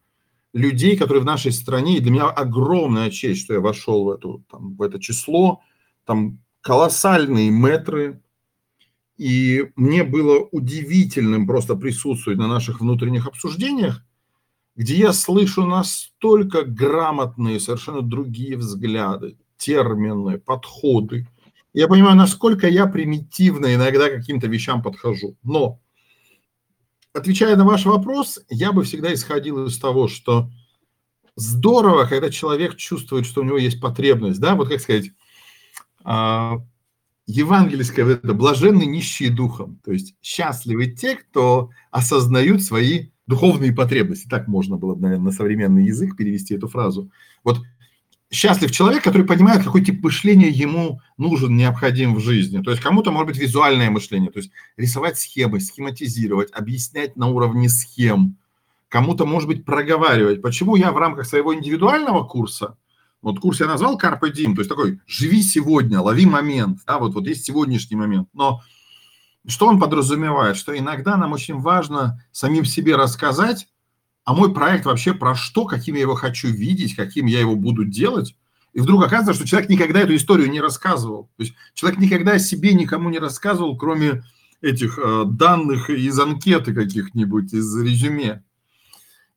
людей, 0.54 0.98
которые 0.98 1.22
в 1.22 1.26
нашей 1.26 1.52
стране, 1.52 1.98
и 1.98 2.00
для 2.00 2.12
меня 2.12 2.26
огромная 2.26 3.10
честь, 3.10 3.44
что 3.44 3.54
я 3.54 3.60
вошел 3.60 4.06
в, 4.06 4.10
эту, 4.10 4.44
там, 4.50 4.76
в 4.76 4.82
это 4.82 5.00
число, 5.00 5.62
там 6.06 6.40
колоссальные 6.62 7.50
метры, 7.50 8.22
и 9.18 9.70
мне 9.76 10.04
было 10.04 10.48
удивительным 10.52 11.46
просто 11.46 11.76
присутствовать 11.76 12.40
на 12.40 12.48
наших 12.48 12.82
внутренних 12.82 13.28
обсуждениях, 13.28 14.04
где 14.76 14.96
я 14.96 15.14
слышу 15.14 15.66
настолько 15.66 16.64
грамотные, 16.64 17.60
совершенно 17.60 18.02
другие 18.02 18.58
взгляды, 18.58 19.38
термины, 19.58 20.40
подходы. 20.40 21.28
Я 21.74 21.88
понимаю, 21.88 22.16
насколько 22.16 22.68
я 22.68 22.88
примитивно 22.88 23.76
иногда 23.76 24.10
к 24.10 24.16
каким-то 24.16 24.48
вещам 24.48 24.82
подхожу. 24.82 25.38
Но, 25.44 25.81
отвечая 27.14 27.56
на 27.56 27.66
ваш 27.66 27.86
вопрос, 27.86 28.40
я 28.50 28.72
бы 28.72 28.84
всегда 28.84 29.14
исходил 29.14 29.66
из 29.66 29.78
того, 29.78 30.08
что 30.08 30.50
здорово, 31.36 32.06
когда 32.06 32.30
человек 32.30 32.76
чувствует, 32.76 33.26
что 33.26 33.42
у 33.42 33.44
него 33.44 33.58
есть 33.58 33.82
потребность, 33.82 34.40
да, 34.40 34.56
вот 34.56 34.70
как 34.70 34.80
сказать, 34.80 35.12
а, 36.04 36.58
евангельское 37.28 38.06
это 38.06 38.34
блаженны 38.34 38.84
нищие 38.86 39.30
духом, 39.30 39.80
то 39.84 39.92
есть 39.92 40.16
счастливы 40.22 40.88
те, 40.88 41.16
кто 41.16 41.70
осознают 41.92 42.64
свои 42.64 43.10
духовные 43.28 43.72
потребности. 43.74 44.28
Так 44.28 44.48
можно 44.48 44.78
было 44.78 44.96
бы, 44.96 45.02
наверное, 45.02 45.26
на 45.26 45.32
современный 45.32 45.86
язык 45.86 46.18
перевести 46.18 46.56
эту 46.56 46.68
фразу. 46.68 47.10
Вот 47.44 47.62
счастлив 48.32 48.72
человек, 48.72 49.04
который 49.04 49.28
понимает, 49.28 49.64
какой 49.64 49.84
тип 49.84 50.02
мышления 50.02 50.50
ему 50.50 51.02
нужен, 51.18 51.56
необходим 51.56 52.16
в 52.16 52.22
жизни. 52.22 52.64
То 52.64 52.72
есть 52.72 52.82
кому-то 52.82 53.12
может 53.12 53.28
быть 53.28 53.38
визуальное 53.38 53.92
мышление, 53.92 54.32
то 54.32 54.40
есть 54.40 54.52
рисовать 54.78 55.20
схемы, 55.20 55.60
схематизировать, 55.60 56.52
объяснять 56.52 57.18
на 57.18 57.28
уровне 57.28 57.68
схем. 57.70 58.38
Кому-то 58.88 59.26
может 59.26 59.48
быть 59.48 59.66
проговаривать. 59.66 60.42
Почему 60.42 60.76
я 60.76 60.92
в 60.92 60.98
рамках 60.98 61.26
своего 61.26 61.54
индивидуального 61.54 62.24
курса, 62.24 62.78
вот 63.22 63.40
курс 63.40 63.60
я 63.60 63.68
назвал 63.68 64.00
Carpe 64.00 64.32
Diem, 64.34 64.56
то 64.56 64.62
есть 64.62 64.70
такой 64.70 65.00
«живи 65.06 65.44
сегодня, 65.44 66.00
лови 66.00 66.26
момент», 66.26 66.80
да, 66.88 67.00
вот, 67.00 67.14
вот 67.14 67.28
есть 67.28 67.46
сегодняшний 67.46 67.98
момент, 67.98 68.30
но 68.34 68.62
что 69.48 69.68
он 69.68 69.80
подразумевает? 69.80 70.56
Что 70.56 70.78
иногда 70.78 71.18
нам 71.18 71.34
очень 71.34 71.60
важно 71.60 72.24
самим 72.32 72.64
себе 72.64 72.96
рассказать, 72.96 73.68
а 74.24 74.34
мой 74.34 74.54
проект 74.54 74.86
вообще 74.86 75.14
про 75.14 75.36
что, 75.36 75.66
каким 75.66 75.96
я 75.96 76.02
его 76.02 76.16
хочу 76.16 76.48
видеть, 76.48 76.96
каким 76.96 77.26
я 77.26 77.40
его 77.40 77.56
буду 77.56 77.86
делать. 77.86 78.36
И 78.74 78.80
вдруг 78.80 79.04
оказывается, 79.04 79.42
что 79.42 79.48
человек 79.48 79.70
никогда 79.70 80.02
эту 80.02 80.16
историю 80.16 80.50
не 80.50 80.62
рассказывал. 80.62 81.30
То 81.38 81.44
есть 81.44 81.56
человек 81.74 82.00
никогда 82.00 82.34
о 82.34 82.40
себе 82.40 82.74
никому 82.74 83.10
не 83.10 83.20
рассказывал, 83.20 83.78
кроме 83.78 84.24
этих 84.62 85.00
э, 85.00 85.24
данных 85.26 85.90
из 85.90 86.18
анкеты 86.20 86.74
каких-нибудь, 86.74 87.52
из 87.54 87.76
резюме. 87.76 88.44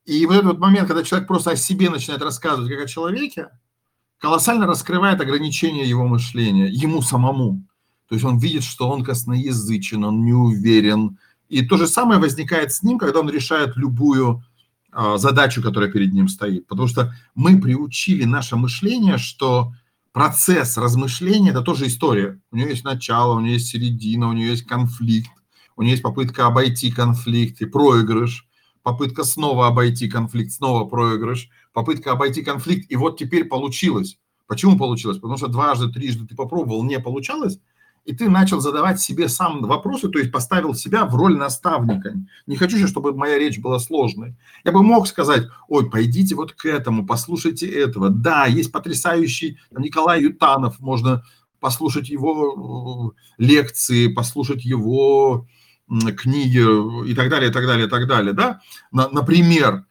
И 0.05 0.25
вот 0.27 0.35
этот 0.35 0.47
вот 0.47 0.59
момент, 0.59 0.87
когда 0.87 1.03
человек 1.03 1.27
просто 1.27 1.53
о 1.53 1.57
себе 1.57 1.89
начинает 1.89 2.23
рассказывать 2.23 2.71
как 2.71 2.85
о 2.85 2.87
человеке, 2.87 3.49
колоссально 4.19 4.67
раскрывает 4.67 5.21
ограничения 5.21 5.85
его 5.85 6.07
мышления, 6.07 6.69
ему 6.69 7.01
самому. 7.01 7.67
То 8.09 8.15
есть 8.15 8.25
он 8.25 8.39
видит, 8.39 8.65
что 8.65 8.89
он 8.91 9.03
косноязычен, 9.03 10.05
он 10.05 10.25
не 10.25 10.35
уверен. 10.35 11.19
И 11.49 11.67
то 11.67 11.79
же 11.79 11.87
самое 11.87 12.21
возникает 12.21 12.73
с 12.73 12.83
ним, 12.83 12.99
когда 12.99 13.21
он 13.21 13.31
решает 13.31 13.77
любую 13.77 14.45
задачу, 15.17 15.63
которая 15.63 15.91
перед 15.91 16.13
ним 16.13 16.29
стоит. 16.29 16.67
Потому 16.67 16.89
что 16.89 17.15
мы 17.35 17.61
приучили 17.61 18.25
наше 18.25 18.57
мышление, 18.57 19.19
что 19.19 19.73
процесс 20.13 20.77
размышления– 20.77 21.51
это 21.53 21.63
тоже 21.63 21.87
история. 21.87 22.41
У 22.51 22.57
нее 22.57 22.69
есть 22.69 22.85
начало, 22.85 23.35
у 23.35 23.41
нее 23.41 23.55
есть 23.55 23.69
середина, 23.69 24.29
у 24.29 24.33
нее 24.33 24.51
есть 24.51 24.67
конфликт, 24.67 25.31
у 25.77 25.83
нее 25.83 25.93
есть 25.93 26.03
попытка 26.03 26.47
обойти 26.47 26.91
конфликт 26.91 27.61
и 27.61 27.67
проигрыш, 27.67 28.47
попытка 28.83 29.25
снова 29.25 29.67
обойти 29.67 30.09
конфликт, 30.09 30.53
снова 30.53 30.85
проигрыш, 30.85 31.49
попытка 31.73 32.13
обойти 32.13 32.43
конфликт, 32.43 32.91
и 32.91 32.97
вот 32.97 33.19
теперь 33.19 33.45
получилось. 33.45 34.19
Почему 34.47 34.77
получилось? 34.77 35.19
Потому 35.19 35.37
что 35.37 35.49
дважды, 35.49 35.91
трижды 35.91 36.27
ты 36.27 36.35
попробовал, 36.35 36.85
не 36.85 37.01
получалось– 37.01 37.59
и 38.05 38.15
ты 38.15 38.29
начал 38.29 38.61
задавать 38.61 39.01
себе 39.01 39.29
сам 39.29 39.63
вопросы, 39.63 40.09
то 40.09 40.19
есть 40.19 40.31
поставил 40.31 40.75
себя 40.75 41.07
в 41.07 41.15
роль 41.15 41.37
наставника. 41.37 42.15
Не 42.47 42.57
хочу 42.57 42.87
чтобы 42.87 43.15
моя 43.15 43.39
речь 43.39 43.59
была 43.59 43.79
сложной. 43.79 44.37
Я 44.63 44.73
бы 44.73 44.83
мог 44.83 45.07
сказать, 45.07 45.49
ой, 45.69 45.89
пойдите 45.89 46.35
вот 46.35 46.53
к 46.53 46.67
этому, 46.67 47.07
послушайте 47.07 47.67
этого. 47.67 48.11
Да, 48.11 48.47
есть 48.47 48.73
потрясающий 48.73 49.59
Николай 49.71 50.23
Ютанов, 50.23 50.81
можно 50.81 51.25
послушать 51.61 52.11
его 52.11 53.15
э, 53.39 53.43
лекции, 53.43 54.09
послушать 54.09 54.65
его 54.65 55.47
книги 56.17 57.09
и 57.09 57.15
так 57.15 57.31
далее, 57.31 57.51
и 57.51 57.53
так 57.53 57.67
далее, 57.67 57.87
и 57.87 57.91
так 57.91 58.07
далее, 58.07 58.33
да, 58.33 58.61
например, 58.91 59.85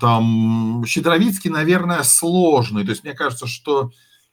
там, 0.00 0.84
Щедровицкий, 0.86 1.50
наверное, 1.50 2.02
сложный, 2.02 2.84
то 2.84 2.90
есть 2.90 3.04
мне 3.04 3.14
кажется, 3.14 3.46
что 3.46 3.92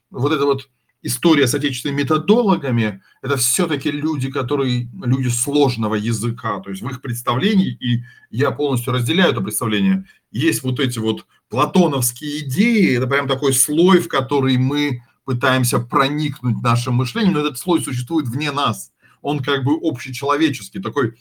вот 0.09 0.31
это 0.31 0.45
вот 0.45 0.69
история 1.05 1.47
с 1.47 1.53
отечественными 1.53 2.01
методологами– 2.01 3.01
это 3.21 3.37
все-таки 3.37 3.91
люди, 3.91 4.31
которые 4.31 4.89
люди 5.03 5.27
сложного 5.27 5.93
языка, 5.93 6.59
то 6.59 6.71
есть 6.71 6.81
в 6.81 6.89
их 6.89 7.01
представлении, 7.01 7.77
и 7.79 8.03
я 8.31 8.49
полностью 8.49 8.91
разделяю 8.91 9.31
это 9.31 9.41
представление, 9.41 10.05
есть 10.31 10.63
вот 10.63 10.79
эти 10.79 10.97
вот 10.97 11.27
платоновские 11.47 12.39
идеи, 12.39 12.97
это 12.97 13.05
прям 13.05 13.27
такой 13.27 13.53
слой, 13.53 13.99
в 13.99 14.07
который 14.07 14.57
мы 14.57 15.03
пытаемся 15.25 15.79
проникнуть 15.79 16.63
нашим 16.63 16.95
мышлением, 16.95 17.33
но 17.33 17.41
этот 17.41 17.59
слой 17.59 17.83
существует 17.83 18.27
вне 18.27 18.51
нас, 18.51 18.91
он 19.21 19.43
как 19.43 19.63
бы 19.63 19.77
общечеловеческий, 19.79 20.81
такой 20.81 21.15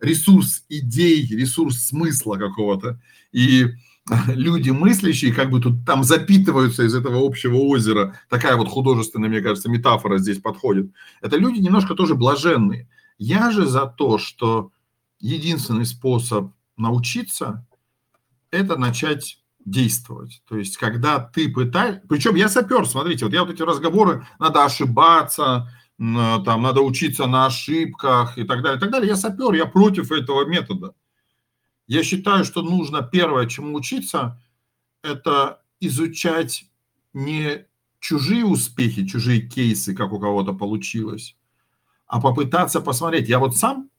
ресурс 0.00 0.64
идей, 0.68 1.26
ресурс 1.26 1.86
смысла 1.86 2.36
какого-то, 2.36 3.00
и 3.32 3.66
люди 4.28 4.70
мыслящие 4.70 5.32
как 5.32 5.50
бы 5.50 5.60
тут 5.60 5.84
там 5.86 6.04
запитываются 6.04 6.82
из 6.82 6.94
этого 6.94 7.24
общего 7.26 7.56
озера. 7.56 8.18
Такая 8.28 8.56
вот 8.56 8.68
художественная, 8.68 9.28
мне 9.28 9.40
кажется, 9.40 9.70
метафора 9.70 10.18
здесь 10.18 10.38
подходит. 10.38 10.90
Это 11.22 11.36
люди 11.36 11.60
немножко 11.60 11.94
тоже 11.94 12.14
блаженные. 12.14 12.88
Я 13.16 13.50
же 13.50 13.66
за 13.66 13.86
то, 13.86 14.18
что 14.18 14.72
единственный 15.20 15.86
способ 15.86 16.52
научиться– 16.76 17.66
это 18.50 18.76
начать 18.76 19.38
действовать. 19.64 20.42
То 20.48 20.58
есть, 20.58 20.76
когда 20.76 21.18
ты 21.18 21.48
пытаешь... 21.48 22.00
Причем 22.08 22.34
я 22.34 22.48
сапер, 22.48 22.86
смотрите, 22.86 23.24
вот 23.24 23.32
я 23.32 23.44
вот 23.44 23.54
эти 23.54 23.62
разговоры, 23.62 24.26
надо 24.38 24.64
ошибаться, 24.64 25.70
там, 25.96 26.62
надо 26.62 26.82
учиться 26.82 27.26
на 27.26 27.46
ошибках 27.46 28.36
и 28.36 28.44
так 28.44 28.62
далее, 28.62 28.76
и 28.76 28.80
так 28.80 28.90
далее. 28.90 29.08
Я 29.08 29.16
сапер, 29.16 29.54
я 29.54 29.64
против 29.64 30.12
этого 30.12 30.44
метода. 30.44 30.92
Я 31.86 32.02
считаю, 32.02 32.44
что 32.44 32.62
нужно 32.62 33.02
первое, 33.02 33.46
чему 33.46 33.74
учиться, 33.74 34.40
это 35.02 35.62
изучать 35.80 36.64
не 37.12 37.66
чужие 38.00 38.44
успехи, 38.44 39.06
чужие 39.06 39.42
кейсы, 39.42 39.94
как 39.94 40.12
у 40.12 40.18
кого-то 40.18 40.52
получилось, 40.52 41.36
а 42.06 42.20
попытаться 42.20 42.80
посмотреть, 42.80 43.28
я 43.28 43.38
вот 43.38 43.56
сам 43.56 43.90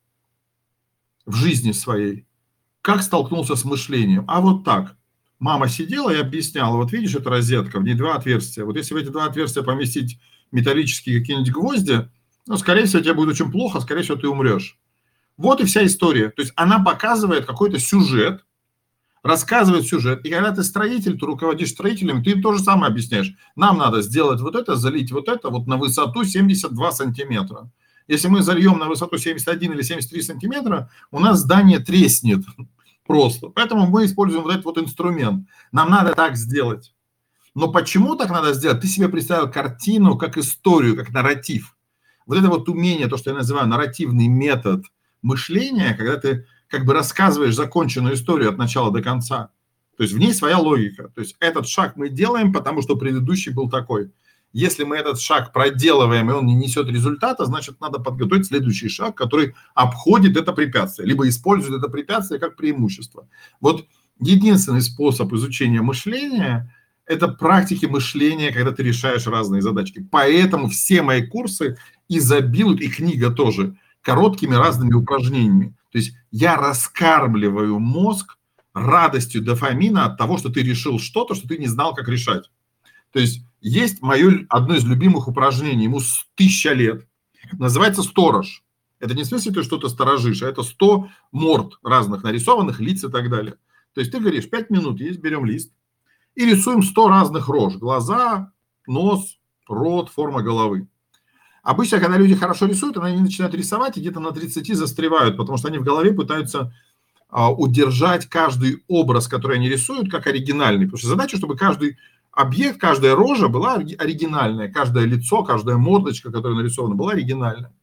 в 1.25 1.35
жизни 1.35 1.71
своей, 1.71 2.25
как 2.81 3.01
столкнулся 3.01 3.55
с 3.55 3.65
мышлением, 3.65 4.25
а 4.27 4.41
вот 4.41 4.63
так. 4.63 4.97
Мама 5.39 5.67
сидела 5.67 6.11
и 6.11 6.19
объясняла, 6.19 6.77
вот 6.77 6.91
видишь, 6.91 7.15
это 7.15 7.29
розетка, 7.29 7.79
в 7.79 7.83
ней 7.83 7.93
два 7.93 8.15
отверстия. 8.15 8.63
Вот 8.63 8.77
если 8.77 8.93
в 8.93 8.97
эти 8.97 9.09
два 9.09 9.25
отверстия 9.25 9.63
поместить 9.63 10.19
металлические 10.51 11.19
какие-нибудь 11.19 11.51
гвозди, 11.51 12.09
ну, 12.47 12.57
скорее 12.57 12.85
всего, 12.85 13.01
тебе 13.01 13.13
будет 13.15 13.29
очень 13.29 13.51
плохо, 13.51 13.81
скорее 13.81 14.03
всего, 14.03 14.17
ты 14.17 14.27
умрешь. 14.27 14.79
Вот 15.37 15.59
и 15.59 15.65
вся 15.65 15.85
история. 15.85 16.29
То 16.29 16.41
есть 16.41 16.53
она 16.55 16.79
показывает 16.79 17.45
какой-то 17.45 17.79
сюжет, 17.79 18.45
рассказывает 19.21 19.85
сюжет. 19.85 20.25
И 20.25 20.29
когда 20.29 20.51
ты 20.51 20.63
строитель, 20.63 21.19
ты 21.19 21.25
руководишь 21.25 21.71
строителем, 21.71 22.23
ты 22.23 22.31
им 22.31 22.41
то 22.41 22.53
же 22.53 22.59
самое 22.59 22.91
объясняешь. 22.91 23.33
Нам 23.55 23.77
надо 23.77 24.01
сделать 24.01 24.39
вот 24.39 24.55
это, 24.55 24.75
залить 24.75 25.11
вот 25.11 25.27
это 25.27 25.49
вот 25.49 25.67
на 25.67 25.77
высоту 25.77 26.23
72 26.23 26.91
сантиметра. 26.91 27.69
Если 28.07 28.27
мы 28.27 28.43
зальем 28.43 28.77
на 28.77 28.87
высоту 28.87 29.17
71 29.17 29.73
или 29.73 29.81
73 29.81 30.21
сантиметра, 30.21 30.89
у 31.11 31.19
нас 31.19 31.39
здание 31.39 31.79
треснет 31.79 32.45
просто. 33.05 33.49
Поэтому 33.49 33.87
мы 33.87 34.05
используем 34.05 34.43
вот 34.43 34.53
этот 34.53 34.65
вот 34.65 34.77
инструмент. 34.77 35.47
Нам 35.71 35.89
надо 35.89 36.13
так 36.13 36.37
сделать. 36.37 36.93
Но 37.55 37.71
почему 37.71 38.15
так 38.15 38.29
надо 38.29 38.53
сделать? 38.53 38.81
Ты 38.81 38.87
себе 38.87 39.09
представил 39.09 39.49
картину 39.49 40.17
как 40.17 40.37
историю, 40.37 40.95
как 40.95 41.09
нарратив. 41.11 41.75
Вот 42.25 42.37
это 42.37 42.47
вот 42.47 42.69
умение, 42.69 43.07
то, 43.07 43.17
что 43.17 43.31
я 43.31 43.35
называю 43.35 43.67
нарративный 43.67 44.27
метод– 44.27 44.85
мышления, 45.25 45.95
когда 45.95 46.17
ты 46.17 46.45
как 46.67 46.85
бы 46.85 46.93
рассказываешь 46.93 47.55
законченную 47.55 48.15
историю 48.15 48.49
от 48.49 48.57
начала 48.57 48.91
до 48.91 49.01
конца. 49.01 49.49
То 49.97 50.03
есть 50.03 50.13
в 50.13 50.19
ней 50.19 50.33
своя 50.33 50.57
логика. 50.57 51.09
То 51.15 51.21
есть 51.21 51.35
этот 51.39 51.67
шаг 51.67 51.95
мы 51.95 52.09
делаем, 52.09 52.53
потому 52.53 52.81
что 52.81 52.95
предыдущий 52.95 53.51
был 53.51 53.69
такой. 53.69 54.11
если 54.55 54.85
мы 54.85 54.95
этот 54.95 55.19
шаг 55.19 55.51
проделываем, 55.51 56.29
и 56.29 56.33
он 56.33 56.45
не 56.45 56.55
несет 56.55 56.87
результата, 56.87 57.45
значит, 57.45 57.81
надо 57.81 57.99
подготовить 57.99 58.45
следующий 58.45 58.87
шаг, 58.87 59.13
который 59.13 59.53
обходит 59.73 60.37
это 60.37 60.53
препятствие, 60.53 61.09
либо 61.09 61.27
использует 61.27 61.79
это 61.79 61.91
препятствие 61.91 62.39
как 62.39 62.55
преимущество. 62.55 63.27
Вот 63.59 63.85
единственный 64.17 64.81
способ 64.81 65.33
изучения 65.33 65.81
мышления– 65.81 66.73
это 67.05 67.27
практики 67.27 67.85
мышления, 67.85 68.53
когда 68.53 68.71
ты 68.71 68.81
решаешь 68.81 69.27
разные 69.27 69.61
задачки. 69.61 70.07
Поэтому 70.09 70.69
все 70.69 71.01
мои 71.01 71.27
курсы 71.27 71.77
изобилуют, 72.07 72.79
и 72.79 72.87
книга 72.87 73.31
тоже, 73.31 73.75
короткими 74.05 74.53
разными 74.53 74.93
упражнениями. 74.93 75.75
То 75.91 75.97
есть 75.97 76.13
я 76.29 76.55
раскармливаю 76.57 77.79
мозг 77.79 78.37
радостью 78.73 79.41
дофамина 79.41 80.05
от 80.05 80.17
того, 80.17 80.37
что 80.37 80.49
ты 80.49 80.61
решил 80.61 80.99
что-то, 80.99 81.33
что 81.33 81.47
ты 81.47 81.57
не 81.57 81.65
знал, 81.65 81.95
как 81.95 82.07
решать. 82.07 82.51
То 83.11 83.19
есть 83.19 83.41
есть 83.61 84.03
мое 84.03 84.45
одно 84.49 84.75
из 84.75 84.85
любимых 84.85 85.27
упражнений, 85.27 85.85
ему 85.85 86.01
тысяча 86.35 86.73
лет, 86.73 87.07
называется 87.53 88.03
сторож. 88.03 88.63
Это 88.99 89.15
не 89.15 89.23
в 89.23 89.25
смысле 89.25 89.53
ты 89.53 89.63
что-то 89.63 89.89
сторожишь, 89.89 90.43
а 90.43 90.49
это 90.49 90.61
100 90.61 91.09
морд 91.31 91.79
разных 91.83 92.23
нарисованных, 92.23 92.79
лиц 92.79 93.03
и 93.03 93.09
так 93.09 93.29
далее. 93.29 93.55
То 93.93 94.01
есть 94.01 94.11
ты 94.11 94.19
говоришь, 94.19 94.49
5 94.49 94.69
минут 94.69 94.99
есть, 94.99 95.19
берем 95.19 95.45
лист 95.45 95.71
и 96.35 96.45
рисуем 96.45 96.83
100 96.83 97.09
разных 97.09 97.47
рож. 97.47 97.75
Глаза, 97.77 98.51
нос, 98.85 99.39
рот, 99.67 100.09
форма 100.09 100.43
головы. 100.43 100.87
Обычно, 101.65 101.99
когда 101.99 102.15
люди 102.15 102.35
хорошо 102.35 102.67
рисуют, 102.67 102.95
они 102.97 103.19
начинают 103.19 103.55
рисовать 103.55 103.97
и 103.97 103.99
где-то 103.99 104.19
на 104.19 104.31
30 104.31 104.75
застревают, 104.75 105.35
потому 105.35 105.57
что 105.57 105.67
они 105.67 105.79
в 105.79 105.83
голове 105.83 106.13
пытаются 106.13 106.71
а, 107.27 107.51
удержать 107.51 108.27
каждый 108.27 108.83
образ, 108.87 109.27
который 109.27 109.57
они 109.57 109.67
рисуют, 109.67 110.11
как 110.11 110.27
оригинальный. 110.27 110.85
Потому 110.85 110.99
что 110.99 111.07
задача, 111.07 111.37
чтобы 111.37 111.57
каждый 111.57 111.97
объект, 112.31 112.79
каждая 112.79 113.15
рожа 113.15 113.47
была 113.47 113.73
оригинальная, 113.73 114.71
каждое 114.71 115.05
лицо, 115.05 115.43
каждая 115.43 115.77
мордочка, 115.77 116.31
которая 116.31 116.55
нарисована, 116.55 116.93
была 116.93 117.13
оригинальная. 117.13 117.73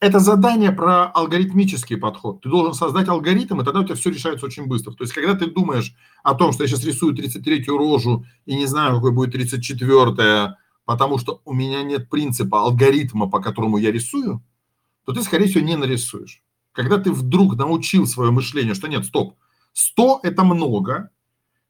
Это 0.00 0.18
задание 0.18 0.72
про 0.72 1.04
алгоритмический 1.08 1.98
подход. 1.98 2.40
Ты 2.40 2.48
должен 2.48 2.72
создать 2.72 3.08
алгоритм, 3.08 3.60
и 3.60 3.64
тогда 3.66 3.80
у 3.80 3.84
тебя 3.84 3.94
все 3.94 4.08
решается 4.08 4.46
очень 4.46 4.64
быстро. 4.64 4.92
То 4.92 5.04
есть, 5.04 5.12
когда 5.12 5.34
ты 5.34 5.50
думаешь 5.50 5.94
о 6.22 6.34
том, 6.34 6.52
что 6.54 6.64
я 6.64 6.68
сейчас 6.68 6.82
рисую 6.86 7.14
33-ю 7.14 7.76
рожу 7.76 8.24
и 8.46 8.56
не 8.56 8.64
знаю, 8.64 8.94
какой 8.94 9.12
будет 9.12 9.34
34-я, 9.34 10.56
потому 10.90 11.18
что 11.18 11.40
у 11.44 11.52
меня 11.52 11.84
нет 11.84 12.10
принципа 12.10 12.62
алгоритма, 12.62 13.30
по 13.30 13.40
которому 13.40 13.78
я 13.78 13.92
рисую, 13.92 14.42
то 15.04 15.12
ты, 15.12 15.22
скорее 15.22 15.46
всего, 15.46 15.64
не 15.64 15.76
нарисуешь. 15.76 16.42
Когда 16.72 16.98
ты 16.98 17.12
вдруг 17.12 17.56
научил 17.56 18.08
свое 18.08 18.32
мышление, 18.32 18.74
что 18.74 18.88
нет, 18.88 19.04
стоп, 19.04 19.36
100– 19.72 20.18
это 20.24 20.42
много, 20.42 21.10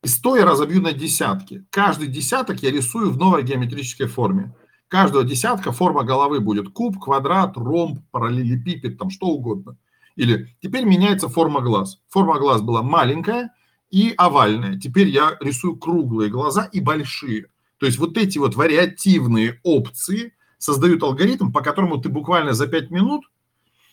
и 0.02 0.09
100 0.09 0.36
я 0.38 0.47
разобью 0.47 0.80
на 0.80 0.94
десятки. 0.94 1.66
Каждый 1.68 2.09
десяток 2.09 2.62
я 2.62 2.70
рисую 2.70 3.10
в 3.10 3.18
новой 3.18 3.42
геометрической 3.42 4.06
форме. 4.06 4.55
Каждого 4.88 5.22
десятка 5.22 5.70
форма 5.70 6.02
головы 6.02 6.40
будет 6.40 6.70
куб, 6.70 6.98
квадрат, 6.98 7.59
ромб, 7.59 8.01
параллелепипед, 8.12 8.97
там 8.97 9.10
что 9.10 9.26
угодно. 9.26 9.76
Или 10.16 10.56
теперь 10.62 10.86
меняется 10.86 11.28
форма 11.28 11.60
глаз. 11.60 12.01
Форма 12.09 12.38
глаз 12.38 12.62
была 12.62 12.82
маленькая 12.82 13.52
и 13.90 14.14
овальная. 14.16 14.78
Теперь 14.78 15.09
я 15.09 15.36
рисую 15.40 15.76
круглые 15.76 16.30
глаза 16.30 16.64
и 16.72 16.80
большие. 16.80 17.48
То 17.81 17.86
есть 17.86 17.98
вот 17.98 18.19
эти 18.19 18.36
вот 18.36 18.57
вариативные 18.57 19.59
опции 19.62 20.35
создают 20.59 21.02
алгоритм, 21.02 21.51
по 21.51 21.62
которому 21.62 21.97
ты 21.97 22.11
буквально 22.11 22.52
за 22.52 22.66
5 22.66 22.90
минут 22.90 23.24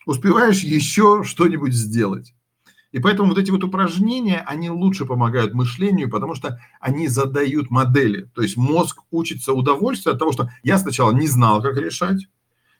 успеваешь 0.05 0.59
еще 0.59 1.23
что-нибудь 1.23 1.73
сделать. 1.73 2.33
И 2.91 2.99
поэтому 2.99 3.29
вот 3.29 3.37
эти 3.37 3.49
вот 3.49 3.63
упражнения, 3.63 4.43
они 4.45 4.69
лучше 4.69 5.05
помогают 5.05 5.53
мышлению, 5.53 6.09
потому 6.09 6.35
что 6.35 6.59
они 6.81 7.07
задают 7.07 7.69
модели. 7.69 8.29
То 8.35 8.41
есть 8.41 8.57
мозг 8.57 9.03
учится 9.09 9.53
удовольствию 9.53 10.13
от 10.13 10.19
того, 10.19 10.33
что 10.33 10.49
я 10.63 10.77
сначала 10.77 11.11
не 11.13 11.27
знал, 11.27 11.61
как 11.61 11.77
решать, 11.77 12.27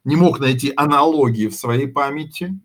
не 0.03 0.17
мог 0.17 0.39
найти 0.41 0.73
аналогии 0.75 1.47
в 1.47 1.55
своей 1.55 1.87
памяти, 1.87 2.59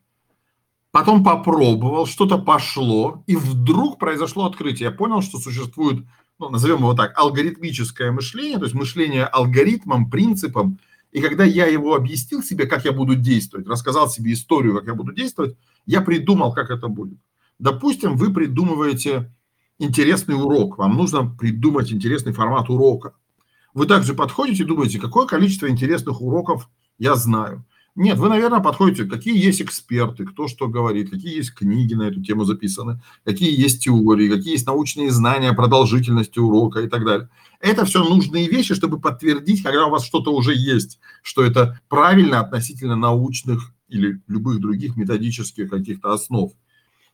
потом 0.90 1.22
попробовал, 1.22 2.06
что-то 2.06 2.38
пошло, 2.38 3.22
и 3.28 3.36
вдруг 3.36 4.00
произошло 4.00 4.46
открытие. 4.46 4.88
Я 4.88 4.94
понял, 4.94 5.22
что 5.22 5.38
существует, 5.38 6.04
ну, 6.42 6.50
назовем 6.50 6.78
его 6.78 6.94
так, 6.94 7.16
алгоритмическое 7.16 8.10
мышление, 8.10 8.58
то 8.58 8.64
есть 8.64 8.74
мышление 8.74 9.24
алгоритмом, 9.24 10.10
принципом. 10.10 10.78
И 11.12 11.20
когда 11.20 11.44
я 11.44 11.66
его 11.66 11.94
объяснил 11.94 12.42
себе, 12.42 12.66
как 12.66 12.84
я 12.84 12.92
буду 12.92 13.14
действовать, 13.14 13.68
рассказал 13.68 14.10
себе 14.10 14.32
историю, 14.32 14.74
как 14.74 14.86
я 14.86 14.94
буду 14.94 15.12
действовать, 15.12 15.56
я 15.86 16.00
придумал, 16.00 16.52
как 16.52 16.70
это 16.70 16.88
будет. 16.88 17.18
Допустим, 17.60 18.16
вы 18.16 18.34
придумываете 18.34 19.32
интересный 19.78 20.34
урок, 20.34 20.78
вам 20.78 20.96
нужно 20.96 21.24
придумать 21.26 21.92
интересный 21.92 22.32
формат 22.32 22.68
урока. 22.70 23.14
Вы 23.72 23.86
также 23.86 24.14
подходите 24.14 24.64
и 24.64 24.66
думаете, 24.66 24.98
какое 24.98 25.26
количество 25.26 25.68
интересных 25.68 26.20
уроков 26.20 26.68
я 26.98 27.14
знаю. 27.14 27.64
Нет, 27.94 28.16
вы, 28.16 28.30
наверное, 28.30 28.60
подходите, 28.60 29.04
какие 29.04 29.36
есть 29.36 29.60
эксперты, 29.60 30.24
кто 30.24 30.48
что 30.48 30.66
говорит, 30.66 31.10
какие 31.10 31.36
есть 31.36 31.52
книги 31.54 31.92
на 31.92 32.04
эту 32.04 32.22
тему 32.22 32.44
записаны, 32.44 33.02
какие 33.22 33.54
есть 33.54 33.84
теории, 33.84 34.30
какие 34.30 34.52
есть 34.52 34.66
научные 34.66 35.10
знания 35.10 35.52
продолжительности 35.52 36.38
урока 36.38 36.80
и 36.80 36.88
так 36.88 37.04
далее. 37.04 37.28
Это 37.60 37.84
все 37.84 38.02
нужные 38.02 38.48
вещи, 38.48 38.74
чтобы 38.74 38.98
подтвердить, 38.98 39.62
когда 39.62 39.86
у 39.86 39.90
вас 39.90 40.06
что-то 40.06 40.32
уже 40.34 40.54
есть, 40.54 41.00
что 41.22 41.44
это 41.44 41.80
правильно 41.88 42.40
относительно 42.40 42.96
научных 42.96 43.74
или 43.88 44.22
любых 44.26 44.58
других 44.60 44.96
методических 44.96 45.68
каких-то 45.68 46.14
основ. 46.14 46.50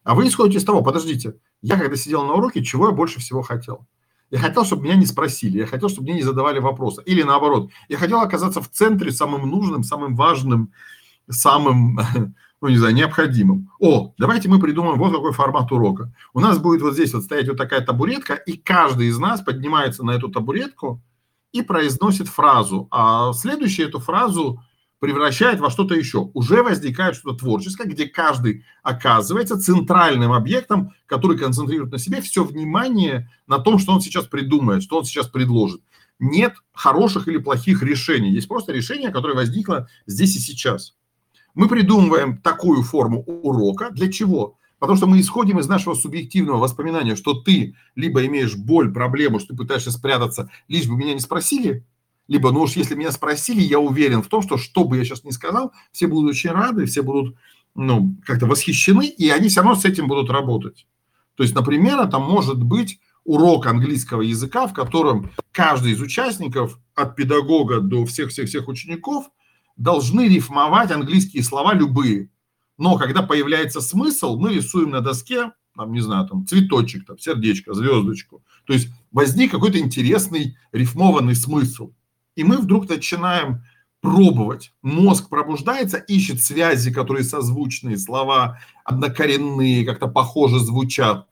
А 0.04 0.14
вы 0.14 0.28
исходите 0.28 0.58
из 0.58 0.64
того, 0.64 0.82
подождите, 0.82 1.34
я 1.60 1.76
когда 1.76 1.96
сидел 1.96 2.24
на 2.24 2.34
уроке, 2.34 2.64
чего 2.64 2.86
я 2.86 2.92
больше 2.94 3.18
всего 3.18 3.42
хотел? 3.42 3.88
Я 4.30 4.38
хотел, 4.38 4.64
чтобы 4.64 4.84
меня 4.84 4.96
не 4.96 5.06
спросили, 5.06 5.58
я 5.58 5.66
хотел, 5.66 5.88
чтобы 5.88 6.08
мне 6.08 6.18
не 6.18 6.22
задавали 6.22 6.58
вопросы. 6.58 7.02
Или 7.06 7.22
наоборот, 7.22 7.70
я 7.88 7.96
хотел 7.96 8.20
оказаться 8.20 8.60
в 8.60 8.68
центре 8.68 9.10
самым 9.10 9.48
нужным, 9.48 9.82
самым 9.82 10.16
важным, 10.16 10.72
самым, 11.30 11.98
ну 12.60 12.68
не 12.68 12.76
знаю, 12.76 12.94
необходимым. 12.94 13.70
О, 13.80 14.12
давайте 14.18 14.48
мы 14.48 14.60
придумаем 14.60 14.98
вот 14.98 15.14
какой 15.14 15.32
формат 15.32 15.72
урока. 15.72 16.12
У 16.34 16.40
нас 16.40 16.58
будет 16.58 16.82
вот 16.82 16.94
здесь 16.94 17.14
вот 17.14 17.24
стоять 17.24 17.48
вот 17.48 17.56
такая 17.56 17.80
табуретка, 17.80 18.34
и 18.34 18.58
каждый 18.58 19.08
из 19.08 19.18
нас 19.18 19.40
поднимается 19.40 20.04
на 20.04 20.10
эту 20.10 20.28
табуретку 20.28 21.00
и 21.52 21.62
произносит 21.62 22.28
фразу. 22.28 22.86
А 22.90 23.32
следующую 23.32 23.88
эту 23.88 23.98
фразу 23.98 24.60
превращает 24.98 25.60
во 25.60 25.70
что-то 25.70 25.94
еще. 25.94 26.30
Уже 26.34 26.62
возникает 26.62 27.16
что-то 27.16 27.38
творческое, 27.38 27.88
где 27.88 28.06
каждый 28.06 28.64
оказывается 28.82 29.60
центральным 29.60 30.32
объектом, 30.32 30.92
который 31.06 31.38
концентрирует 31.38 31.92
на 31.92 31.98
себе 31.98 32.20
все 32.20 32.44
внимание 32.44 33.30
на 33.46 33.58
том, 33.58 33.78
что 33.78 33.92
он 33.92 34.00
сейчас 34.00 34.26
придумает, 34.26 34.82
что 34.82 34.98
он 34.98 35.04
сейчас 35.04 35.28
предложит. 35.28 35.82
Нет 36.18 36.54
хороших 36.72 37.28
или 37.28 37.38
плохих 37.38 37.82
решений. 37.82 38.30
Есть 38.30 38.48
просто 38.48 38.72
решение, 38.72 39.10
которое 39.10 39.34
возникло 39.34 39.88
здесь 40.06 40.34
и 40.36 40.40
сейчас. 40.40 40.94
Мы 41.54 41.68
придумываем 41.68 42.38
такую 42.38 42.82
форму 42.82 43.22
урока. 43.22 43.90
Для 43.90 44.10
чего? 44.10 44.58
Потому 44.78 44.96
что 44.96 45.06
мы 45.06 45.20
исходим 45.20 45.58
из 45.58 45.68
нашего 45.68 45.94
субъективного 45.94 46.58
воспоминания, 46.58 47.16
что 47.16 47.34
ты 47.34 47.74
либо 47.96 48.24
имеешь 48.26 48.56
боль, 48.56 48.92
проблему, 48.92 49.38
что 49.38 49.48
ты 49.48 49.56
пытаешься 49.56 49.90
спрятаться, 49.90 50.50
лишь 50.68 50.86
бы 50.86 50.96
меня 50.96 51.14
не 51.14 51.20
спросили, 51.20 51.84
либо, 52.28 52.52
ну 52.52 52.60
уж 52.60 52.72
если 52.72 52.94
меня 52.94 53.10
спросили, 53.10 53.60
я 53.60 53.80
уверен 53.80 54.22
в 54.22 54.28
том, 54.28 54.42
что 54.42 54.58
что 54.58 54.84
бы 54.84 54.98
я 54.98 55.04
сейчас 55.04 55.24
ни 55.24 55.30
сказал, 55.30 55.72
все 55.92 56.06
будут 56.06 56.30
очень 56.30 56.50
рады, 56.50 56.86
все 56.86 57.02
будут 57.02 57.36
ну, 57.74 58.16
как-то 58.24 58.46
восхищены, 58.46 59.06
и 59.06 59.28
они 59.30 59.48
все 59.48 59.62
равно 59.62 59.74
с 59.74 59.84
этим 59.84 60.08
будут 60.08 60.30
работать. 60.30 60.86
То 61.36 61.42
есть, 61.42 61.54
например, 61.54 62.00
это 62.00 62.18
может 62.18 62.62
быть 62.62 63.00
урок 63.24 63.66
английского 63.66 64.22
языка, 64.22 64.66
в 64.66 64.74
котором 64.74 65.30
каждый 65.52 65.92
из 65.92 66.00
участников, 66.00 66.78
от 66.94 67.14
педагога 67.14 67.80
до 67.80 68.04
всех-всех-всех 68.04 68.68
учеников, 68.68 69.30
должны 69.76 70.28
рифмовать 70.28 70.90
английские 70.90 71.44
слова 71.44 71.72
любые. 71.74 72.30
Но 72.76 72.96
когда 72.96 73.22
появляется 73.22 73.80
смысл, 73.80 74.38
мы 74.38 74.54
рисуем 74.54 74.90
на 74.90 75.00
доске, 75.00 75.52
там, 75.76 75.92
не 75.92 76.00
знаю, 76.00 76.26
там, 76.26 76.46
цветочек, 76.46 77.06
там, 77.06 77.18
сердечко, 77.18 77.74
звездочку. 77.74 78.42
То 78.66 78.72
есть 78.72 78.88
возник 79.12 79.52
какой-то 79.52 79.78
интересный 79.78 80.56
рифмованный 80.72 81.36
смысл. 81.36 81.92
И 82.38 82.44
мы 82.44 82.58
вдруг 82.58 82.88
начинаем 82.88 83.64
пробовать. 84.00 84.72
Мозг 84.80 85.28
пробуждается, 85.28 85.96
ищет 85.96 86.40
связи, 86.40 86.92
которые 86.92 87.24
созвучные, 87.24 87.98
слова 87.98 88.60
однокоренные, 88.84 89.84
как-то 89.84 90.06
похоже 90.06 90.60
звучат. 90.60 91.26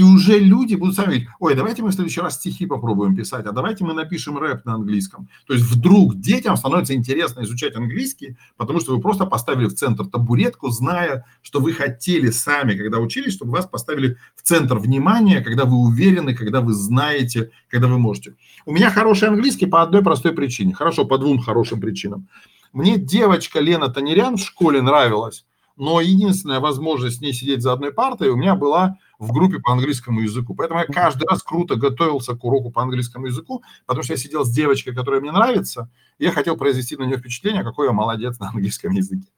И 0.00 0.02
уже 0.02 0.38
люди 0.38 0.76
будут 0.76 0.94
сами 0.94 1.06
говорить, 1.06 1.28
ой, 1.40 1.54
давайте 1.54 1.82
мы 1.82 1.90
в 1.90 1.92
следующий 1.92 2.22
раз 2.22 2.36
стихи 2.36 2.64
попробуем 2.64 3.14
писать, 3.14 3.44
а 3.44 3.52
давайте 3.52 3.84
мы 3.84 3.92
напишем 3.92 4.38
рэп 4.38 4.64
на 4.64 4.72
английском. 4.72 5.28
То 5.46 5.52
есть 5.52 5.66
вдруг 5.66 6.18
детям 6.18 6.56
становится 6.56 6.94
интересно 6.94 7.42
изучать 7.42 7.76
английский, 7.76 8.38
потому 8.56 8.80
что 8.80 8.96
вы 8.96 9.02
просто 9.02 9.26
поставили 9.26 9.66
в 9.66 9.74
центр 9.74 10.06
табуретку, 10.06 10.70
зная, 10.70 11.26
что 11.42 11.60
вы 11.60 11.74
хотели 11.74 12.30
сами, 12.30 12.78
когда 12.78 12.98
учились, 12.98 13.34
чтобы 13.34 13.52
вас 13.52 13.66
поставили 13.66 14.16
в 14.36 14.40
центр 14.40 14.78
внимания, 14.78 15.42
когда 15.42 15.66
вы 15.66 15.76
уверены, 15.76 16.34
когда 16.34 16.62
вы 16.62 16.72
знаете, 16.72 17.50
когда 17.68 17.86
вы 17.86 17.98
можете. 17.98 18.36
У 18.64 18.72
меня 18.72 18.90
хороший 18.90 19.28
английский 19.28 19.66
по 19.66 19.82
одной 19.82 20.02
простой 20.02 20.32
причине. 20.32 20.72
Хорошо, 20.72 21.04
по 21.04 21.18
двум 21.18 21.40
хорошим 21.40 21.78
причинам. 21.78 22.26
Мне 22.72 22.96
девочка 22.96 23.60
Лена 23.60 23.88
Танерян 23.88 24.38
в 24.38 24.40
школе 24.40 24.80
нравилась, 24.80 25.44
но 25.76 26.00
единственная 26.00 26.60
возможность 26.60 27.18
с 27.18 27.20
ней 27.20 27.34
сидеть 27.34 27.60
за 27.60 27.74
одной 27.74 27.92
партой 27.92 28.30
у 28.30 28.36
меня 28.36 28.54
была 28.54 28.96
в 29.20 29.32
группе 29.32 29.58
по 29.58 29.72
английскому 29.72 30.20
языку. 30.20 30.54
Поэтому 30.54 30.80
я 30.80 30.86
каждый 30.86 31.28
раз 31.28 31.42
круто 31.42 31.76
готовился 31.76 32.34
к 32.34 32.42
уроку 32.42 32.70
по 32.70 32.82
английскому 32.82 33.26
языку, 33.26 33.62
потому 33.86 34.02
что 34.02 34.14
я 34.14 34.16
сидел 34.16 34.44
с 34.44 34.50
девочкой, 34.50 34.94
которая 34.94 35.20
мне 35.20 35.30
нравится, 35.30 35.90
и 36.18 36.24
я 36.24 36.32
хотел 36.32 36.56
произвести 36.56 36.96
на 36.96 37.04
нее 37.04 37.18
впечатление, 37.18 37.62
какой 37.62 37.86
я 37.86 37.92
молодец 37.92 38.38
на 38.40 38.48
английском 38.48 38.92
языке. 38.92 39.28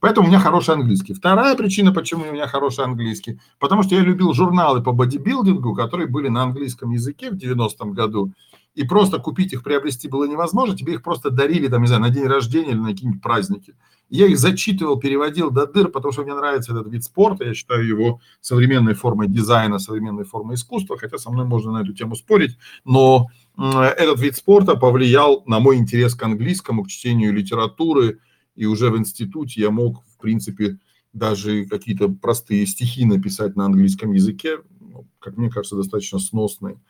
Поэтому 0.00 0.26
у 0.26 0.30
меня 0.30 0.40
хороший 0.40 0.74
английский. 0.74 1.14
Вторая 1.14 1.54
причина, 1.54 1.92
почему 1.92 2.24
у 2.28 2.32
меня 2.32 2.48
хороший 2.48 2.84
английский, 2.84 3.38
потому 3.58 3.84
что 3.84 3.94
я 3.94 4.00
любил 4.00 4.32
журналы 4.34 4.82
по 4.82 4.92
бодибилдингу, 4.92 5.74
которые 5.74 6.08
были 6.08 6.28
на 6.28 6.42
английском 6.42 6.90
языке 6.90 7.30
в 7.30 7.34
90-м 7.34 7.92
году, 7.92 8.32
и 8.74 8.84
просто 8.84 9.18
купить 9.18 9.52
их, 9.52 9.62
приобрести 9.62 10.08
было 10.08 10.24
невозможно, 10.24 10.76
тебе 10.76 10.94
их 10.94 11.02
просто 11.02 11.30
дарили, 11.30 11.68
там, 11.68 11.82
не 11.82 11.88
знаю, 11.88 12.02
на 12.02 12.10
день 12.10 12.26
рождения 12.26 12.70
или 12.70 12.78
на 12.78 12.90
какие-нибудь 12.90 13.22
праздники. 13.22 13.74
Я 14.08 14.26
их 14.26 14.38
зачитывал, 14.38 14.98
переводил 14.98 15.50
до 15.50 15.66
дыр, 15.66 15.88
потому 15.88 16.12
что 16.12 16.22
мне 16.22 16.34
нравится 16.34 16.72
этот 16.72 16.88
вид 16.88 17.04
спорта, 17.04 17.44
я 17.44 17.54
считаю 17.54 17.86
его 17.86 18.20
современной 18.40 18.94
формой 18.94 19.28
дизайна, 19.28 19.78
современной 19.78 20.24
формой 20.24 20.54
искусства, 20.56 20.98
хотя 20.98 21.18
со 21.18 21.30
мной 21.30 21.46
можно 21.46 21.72
на 21.72 21.82
эту 21.82 21.92
тему 21.92 22.16
спорить, 22.16 22.56
но 22.84 23.28
этот 23.56 24.20
вид 24.20 24.36
спорта 24.36 24.74
повлиял 24.76 25.42
на 25.46 25.60
мой 25.60 25.76
интерес 25.76 26.14
к 26.14 26.22
английскому, 26.22 26.84
к 26.84 26.88
чтению 26.88 27.32
литературы, 27.32 28.18
и 28.56 28.66
уже 28.66 28.90
в 28.90 28.98
институте 28.98 29.60
я 29.60 29.70
мог, 29.70 30.02
в 30.04 30.18
принципе, 30.18 30.78
даже 31.12 31.66
какие-то 31.66 32.08
простые 32.08 32.66
стихи 32.66 33.04
написать 33.04 33.56
на 33.56 33.66
английском 33.66 34.12
языке, 34.12 34.58
ну, 34.80 35.06
как 35.18 35.36
мне 35.36 35.50
кажется, 35.50 35.76
достаточно 35.76 36.18
сносные 36.18 36.80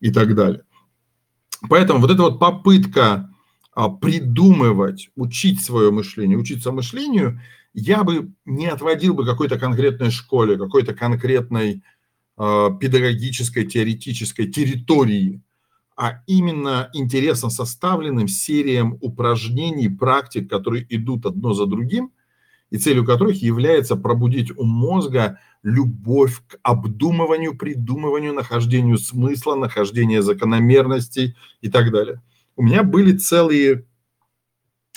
и 0.00 0.10
так 0.10 0.34
далее. 0.34 0.62
Поэтому 1.68 2.00
вот 2.00 2.10
эта 2.10 2.22
вот 2.22 2.38
попытка 2.38 3.30
а, 3.74 3.88
придумывать, 3.88 5.10
учить 5.16 5.62
свое 5.62 5.90
мышление, 5.90 6.36
учиться 6.36 6.72
мышлению, 6.72 7.40
я 7.74 8.04
бы 8.04 8.32
не 8.44 8.66
отводил 8.66 9.14
бы 9.14 9.24
какой-то 9.24 9.58
конкретной 9.58 10.10
школе, 10.10 10.58
какой-то 10.58 10.92
конкретной 10.94 11.82
э, 12.36 12.68
педагогической, 12.78 13.64
теоретической 13.64 14.46
территории, 14.46 15.40
а 15.96 16.22
именно 16.26 16.90
интересно 16.92 17.48
составленным 17.48 18.28
сериям 18.28 18.98
упражнений, 19.00 19.88
практик, 19.88 20.50
которые 20.50 20.86
идут 20.90 21.24
одно 21.24 21.54
за 21.54 21.64
другим, 21.66 22.12
и 22.72 22.78
целью 22.78 23.04
которых 23.04 23.42
является 23.42 23.96
пробудить 23.96 24.50
у 24.56 24.64
мозга 24.64 25.38
любовь 25.62 26.40
к 26.48 26.58
обдумыванию, 26.62 27.54
придумыванию, 27.54 28.32
нахождению 28.32 28.96
смысла, 28.96 29.56
нахождению 29.56 30.22
закономерностей 30.22 31.36
и 31.60 31.68
так 31.68 31.92
далее. 31.92 32.22
У 32.56 32.62
меня 32.62 32.82
были 32.82 33.14
целые 33.14 33.84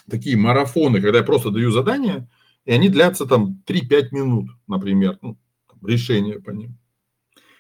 такие 0.09 0.37
марафоны, 0.37 1.01
когда 1.01 1.17
я 1.17 1.23
просто 1.25 1.51
даю 1.51 1.69
задания, 1.69 2.29
и 2.63 2.71
они 2.71 2.87
длятся 2.87 3.25
там 3.25 3.61
3-5 3.67 4.07
минут, 4.11 4.51
например, 4.67 5.19
ну, 5.21 5.37
решение 5.85 6.39
по 6.39 6.51
ним. 6.51 6.77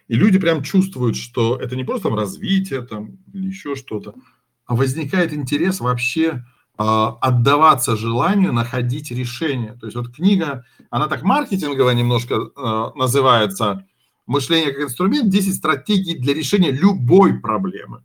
И 0.07 0.15
люди 0.15 0.39
прям 0.39 0.63
чувствуют, 0.63 1.17
что 1.17 1.57
это 1.57 1.75
не 1.75 1.83
просто 1.83 2.07
там 2.07 2.17
развитие 2.17 2.83
там, 2.83 3.17
или 3.33 3.47
еще 3.47 3.75
что-то, 3.75 4.15
а 4.65 4.77
возникает 4.77 5.33
интерес 5.33 5.81
вообще 5.81 6.45
отдаваться 6.77 7.95
желанию 7.95 8.51
находить 8.51 9.11
решение. 9.11 9.73
То 9.73 9.87
есть 9.87 9.95
вот 9.95 10.13
книга, 10.13 10.65
она 10.89 11.07
так 11.07 11.23
маркетингово 11.23 11.91
немножко 11.91 12.35
э, 12.35 12.91
называется 12.95 13.87
«Мышление 14.25 14.73
как 14.73 14.83
инструмент. 14.83 15.29
10 15.29 15.55
стратегий 15.55 16.17
для 16.17 16.33
решения 16.33 16.71
любой 16.71 17.39
проблемы». 17.39 18.03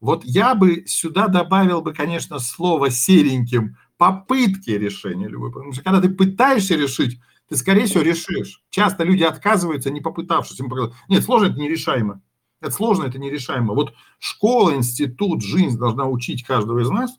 Вот 0.00 0.24
я 0.24 0.54
бы 0.54 0.84
сюда 0.86 1.28
добавил 1.28 1.82
бы, 1.82 1.92
конечно, 1.92 2.38
слово 2.38 2.90
сереньким 2.90 3.76
попытки 3.96 4.70
решения 4.70 5.28
любой 5.28 5.50
проблемы. 5.50 5.72
Потому 5.72 5.72
что 5.72 5.84
когда 5.84 6.00
ты 6.00 6.14
пытаешься 6.14 6.74
решить, 6.76 7.20
ты, 7.48 7.56
скорее 7.56 7.86
всего, 7.86 8.02
решишь. 8.02 8.62
Часто 8.70 9.04
люди 9.04 9.22
отказываются, 9.22 9.90
не 9.90 10.00
попытавшись. 10.00 10.58
Им. 10.60 10.72
Нет, 11.08 11.22
сложно 11.22 11.46
это 11.46 11.60
нерешаемо. 11.60 12.22
Это 12.60 12.70
сложно, 12.70 13.04
это 13.04 13.18
нерешаемо. 13.18 13.74
Вот 13.74 13.92
школа, 14.18 14.74
институт, 14.74 15.42
жизнь 15.42 15.78
должна 15.78 16.06
учить 16.06 16.44
каждого 16.44 16.80
из 16.80 16.88
нас, 16.88 17.18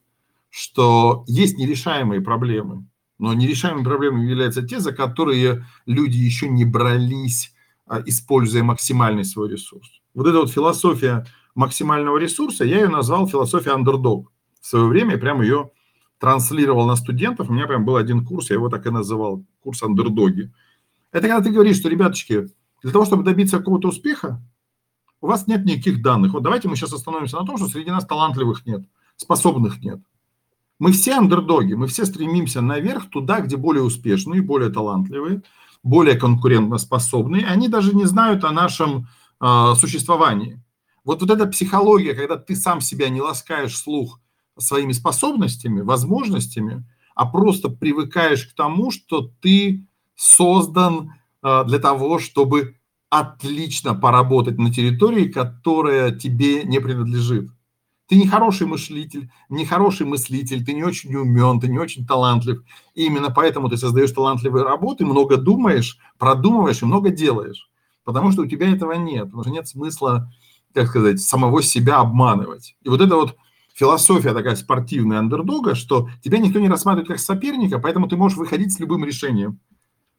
что 0.56 1.26
есть 1.27 1.57
нерешаемые 1.57 2.22
проблемы. 2.22 2.88
Но 3.18 3.34
нерешаемыми 3.34 3.84
проблемами 3.84 4.30
являются 4.30 4.65
те, 4.65 4.80
за 4.80 4.94
которые 4.94 5.65
люди 5.86 6.15
еще 6.15 6.48
не 6.48 6.64
брались, 6.64 7.53
а, 7.86 8.02
используя 8.06 8.64
максимальный 8.64 9.26
свой 9.26 9.49
ресурс. 9.49 9.99
Вот 10.14 10.27
эта 10.27 10.40
вот 10.40 10.49
философия 10.49 11.26
максимального 11.56 12.18
ресурса, 12.18 12.64
я 12.64 12.80
ее 12.80 12.88
назвал 12.88 13.27
философия 13.27 13.72
андердог. 13.72 14.32
В 14.61 14.65
свое 14.65 14.86
время 14.86 15.15
я 15.15 15.18
прям 15.18 15.41
ее 15.41 15.72
транслировал 16.19 16.88
на 16.88 16.95
студентов. 16.95 17.49
У 17.49 17.53
меня 17.53 17.68
прям 17.68 17.84
был 17.84 17.98
один 17.98 18.26
курс, 18.26 18.49
я 18.49 18.56
его 18.56 18.69
так 18.69 18.86
и 18.86 18.91
называл, 18.91 19.44
курс 19.60 19.84
андердоги. 19.84 20.53
Это 21.11 21.27
когда 21.27 21.44
ты 21.44 21.52
говоришь, 21.52 21.80
что, 21.80 21.90
ребяточки, 21.90 22.48
для 22.82 22.91
того, 22.94 23.03
чтобы 23.03 23.23
добиться 23.23 23.57
какого-то 23.57 23.90
успеха, 23.90 24.41
у 25.19 25.27
вас 25.27 25.48
нет 25.48 25.65
никаких 25.65 26.02
данных. 26.02 26.32
Вот 26.32 26.44
давайте 26.44 26.69
мы 26.69 26.77
сейчас 26.77 26.94
остановимся 26.94 27.38
на 27.41 27.45
том, 27.45 27.57
что 27.57 27.68
среди 27.68 27.91
нас 27.91 28.06
талантливых 28.06 28.65
нет, 28.65 28.86
способных 29.18 29.82
нет. 29.84 29.99
Мы 30.80 30.91
все 30.91 31.14
андердоги, 31.14 31.73
мы 31.73 31.88
все 31.88 32.06
стремимся 32.06 32.61
наверх, 32.61 33.10
туда, 33.10 33.39
где 33.39 33.56
более 33.56 33.84
успешные, 33.84 34.41
более 34.41 34.69
талантливые, 34.69 35.41
более 35.84 36.15
конкурентоспособные. 36.15 37.45
Они 37.45 37.69
даже 37.69 37.95
не 37.95 38.06
знают 38.06 38.43
о 38.43 38.52
нашем 38.52 39.07
э, 39.39 39.73
существовании. 39.77 40.61
Вот, 41.06 41.22
вот 41.22 41.30
эта 41.30 41.45
психология, 41.45 42.14
когда 42.14 42.35
ты 42.35 42.56
сам 42.56 42.81
себя 42.81 43.10
не 43.10 43.22
ласкаешь 43.22 43.77
слух 43.77 44.19
своими 44.57 44.91
способностями, 44.91 45.81
возможностями, 45.81 46.84
а 47.14 47.26
просто 47.26 47.69
привыкаешь 47.69 48.45
к 48.45 48.56
тому, 48.56 48.91
что 48.91 49.30
ты 49.41 49.85
создан 50.15 51.14
э, 51.41 51.64
для 51.65 51.80
того, 51.80 52.19
чтобы 52.19 52.76
отлично 53.10 53.93
поработать 53.93 54.57
на 54.57 54.73
территории, 54.73 55.27
которая 55.30 56.11
тебе 56.11 56.64
не 56.64 56.80
принадлежит. 56.80 57.49
Ты 58.07 58.18
не 58.18 58.27
хороший 58.27 58.68
мыслитель, 58.68 59.32
не 59.49 59.65
хороший 59.65 60.06
мыслитель, 60.06 60.64
ты 60.64 60.73
не 60.73 60.84
очень 60.84 61.15
умен, 61.15 61.60
ты 61.60 61.68
не 61.68 61.80
очень 61.80 62.06
талантлив. 62.06 62.64
И 62.94 63.06
именно 63.06 63.32
поэтому 63.32 63.69
ты 63.69 63.77
создаешь 63.77 64.11
талантливые 64.11 64.64
работы, 64.64 65.06
много 65.06 65.38
думаешь, 65.38 65.98
продумываешь 66.19 66.82
и 66.82 66.86
много 66.86 67.10
делаешь. 67.10 67.69
Потому 68.03 68.32
что 68.32 68.44
у 68.44 68.45
тебя 68.45 68.72
этого 68.72 68.91
нет. 68.94 69.26
Потому 69.26 69.44
что 69.44 69.52
нет 69.52 69.68
смысла 69.68 70.30
как 70.76 70.90
сказать, 70.90 71.22
самого 71.22 71.64
себя 71.64 71.99
обманывать. 71.99 72.76
И 72.84 72.90
вот 72.90 72.99
это 73.02 73.15
вот 73.15 73.38
философия 73.73 74.34
такая 74.34 74.56
спортивная 74.56 75.19
андердога, 75.19 75.73
что 75.73 76.10
тебя 76.22 76.38
никто 76.38 76.60
не 76.60 76.69
рассматривает 76.69 77.07
как 77.07 77.19
соперника, 77.19 77.80
поэтому 77.80 78.07
ты 78.07 78.18
можешь 78.18 78.38
выходить 78.38 78.73
с 78.73 78.80
любым 78.80 79.06
решением. 79.06 79.60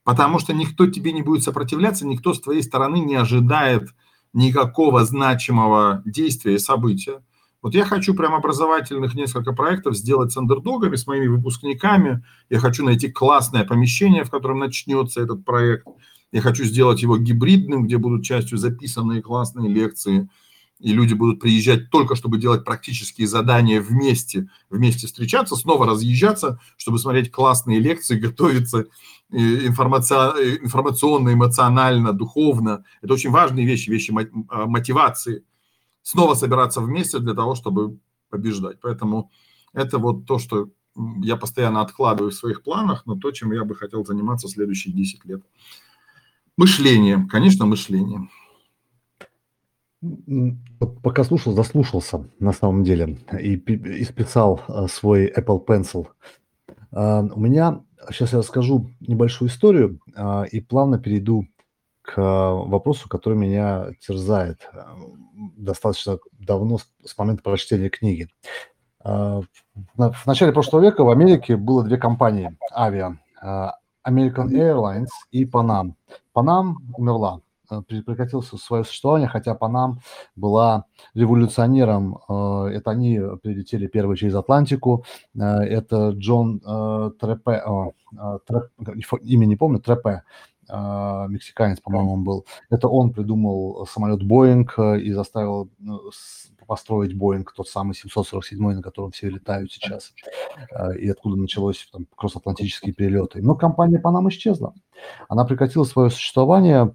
Потому 0.03 0.39
что 0.39 0.55
никто 0.55 0.87
тебе 0.87 1.13
не 1.13 1.23
будет 1.23 1.43
сопротивляться, 1.43 2.07
никто 2.07 2.33
с 2.33 2.41
твоей 2.41 2.63
стороны 2.63 3.01
не 3.01 3.17
ожидает 3.17 3.91
никакого 4.33 5.05
значимого 5.05 6.03
действия 6.07 6.55
и 6.55 6.59
события. 6.59 7.23
Вот 7.67 7.75
я 7.75 7.85
хочу 7.85 8.15
прям 8.15 8.33
образовательных 8.33 9.17
несколько 9.17 9.53
проектов 9.53 9.97
сделать 9.97 10.31
с 10.31 10.37
андердогами, 10.37 10.95
с 10.95 11.09
моими 11.09 11.27
выпускниками. 11.27 12.23
Я 12.49 12.61
хочу 12.61 12.85
найти 12.85 13.11
классное 13.11 13.65
помещение, 13.65 14.23
в 14.23 14.31
котором 14.31 14.61
начнется 14.61 15.21
этот 15.21 15.45
проект. 15.45 15.85
Я 16.31 16.43
хочу 16.43 16.63
сделать 16.63 17.03
его 17.03 17.19
гибридным, 17.19 17.87
где 17.87 17.99
будут 17.99 18.25
частью 18.25 18.59
записанные 18.59 19.21
классные 19.21 19.69
лекции– 19.69 20.29
и 20.79 20.93
люди 20.93 21.15
будут 21.15 21.41
приезжать 21.41 21.91
только, 21.91 22.17
чтобы 22.17 22.39
делать 22.39 22.65
практические 22.65 23.27
задания 23.27 23.81
вместе, 23.81 24.49
вместе 24.69 25.07
встречаться, 25.07 25.57
снова 25.57 25.87
разъезжаться, 25.87 26.61
чтобы 26.77 26.99
смотреть 26.99 27.31
классные 27.31 27.81
лекции, 27.81 28.19
готовиться 28.19 28.85
информационно, 29.31 31.33
эмоционально, 31.33 32.13
духовно. 32.13 32.85
Это 33.01 33.15
очень 33.15 33.31
важные 33.31 33.67
вещи, 33.67 33.89
вещи 33.89 34.15
а, 34.51 34.67
мотивации. 34.67 35.45
Снова 36.07 36.35
собираться 36.35 36.81
вместе 36.81 37.19
для 37.19 37.35
того, 37.35 37.57
чтобы 37.57 37.99
побеждать. 38.31 38.79
Поэтому 38.81 39.33
это 39.73 39.99
вот 39.99 40.25
то, 40.25 40.39
что 40.39 40.69
я 41.21 41.35
постоянно 41.35 41.81
откладываю 41.81 42.31
в 42.31 42.35
своих 42.35 42.63
планах, 42.63 43.07
но 43.07 43.17
то, 43.17 43.33
чем 43.33 43.51
я 43.51 43.65
бы 43.65 43.75
хотел 43.75 44.07
заниматься 44.07 44.47
следующие 44.47 44.95
10 44.95 45.25
лет. 45.25 45.43
Мышлением, 46.57 47.27
конечно, 47.27 47.67
мышлением. 47.67 48.31
Пока 51.03 51.25
слушал, 51.25 51.55
заслушался 51.55 52.31
на 52.39 52.53
самом 52.53 52.85
деле 52.85 53.19
и, 53.41 53.57
и 53.57 54.05
списал 54.05 54.63
э, 54.69 54.87
свой 54.89 55.27
Apple 55.27 55.67
Pencil. 55.67 56.07
А, 56.93 57.23
у 57.23 57.41
меня, 57.41 57.83
сейчас 58.11 58.33
я 58.33 58.39
расскажу 58.39 58.93
небольшую 59.01 59.49
историю 59.49 59.99
а, 60.15 60.45
и 60.45 60.61
плавно 60.61 61.01
перейду 61.01 61.49
к 62.07 62.17
вопросу, 62.17 63.09
который 63.09 63.37
меня 63.37 63.89
терзает 64.01 64.69
э, 64.73 64.81
достаточно 65.57 66.19
давно, 66.33 66.79
с 67.05 67.19
момента 67.19 67.43
прочтения 67.43 67.89
книги. 67.89 68.29
А, 69.01 69.41
в 69.97 70.27
начале 70.27 70.53
прошлого 70.53 70.83
века 70.83 71.03
в 71.03 71.11
Америке 71.11 71.57
было 71.57 71.83
две 71.83 71.97
компании 71.97 72.57
авиа. 72.73 73.19
American 74.09 74.51
Airlines 74.51 75.09
и 75.33 75.45
Panam. 75.45 75.95
Panam 76.33 76.75
умерла 76.97 77.41
э, 77.71 77.83
прекратил 77.83 78.41
свое 78.43 78.85
существование, 78.85 79.29
хотя 79.29 79.57
Панам 79.57 79.99
была 80.37 80.85
революционером. 81.15 82.19
Э, 82.29 82.69
это 82.73 82.93
они 82.93 83.21
прилетели 83.43 83.89
первые 83.89 84.17
через 84.17 84.37
Атлантику. 84.37 85.05
Это 85.35 86.11
Джон 86.11 86.61
Трепе, 86.61 87.65
Треп, 88.47 89.23
имя 89.23 89.47
не 89.47 89.57
помню, 89.57 89.81
Трепе, 89.81 90.23
мексиканец, 90.69 91.81
по-моему, 91.81 92.15
он 92.15 92.25
был. 92.25 92.47
Это 92.71 92.89
он 92.89 93.13
придумал 93.13 93.87
самолет 93.87 94.23
Боинг 94.23 94.79
и 94.79 95.13
заставил 95.13 95.71
ну, 95.79 96.01
построить 96.67 97.17
Боинг, 97.17 97.53
тот 97.53 97.69
самый 97.69 97.95
747, 97.95 98.75
на 98.75 98.83
котором 98.83 99.13
все 99.13 99.31
летают 99.31 99.73
сейчас, 99.73 100.13
и 100.99 101.09
откуда 101.09 101.37
началось 101.37 101.89
там, 101.93 102.07
кросс-атлантические 102.17 102.93
перелеты. 102.93 103.41
Но 103.41 103.55
компания 103.55 104.01
Панам 104.01 104.29
исчезла. 104.29 104.75
Она 105.29 105.45
прекратила 105.45 105.85
свое 105.85 106.11
существование, 106.11 106.95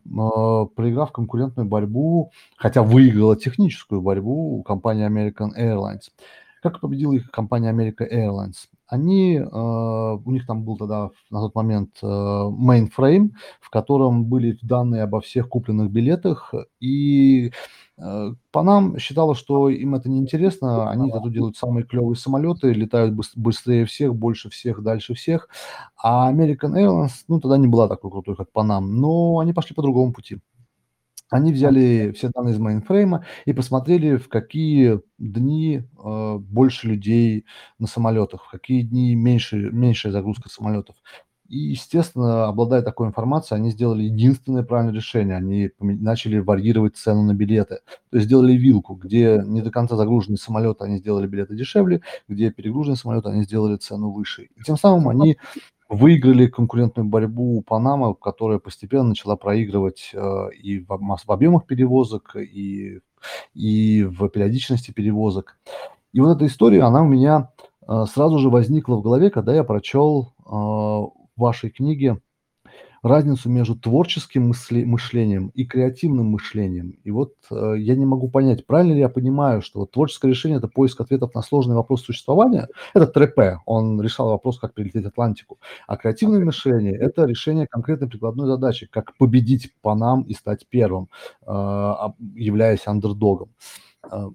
проиграв 0.75 1.11
конкурентную 1.11 1.69
борьбу, 1.69 2.31
хотя 2.57 2.83
выиграла 2.83 3.37
техническую 3.37 4.01
борьбу 4.01 4.57
у 4.57 4.63
компании 4.63 5.07
American 5.07 5.57
Airlines. 5.57 6.09
Как 6.61 6.79
победила 6.79 7.13
их 7.13 7.31
компания 7.31 7.71
American 7.71 8.11
Airlines? 8.11 8.67
Они, 8.91 9.39
у 9.39 10.31
них 10.31 10.45
там 10.45 10.63
был 10.63 10.77
тогда 10.77 11.09
на 11.29 11.39
тот 11.39 11.55
момент 11.55 11.97
mainframe, 12.03 13.29
в 13.61 13.69
котором 13.69 14.25
были 14.25 14.57
данные 14.61 15.03
обо 15.03 15.21
всех 15.21 15.47
купленных 15.49 15.89
билетах, 15.91 16.53
и 16.79 17.51
Э, 18.01 18.33
Pan 18.51 18.79
Am 18.79 18.97
считала, 18.97 19.35
что 19.35 19.69
им 19.69 19.95
это 19.95 20.09
неинтересно, 20.09 20.89
они 20.89 21.11
зато 21.11 21.29
делают 21.29 21.57
самые 21.57 21.85
клевые 21.85 22.15
самолеты, 22.15 22.73
летают 22.73 23.13
быстрее 23.35 23.85
всех, 23.85 24.15
больше 24.15 24.49
всех, 24.49 24.81
дальше 24.81 25.13
всех. 25.13 25.49
А 26.01 26.31
American 26.31 26.73
Airlines, 26.75 27.11
ну, 27.27 27.39
тогда 27.39 27.57
не 27.57 27.67
была 27.67 27.87
такой 27.87 28.09
крутой, 28.11 28.35
как 28.35 28.51
Pan 28.51 28.73
Am, 28.73 28.95
но 28.99 29.39
они 29.39 29.53
пошли 29.53 29.75
по 29.75 29.81
другому 29.83 30.13
пути. 30.13 30.39
Они 31.31 31.53
взяли 31.53 32.11
все 32.11 32.29
данные 32.29 32.53
из 32.53 32.59
мейнфрейма 32.59 33.25
и 33.45 33.53
посмотрели, 33.53 34.17
в 34.17 34.27
какие 34.27 34.99
дни 35.17 35.81
э, 36.03 36.37
больше 36.37 36.87
людей 36.89 37.45
на 37.79 37.87
самолетах, 37.87 38.43
в 38.45 38.51
какие 38.51 38.81
дни 38.81 39.15
меньше, 39.15 39.55
меньшая 39.71 40.11
загрузка 40.11 40.49
самолетов. 40.49 40.97
И, 41.47 41.57
естественно, 41.57 42.47
обладая 42.47 42.81
такой 42.81 43.07
информацией, 43.07 43.59
они 43.59 43.71
сделали 43.71 44.03
единственное 44.03 44.63
правильное 44.63 44.93
решение. 44.93 45.37
Они 45.37 45.69
начали 45.79 46.39
варьировать 46.39 46.97
цену 46.97 47.23
на 47.23 47.33
билеты. 47.33 47.79
То 48.09 48.17
есть 48.17 48.25
сделали 48.27 48.53
вилку, 48.53 48.95
где 48.95 49.41
не 49.45 49.61
до 49.61 49.71
конца 49.71 49.95
загруженные 49.95 50.37
самолеты, 50.37 50.83
они 50.83 50.97
сделали 50.97 51.27
билеты 51.27 51.55
дешевле, 51.55 52.01
где 52.27 52.51
перегруженные 52.51 52.97
самолеты, 52.97 53.29
они 53.29 53.43
сделали 53.43 53.77
цену 53.77 54.11
выше. 54.11 54.49
И 54.55 54.63
тем 54.63 54.77
самым 54.77 55.07
они 55.07 55.37
выиграли 55.91 56.47
конкурентную 56.47 57.07
борьбу 57.07 57.57
у 57.57 57.61
Панама, 57.61 58.13
которая 58.13 58.59
постепенно 58.59 59.09
начала 59.09 59.35
проигрывать 59.35 60.11
э, 60.13 60.53
и 60.53 60.79
в, 60.79 60.87
в 60.87 61.31
объемах 61.31 61.65
перевозок, 61.65 62.37
и, 62.37 63.01
и 63.53 64.03
в 64.03 64.29
периодичности 64.29 64.91
перевозок. 64.91 65.57
И 66.13 66.21
вот 66.21 66.37
эта 66.37 66.45
история, 66.45 66.83
она 66.83 67.01
у 67.01 67.07
меня 67.07 67.51
э, 67.85 68.05
сразу 68.09 68.39
же 68.39 68.49
возникла 68.49 68.95
в 68.95 69.01
голове, 69.01 69.29
когда 69.29 69.53
я 69.53 69.65
прочел 69.65 70.33
э, 70.39 71.21
вашей 71.35 71.69
книге 71.69 72.21
разницу 73.03 73.49
между 73.49 73.75
творческим 73.75 74.53
мышлением 74.69 75.51
и 75.55 75.65
креативным 75.65 76.27
мышлением. 76.27 76.97
И 77.03 77.11
вот 77.11 77.33
э, 77.49 77.75
я 77.77 77.95
не 77.95 78.05
могу 78.05 78.29
понять, 78.29 78.65
правильно 78.65 78.93
ли 78.93 78.99
я 78.99 79.09
понимаю, 79.09 79.61
что 79.61 79.79
вот 79.79 79.91
творческое 79.91 80.29
решение– 80.29 80.57
это 80.59 80.67
поиск 80.67 81.01
ответов 81.01 81.33
на 81.33 81.41
сложный 81.41 81.75
вопрос 81.75 82.03
существования. 82.03 82.67
Это 82.93 83.07
ТРП, 83.07 83.61
он 83.65 83.99
решал 84.01 84.29
вопрос, 84.29 84.59
как 84.59 84.73
перелететь 84.73 85.05
Атлантику. 85.05 85.59
А 85.87 85.97
креативное 85.97 86.45
мышление– 86.45 86.95
это 86.99 87.25
решение 87.25 87.65
конкретной 87.67 88.07
прикладной 88.07 88.47
задачи, 88.47 88.87
как 88.87 89.17
победить 89.17 89.73
по 89.81 89.95
нам 89.95 90.21
и 90.21 90.33
стать 90.33 90.67
первым, 90.69 91.09
э, 91.45 91.93
являясь 92.35 92.85
андердогом. 92.85 93.49
Э, 94.11 94.29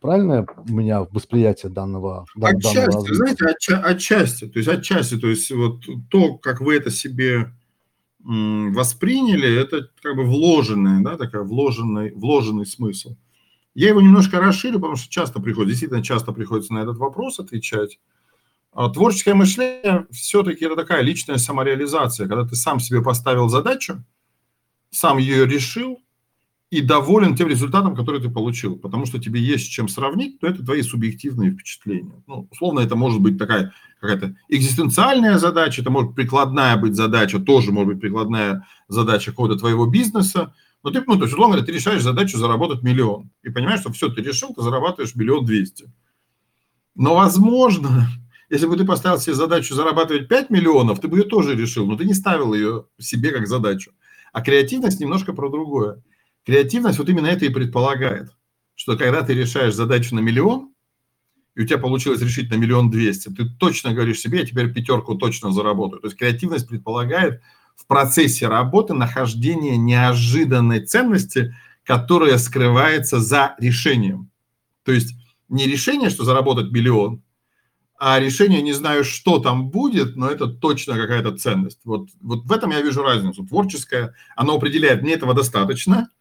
правильно 0.00 0.44
у 0.68 0.72
меня 0.72 1.04
восприятие 1.04 1.70
данного, 1.70 2.26
отчасти, 2.40 2.74
данного 2.74 3.14
знаете, 3.14 3.44
отча- 3.44 3.82
отчасти, 3.82 4.48
то 4.48 4.58
есть 4.58 4.68
отчасти, 4.68 5.18
то 5.18 5.28
есть 5.28 5.52
вот 5.52 5.84
то, 6.10 6.36
как 6.38 6.60
вы 6.60 6.76
это 6.76 6.90
себе 6.90 7.52
восприняли, 8.24 9.52
это 9.60 9.88
как 10.00 10.16
бы 10.16 10.24
вложенный, 10.24 11.02
да, 11.02 11.16
такая 11.16 11.42
вложенный, 11.42 12.12
вложенный 12.12 12.66
смысл. 12.66 13.16
Я 13.74 13.88
его 13.88 14.00
немножко 14.00 14.38
расширю, 14.38 14.74
потому 14.74 14.96
что 14.96 15.10
часто 15.10 15.40
приходится, 15.40 15.70
действительно 15.70 16.02
часто 16.02 16.32
приходится 16.32 16.74
на 16.74 16.82
этот 16.82 16.98
вопрос 16.98 17.40
отвечать. 17.40 17.98
А 18.72 18.88
творческое 18.88 19.34
мышление 19.34 20.06
все-таки 20.10 20.64
это 20.64 20.76
такая 20.76 21.02
личная 21.02 21.36
самореализация, 21.36 22.28
когда 22.28 22.46
ты 22.46 22.54
сам 22.56 22.80
себе 22.80 23.02
поставил 23.02 23.48
задачу, 23.48 24.02
сам 24.90 25.18
ее 25.18 25.46
решил, 25.46 25.98
и 26.72 26.80
доволен 26.80 27.36
тем 27.36 27.48
результатом, 27.48 27.94
который 27.94 28.18
ты 28.18 28.30
получил, 28.30 28.76
потому 28.78 29.04
что 29.04 29.18
тебе 29.18 29.42
есть 29.42 29.70
чем 29.70 29.88
сравнить, 29.88 30.40
то 30.40 30.46
это 30.46 30.64
твои 30.64 30.80
субъективные 30.80 31.50
впечатления. 31.50 32.22
Ну, 32.26 32.48
условно, 32.50 32.80
это 32.80 32.96
может 32.96 33.20
быть 33.20 33.36
такая 33.36 33.74
какая-то 34.00 34.36
экзистенциальная 34.48 35.36
задача, 35.36 35.82
это 35.82 35.90
может 35.90 36.14
прикладная 36.14 36.78
быть 36.78 36.94
задача, 36.94 37.40
тоже 37.40 37.72
может 37.72 37.92
быть 37.92 38.00
прикладная 38.00 38.66
задача 38.88 39.32
какого-то 39.32 39.58
твоего 39.58 39.84
бизнеса, 39.84 40.54
но 40.82 40.90
ты, 40.90 41.02
ну, 41.06 41.16
то 41.16 41.24
есть, 41.24 41.34
условно 41.34 41.56
говоря, 41.56 41.66
ты 41.66 41.72
решаешь 41.72 42.02
задачу 42.02 42.38
заработать 42.38 42.82
миллион, 42.82 43.30
и 43.42 43.50
понимаешь, 43.50 43.80
что 43.80 43.92
все, 43.92 44.08
ты 44.08 44.22
решил, 44.22 44.54
ты 44.54 44.62
зарабатываешь 44.62 45.14
миллион 45.14 45.44
двести. 45.44 45.92
Но, 46.94 47.14
возможно, 47.14 48.08
если 48.48 48.66
бы 48.66 48.78
ты 48.78 48.86
поставил 48.86 49.18
себе 49.18 49.34
задачу 49.34 49.74
зарабатывать 49.74 50.26
5 50.26 50.48
миллионов, 50.48 51.00
ты 51.00 51.08
бы 51.08 51.18
ее 51.18 51.24
тоже 51.24 51.54
решил, 51.54 51.86
но 51.86 51.98
ты 51.98 52.06
не 52.06 52.14
ставил 52.14 52.54
ее 52.54 52.86
себе 52.98 53.30
как 53.30 53.46
задачу. 53.46 53.92
А 54.32 54.40
креативность 54.40 55.00
немножко 55.00 55.34
про 55.34 55.50
другое. 55.50 56.02
Креативность 56.44 56.98
вот 56.98 57.08
именно 57.08 57.28
это 57.28 57.44
и 57.44 57.50
предполагает, 57.50 58.30
что 58.74 58.96
когда 58.96 59.22
ты 59.22 59.34
решаешь 59.34 59.74
задачу 59.74 60.14
на 60.14 60.20
миллион, 60.20 60.72
и 61.54 61.62
у 61.62 61.66
тебя 61.66 61.78
получилось 61.78 62.20
решить 62.20 62.50
на 62.50 62.54
миллион 62.54 62.90
двести, 62.90 63.28
ты 63.28 63.44
точно 63.44 63.92
говоришь 63.92 64.20
себе, 64.20 64.40
я 64.40 64.46
теперь 64.46 64.72
пятерку 64.72 65.14
точно 65.14 65.52
заработаю. 65.52 66.00
То 66.00 66.08
есть 66.08 66.18
креативность 66.18 66.66
предполагает 66.66 67.42
в 67.76 67.86
процессе 67.86 68.48
работы 68.48 68.94
нахождение 68.94 69.76
неожиданной 69.76 70.80
ценности, 70.80 71.54
которая 71.84 72.38
скрывается 72.38 73.20
за 73.20 73.54
решением. 73.58 74.30
То 74.84 74.92
есть 74.92 75.14
не 75.48 75.66
решение, 75.66 76.10
что 76.10 76.24
заработать 76.24 76.72
миллион, 76.72 77.22
а 77.98 78.18
решение 78.18 78.62
не 78.62 78.72
знаю, 78.72 79.04
что 79.04 79.38
там 79.38 79.68
будет, 79.70 80.16
но 80.16 80.28
это 80.28 80.48
точно 80.48 80.96
какая-то 80.96 81.36
ценность. 81.36 81.78
Вот, 81.84 82.08
вот 82.20 82.44
в 82.46 82.50
этом 82.50 82.70
я 82.70 82.80
вижу 82.80 83.02
разницу. 83.02 83.46
Творческое, 83.46 84.14
оно 84.34 84.56
определяет, 84.56 85.02
мне 85.02 85.12
этого 85.12 85.34
достаточно– 85.34 86.08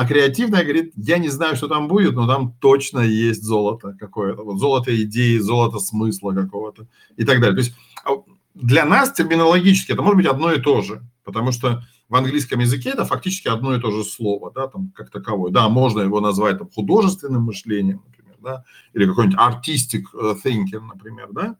а 0.00 0.06
креативная 0.06 0.62
говорит, 0.62 0.94
я 0.96 1.18
не 1.18 1.28
знаю, 1.28 1.56
что 1.56 1.68
там 1.68 1.86
будет, 1.86 2.14
но 2.14 2.26
там 2.26 2.54
точно 2.58 3.00
есть 3.00 3.42
золото 3.42 3.94
какое-то. 4.00 4.42
Вот 4.44 4.58
золото 4.58 4.98
идеи, 5.02 5.36
золото 5.36 5.78
смысла 5.78 6.32
какого-то 6.32 6.86
и 7.18 7.24
так 7.26 7.38
далее. 7.38 7.54
То 7.54 7.60
есть 7.60 7.76
а, 8.06 8.12
для 8.54 8.86
нас 8.86 9.12
терминологически 9.12 9.92
это 9.92 10.00
может 10.00 10.16
быть 10.16 10.24
одно 10.26 10.52
и 10.54 10.58
то 10.58 10.80
же, 10.80 11.02
потому 11.22 11.52
что 11.52 11.82
в 12.08 12.16
английском 12.16 12.60
языке 12.60 12.88
это 12.88 13.04
фактически 13.04 13.48
одно 13.48 13.74
и 13.74 13.78
то 13.78 13.90
же 13.90 14.02
слово, 14.02 14.50
да, 14.50 14.68
там 14.68 14.90
как 14.96 15.10
таковое. 15.10 15.52
Да, 15.52 15.68
можно 15.68 16.00
его 16.00 16.20
назвать 16.20 16.56
там, 16.56 16.70
художественным 16.70 17.42
мышлением, 17.42 18.02
например, 18.06 18.36
да, 18.40 18.64
или 18.94 19.04
какой-нибудь 19.04 19.38
artistic 19.38 20.04
э, 20.14 20.34
thinking, 20.42 20.80
например, 20.80 21.28
да. 21.30 21.56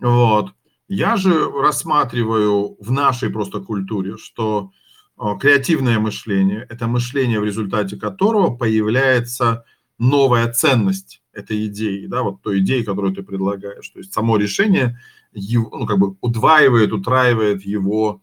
Вот. 0.00 0.54
Я 0.88 1.18
же 1.18 1.50
рассматриваю 1.50 2.78
в 2.80 2.90
нашей 2.90 3.28
просто 3.28 3.60
культуре, 3.60 4.16
что 4.16 4.70
креативное 5.40 5.98
мышление– 5.98 6.66
это 6.70 6.86
мышление, 6.86 7.40
в 7.40 7.44
результате 7.44 7.96
которого 7.96 8.54
появляется 8.54 9.64
новая 9.98 10.52
ценность 10.52 11.22
этой 11.32 11.66
идеи, 11.66 12.06
да, 12.06 12.22
вот 12.22 12.42
той 12.42 12.60
идеи, 12.60 12.82
которую 12.82 13.14
ты 13.14 13.22
предлагаешь. 13.22 13.88
То 13.88 13.98
есть 13.98 14.12
само 14.12 14.36
решение 14.36 15.00
его, 15.32 15.70
ну, 15.76 15.86
как 15.86 15.98
бы 15.98 16.16
удваивает, 16.20 16.92
утраивает 16.92 17.64
его 17.64 18.22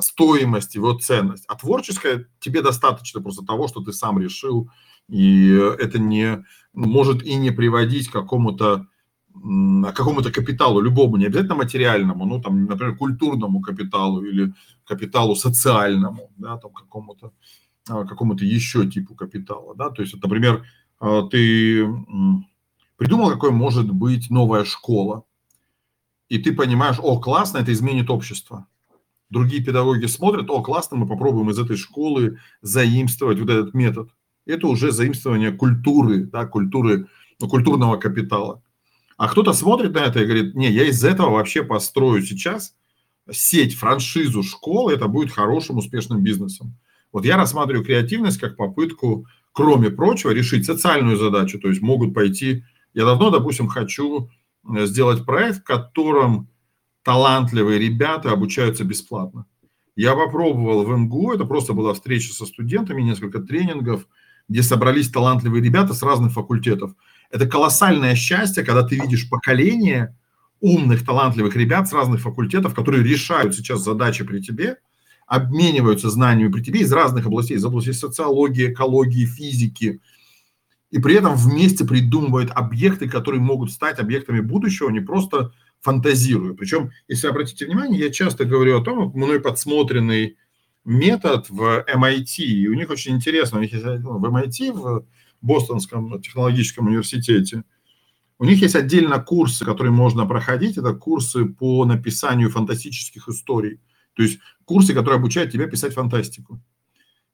стоимость, 0.00 0.74
его 0.74 0.94
ценность. 0.94 1.44
А 1.48 1.56
творческое 1.56 2.28
тебе 2.40 2.62
достаточно 2.62 3.20
просто 3.20 3.44
того, 3.44 3.68
что 3.68 3.80
ты 3.80 3.92
сам 3.92 4.18
решил, 4.20 4.70
и 5.08 5.50
это 5.78 5.98
не 5.98 6.44
может 6.72 7.22
и 7.24 7.34
не 7.36 7.50
приводить 7.50 8.08
к 8.08 8.12
какому-то 8.12 8.86
какому-то 9.92 10.32
капиталу, 10.32 10.80
любому, 10.80 11.16
не 11.16 11.26
обязательно 11.26 11.54
материальному, 11.54 12.26
ну, 12.26 12.40
там, 12.40 12.64
например, 12.64 12.96
культурному 12.96 13.60
капиталу 13.60 14.22
или 14.22 14.52
капиталу 14.84 15.36
социальному, 15.36 16.30
да, 16.36 16.56
там, 16.56 16.72
какому-то 16.72 17.32
а, 17.88 18.04
какому-то 18.04 18.44
еще 18.44 18.86
типу 18.86 19.14
капитала, 19.14 19.74
да, 19.76 19.90
то 19.90 20.02
есть, 20.02 20.20
например, 20.20 20.64
а, 20.98 21.22
ты 21.22 21.86
придумал, 22.96 23.30
какой 23.30 23.50
может 23.50 23.92
быть 23.92 24.30
новая 24.30 24.64
школа, 24.64 25.24
и 26.28 26.38
ты 26.38 26.52
понимаешь, 26.52 26.96
о, 27.00 27.20
классно, 27.20 27.58
это 27.58 27.72
изменит 27.72 28.10
общество. 28.10 28.66
Другие 29.30 29.62
педагоги 29.62 30.06
смотрят, 30.06 30.50
о, 30.50 30.62
классно, 30.62 30.96
мы 30.96 31.06
попробуем 31.06 31.50
из 31.50 31.58
этой 31.58 31.76
школы 31.76 32.38
заимствовать 32.62 33.38
вот 33.38 33.50
этот 33.50 33.74
метод. 33.74 34.10
Это 34.46 34.66
уже 34.66 34.90
заимствование 34.92 35.52
культуры, 35.52 36.24
да, 36.24 36.46
культуры, 36.46 37.08
ну, 37.40 37.48
культурного 37.48 37.96
капитала. 37.96 38.62
А 39.16 39.28
кто-то 39.28 39.52
смотрит 39.52 39.94
на 39.94 40.00
это 40.00 40.20
и 40.20 40.24
говорит, 40.24 40.54
не, 40.54 40.70
я 40.70 40.84
из 40.84 41.02
этого 41.04 41.30
вообще 41.30 41.62
построю 41.62 42.22
сейчас 42.22 42.74
сеть, 43.30 43.74
франшизу 43.74 44.42
школ, 44.42 44.90
это 44.90 45.08
будет 45.08 45.32
хорошим, 45.32 45.78
успешным 45.78 46.22
бизнесом. 46.22 46.76
Вот 47.12 47.24
я 47.24 47.36
рассматриваю 47.36 47.84
креативность 47.84 48.38
как 48.38 48.56
попытку, 48.56 49.26
кроме 49.52 49.90
прочего, 49.90 50.30
решить 50.30 50.66
социальную 50.66 51.16
задачу. 51.16 51.58
То 51.58 51.68
есть 51.68 51.80
могут 51.80 52.14
пойти... 52.14 52.64
Я 52.94 53.04
давно, 53.04 53.30
допустим, 53.30 53.68
хочу 53.68 54.30
э, 54.68 54.86
сделать 54.86 55.24
проект, 55.24 55.60
в 55.60 55.64
котором 55.64 56.48
талантливые 57.02 57.78
ребята 57.78 58.32
обучаются 58.32 58.84
бесплатно. 58.84 59.46
Я 59.96 60.14
попробовал 60.14 60.84
в 60.84 60.96
МГУ, 60.96 61.32
это 61.32 61.44
просто 61.44 61.72
была 61.72 61.94
встреча 61.94 62.34
со 62.34 62.44
студентами, 62.44 63.02
несколько 63.02 63.40
тренингов, 63.40 64.06
где 64.48 64.62
собрались 64.62 65.10
талантливые 65.10 65.62
ребята 65.62 65.94
с 65.94 66.02
разных 66.02 66.32
факультетов. 66.32 66.92
Это 67.30 67.46
колоссальное 67.46 68.14
счастье, 68.14 68.64
когда 68.64 68.82
ты 68.82 68.96
видишь 68.96 69.28
поколение 69.28 70.16
умных, 70.60 71.04
талантливых 71.04 71.54
ребят 71.56 71.88
с 71.88 71.92
разных 71.92 72.20
факультетов, 72.20 72.74
которые 72.74 73.04
решают 73.04 73.54
сейчас 73.54 73.82
задачи 73.82 74.24
при 74.24 74.40
тебе, 74.40 74.78
обмениваются 75.26 76.08
знаниями 76.08 76.52
при 76.52 76.62
тебе 76.62 76.80
из 76.80 76.92
разных 76.92 77.26
областей, 77.26 77.56
из 77.56 77.64
области 77.64 77.92
социологии, 77.92 78.72
экологии, 78.72 79.26
физики, 79.26 80.00
и 80.90 81.00
при 81.00 81.16
этом 81.16 81.34
вместе 81.34 81.84
придумывают 81.84 82.50
объекты, 82.52 83.08
которые 83.08 83.40
могут 83.40 83.72
стать 83.72 83.98
объектами 83.98 84.40
будущего, 84.40 84.88
не 84.88 85.00
просто 85.00 85.52
фантазируя. 85.80 86.54
Причем, 86.54 86.90
если 87.08 87.26
обратите 87.26 87.66
внимание, 87.66 88.00
я 88.00 88.10
часто 88.10 88.44
говорю 88.44 88.80
о 88.80 88.84
том, 88.84 89.10
мной 89.14 89.40
подсмотренный 89.40 90.36
метод 90.84 91.50
в 91.50 91.84
MIT, 91.92 92.42
и 92.44 92.68
у 92.68 92.74
них 92.74 92.90
очень 92.90 93.16
интересно, 93.16 93.58
у 93.58 93.62
них 93.62 93.72
есть 93.72 93.84
ну, 93.84 94.18
в 94.18 94.24
MIT, 94.24 94.72
в 94.72 95.04
Бостонском 95.46 96.20
технологическом 96.20 96.88
университете, 96.88 97.64
у 98.38 98.44
них 98.44 98.60
есть 98.60 98.74
отдельно 98.74 99.18
курсы, 99.18 99.64
которые 99.64 99.92
можно 99.92 100.26
проходить, 100.26 100.76
это 100.76 100.92
курсы 100.92 101.46
по 101.46 101.84
написанию 101.86 102.50
фантастических 102.50 103.28
историй, 103.28 103.80
то 104.14 104.22
есть 104.22 104.40
курсы, 104.64 104.92
которые 104.92 105.18
обучают 105.18 105.52
тебя 105.52 105.66
писать 105.66 105.94
фантастику. 105.94 106.60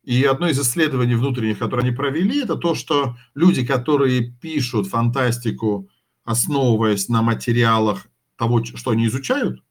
И 0.05 0.25
одно 0.25 0.49
из 0.49 0.61
исследований 0.61 1.15
внутренних, 1.15 1.59
которые 1.59 1.87
они 1.87 1.97
провели, 1.97 2.43
это 2.43 2.57
то, 2.57 2.75
что 2.75 3.17
люди, 3.35 3.65
которые 3.65 4.33
пишут 4.41 4.89
фантастику, 4.89 5.89
основываясь 6.25 7.09
на 7.09 7.23
материалах 7.23 8.07
того, 8.37 8.65
что 8.65 8.91
они 8.91 9.07
изучают, 9.07 9.63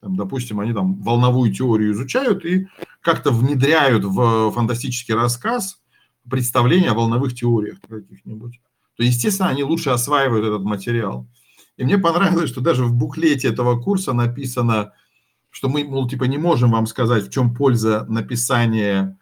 там, 0.00 0.16
допустим, 0.16 0.60
они 0.60 0.72
там 0.72 1.00
волновую 1.02 1.52
теорию 1.52 1.92
изучают 1.92 2.44
и 2.44 2.68
как-то 3.00 3.30
внедряют 3.30 4.04
в 4.04 4.50
фантастический 4.50 5.14
рассказ 5.14 5.79
представление 6.30 6.90
о 6.90 6.94
волновых 6.94 7.34
теориях 7.34 7.78
каких-нибудь, 7.80 8.60
то, 8.96 9.02
естественно, 9.02 9.48
они 9.48 9.62
лучше 9.62 9.90
осваивают 9.90 10.46
этот 10.46 10.62
материал. 10.62 11.28
И 11.76 11.84
мне 11.84 11.98
понравилось, 11.98 12.50
что 12.50 12.60
даже 12.60 12.84
в 12.84 12.94
буклете 12.94 13.48
этого 13.48 13.80
курса 13.80 14.12
написано, 14.12 14.92
что 15.50 15.68
мы, 15.68 15.84
мол, 15.84 16.08
типа 16.08 16.24
не 16.24 16.38
можем 16.38 16.70
вам 16.70 16.86
сказать, 16.86 17.26
в 17.26 17.30
чем 17.30 17.54
польза 17.54 18.04
написания, 18.08 19.18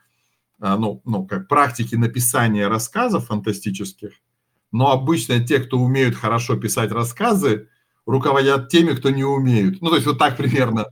а, 0.61 0.77
ну, 0.77 1.01
ну, 1.05 1.27
как 1.27 1.49
практики 1.49 1.95
написания 1.95 2.69
рассказов 2.69 3.27
фантастических, 3.27 4.13
но 4.73 4.91
обычно 4.91 5.45
те, 5.45 5.59
кто 5.59 5.79
умеют 5.79 6.15
хорошо 6.15 6.57
писать 6.57 6.91
рассказы, 6.91 7.69
руководят 8.07 8.69
теми, 8.69 8.95
кто 8.95 9.11
не 9.11 9.25
умеют. 9.25 9.81
Ну, 9.81 9.91
то 9.91 9.97
есть 9.97 10.07
вот 10.07 10.19
так 10.19 10.37
примерно, 10.37 10.87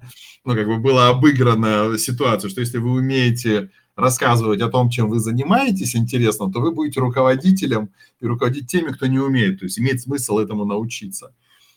ну, 0.44 0.54
как 0.54 0.66
бы 0.66 0.78
была 0.78 1.08
обыграна 1.08 1.98
ситуация, 1.98 2.48
что 2.48 2.60
если 2.60 2.78
вы 2.78 2.92
умеете 2.92 3.70
рассказывать 3.96 4.60
о 4.60 4.68
том, 4.68 4.90
чем 4.90 5.08
вы 5.08 5.18
занимаетесь 5.18 5.96
интересно, 5.96 6.52
то 6.52 6.60
вы 6.60 6.70
будете 6.70 7.00
руководителем 7.00 7.90
и 8.20 8.26
руководить 8.26 8.70
теми, 8.70 8.92
кто 8.92 9.06
не 9.06 9.18
умеет. 9.18 9.58
То 9.58 9.64
есть 9.64 9.78
имеет 9.78 10.02
смысл 10.02 10.38
этому 10.38 10.64
научиться. 10.66 11.34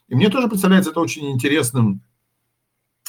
И 0.10 0.16
мне 0.16 0.30
тоже 0.30 0.50
представляется 0.50 0.92
это 0.92 1.00
очень 1.00 1.32
интересным 1.32 2.02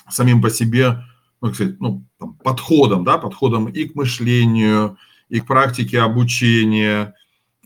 самим 0.08 0.40
по 0.40 0.50
себе, 0.50 1.02
ну, 1.40 1.50
кстати, 1.50 1.76
ну, 1.80 2.06
там, 2.18 2.34
подходом, 2.34 3.04
да, 3.04 3.18
подходом 3.18 3.66
и 3.66 3.84
к 3.84 3.94
мышлению, 3.94 4.96
и 5.28 5.40
к 5.40 5.46
практике 5.46 6.00
обучения. 6.00 7.14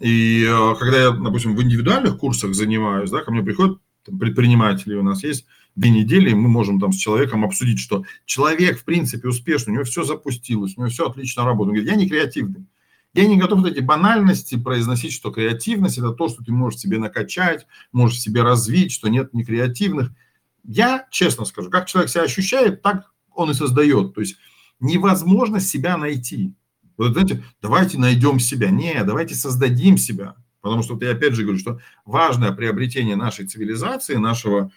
И 0.00 0.44
э, 0.48 0.74
когда 0.78 0.98
я, 0.98 1.10
допустим, 1.10 1.56
в 1.56 1.62
индивидуальных 1.62 2.18
курсах 2.18 2.54
занимаюсь, 2.54 3.10
да, 3.10 3.20
ко 3.20 3.30
мне 3.30 3.42
приходят 3.42 3.78
там, 4.04 4.18
предпринимателей 4.18 4.96
у 4.96 5.02
нас 5.02 5.22
есть 5.22 5.46
две 5.76 5.90
недели, 5.90 6.30
и 6.30 6.34
мы 6.34 6.48
можем 6.48 6.80
там 6.80 6.92
с 6.92 6.96
человеком 6.96 7.44
обсудить, 7.44 7.80
что 7.80 8.04
человек, 8.24 8.80
в 8.80 8.84
принципе, 8.84 9.28
успешный, 9.28 9.70
у 9.70 9.74
него 9.74 9.84
все 9.84 10.04
запустилось, 10.04 10.74
у 10.76 10.80
него 10.80 10.90
все 10.90 11.08
отлично 11.08 11.44
работает. 11.44 11.68
Он 11.68 11.74
говорит, 11.74 11.90
я 11.90 11.96
не 11.96 12.08
креативный. 12.08 12.66
Я 13.12 13.26
не 13.28 13.36
готов 13.36 13.60
вот 13.60 13.70
эти 13.70 13.80
банальности 13.80 14.56
произносить, 14.56 15.12
что 15.12 15.30
креативность– 15.30 15.98
это 15.98 16.10
то, 16.10 16.28
что 16.28 16.42
ты 16.42 16.52
можешь 16.52 16.80
себе 16.80 16.98
накачать, 16.98 17.66
можешь 17.92 18.20
себе 18.20 18.42
развить, 18.42 18.90
что 18.90 19.08
нет 19.08 19.32
не 19.32 19.44
креативных. 19.44 20.10
Я, 20.64 21.06
честно 21.10 21.44
скажу, 21.44 21.70
как 21.70 21.86
человек 21.86 22.10
себя 22.10 22.24
ощущает, 22.24 22.82
так 22.82 23.12
он 23.32 23.50
и 23.50 23.54
создает. 23.54 24.14
То 24.14 24.20
есть 24.20 24.36
невозможно 24.80 25.60
себя 25.60 25.96
найти. 25.96 26.54
Вот 26.96 27.12
знаете, 27.12 27.44
давайте 27.62 27.98
найдем 27.98 28.40
себя. 28.40 28.70
Не, 28.70 29.04
давайте 29.04 29.34
создадим 29.36 29.96
себя. 29.96 30.34
Потому 30.60 30.82
что 30.82 30.94
вот 30.94 31.02
я 31.02 31.10
опять 31.10 31.34
же 31.34 31.42
говорю, 31.42 31.58
что 31.58 31.78
важное 32.04 32.50
приобретение 32.50 33.16
нашей 33.16 33.46
цивилизации, 33.46 34.16
нашего 34.16 34.72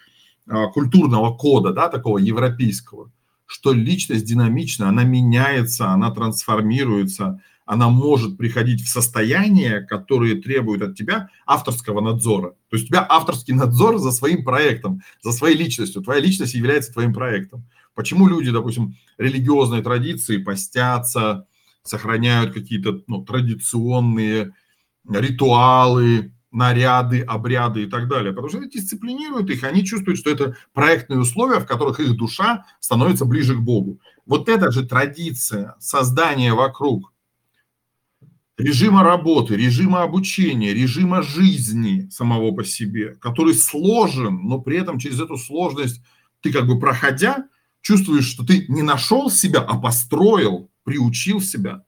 культурного 0.72 1.36
кода, 1.36 1.72
да, 1.72 1.88
такого 1.88 2.18
европейского, 2.18 3.10
что 3.46 3.72
личность 3.72 4.24
динамична, 4.24 4.88
она 4.88 5.04
меняется, 5.04 5.88
она 5.88 6.10
трансформируется, 6.10 7.40
она 7.66 7.90
может 7.90 8.38
приходить 8.38 8.82
в 8.82 8.88
состояние, 8.88 9.82
которые 9.82 10.36
требуют 10.36 10.82
от 10.82 10.96
тебя 10.96 11.28
авторского 11.46 12.00
надзора. 12.00 12.50
То 12.70 12.76
есть 12.76 12.84
у 12.84 12.88
тебя 12.88 13.06
авторский 13.06 13.52
надзор 13.52 13.98
за 13.98 14.10
своим 14.10 14.42
проектом, 14.42 15.02
за 15.22 15.32
своей 15.32 15.56
личностью. 15.56 16.02
Твоя 16.02 16.20
личность 16.20 16.54
является 16.54 16.94
твоим 16.94 17.12
проектом. 17.12 17.68
Почему 17.94 18.26
люди, 18.26 18.50
допустим, 18.50 18.96
религиозные 19.18 19.82
традиции 19.82 20.38
постятся, 20.38 21.46
сохраняют 21.82 22.54
какие-то 22.54 23.02
ну, 23.06 23.22
традиционные 23.22 24.54
ритуалы, 25.06 26.32
наряды, 26.50 27.20
обряды 27.20 27.84
и 27.84 27.86
так 27.86 28.08
далее, 28.08 28.32
потому 28.32 28.48
что 28.48 28.58
это 28.58 28.70
дисциплинирует 28.70 29.50
их, 29.50 29.64
они 29.64 29.84
чувствуют, 29.84 30.18
что 30.18 30.30
это 30.30 30.56
проектные 30.72 31.20
условия, 31.20 31.60
в 31.60 31.66
которых 31.66 32.00
их 32.00 32.16
душа 32.16 32.64
становится 32.80 33.24
ближе 33.24 33.54
к 33.54 33.60
Богу. 33.60 34.00
Вот 34.24 34.48
эта 34.48 34.70
же 34.70 34.86
традиция 34.86 35.76
создания 35.78 36.54
вокруг 36.54 37.12
режима 38.56 39.02
работы, 39.02 39.56
режима 39.56 40.02
обучения, 40.02 40.72
режима 40.72 41.22
жизни 41.22 42.08
самого 42.10 42.52
по 42.52 42.64
себе, 42.64 43.14
который 43.20 43.54
сложен, 43.54 44.40
но 44.42 44.58
при 44.58 44.78
этом 44.78 44.98
через 44.98 45.20
эту 45.20 45.36
сложность 45.36 46.02
ты 46.40 46.52
как 46.52 46.66
бы 46.66 46.78
проходя, 46.78 47.46
чувствуешь, 47.82 48.26
что 48.26 48.44
ты 48.44 48.66
не 48.68 48.82
нашел 48.82 49.30
себя, 49.30 49.60
а 49.60 49.78
построил, 49.78 50.70
приучил 50.84 51.40
себя 51.40 51.84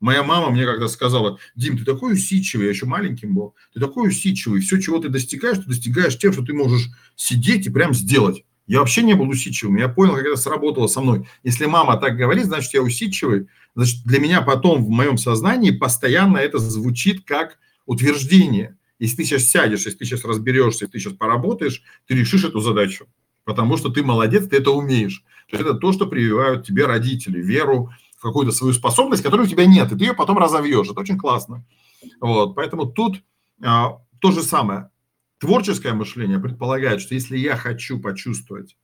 Моя 0.00 0.22
мама 0.22 0.50
мне 0.50 0.64
когда 0.64 0.88
сказала, 0.88 1.38
Дим, 1.56 1.76
ты 1.76 1.84
такой 1.84 2.14
усидчивый, 2.14 2.66
я 2.66 2.72
еще 2.72 2.86
маленьким 2.86 3.34
был, 3.34 3.54
ты 3.74 3.80
такой 3.80 4.08
усидчивый, 4.08 4.60
все, 4.60 4.80
чего 4.80 4.98
ты 4.98 5.08
достигаешь, 5.08 5.58
ты 5.58 5.64
достигаешь 5.64 6.16
тем, 6.18 6.32
что 6.32 6.42
ты 6.44 6.52
можешь 6.52 6.88
сидеть 7.16 7.66
и 7.66 7.70
прям 7.70 7.94
сделать. 7.94 8.44
Я 8.68 8.80
вообще 8.80 9.02
не 9.02 9.14
был 9.14 9.28
усидчивым, 9.28 9.76
я 9.76 9.88
понял, 9.88 10.14
как 10.14 10.26
это 10.26 10.36
сработало 10.36 10.86
со 10.86 11.00
мной. 11.00 11.26
Если 11.42 11.64
мама 11.64 11.96
так 11.96 12.16
говорит, 12.16 12.44
значит, 12.44 12.74
я 12.74 12.82
усидчивый, 12.82 13.48
значит, 13.74 14.04
для 14.04 14.20
меня 14.20 14.42
потом 14.42 14.84
в 14.84 14.90
моем 14.90 15.16
сознании 15.16 15.70
постоянно 15.70 16.36
это 16.36 16.58
звучит 16.58 17.24
как 17.24 17.58
утверждение. 17.86 18.76
Если 18.98 19.16
ты 19.16 19.24
сейчас 19.24 19.44
сядешь, 19.44 19.86
если 19.86 19.98
ты 19.98 20.04
сейчас 20.04 20.24
разберешься, 20.24 20.84
если 20.84 20.92
ты 20.92 20.98
сейчас 20.98 21.12
поработаешь, 21.14 21.82
ты 22.06 22.14
решишь 22.14 22.44
эту 22.44 22.60
задачу, 22.60 23.06
потому 23.44 23.78
что 23.78 23.88
ты 23.88 24.02
молодец, 24.02 24.46
ты 24.48 24.58
это 24.58 24.70
умеешь. 24.70 25.24
То 25.48 25.56
есть 25.56 25.66
это 25.66 25.78
то, 25.78 25.92
что 25.92 26.06
прививают 26.06 26.66
тебе 26.66 26.84
родители, 26.84 27.40
веру, 27.40 27.90
какую-то 28.20 28.52
свою 28.52 28.72
способность, 28.72 29.22
которой 29.22 29.42
у 29.42 29.48
тебя 29.48 29.66
нет, 29.66 29.92
и 29.92 29.96
ты 29.96 30.04
ее 30.04 30.14
потом 30.14 30.38
разовьешь. 30.38 30.88
Это 30.88 31.00
очень 31.00 31.18
классно. 31.18 31.64
Вот, 32.20 32.54
поэтому 32.54 32.86
тут 32.86 33.22
а, 33.62 33.98
то 34.20 34.32
же 34.32 34.42
самое. 34.42 34.90
Творческое 35.38 35.94
мышление 35.94 36.38
предполагает, 36.38 37.00
что 37.00 37.14
если 37.14 37.36
я 37.38 37.56
хочу 37.56 38.00
почувствовать 38.00 38.76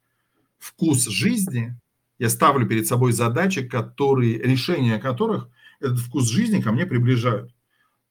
вкус 0.59 1.07
жизни, 1.07 1.77
я 2.19 2.29
ставлю 2.31 2.67
перед 2.67 2.87
собой 2.87 3.13
задачи, 3.13 3.67
которые, 3.67 4.39
решения 4.39 4.99
которых 4.99 5.49
этот 5.81 5.99
вкус 5.99 6.31
жизни 6.31 6.61
ко 6.61 6.73
мне 6.73 6.87
приближают. 6.87 7.53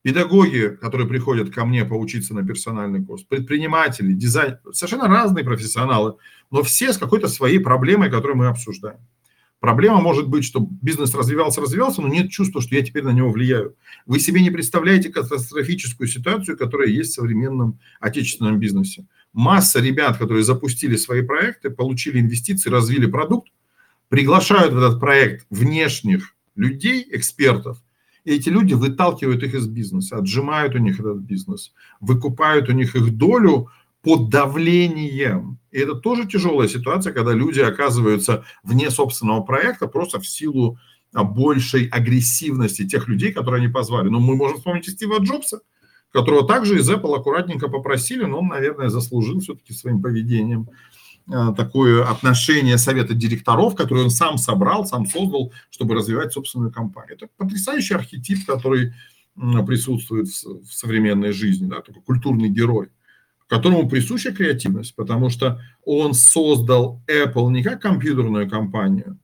Педагоги, 0.01 0.77
которые 0.81 1.07
приходят 1.07 1.53
ко 1.53 1.63
мне 1.63 1.85
поучиться 1.85 2.33
на 2.33 2.45
персональный 2.45 3.03
курс, 3.03 3.23
предприниматели, 3.23 4.11
дизайн, 4.11 4.57
совершенно 4.73 5.07
разные 5.07 5.45
профессионалы, 5.45 6.15
но 6.51 6.61
все 6.61 6.91
с 6.91 6.97
какой-то 6.97 7.29
своей 7.29 7.59
проблемой, 7.59 8.11
которую 8.11 8.35
мы 8.35 8.47
обсуждаем. 8.47 8.99
Проблема 9.63 10.01
может 10.01 10.27
быть, 10.27 10.43
что 10.43 10.59
бизнес 10.59 11.15
развивался, 11.15 11.61
развивался, 11.61 12.01
но 12.01 12.09
нет 12.09 12.29
чувства, 12.29 12.61
что 12.61 12.75
я 12.75 12.81
теперь 12.81 13.05
на 13.05 13.11
него 13.11 13.31
влияю. 13.31 13.77
Вы 14.05 14.19
себе 14.19 14.41
не 14.41 14.49
представляете 14.49 15.07
катастрофическую 15.07 16.09
ситуацию, 16.09 16.57
которая 16.57 16.89
есть 16.89 17.11
в 17.11 17.13
современном 17.13 17.79
отечественном 18.01 18.59
бизнесе. 18.59 19.05
Масса 19.31 19.79
ребят, 19.79 20.17
которые 20.17 20.43
запустили 20.43 20.97
свои 20.97 21.21
проекты, 21.21 21.69
получили 21.69 22.19
инвестиции, 22.19 22.69
развили 22.69 23.05
продукт, 23.05 23.53
приглашают 24.09 24.73
в 24.73 24.77
этот 24.77 24.99
проект 24.99 25.47
внешних 25.49 26.35
людей, 26.57 27.07
экспертов, 27.09 27.81
и 28.25 28.33
эти 28.33 28.49
люди 28.49 28.73
выталкивают 28.73 29.43
их 29.43 29.53
из 29.53 29.67
бизнеса, 29.67 30.17
отжимают 30.17 30.75
у 30.75 30.79
них 30.79 30.99
этот 30.99 31.19
бизнес, 31.19 31.71
выкупают 32.01 32.67
у 32.67 32.73
них 32.73 32.97
их 32.97 33.15
долю 33.15 33.69
под 34.03 34.29
давлением. 34.29 35.59
И 35.71 35.79
это 35.79 35.95
тоже 35.95 36.27
тяжелая 36.27 36.67
ситуация, 36.67 37.13
когда 37.13 37.31
люди 37.33 37.61
оказываются 37.61 38.45
вне 38.61 38.91
собственного 38.91 39.41
проекта 39.41 39.87
просто 39.87 40.19
в 40.19 40.27
силу 40.27 40.77
большей 41.13 41.87
агрессивности 41.87 42.87
тех 42.87 43.07
людей, 43.07 43.31
которые 43.31 43.63
они 43.63 43.71
позвали. 43.71 44.09
Но 44.09 44.19
мы 44.19 44.35
можем 44.35 44.57
вспомнить 44.57 44.87
и 44.87 44.91
Стива 44.91 45.19
Джобса, 45.19 45.61
которого 46.11 46.45
также 46.47 46.77
из 46.77 46.89
Apple 46.89 47.15
аккуратненько 47.15 47.69
попросили, 47.69 48.25
но 48.25 48.39
он, 48.39 48.47
наверное, 48.47 48.89
заслужил 48.89 49.39
все-таки 49.39 49.73
своим 49.73 50.01
поведением 50.01 50.69
э, 51.31 51.53
такое 51.55 52.03
отношение 52.05 52.77
совета 52.77 53.13
директоров, 53.13 53.75
который 53.75 54.03
он 54.03 54.09
сам 54.09 54.37
собрал, 54.37 54.85
сам 54.85 55.05
создал, 55.05 55.53
чтобы 55.69 55.95
развивать 55.95 56.33
собственную 56.33 56.71
компанию. 56.71 57.15
Это 57.15 57.27
потрясающий 57.37 57.93
архетип, 57.93 58.45
который 58.45 58.93
присутствует 59.35 60.27
в 60.27 60.71
современной 60.71 61.31
жизни, 61.31 61.67
да, 61.67 61.81
такой 61.81 62.03
культурный 62.03 62.49
герой, 62.49 62.89
которому 63.53 63.87
присуща 63.87 64.31
креативность, 64.31 64.95
потому 64.95 65.29
что 65.29 65.61
он 65.85 66.15
создал 66.15 67.03
Apple 67.07 67.51
не 67.51 67.61
как 67.61 67.83
компьютерную 67.83 68.49
компанию, 68.49 69.19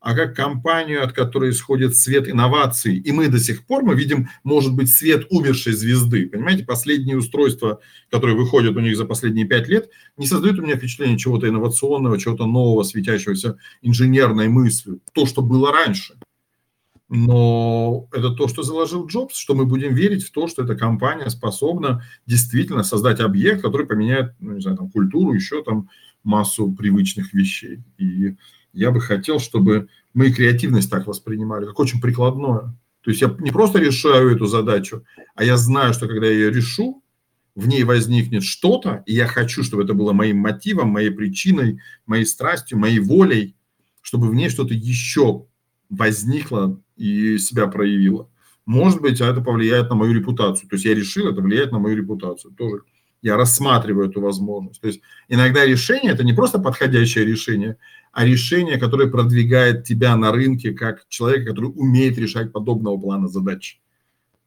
а 0.00 0.16
как 0.16 0.34
компанию, 0.34 1.04
от 1.04 1.12
которой 1.12 1.50
исходит 1.50 1.96
свет 1.96 2.28
инноваций. 2.28 2.96
И 2.96 3.12
мы 3.12 3.28
до 3.28 3.38
сих 3.38 3.64
пор, 3.66 3.84
мы 3.84 3.94
видим, 3.94 4.30
может 4.42 4.74
быть, 4.74 4.90
свет 4.90 5.28
умершей 5.30 5.74
звезды. 5.74 6.28
Понимаете, 6.28 6.64
последние 6.64 7.16
устройства, 7.16 7.78
которые 8.10 8.36
выходят 8.36 8.74
у 8.74 8.80
них 8.80 8.96
за 8.96 9.04
последние 9.04 9.46
пять 9.46 9.68
лет, 9.68 9.90
не 10.16 10.26
создают 10.26 10.58
у 10.58 10.62
меня 10.62 10.74
впечатление 10.74 11.16
чего-то 11.16 11.48
инновационного, 11.48 12.18
чего-то 12.18 12.46
нового, 12.46 12.82
светящегося 12.82 13.58
инженерной 13.82 14.48
мыслью. 14.48 14.98
То, 15.12 15.24
что 15.24 15.40
было 15.40 15.70
раньше. 15.70 16.14
Но 17.08 18.06
это 18.12 18.30
то, 18.30 18.48
что 18.48 18.62
заложил 18.62 19.06
Джобс, 19.06 19.36
что 19.36 19.54
мы 19.54 19.64
будем 19.64 19.94
верить 19.94 20.24
в 20.24 20.30
то, 20.30 20.46
что 20.46 20.62
эта 20.62 20.74
компания 20.74 21.30
способна 21.30 22.04
действительно 22.26 22.82
создать 22.82 23.20
объект, 23.20 23.62
который 23.62 23.86
поменяет, 23.86 24.34
ну, 24.40 24.52
не 24.52 24.60
знаю, 24.60 24.76
там, 24.76 24.90
культуру, 24.90 25.32
еще 25.32 25.62
там 25.62 25.88
массу 26.22 26.70
привычных 26.72 27.32
вещей. 27.32 27.82
И 27.96 28.36
я 28.74 28.90
бы 28.90 29.00
хотел, 29.00 29.38
чтобы 29.38 29.88
мы 30.12 30.30
креативность 30.30 30.90
так 30.90 31.06
воспринимали, 31.06 31.64
как 31.64 31.78
очень 31.78 32.00
прикладное. 32.00 32.76
То 33.02 33.10
есть 33.10 33.22
я 33.22 33.34
не 33.38 33.50
просто 33.50 33.78
решаю 33.78 34.34
эту 34.34 34.46
задачу, 34.46 35.04
а 35.34 35.44
я 35.44 35.56
знаю, 35.56 35.94
что 35.94 36.08
когда 36.08 36.26
я 36.26 36.32
ее 36.32 36.50
решу, 36.50 37.02
в 37.54 37.66
ней 37.66 37.82
возникнет 37.84 38.44
что-то, 38.44 39.02
и 39.06 39.14
я 39.14 39.26
хочу, 39.26 39.64
чтобы 39.64 39.82
это 39.84 39.94
было 39.94 40.12
моим 40.12 40.38
мотивом, 40.38 40.90
моей 40.90 41.10
причиной, 41.10 41.80
моей 42.06 42.26
страстью, 42.26 42.78
моей 42.78 43.00
волей, 43.00 43.56
чтобы 44.02 44.28
в 44.28 44.34
ней 44.34 44.48
что-то 44.48 44.74
еще 44.74 45.47
возникло 45.88 46.80
и 46.96 47.38
себя 47.38 47.66
проявило. 47.66 48.28
Может 48.66 49.00
быть, 49.00 49.20
а 49.20 49.26
это 49.26 49.40
повлияет 49.40 49.88
на 49.88 49.96
мою 49.96 50.12
репутацию. 50.12 50.68
То 50.68 50.76
есть 50.76 50.84
я 50.84 50.94
решил, 50.94 51.28
это 51.28 51.40
влияет 51.40 51.72
на 51.72 51.78
мою 51.78 51.96
репутацию. 51.96 52.52
Тоже 52.52 52.82
я 53.22 53.36
рассматриваю 53.36 54.10
эту 54.10 54.20
возможность. 54.20 54.80
То 54.80 54.88
есть 54.88 55.00
иногда 55.28 55.64
решение– 55.64 56.12
это 56.12 56.24
не 56.24 56.32
просто 56.32 56.58
подходящее 56.58 57.24
решение, 57.24 57.78
а 58.12 58.24
решение, 58.24 58.78
которое 58.78 59.08
продвигает 59.08 59.84
тебя 59.84 60.16
на 60.16 60.32
рынке 60.32 60.72
как 60.72 61.08
человека, 61.08 61.50
который 61.50 61.72
умеет 61.74 62.18
решать 62.18 62.52
подобного 62.52 62.98
плана 62.98 63.28
задач. 63.28 63.80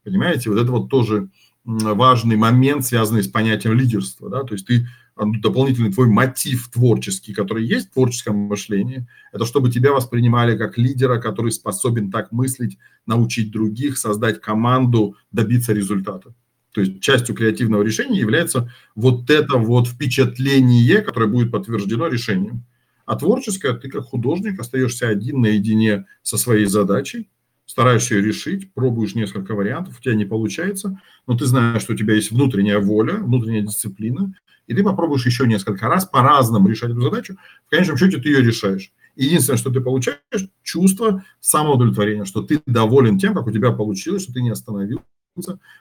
Понимаете, 0.03 0.49
вот 0.49 0.59
это 0.59 0.71
вот 0.71 0.89
тоже 0.89 1.29
важный 1.63 2.37
момент, 2.37 2.85
связанный 2.85 3.23
с 3.23 3.27
понятием 3.27 3.73
лидерства. 3.73 4.29
Да? 4.29 4.43
То 4.43 4.53
есть 4.53 4.65
ты 4.65 4.87
дополнительный 5.25 5.91
твой 5.91 6.07
мотив 6.07 6.69
творческий, 6.69 7.33
который 7.33 7.65
есть 7.65 7.89
в 7.89 7.93
творческом 7.93 8.35
мышлении, 8.35 9.07
это 9.31 9.45
чтобы 9.45 9.71
тебя 9.71 9.91
воспринимали 9.91 10.57
как 10.57 10.77
лидера, 10.77 11.19
который 11.19 11.51
способен 11.51 12.11
так 12.11 12.31
мыслить, 12.31 12.77
научить 13.05 13.51
других, 13.51 13.97
создать 13.97 14.41
команду, 14.41 15.15
добиться 15.31 15.73
результата. 15.73 16.33
То 16.71 16.81
есть 16.81 17.01
частью 17.01 17.35
креативного 17.35 17.83
решения 17.83 18.19
является 18.19 18.71
вот 18.95 19.29
это 19.29 19.57
вот 19.57 19.87
впечатление, 19.87 21.01
которое 21.01 21.27
будет 21.27 21.51
подтверждено 21.51 22.07
решением. 22.07 22.63
А 23.05 23.15
творческое, 23.15 23.73
ты 23.73 23.89
как 23.89 24.03
художник 24.03 24.59
остаешься 24.59 25.07
один 25.07 25.41
наедине 25.41 26.05
со 26.21 26.37
своей 26.37 26.65
задачей, 26.65 27.29
стараешься 27.71 28.15
ее 28.15 28.21
решить, 28.21 28.73
пробуешь 28.73 29.15
несколько 29.15 29.55
вариантов, 29.55 29.97
у 29.97 30.01
тебя 30.01 30.13
не 30.13 30.25
получается, 30.25 30.99
но 31.25 31.37
ты 31.37 31.45
знаешь, 31.45 31.81
что 31.81 31.93
у 31.93 31.95
тебя 31.95 32.15
есть 32.15 32.29
внутренняя 32.29 32.79
воля, 32.79 33.13
внутренняя 33.13 33.61
дисциплина, 33.61 34.33
и 34.67 34.73
ты 34.73 34.83
попробуешь 34.83 35.25
еще 35.25 35.47
несколько 35.47 35.87
раз 35.87 36.05
по-разному 36.05 36.67
решать 36.67 36.91
эту 36.91 36.99
задачу, 37.01 37.37
в 37.65 37.69
конечном 37.69 37.95
счете 37.95 38.17
ты 38.17 38.27
ее 38.27 38.41
решаешь. 38.41 38.91
Единственное, 39.15 39.57
что 39.57 39.71
ты 39.71 39.79
получаешь, 39.79 40.19
чувство 40.63 41.23
самоудовлетворения, 41.39 42.25
что 42.25 42.41
ты 42.41 42.61
доволен 42.65 43.17
тем, 43.17 43.33
как 43.33 43.47
у 43.47 43.51
тебя 43.51 43.71
получилось, 43.71 44.23
что 44.23 44.33
ты 44.33 44.41
не 44.41 44.49
остановился, 44.49 45.05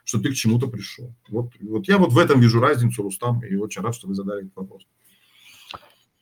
что 0.05 0.19
ты 0.21 0.31
к 0.31 0.35
чему-то 0.35 0.67
пришел. 0.67 1.13
Вот, 1.27 1.51
вот 1.59 1.89
я 1.89 1.97
вот 1.97 2.13
в 2.13 2.17
этом 2.17 2.39
вижу 2.39 2.61
разницу, 2.61 3.03
Рустам, 3.03 3.43
и 3.43 3.53
очень 3.57 3.81
рад, 3.81 3.93
что 3.93 4.07
вы 4.07 4.15
задали 4.15 4.43
этот 4.43 4.55
вопрос. 4.55 4.83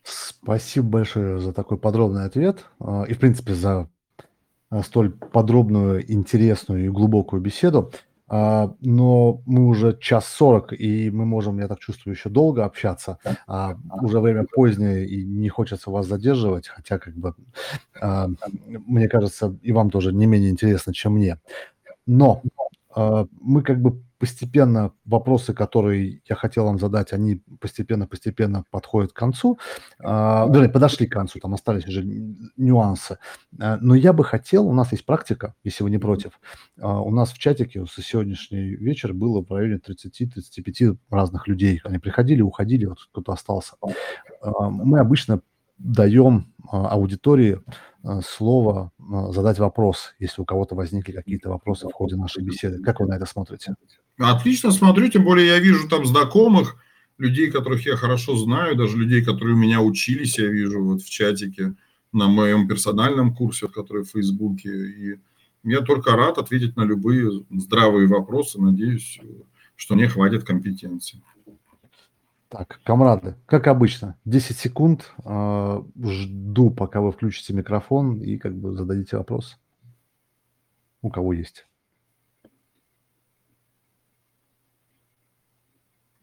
Спасибо 0.03 0.87
большое 0.87 1.39
за 1.39 1.53
такой 1.53 1.77
подробный 1.77 2.25
ответ 2.25 2.65
а, 2.79 3.03
и, 3.03 3.13
в 3.13 3.19
принципе, 3.19 3.53
за 3.53 3.87
столь 4.83 5.11
подробную, 5.11 6.11
интересную 6.11 6.85
и 6.85 6.89
глубокую 6.89 7.41
беседу. 7.41 7.91
А, 8.31 8.75
но 8.79 9.41
мы 9.47 9.65
уже 9.67 9.97
час 9.99 10.27
сорок, 10.27 10.71
и 10.71 11.09
мы 11.09 11.25
можем, 11.25 11.59
я 11.59 11.67
так 11.67 11.79
чувствую, 11.79 12.13
еще 12.15 12.29
долго 12.29 12.63
общаться. 12.63 13.17
Уже 14.01 14.19
время 14.19 14.45
позднее, 14.51 15.07
и 15.07 15.23
не 15.23 15.49
хочется 15.49 15.89
вас 15.89 16.05
задерживать, 16.07 16.67
хотя, 16.67 16.99
как 16.99 17.15
бы, 17.15 17.33
мне 18.87 19.07
кажется, 19.09 19.57
и 19.63 19.71
вам 19.71 19.89
тоже 19.89 20.13
не 20.13 20.27
менее 20.27 20.51
интересно, 20.51 20.93
чем 20.93 21.13
мне. 21.13 21.39
Но 22.05 22.43
мы 22.95 23.63
как 23.63 23.81
бы 23.81 23.99
постепенно 24.19 24.91
вопросы, 25.05 25.53
которые 25.53 26.21
я 26.29 26.35
хотел 26.35 26.65
вам 26.65 26.77
задать, 26.77 27.13
они 27.13 27.41
постепенно-постепенно 27.59 28.65
подходят 28.69 29.13
к 29.13 29.15
концу, 29.15 29.57
а, 29.97 30.45
вернее, 30.49 30.69
подошли 30.69 31.07
к 31.07 31.13
концу, 31.13 31.39
там 31.39 31.53
остались 31.53 31.87
уже 31.87 32.03
нюансы. 32.57 33.17
А, 33.59 33.77
но 33.81 33.95
я 33.95 34.11
бы 34.11 34.23
хотел, 34.25 34.67
у 34.67 34.73
нас 34.73 34.91
есть 34.91 35.05
практика, 35.05 35.55
если 35.63 35.83
вы 35.83 35.89
не 35.89 35.97
против, 35.97 36.39
а, 36.79 37.01
у 37.01 37.11
нас 37.11 37.31
в 37.31 37.37
чатике 37.39 37.85
за 37.85 38.03
сегодняшний 38.03 38.75
вечер 38.75 39.13
было 39.13 39.41
в 39.43 39.49
районе 39.51 39.79
30-35 39.79 40.97
разных 41.09 41.47
людей. 41.47 41.79
Они 41.85 41.97
приходили, 41.97 42.41
уходили, 42.41 42.85
вот 42.85 42.99
кто-то 43.11 43.31
остался. 43.31 43.75
Мы 44.41 44.99
обычно 44.99 45.41
даем 45.77 46.53
аудитории 46.69 47.61
слово 48.25 48.91
задать 49.29 49.59
вопрос, 49.59 50.13
если 50.19 50.41
у 50.41 50.45
кого-то 50.45 50.75
возникли 50.75 51.13
какие-то 51.13 51.49
вопросы 51.49 51.87
в 51.87 51.93
ходе 51.93 52.15
нашей 52.15 52.43
беседы. 52.43 52.81
Как 52.83 52.99
вы 52.99 53.07
на 53.07 53.15
это 53.15 53.25
смотрите? 53.25 53.75
Отлично 54.19 54.71
смотрю, 54.71 55.07
тем 55.09 55.23
более 55.23 55.47
я 55.47 55.59
вижу 55.59 55.87
там 55.87 56.05
знакомых, 56.05 56.75
людей, 57.17 57.49
которых 57.49 57.85
я 57.85 57.95
хорошо 57.95 58.35
знаю, 58.35 58.75
даже 58.75 58.97
людей, 58.97 59.23
которые 59.23 59.55
у 59.55 59.59
меня 59.59 59.81
учились, 59.81 60.37
я 60.37 60.47
вижу 60.47 60.83
вот 60.83 61.01
в 61.01 61.09
чатике 61.09 61.75
на 62.11 62.27
моем 62.27 62.67
персональном 62.67 63.33
курсе, 63.33 63.67
который 63.67 64.03
в 64.03 64.09
Фейсбуке. 64.09 64.69
И 64.69 65.19
я 65.63 65.81
только 65.81 66.15
рад 66.15 66.37
ответить 66.37 66.75
на 66.75 66.83
любые 66.83 67.45
здравые 67.49 68.07
вопросы. 68.07 68.59
Надеюсь, 68.59 69.19
что 69.75 69.95
мне 69.95 70.07
хватит 70.07 70.43
компетенции. 70.43 71.21
Так, 72.49 72.81
комрады, 72.83 73.35
как 73.45 73.67
обычно, 73.67 74.17
10 74.25 74.57
секунд. 74.57 75.13
Э, 75.23 75.83
жду, 76.01 76.71
пока 76.71 76.99
вы 76.99 77.11
включите 77.11 77.53
микрофон 77.53 78.21
и 78.21 78.37
как 78.37 78.55
бы 78.55 78.75
зададите 78.75 79.17
вопрос. 79.17 79.59
У 81.01 81.09
кого 81.09 81.33
есть. 81.33 81.68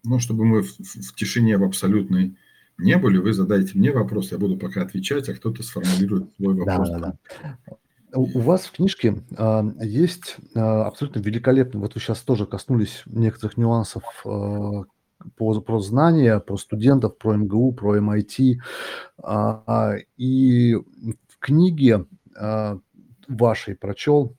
Ну, 0.06 0.18
чтобы 0.18 0.44
мы 0.44 0.62
в, 0.62 0.78
в 0.78 1.14
тишине 1.14 1.58
в 1.58 1.64
абсолютной 1.64 2.36
не 2.78 2.96
были, 2.96 3.18
вы 3.18 3.32
задайте 3.32 3.78
мне 3.78 3.90
вопрос, 3.90 4.32
я 4.32 4.38
буду 4.38 4.56
пока 4.56 4.82
отвечать, 4.82 5.28
а 5.28 5.34
кто-то 5.34 5.62
сформулирует 5.62 6.34
свой 6.36 6.54
вопрос. 6.54 6.88
Да, 6.90 6.98
да, 6.98 7.16
да. 7.66 7.76
У 8.14 8.40
вас 8.40 8.66
в 8.66 8.72
книжке 8.72 9.22
э, 9.36 9.62
есть 9.82 10.36
э, 10.54 10.60
абсолютно 10.60 11.20
великолепный, 11.20 11.80
вот 11.80 11.94
вы 11.94 12.00
сейчас 12.00 12.20
тоже 12.20 12.46
коснулись 12.46 13.02
некоторых 13.06 13.56
нюансов 13.56 14.04
э, 14.24 14.84
по, 15.36 15.60
про 15.60 15.80
знания, 15.80 16.38
про 16.38 16.56
студентов, 16.56 17.18
про 17.18 17.34
МГУ, 17.36 17.72
про 17.72 17.98
MIT. 17.98 18.56
Э, 19.22 19.98
и 20.16 20.74
в 20.74 21.38
книге 21.40 22.06
э, 22.36 22.78
вашей 23.28 23.74
прочел 23.74 24.36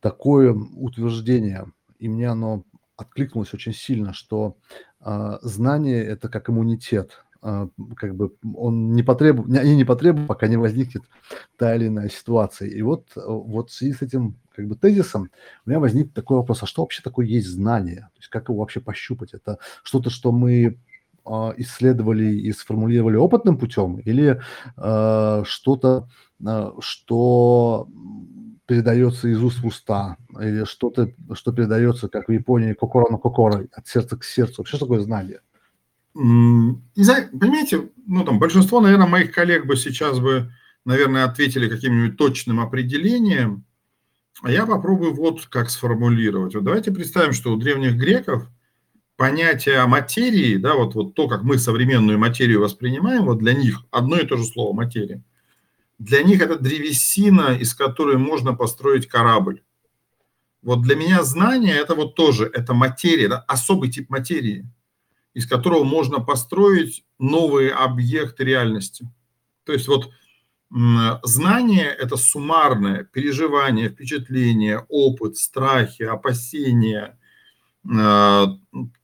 такое 0.00 0.52
утверждение, 0.52 1.66
и 1.98 2.08
мне 2.08 2.28
оно 2.28 2.64
откликнулось 2.96 3.54
очень 3.54 3.72
сильно, 3.74 4.12
что 4.12 4.56
знание– 5.00 6.04
это 6.06 6.28
как 6.28 6.50
иммунитет. 6.50 7.24
А, 7.42 7.68
как 7.96 8.14
бы 8.14 8.34
он 8.54 8.92
не 8.92 9.02
потребует, 9.02 9.58
они 9.58 9.74
не 9.74 9.84
потребуют, 9.84 10.28
пока 10.28 10.46
не 10.46 10.58
возникнет 10.58 11.04
та 11.56 11.74
или 11.74 11.88
иная 11.88 12.10
ситуация. 12.10 12.68
И 12.68 12.82
вот, 12.82 13.06
вот 13.14 13.70
в 13.70 13.72
связи 13.72 13.94
с 13.94 14.02
этим 14.02 14.36
как 14.54 14.68
бы 14.68 14.76
тезисом 14.76 15.30
у 15.64 15.70
меня 15.70 15.80
возник 15.80 16.12
такой 16.12 16.36
вопрос, 16.36 16.62
а 16.62 16.66
что 16.66 16.82
вообще 16.82 17.02
такое 17.02 17.24
есть 17.24 17.48
знание? 17.48 18.10
То 18.12 18.18
есть 18.18 18.28
как 18.28 18.50
его 18.50 18.58
вообще 18.58 18.80
пощупать? 18.80 19.32
Это 19.32 19.58
что-то, 19.82 20.10
что 20.10 20.32
мы 20.32 20.66
а, 20.66 20.89
исследовали 21.56 22.34
и 22.34 22.52
сформулировали 22.52 23.16
опытным 23.16 23.58
путем 23.58 23.98
или 23.98 24.40
что-то, 24.76 26.08
что 26.80 27.88
передается 28.66 29.28
из 29.28 29.42
уст 29.42 29.60
в 29.60 29.66
уста, 29.66 30.16
или 30.40 30.64
что-то, 30.64 31.12
что 31.34 31.52
передается, 31.52 32.08
как 32.08 32.28
в 32.28 32.32
Японии, 32.32 32.72
кокора 32.72 33.10
на 33.10 33.18
кокора, 33.18 33.66
от 33.72 33.86
сердца 33.88 34.16
к 34.16 34.24
сердцу. 34.24 34.64
Что 34.64 34.78
такое 34.78 35.00
знание? 35.00 35.40
Не 36.14 37.04
знаю, 37.04 37.28
понимаете, 37.38 37.90
ну 38.06 38.24
там 38.24 38.38
большинство, 38.38 38.80
наверное, 38.80 39.06
моих 39.06 39.32
коллег 39.32 39.66
бы 39.66 39.76
сейчас 39.76 40.18
бы 40.18 40.50
наверное, 40.84 41.24
ответили 41.24 41.68
каким-нибудь 41.68 42.16
точным 42.16 42.60
определением, 42.60 43.64
а 44.42 44.50
я 44.50 44.66
попробую 44.66 45.14
вот 45.14 45.46
как 45.46 45.70
сформулировать. 45.70 46.54
Вот 46.54 46.64
давайте 46.64 46.92
представим, 46.92 47.32
что 47.32 47.52
у 47.52 47.56
древних 47.56 47.96
греков 47.96 48.48
понятие 49.20 49.84
материи, 49.84 50.56
да, 50.56 50.76
вот, 50.76 50.94
вот 50.94 51.14
то, 51.14 51.28
как 51.28 51.42
мы 51.42 51.58
современную 51.58 52.18
материю 52.18 52.62
воспринимаем, 52.62 53.26
вот 53.26 53.36
для 53.36 53.52
них 53.52 53.84
одно 53.90 54.16
и 54.16 54.24
то 54.24 54.38
же 54.38 54.44
слово 54.44 54.72
материя. 54.72 55.22
Для 55.98 56.22
них 56.22 56.40
это 56.40 56.58
древесина, 56.58 57.54
из 57.54 57.74
которой 57.74 58.16
можно 58.16 58.54
построить 58.54 59.08
корабль. 59.08 59.62
Вот 60.62 60.80
для 60.80 60.96
меня 60.96 61.22
знание 61.22 61.74
это 61.76 61.94
вот 61.94 62.14
тоже, 62.14 62.50
это 62.50 62.72
материя, 62.72 63.28
да, 63.28 63.44
особый 63.46 63.90
тип 63.90 64.08
материи, 64.08 64.66
из 65.34 65.46
которого 65.46 65.84
можно 65.84 66.20
построить 66.20 67.04
новые 67.18 67.72
объекты 67.72 68.44
реальности. 68.44 69.06
То 69.64 69.74
есть 69.74 69.86
вот 69.86 70.10
знание– 71.24 71.88
это 72.00 72.16
суммарное 72.16 73.04
переживание, 73.04 73.90
впечатление, 73.90 74.86
опыт, 74.88 75.36
страхи, 75.36 76.04
опасения, 76.04 77.18
э, 77.84 78.46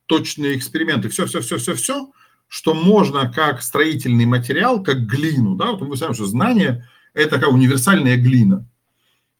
точные 0.07 0.57
эксперименты, 0.57 1.09
все-все-все-все-все, 1.09 2.11
что 2.47 2.73
можно 2.73 3.31
как 3.31 3.61
строительный 3.61 4.25
материал, 4.25 4.81
как 4.81 5.05
глину, 5.05 5.55
да, 5.55 5.71
вот 5.71 5.81
мы 5.81 5.95
знаем, 5.95 6.13
что 6.13 6.25
знание– 6.25 6.87
это 7.13 7.39
как 7.39 7.51
универсальная 7.51 8.17
глина. 8.17 8.67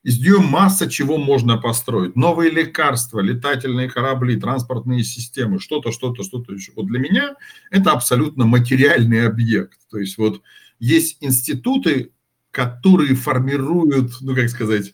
Из 0.03 0.19
нее 0.19 0.39
масса 0.39 0.89
чего 0.89 1.18
можно 1.18 1.57
построить. 1.57 2.15
Новые 2.15 2.49
лекарства, 2.49 3.19
летательные 3.19 3.89
корабли, 3.89 4.39
транспортные 4.39 5.03
системы, 5.03 5.60
что-то, 5.60 5.91
что-то, 5.91 6.23
что-то 6.23 6.53
еще. 6.53 6.72
Вот 6.76 6.88
для 6.88 6.99
меня 6.99 7.35
это 7.72 7.91
абсолютно 7.91 8.45
материальный 8.45 9.27
объект. 9.27 9.80
То 9.89 9.98
есть 9.98 10.18
вот 10.18 10.41
есть 10.80 11.18
институты, 11.19 12.11
которые 12.52 13.15
формируют, 13.15 14.14
ну 14.22 14.34
как 14.34 14.49
сказать, 14.49 14.94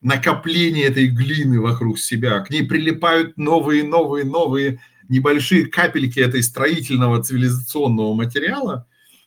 накопление 0.00 0.86
этой 0.86 1.06
глины 1.06 1.60
вокруг 1.60 1.98
себя. 1.98 2.40
К 2.40 2.50
ней 2.50 2.64
прилипают 2.64 3.36
новые, 3.36 3.84
новые, 3.84 4.24
новые 4.24 4.80
небольшие 5.10 5.66
капельки 5.66 6.20
этой 6.20 6.42
строительного 6.42 7.22
цивилизационного 7.22 8.14
материала. 8.14 8.86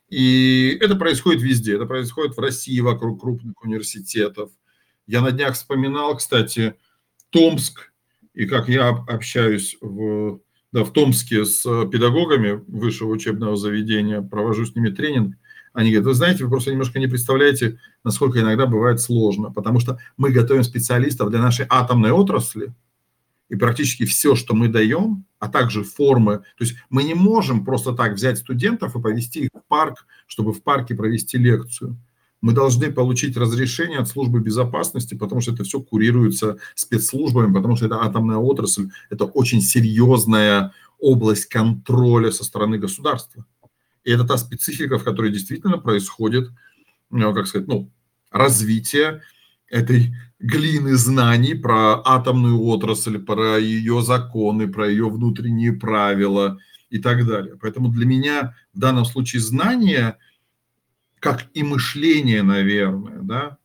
И 0.09 0.77
это 0.79 0.95
происходит 0.95 1.41
везде. 1.41 1.75
Это 1.75 1.85
происходит 1.85 2.35
в 2.35 2.39
России 2.39 2.79
вокруг 2.79 3.21
крупных 3.21 3.61
университетов. 3.63 4.49
Я 5.05 5.21
на 5.21 5.31
днях 5.31 5.55
вспоминал, 5.55 6.15
кстати, 6.15 6.75
Томск, 7.29 7.91
и 8.33 8.45
как 8.45 8.69
я 8.69 8.89
общаюсь 8.89 9.75
в, 9.81 10.39
да, 10.71 10.85
в 10.85 10.93
Томске 10.93 11.43
с 11.43 11.63
педагогами 11.91 12.63
высшего 12.67 13.11
учебного 13.11 13.57
заведения, 13.57 14.21
провожу 14.21 14.65
с 14.65 14.75
ними 14.75 14.89
тренинг, 14.89 15.35
они 15.73 15.89
говорят, 15.89 16.05
вы 16.05 16.13
знаете, 16.13 16.43
вы 16.45 16.49
просто 16.49 16.71
немножко 16.71 16.99
не 16.99 17.07
представляете, 17.07 17.79
насколько 18.03 18.39
иногда 18.39 18.67
бывает 18.67 19.01
сложно, 19.01 19.51
потому 19.51 19.79
что 19.79 19.99
мы 20.15 20.29
готовим 20.29 20.63
специалистов 20.63 21.29
для 21.29 21.41
нашей 21.41 21.65
атомной 21.67 22.11
отрасли, 22.11 22.73
и 23.49 23.55
практически 23.55 24.05
все, 24.05 24.35
что 24.35 24.55
мы 24.55 24.67
даем, 24.67 25.25
а 25.39 25.47
также 25.47 25.83
формы, 25.83 26.39
то 26.57 26.63
есть 26.63 26.75
мы 26.89 27.03
не 27.03 27.13
можем 27.13 27.65
просто 27.65 27.93
так 27.93 28.13
взять 28.13 28.37
студентов 28.37 28.95
и 28.95 29.01
повести 29.01 29.41
их 29.41 29.49
в 29.53 29.67
парк, 29.67 30.05
чтобы 30.27 30.53
в 30.53 30.63
парке 30.63 30.95
провести 30.95 31.37
лекцию. 31.37 31.97
Мы 32.41 32.53
должны 32.53 32.91
получить 32.91 33.37
разрешение 33.37 33.99
от 33.99 34.07
службы 34.07 34.41
безопасности, 34.41 35.13
потому 35.13 35.41
что 35.41 35.53
это 35.53 35.63
все 35.63 35.79
курируется 35.81 36.57
спецслужбами, 36.75 37.53
потому 37.53 37.75
что 37.75 37.85
это 37.85 38.01
атомная 38.01 38.37
отрасль, 38.37 38.89
это 39.09 39.25
очень 39.25 39.61
серьезная 39.61 40.73
область 40.99 41.45
контроля 41.45 42.31
со 42.31 42.43
стороны 42.43 42.77
государства. 42.77 43.45
И 44.03 44.11
это 44.11 44.25
та 44.25 44.37
специфика, 44.37 44.97
в 44.97 45.03
которой 45.03 45.31
действительно 45.31 45.77
происходит, 45.77 46.49
ну, 47.09 47.33
как 47.33 47.47
сказать, 47.47 47.67
ну, 47.67 47.89
развитие 48.31 49.21
этой 49.73 50.15
глины 50.39 50.95
знаний 50.95 51.55
про 51.55 52.01
атомную 52.05 52.61
отрасль, 52.61 53.17
про 53.17 53.57
ее 53.57 54.03
законы, 54.03 54.67
про 54.67 54.87
ее 54.87 55.09
внутренние 55.09 55.73
правила 55.73 56.59
и 56.89 56.99
так 56.99 57.25
далее. 57.25 57.57
Поэтому 57.59 57.89
для 57.89 58.05
меня 58.05 58.55
в 58.73 58.79
данном 58.79 59.05
случае 59.05 59.41
знание, 59.41 60.17
как 61.19 61.47
и 61.53 61.63
мышление, 61.63 62.43
наверное, 62.43 63.19
да, 63.21 63.57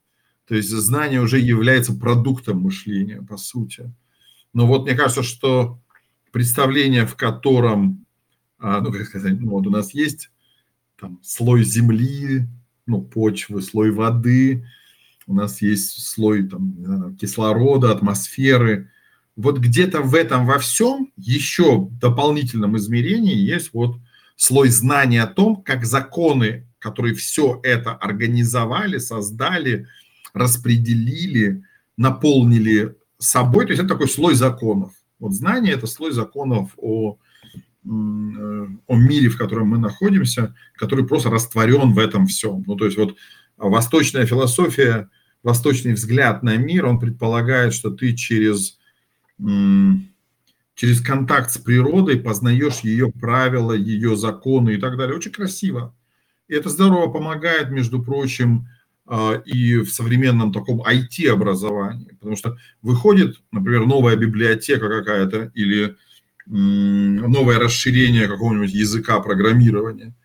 то 0.47 0.55
есть 0.55 0.69
знание 0.69 1.21
уже 1.21 1.37
является 1.37 1.93
продуктом 1.93 2.61
мышления, 2.61 3.21
по 3.21 3.37
сути. 3.37 3.93
Но 4.51 4.65
вот 4.65 4.85
мне 4.85 4.95
кажется, 4.95 5.21
что 5.21 5.79
представление, 6.31 7.05
в 7.05 7.15
котором 7.15 8.07
а, 8.57 8.81
ну, 8.81 8.91
как 8.91 9.05
сказать, 9.05 9.39
ну, 9.39 9.51
вот 9.51 9.67
у 9.67 9.69
нас 9.69 9.93
есть 9.93 10.31
там 10.99 11.19
слой 11.23 11.63
земли, 11.63 12.47
ну, 12.85 13.01
почвы, 13.01 13.61
слой 13.61 13.91
воды, 13.91 14.65
у 15.29 15.33
нас 15.35 15.61
есть 15.61 16.05
слой 16.07 16.47
там, 16.47 17.15
кислорода, 17.15 17.91
атмосферы. 17.91 18.89
Вот 19.35 19.59
где-то 19.59 20.01
в 20.01 20.15
этом 20.15 20.47
во 20.47 20.57
всем 20.57 21.11
еще 21.17 21.87
дополнительном 22.01 22.75
измерении 22.77 23.35
есть 23.35 23.69
вот 23.73 23.97
слой 24.35 24.69
знания 24.69 25.21
о 25.21 25.27
том, 25.27 25.61
как 25.61 25.85
законы, 25.85 26.67
которые 26.79 27.13
все 27.13 27.59
это 27.61 27.93
организовали, 27.93 28.97
создали, 28.97 29.85
распределили, 30.33 31.63
наполнили 31.95 32.95
собой. 33.19 33.65
То 33.65 33.73
есть 33.73 33.83
это 33.83 33.93
такой 33.93 34.09
слой 34.09 34.33
законов. 34.33 34.93
Вот 35.19 35.33
знание– 35.33 35.73
это 35.75 35.85
слой 35.85 36.11
законов 36.11 36.71
о 36.75 37.17
о 37.85 38.95
мире, 38.95 39.29
в 39.29 39.37
котором 39.37 39.69
мы 39.69 39.77
находимся, 39.77 40.53
который 40.75 41.07
просто 41.07 41.29
растворен 41.29 41.93
в 41.93 41.97
этом 41.97 42.27
всем. 42.27 42.63
Ну, 42.67 42.75
то 42.75 42.85
есть 42.85 42.97
вот 42.97 43.15
восточная 43.57 44.25
философия, 44.25 45.09
восточный 45.43 45.93
взгляд 45.93 46.43
на 46.43 46.57
мир, 46.57 46.85
он 46.85 46.99
предполагает, 46.99 47.73
что 47.73 47.89
ты 47.91 48.15
через, 48.15 48.77
через 49.37 51.01
контакт 51.01 51.51
с 51.51 51.57
природой 51.57 52.19
познаешь 52.19 52.79
ее 52.79 53.11
правила, 53.11 53.73
ее 53.73 54.15
законы 54.15 54.75
и 54.75 54.77
так 54.77 54.97
далее. 54.97 55.15
Очень 55.15 55.31
красиво. 55.31 55.95
И 56.47 56.53
это 56.53 56.69
здорово 56.69 57.11
помогает, 57.11 57.69
между 57.69 58.01
прочим, 58.01 58.67
а, 59.11 59.41
и 59.43 59.77
в 59.77 59.89
современном 59.89 60.53
таком 60.53 60.83
IT-образовании, 60.83 62.15
потому 62.19 62.35
что 62.35 62.57
выходит, 62.83 63.41
например, 63.51 63.87
новая 63.87 64.15
библиотека 64.15 64.87
какая-то 64.87 65.51
или 65.55 65.95
новое 66.45 67.59
расширение 67.59 68.27
какого-нибудь 68.27 68.71
языка 68.71 69.19
программирования, 69.19 70.15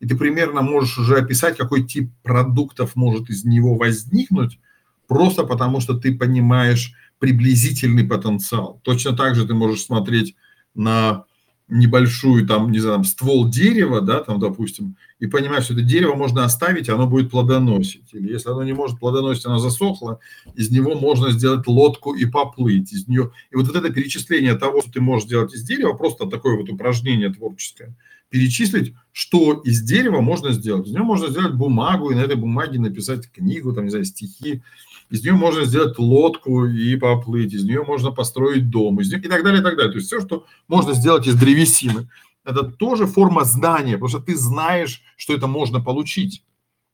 и 0.00 0.06
ты 0.06 0.16
примерно 0.16 0.62
можешь 0.62 0.98
уже 0.98 1.18
описать, 1.18 1.56
какой 1.56 1.84
тип 1.84 2.10
продуктов 2.22 2.96
может 2.96 3.30
из 3.30 3.44
него 3.44 3.76
возникнуть, 3.76 4.58
просто 5.06 5.44
потому 5.44 5.80
что 5.80 5.94
ты 5.94 6.16
понимаешь 6.16 6.94
приблизительный 7.18 8.04
потенциал. 8.04 8.80
Точно 8.82 9.14
так 9.14 9.34
же 9.34 9.46
ты 9.46 9.54
можешь 9.54 9.82
смотреть 9.82 10.34
на 10.74 11.24
небольшую, 11.70 12.46
там, 12.46 12.72
не 12.72 12.80
знаю, 12.80 13.04
ствол 13.04 13.48
дерева, 13.48 14.00
да, 14.00 14.20
там, 14.20 14.40
допустим, 14.40 14.96
и 15.20 15.26
понимать, 15.26 15.62
что 15.64 15.74
это 15.74 15.82
дерево 15.82 16.14
можно 16.16 16.44
оставить, 16.44 16.88
оно 16.88 17.06
будет 17.06 17.30
плодоносить. 17.30 18.12
Или 18.12 18.32
если 18.32 18.50
оно 18.50 18.64
не 18.64 18.72
может 18.72 18.98
плодоносить, 18.98 19.46
оно 19.46 19.58
засохло, 19.58 20.18
из 20.54 20.70
него 20.70 20.96
можно 20.96 21.30
сделать 21.30 21.66
лодку 21.68 22.14
и 22.14 22.26
поплыть. 22.26 22.92
Из 22.92 23.06
нее... 23.06 23.30
И 23.52 23.56
вот, 23.56 23.74
это 23.74 23.90
перечисление 23.90 24.56
того, 24.56 24.82
что 24.82 24.92
ты 24.92 25.00
можешь 25.00 25.26
сделать 25.26 25.54
из 25.54 25.62
дерева, 25.62 25.92
просто 25.92 26.26
такое 26.26 26.56
вот 26.56 26.68
упражнение 26.70 27.32
творческое, 27.32 27.94
перечислить, 28.30 28.94
что 29.12 29.54
из 29.64 29.82
дерева 29.82 30.20
можно 30.20 30.52
сделать. 30.52 30.86
Из 30.86 30.92
него 30.92 31.04
можно 31.04 31.28
сделать 31.28 31.54
бумагу, 31.54 32.10
и 32.10 32.14
на 32.14 32.20
этой 32.20 32.36
бумаге 32.36 32.78
написать 32.78 33.30
книгу, 33.30 33.72
там, 33.72 33.84
не 33.84 33.90
знаю, 33.90 34.04
стихи, 34.04 34.62
из 35.10 35.22
нее 35.22 35.34
можно 35.34 35.64
сделать 35.64 35.98
лодку 35.98 36.64
и 36.66 36.96
поплыть, 36.96 37.52
из 37.52 37.64
нее 37.64 37.82
можно 37.82 38.12
построить 38.12 38.70
дом, 38.70 39.00
из 39.00 39.10
нее, 39.10 39.20
и 39.20 39.28
так 39.28 39.42
далее, 39.42 39.60
и 39.60 39.64
так 39.64 39.76
далее. 39.76 39.92
То 39.92 39.98
есть 39.98 40.06
все, 40.06 40.20
что 40.20 40.46
можно 40.68 40.94
сделать 40.94 41.26
из 41.26 41.34
древесины, 41.34 42.08
это 42.44 42.64
тоже 42.64 43.06
форма 43.06 43.44
знания, 43.44 43.94
потому 43.94 44.08
что 44.08 44.20
ты 44.20 44.36
знаешь, 44.36 45.02
что 45.16 45.34
это 45.34 45.48
можно 45.48 45.80
получить. 45.80 46.44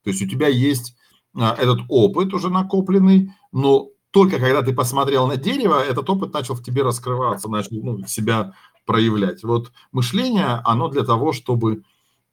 То 0.03 0.09
есть 0.09 0.21
у 0.21 0.27
тебя 0.27 0.47
есть 0.47 0.95
а, 1.35 1.55
этот 1.57 1.81
опыт 1.87 2.33
уже 2.33 2.49
накопленный, 2.49 3.31
но 3.51 3.89
только 4.11 4.39
когда 4.39 4.63
ты 4.63 4.73
посмотрел 4.73 5.27
на 5.27 5.37
дерево, 5.37 5.83
этот 5.83 6.09
опыт 6.09 6.33
начал 6.33 6.55
в 6.55 6.63
тебе 6.63 6.81
раскрываться, 6.81 7.49
начал 7.49 7.69
ну, 7.71 8.07
себя 8.07 8.53
проявлять. 8.87 9.43
Вот 9.43 9.71
мышление, 9.91 10.61
оно 10.65 10.87
для 10.87 11.03
того, 11.03 11.33
чтобы 11.33 11.83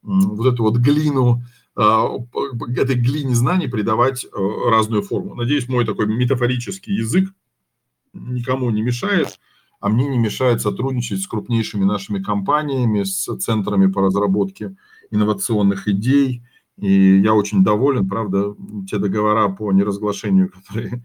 вот 0.03 0.47
эту 0.47 0.63
вот 0.63 0.77
глину 0.77 1.43
а, 1.77 2.07
этой 2.77 2.95
глине 2.95 3.35
знаний 3.35 3.67
придавать 3.67 4.25
э, 4.25 4.29
разную 4.71 5.03
форму. 5.03 5.35
Надеюсь, 5.35 5.69
мой 5.69 5.85
такой 5.85 6.07
метафорический 6.07 6.95
язык 6.95 7.31
никому 8.13 8.71
не 8.71 8.83
мешает, 8.83 9.41
а 9.81 9.89
мне 9.89 10.07
не 10.09 10.19
мешает 10.19 10.63
сотрудничать 10.63 11.21
с 11.21 11.27
крупнейшими 11.27 11.85
нашими 11.85 12.23
компаниями, 12.23 13.03
с 13.03 13.25
центрами 13.39 13.91
по 13.91 14.03
разработке 14.03 14.77
инновационных 15.11 15.89
идей. 15.89 16.43
И 16.79 17.19
я 17.19 17.35
очень 17.35 17.65
доволен, 17.65 18.09
правда, 18.09 18.55
те 18.89 18.99
договора 18.99 19.49
по 19.49 19.73
неразглашению, 19.73 20.51
которые 20.55 21.05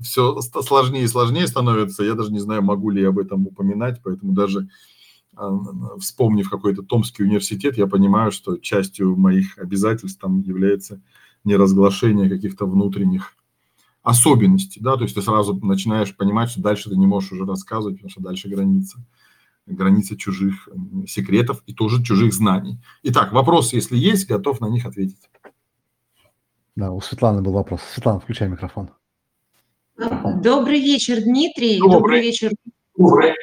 все 0.00 0.40
сложнее 0.40 1.04
и 1.04 1.08
сложнее 1.08 1.46
становятся, 1.46 2.04
я 2.04 2.14
даже 2.14 2.32
не 2.32 2.38
знаю, 2.38 2.62
могу 2.62 2.90
ли 2.90 3.02
я 3.02 3.08
об 3.08 3.18
этом 3.18 3.46
упоминать, 3.46 4.00
поэтому 4.02 4.32
даже 4.32 4.68
а, 5.34 5.50
вспомнив 5.98 6.48
какой-то 6.50 6.82
Томский 6.82 7.22
университет, 7.22 7.76
я 7.76 7.86
понимаю, 7.86 8.30
что 8.30 8.56
частью 8.56 9.16
моих 9.16 9.58
обязательств 9.58 10.20
там 10.20 10.40
является 10.40 11.00
неразглашения 11.44 12.28
каких-то 12.28 12.66
внутренних 12.66 13.34
особенностей, 14.02 14.80
да, 14.80 14.96
то 14.96 15.02
есть 15.02 15.14
ты 15.14 15.22
сразу 15.22 15.54
начинаешь 15.54 16.14
понимать, 16.14 16.50
что 16.50 16.62
дальше 16.62 16.90
ты 16.90 16.96
не 16.96 17.06
можешь 17.06 17.32
уже 17.32 17.44
рассказывать, 17.44 17.96
потому 17.96 18.10
что 18.10 18.22
дальше 18.22 18.48
граница, 18.48 18.98
граница 19.66 20.16
чужих 20.16 20.68
секретов 21.08 21.62
и 21.66 21.74
тоже 21.74 22.02
чужих 22.02 22.32
знаний. 22.32 22.78
Итак, 23.02 23.32
вопросы, 23.32 23.76
если 23.76 23.96
есть, 23.96 24.28
готов 24.28 24.60
на 24.60 24.68
них 24.68 24.86
ответить. 24.86 25.28
Да, 26.76 26.92
у 26.92 27.00
Светланы 27.00 27.42
был 27.42 27.52
вопрос. 27.52 27.80
Светлана, 27.94 28.20
включай 28.20 28.48
микрофон. 28.48 28.90
Добрый 29.96 30.80
вечер, 30.80 31.22
Дмитрий. 31.22 31.78
Добрый, 31.78 31.98
Добрый 31.98 32.20
вечер. 32.20 32.50
Добрый. 32.96 33.34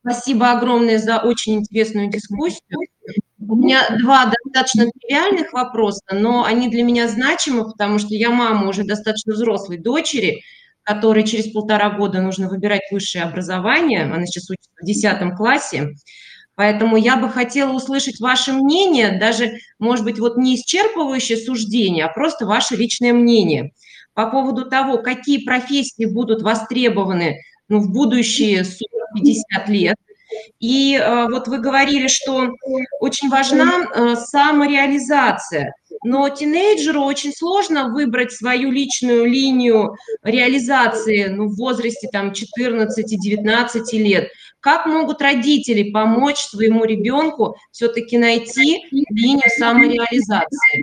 Спасибо 0.00 0.50
огромное 0.50 0.98
за 0.98 1.18
очень 1.18 1.54
интересную 1.54 2.10
дискуссию. 2.10 2.80
У 3.38 3.54
меня 3.54 3.88
два 4.00 4.32
достаточно 4.44 4.86
тривиальных 4.86 5.52
вопроса, 5.52 6.02
но 6.10 6.44
они 6.44 6.68
для 6.68 6.82
меня 6.82 7.08
значимы, 7.08 7.64
потому 7.64 7.98
что 7.98 8.14
я 8.14 8.30
мама 8.30 8.68
уже 8.68 8.84
достаточно 8.84 9.34
взрослой 9.34 9.78
дочери, 9.78 10.42
которой 10.82 11.22
через 11.24 11.52
полтора 11.52 11.90
года 11.90 12.20
нужно 12.20 12.48
выбирать 12.48 12.82
высшее 12.90 13.24
образование. 13.24 14.02
Она 14.02 14.26
сейчас 14.26 14.50
учится 14.50 14.70
в 14.80 14.84
10 14.84 15.36
классе. 15.36 15.94
Поэтому 16.54 16.96
я 16.96 17.16
бы 17.16 17.30
хотела 17.30 17.72
услышать 17.72 18.20
ваше 18.20 18.52
мнение, 18.52 19.18
даже, 19.18 19.58
может 19.78 20.04
быть, 20.04 20.18
вот 20.18 20.36
не 20.36 20.56
исчерпывающее 20.56 21.36
суждение, 21.36 22.04
а 22.04 22.12
просто 22.12 22.44
ваше 22.44 22.76
личное 22.76 23.12
мнение 23.12 23.72
по 24.14 24.30
поводу 24.30 24.68
того, 24.68 24.98
какие 24.98 25.44
профессии 25.44 26.04
будут 26.04 26.42
востребованы 26.42 27.40
ну, 27.68 27.80
в 27.80 27.90
будущие 27.90 28.62
40-50 28.62 29.68
лет. 29.68 29.96
И 30.60 30.96
э, 30.96 31.26
вот 31.28 31.48
вы 31.48 31.58
говорили, 31.58 32.08
что 32.08 32.50
очень 33.00 33.28
важна 33.28 33.84
э, 33.94 34.16
самореализация. 34.16 35.74
Но 36.04 36.28
тинейджеру 36.28 37.02
очень 37.02 37.32
сложно 37.32 37.90
выбрать 37.90 38.32
свою 38.32 38.70
личную 38.70 39.26
линию 39.26 39.96
реализации 40.22 41.26
ну, 41.26 41.48
в 41.48 41.56
возрасте 41.56 42.08
там, 42.10 42.32
14-19 42.32 43.92
лет. 43.92 44.30
Как 44.60 44.86
могут 44.86 45.20
родители 45.20 45.90
помочь 45.90 46.38
своему 46.38 46.84
ребенку 46.84 47.56
все-таки 47.72 48.16
найти 48.16 48.86
линию 48.90 49.50
самореализации? 49.58 50.82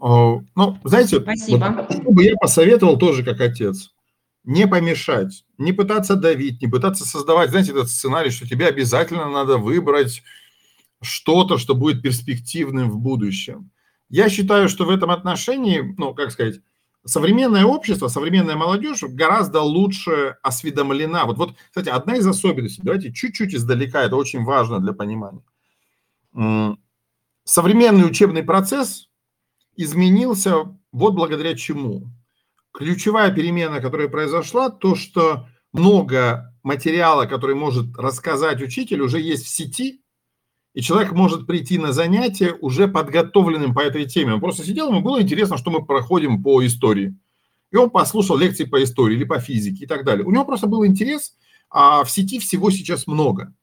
Ну, 0.00 0.78
знаете, 0.84 1.20
Спасибо. 1.20 1.86
Вот, 1.88 1.92
что 1.92 2.12
бы 2.12 2.24
я 2.24 2.36
посоветовал 2.36 2.98
тоже 2.98 3.24
как 3.24 3.40
отец? 3.40 3.92
Не 4.44 4.66
помешать, 4.66 5.44
не 5.58 5.72
пытаться 5.72 6.14
давить, 6.14 6.62
не 6.62 6.68
пытаться 6.68 7.06
создавать, 7.06 7.50
знаете, 7.50 7.72
этот 7.72 7.90
сценарий, 7.90 8.30
что 8.30 8.48
тебе 8.48 8.66
обязательно 8.66 9.28
надо 9.28 9.58
выбрать 9.58 10.22
что-то, 11.02 11.58
что 11.58 11.74
будет 11.74 12.02
перспективным 12.02 12.90
в 12.90 12.98
будущем. 12.98 13.70
Я 14.08 14.30
считаю, 14.30 14.68
что 14.68 14.84
в 14.86 14.90
этом 14.90 15.10
отношении, 15.10 15.94
ну, 15.98 16.14
как 16.14 16.30
сказать, 16.30 16.60
современное 17.04 17.64
общество, 17.64 18.08
современная 18.08 18.56
молодежь 18.56 19.02
гораздо 19.02 19.60
лучше 19.60 20.36
осведомлена. 20.42 21.26
Вот, 21.26 21.38
вот, 21.38 21.54
кстати, 21.68 21.88
одна 21.88 22.16
из 22.16 22.26
особенностей, 22.26 22.82
давайте 22.82 23.12
чуть-чуть 23.12 23.54
издалека, 23.54 24.02
это 24.02 24.16
очень 24.16 24.44
важно 24.44 24.80
для 24.80 24.92
понимания. 24.92 25.42
Современный 27.44 28.06
учебный 28.06 28.42
процесс 28.42 29.07
изменился 29.78 30.76
вот 30.92 31.14
благодаря 31.14 31.54
чему. 31.54 32.08
Ключевая 32.72 33.30
перемена, 33.30 33.80
которая 33.80 34.08
произошла, 34.08 34.68
то, 34.68 34.94
что 34.94 35.46
много 35.72 36.54
материала, 36.62 37.26
который 37.26 37.54
может 37.54 37.96
рассказать 37.96 38.60
учитель, 38.60 39.00
уже 39.00 39.20
есть 39.20 39.46
в 39.46 39.48
сети, 39.48 40.02
и 40.74 40.82
человек 40.82 41.12
может 41.12 41.46
прийти 41.46 41.78
на 41.78 41.92
занятие 41.92 42.54
уже 42.60 42.88
подготовленным 42.88 43.74
по 43.74 43.80
этой 43.80 44.04
теме. 44.04 44.34
Он 44.34 44.40
просто 44.40 44.64
сидел, 44.64 44.88
ему 44.88 45.00
было 45.00 45.22
интересно, 45.22 45.56
что 45.56 45.70
мы 45.70 45.84
проходим 45.84 46.42
по 46.42 46.64
истории. 46.66 47.16
И 47.70 47.76
он 47.76 47.90
послушал 47.90 48.36
лекции 48.36 48.64
по 48.64 48.82
истории 48.82 49.16
или 49.16 49.24
по 49.24 49.38
физике 49.38 49.84
и 49.84 49.86
так 49.86 50.04
далее. 50.04 50.26
У 50.26 50.30
него 50.30 50.44
просто 50.44 50.66
был 50.66 50.84
интерес, 50.84 51.34
а 51.70 52.02
в 52.04 52.10
сети 52.10 52.38
всего 52.38 52.70
сейчас 52.70 53.06
много. 53.06 53.54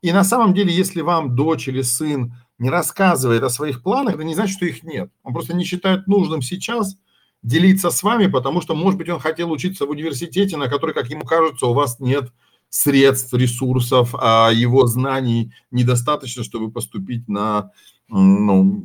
И 0.00 0.12
на 0.12 0.24
самом 0.24 0.54
деле, 0.54 0.72
если 0.72 1.00
вам 1.00 1.34
дочь 1.34 1.68
или 1.68 1.82
сын 1.82 2.34
не 2.58 2.70
рассказывает 2.70 3.42
о 3.42 3.50
своих 3.50 3.82
планах, 3.82 4.14
это 4.14 4.24
не 4.24 4.34
значит, 4.34 4.56
что 4.56 4.66
их 4.66 4.82
нет. 4.82 5.10
Он 5.22 5.32
просто 5.32 5.54
не 5.54 5.64
считает 5.64 6.06
нужным 6.06 6.42
сейчас 6.42 6.96
делиться 7.42 7.90
с 7.90 8.02
вами, 8.02 8.26
потому 8.26 8.60
что, 8.60 8.74
может 8.74 8.98
быть, 8.98 9.08
он 9.08 9.20
хотел 9.20 9.50
учиться 9.50 9.86
в 9.86 9.90
университете, 9.90 10.56
на 10.56 10.68
который, 10.68 10.94
как 10.94 11.08
ему 11.08 11.24
кажется, 11.24 11.66
у 11.66 11.72
вас 11.72 12.00
нет 12.00 12.32
средств, 12.68 13.32
ресурсов, 13.32 14.14
а 14.18 14.50
его 14.52 14.86
знаний 14.86 15.52
недостаточно, 15.70 16.42
чтобы 16.42 16.70
поступить 16.70 17.28
на, 17.28 17.70
ну, 18.08 18.82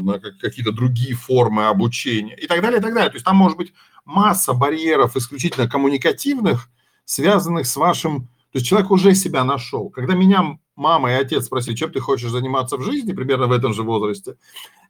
на 0.00 0.18
какие-то 0.18 0.72
другие 0.72 1.14
формы 1.14 1.68
обучения 1.68 2.36
и 2.36 2.46
так 2.46 2.60
далее, 2.60 2.80
и 2.80 2.82
так 2.82 2.92
далее. 2.92 3.10
То 3.10 3.16
есть 3.16 3.24
там 3.24 3.36
может 3.36 3.56
быть 3.56 3.72
масса 4.04 4.52
барьеров 4.52 5.16
исключительно 5.16 5.68
коммуникативных, 5.68 6.68
связанных 7.04 7.66
с 7.66 7.76
вашим... 7.76 8.26
То 8.52 8.58
есть 8.58 8.66
человек 8.66 8.90
уже 8.90 9.14
себя 9.14 9.44
нашел. 9.44 9.88
Когда 9.88 10.14
меня 10.14 10.58
мама 10.76 11.10
и 11.12 11.14
отец 11.14 11.46
спросили, 11.46 11.74
чем 11.74 11.92
ты 11.92 12.00
хочешь 12.00 12.30
заниматься 12.30 12.76
в 12.76 12.82
жизни, 12.82 13.12
примерно 13.12 13.46
в 13.46 13.52
этом 13.52 13.74
же 13.74 13.82
возрасте, 13.82 14.36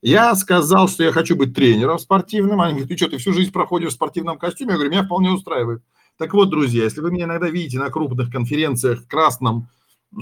я 0.02 0.34
сказал, 0.34 0.88
что 0.88 1.02
я 1.02 1.12
хочу 1.12 1.36
быть 1.36 1.54
тренером 1.54 1.98
спортивным. 1.98 2.60
Они 2.60 2.72
говорят, 2.72 2.88
ты 2.88 2.96
что, 2.96 3.08
ты 3.08 3.18
всю 3.18 3.32
жизнь 3.32 3.52
проходишь 3.52 3.90
в 3.90 3.94
спортивном 3.94 4.38
костюме? 4.38 4.72
Я 4.72 4.76
говорю, 4.76 4.90
меня 4.90 5.04
вполне 5.04 5.30
устраивает. 5.30 5.82
Так 6.16 6.34
вот, 6.34 6.50
друзья, 6.50 6.84
если 6.84 7.00
вы 7.00 7.10
меня 7.10 7.24
иногда 7.24 7.48
видите 7.48 7.78
на 7.78 7.90
крупных 7.90 8.30
конференциях 8.30 9.00
в 9.00 9.08
красном 9.08 9.68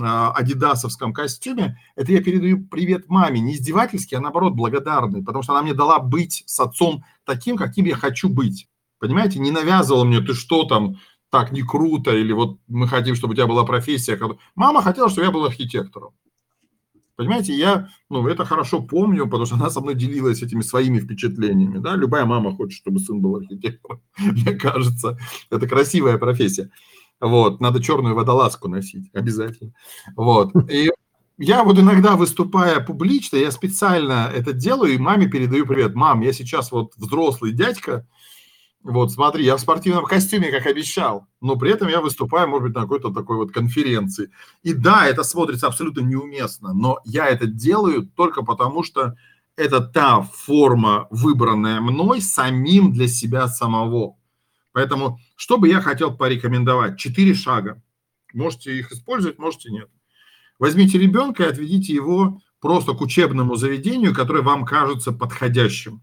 а, 0.00 0.30
адидасовском 0.32 1.12
костюме, 1.12 1.78
это 1.96 2.12
я 2.12 2.22
передаю 2.22 2.64
привет 2.64 3.08
маме, 3.08 3.40
не 3.40 3.54
издевательски, 3.54 4.14
а 4.14 4.20
наоборот 4.20 4.54
благодарный, 4.54 5.22
потому 5.22 5.42
что 5.42 5.52
она 5.52 5.62
мне 5.62 5.74
дала 5.74 5.98
быть 5.98 6.44
с 6.46 6.58
отцом 6.60 7.04
таким, 7.24 7.56
каким 7.56 7.84
я 7.84 7.96
хочу 7.96 8.28
быть. 8.28 8.68
Понимаете, 8.98 9.40
не 9.40 9.50
навязывала 9.50 10.04
мне, 10.04 10.20
ты 10.20 10.32
что 10.32 10.64
там, 10.64 10.96
так 11.32 11.50
не 11.50 11.62
круто, 11.62 12.14
или 12.14 12.32
вот 12.34 12.58
мы 12.68 12.86
хотим, 12.86 13.14
чтобы 13.14 13.32
у 13.32 13.34
тебя 13.34 13.46
была 13.46 13.64
профессия. 13.64 14.20
Мама 14.54 14.82
хотела, 14.82 15.08
чтобы 15.08 15.24
я 15.24 15.32
был 15.32 15.46
архитектором. 15.46 16.10
Понимаете, 17.16 17.54
я 17.54 17.88
ну, 18.10 18.28
это 18.28 18.44
хорошо 18.44 18.82
помню, 18.82 19.24
потому 19.24 19.46
что 19.46 19.54
она 19.54 19.70
со 19.70 19.80
мной 19.80 19.94
делилась 19.94 20.42
этими 20.42 20.60
своими 20.60 21.00
впечатлениями. 21.00 21.78
Да? 21.78 21.96
Любая 21.96 22.26
мама 22.26 22.54
хочет, 22.54 22.76
чтобы 22.76 23.00
сын 23.00 23.22
был 23.22 23.36
архитектором. 23.36 24.02
Мне 24.18 24.52
кажется, 24.52 25.18
это 25.48 25.66
красивая 25.66 26.18
профессия. 26.18 26.70
Вот, 27.18 27.60
надо 27.60 27.82
черную 27.82 28.14
водолазку 28.14 28.68
носить 28.68 29.08
обязательно. 29.14 29.72
Вот. 30.16 30.52
И 30.70 30.90
я 31.38 31.64
вот 31.64 31.78
иногда 31.78 32.16
выступая 32.16 32.80
публично, 32.80 33.36
я 33.36 33.50
специально 33.50 34.30
это 34.34 34.52
делаю 34.52 34.92
и 34.92 34.98
маме 34.98 35.28
передаю 35.28 35.66
привет. 35.66 35.94
Мам, 35.94 36.20
я 36.20 36.34
сейчас 36.34 36.70
вот 36.70 36.92
взрослый 36.96 37.52
дядька, 37.52 38.06
вот, 38.84 39.12
смотри, 39.12 39.44
я 39.44 39.56
в 39.56 39.60
спортивном 39.60 40.04
костюме, 40.04 40.50
как 40.50 40.66
обещал, 40.66 41.26
но 41.40 41.56
при 41.56 41.70
этом 41.70 41.88
я 41.88 42.00
выступаю, 42.00 42.48
может 42.48 42.68
быть, 42.68 42.74
на 42.74 42.82
какой-то 42.82 43.12
такой 43.12 43.36
вот 43.36 43.52
конференции. 43.52 44.30
И 44.62 44.74
да, 44.74 45.06
это 45.06 45.22
смотрится 45.22 45.68
абсолютно 45.68 46.00
неуместно, 46.00 46.72
но 46.72 47.00
я 47.04 47.28
это 47.28 47.46
делаю 47.46 48.06
только 48.06 48.42
потому, 48.42 48.82
что 48.82 49.14
это 49.56 49.80
та 49.80 50.22
форма, 50.22 51.06
выбранная 51.10 51.80
мной 51.80 52.20
самим 52.20 52.92
для 52.92 53.06
себя 53.06 53.46
самого. 53.46 54.16
Поэтому, 54.72 55.20
что 55.36 55.58
бы 55.58 55.68
я 55.68 55.80
хотел 55.80 56.16
порекомендовать? 56.16 56.98
Четыре 56.98 57.34
шага. 57.34 57.80
Можете 58.32 58.76
их 58.78 58.90
использовать, 58.90 59.38
можете 59.38 59.70
нет. 59.70 59.90
Возьмите 60.58 60.98
ребенка 60.98 61.44
и 61.44 61.48
отведите 61.48 61.92
его 61.92 62.40
просто 62.60 62.94
к 62.94 63.00
учебному 63.00 63.56
заведению, 63.56 64.14
которое 64.14 64.42
вам 64.42 64.64
кажется 64.64 65.12
подходящим. 65.12 66.02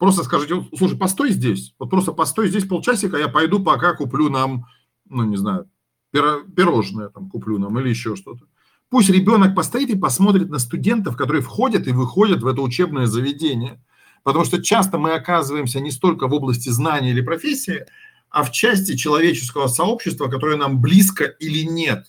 Просто 0.00 0.24
скажите, 0.24 0.66
слушай, 0.78 0.96
постой 0.96 1.30
здесь, 1.30 1.74
вот 1.78 1.90
просто 1.90 2.12
постой 2.12 2.48
здесь 2.48 2.64
полчасика, 2.64 3.18
я 3.18 3.28
пойду 3.28 3.62
пока 3.62 3.92
куплю 3.92 4.30
нам, 4.30 4.64
ну, 5.06 5.24
не 5.24 5.36
знаю, 5.36 5.68
пирожное 6.10 7.10
там 7.10 7.28
куплю 7.28 7.58
нам 7.58 7.78
или 7.78 7.90
еще 7.90 8.16
что-то. 8.16 8.46
Пусть 8.88 9.10
ребенок 9.10 9.54
постоит 9.54 9.90
и 9.90 9.98
посмотрит 9.98 10.48
на 10.48 10.58
студентов, 10.58 11.18
которые 11.18 11.42
входят 11.42 11.86
и 11.86 11.92
выходят 11.92 12.40
в 12.40 12.46
это 12.46 12.62
учебное 12.62 13.04
заведение. 13.04 13.84
Потому 14.22 14.46
что 14.46 14.62
часто 14.62 14.96
мы 14.96 15.12
оказываемся 15.12 15.80
не 15.80 15.90
столько 15.90 16.28
в 16.28 16.32
области 16.32 16.70
знаний 16.70 17.10
или 17.10 17.20
профессии, 17.20 17.84
а 18.30 18.42
в 18.42 18.52
части 18.52 18.96
человеческого 18.96 19.66
сообщества, 19.66 20.28
которое 20.28 20.56
нам 20.56 20.80
близко 20.80 21.24
или 21.24 21.60
нет. 21.60 22.06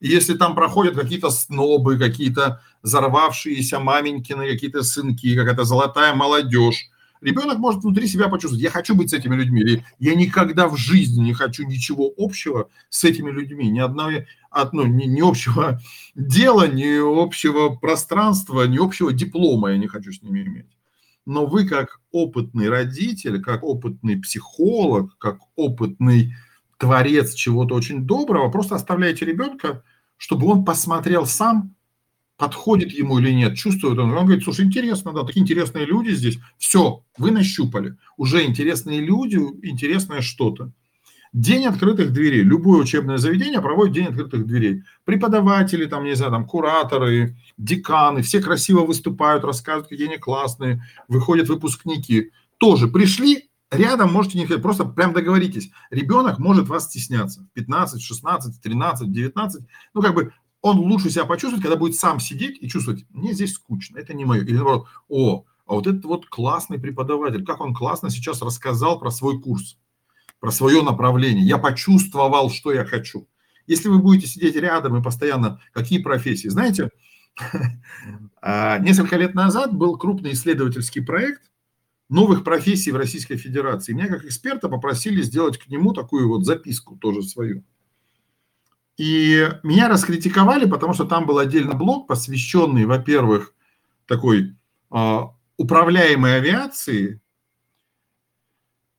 И 0.00 0.08
если 0.08 0.32
там 0.38 0.54
проходят 0.54 0.94
какие-то 0.94 1.28
снобы, 1.28 1.98
какие-то 1.98 2.62
взорвавшиеся 2.82 3.78
маменькины, 3.78 4.50
какие-то 4.50 4.82
сынки, 4.82 5.36
какая-то 5.36 5.64
золотая 5.64 6.14
молодежь, 6.14 6.88
Ребенок 7.26 7.58
может 7.58 7.82
внутри 7.82 8.06
себя 8.06 8.28
почувствовать, 8.28 8.62
я 8.62 8.70
хочу 8.70 8.94
быть 8.94 9.10
с 9.10 9.12
этими 9.12 9.34
людьми, 9.34 9.60
или 9.60 9.84
я 9.98 10.14
никогда 10.14 10.68
в 10.68 10.76
жизни 10.76 11.24
не 11.24 11.32
хочу 11.32 11.66
ничего 11.66 12.08
общего 12.16 12.68
с 12.88 13.02
этими 13.02 13.32
людьми, 13.32 13.68
ни 13.68 13.80
одной, 13.80 14.28
ну, 14.70 14.86
ни, 14.86 15.06
ни 15.06 15.28
общего 15.28 15.80
дела, 16.14 16.68
ни 16.68 17.00
общего 17.24 17.70
пространства, 17.70 18.62
ни 18.68 18.78
общего 18.78 19.12
диплома 19.12 19.72
я 19.72 19.76
не 19.76 19.88
хочу 19.88 20.12
с 20.12 20.22
ними 20.22 20.44
иметь. 20.44 20.68
Но 21.26 21.46
вы 21.46 21.66
как 21.66 22.00
опытный 22.12 22.68
родитель, 22.68 23.42
как 23.42 23.64
опытный 23.64 24.16
психолог, 24.20 25.18
как 25.18 25.40
опытный 25.56 26.32
творец 26.78 27.34
чего-то 27.34 27.74
очень 27.74 28.06
доброго, 28.06 28.52
просто 28.52 28.76
оставляете 28.76 29.24
ребенка, 29.24 29.82
чтобы 30.16 30.46
он 30.46 30.64
посмотрел 30.64 31.26
сам, 31.26 31.74
подходит 32.36 32.92
ему 32.92 33.18
или 33.18 33.30
нет, 33.32 33.56
чувствует 33.56 33.98
он. 33.98 34.12
Он 34.12 34.24
говорит, 34.24 34.44
слушай, 34.44 34.64
интересно, 34.64 35.12
да, 35.12 35.24
такие 35.24 35.42
интересные 35.42 35.86
люди 35.86 36.10
здесь. 36.10 36.38
Все, 36.58 37.02
вы 37.18 37.30
нащупали. 37.30 37.96
Уже 38.16 38.44
интересные 38.44 39.00
люди, 39.00 39.36
интересное 39.62 40.20
что-то. 40.20 40.72
День 41.32 41.66
открытых 41.66 42.12
дверей. 42.12 42.42
Любое 42.42 42.80
учебное 42.80 43.18
заведение 43.18 43.60
проводит 43.60 43.94
день 43.94 44.06
открытых 44.06 44.46
дверей. 44.46 44.84
Преподаватели, 45.04 45.86
там, 45.86 46.04
не 46.04 46.14
знаю, 46.14 46.32
там, 46.32 46.46
кураторы, 46.46 47.36
деканы, 47.58 48.22
все 48.22 48.40
красиво 48.40 48.86
выступают, 48.86 49.44
рассказывают, 49.44 49.88
какие 49.88 50.08
они 50.08 50.18
классные, 50.18 50.82
выходят 51.08 51.48
выпускники. 51.48 52.30
Тоже 52.58 52.88
пришли, 52.88 53.50
рядом 53.70 54.12
можете 54.12 54.38
не 54.38 54.46
ходить, 54.46 54.62
просто 54.62 54.84
прям 54.84 55.12
договоритесь. 55.12 55.70
Ребенок 55.90 56.38
может 56.38 56.68
вас 56.68 56.86
стесняться. 56.86 57.46
15, 57.52 58.00
16, 58.00 58.62
13, 58.62 59.12
19. 59.12 59.62
Ну, 59.92 60.02
как 60.02 60.14
бы 60.14 60.32
он 60.66 60.78
лучше 60.78 61.10
себя 61.10 61.24
почувствует, 61.24 61.62
когда 61.62 61.76
будет 61.76 61.96
сам 61.96 62.20
сидеть 62.20 62.58
и 62.60 62.68
чувствовать, 62.68 63.04
мне 63.10 63.32
здесь 63.32 63.54
скучно, 63.54 63.98
это 63.98 64.14
не 64.14 64.24
мое. 64.24 64.42
Или 64.42 64.54
наоборот, 64.54 64.86
о, 65.08 65.44
а 65.66 65.74
вот 65.74 65.86
этот 65.86 66.04
вот 66.04 66.26
классный 66.26 66.78
преподаватель, 66.78 67.44
как 67.44 67.60
он 67.60 67.74
классно 67.74 68.10
сейчас 68.10 68.42
рассказал 68.42 68.98
про 68.98 69.10
свой 69.10 69.40
курс 69.40 69.76
про 70.40 70.50
свое 70.50 70.82
направление. 70.82 71.44
Я 71.44 71.58
почувствовал, 71.58 72.50
что 72.50 72.72
я 72.72 72.84
хочу. 72.84 73.28
Если 73.66 73.88
вы 73.88 73.98
будете 73.98 74.28
сидеть 74.28 74.54
рядом 74.56 74.96
и 74.96 75.02
постоянно, 75.02 75.60
какие 75.72 76.00
профессии? 76.00 76.48
Знаете, 76.48 76.90
а, 78.40 78.78
несколько 78.78 79.16
лет 79.16 79.34
назад 79.34 79.74
был 79.74 79.96
крупный 79.98 80.32
исследовательский 80.32 81.02
проект 81.02 81.42
новых 82.08 82.44
профессий 82.44 82.92
в 82.92 82.96
Российской 82.96 83.36
Федерации. 83.36 83.92
Меня 83.92 84.06
как 84.06 84.24
эксперта 84.24 84.68
попросили 84.68 85.20
сделать 85.22 85.58
к 85.58 85.66
нему 85.68 85.92
такую 85.92 86.28
вот 86.28 86.44
записку 86.44 86.96
тоже 86.96 87.22
свою. 87.22 87.64
И 88.96 89.48
меня 89.62 89.88
раскритиковали, 89.88 90.64
потому 90.64 90.94
что 90.94 91.04
там 91.04 91.26
был 91.26 91.38
отдельно 91.38 91.74
блок, 91.74 92.06
посвященный, 92.06 92.86
во-первых, 92.86 93.52
такой 94.06 94.56
э, 94.90 95.20
управляемой 95.56 96.36
авиации, 96.36 97.20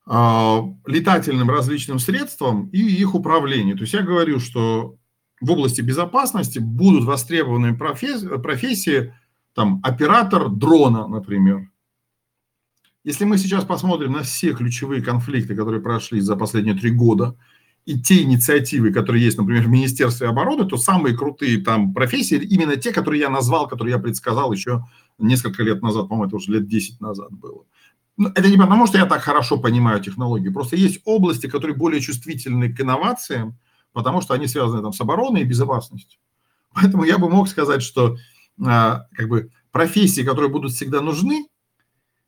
а, 0.10 0.64
летательным 0.86 1.50
различным 1.50 2.00
средствам 2.00 2.70
и 2.70 2.80
их 2.80 3.14
управлению. 3.14 3.76
То 3.76 3.82
есть 3.82 3.94
я 3.94 4.04
говорю, 4.04 4.40
что 4.40 4.96
в 5.42 5.52
области 5.52 5.82
безопасности 5.82 6.60
будут 6.60 7.04
востребованы 7.04 7.78
профессии, 7.78 8.28
профессии 8.38 9.14
там, 9.54 9.82
оператор 9.84 10.48
дрона, 10.48 11.08
например. 11.08 11.70
Если 13.04 13.26
мы 13.26 13.38
сейчас 13.38 13.66
посмотрим 13.66 14.14
на 14.14 14.24
все 14.24 14.54
ключевые 14.54 15.02
конфликты, 15.02 15.56
которые 15.56 15.82
прошли 15.82 16.22
за 16.22 16.38
последние 16.38 16.76
три 16.76 16.92
года, 16.92 17.38
и 17.88 17.98
те 17.98 18.22
инициативы, 18.24 18.92
которые 18.92 19.24
есть, 19.24 19.38
например, 19.38 19.64
в 19.64 19.70
Министерстве 19.70 20.28
обороны, 20.28 20.66
то 20.66 20.76
самые 20.76 21.16
крутые 21.16 21.62
там 21.62 21.94
профессии, 21.94 22.36
именно 22.36 22.76
те, 22.76 22.92
которые 22.92 23.22
я 23.22 23.30
назвал, 23.30 23.70
которые 23.70 23.96
я 23.96 24.02
предсказал 24.02 24.52
еще 24.52 24.84
несколько 25.18 25.64
лет 25.64 25.82
назад, 25.82 26.10
по-моему, 26.10 26.28
это 26.28 26.36
уже 26.36 26.52
лет 26.52 26.68
10 26.68 27.00
назад 27.00 27.32
было. 27.32 27.64
Ну, 28.18 28.28
это 28.28 28.50
не 28.50 28.58
потому, 28.58 28.88
что 28.88 28.98
я 28.98 29.06
так 29.06 29.22
хорошо 29.22 29.58
понимаю 29.58 30.04
технологии, 30.04 30.50
просто 30.50 30.76
есть 30.76 31.00
области, 31.06 31.48
которые 31.48 31.78
более 31.78 32.02
чувствительны 32.02 32.74
к 32.74 32.82
инновациям, 32.82 33.58
потому 33.94 34.20
что 34.20 34.34
они 34.34 34.48
связаны 34.48 34.82
там 34.82 34.92
с 34.92 35.00
обороной 35.00 35.42
и 35.42 35.46
безопасностью. 35.46 36.20
Поэтому 36.74 37.06
я 37.06 37.18
бы 37.18 37.30
мог 37.30 37.48
сказать, 37.48 37.82
что 37.82 38.18
а, 38.62 39.06
как 39.14 39.30
бы 39.30 39.50
профессии, 39.72 40.24
которые 40.24 40.50
будут 40.50 40.74
всегда 40.74 41.00
нужны, 41.00 41.48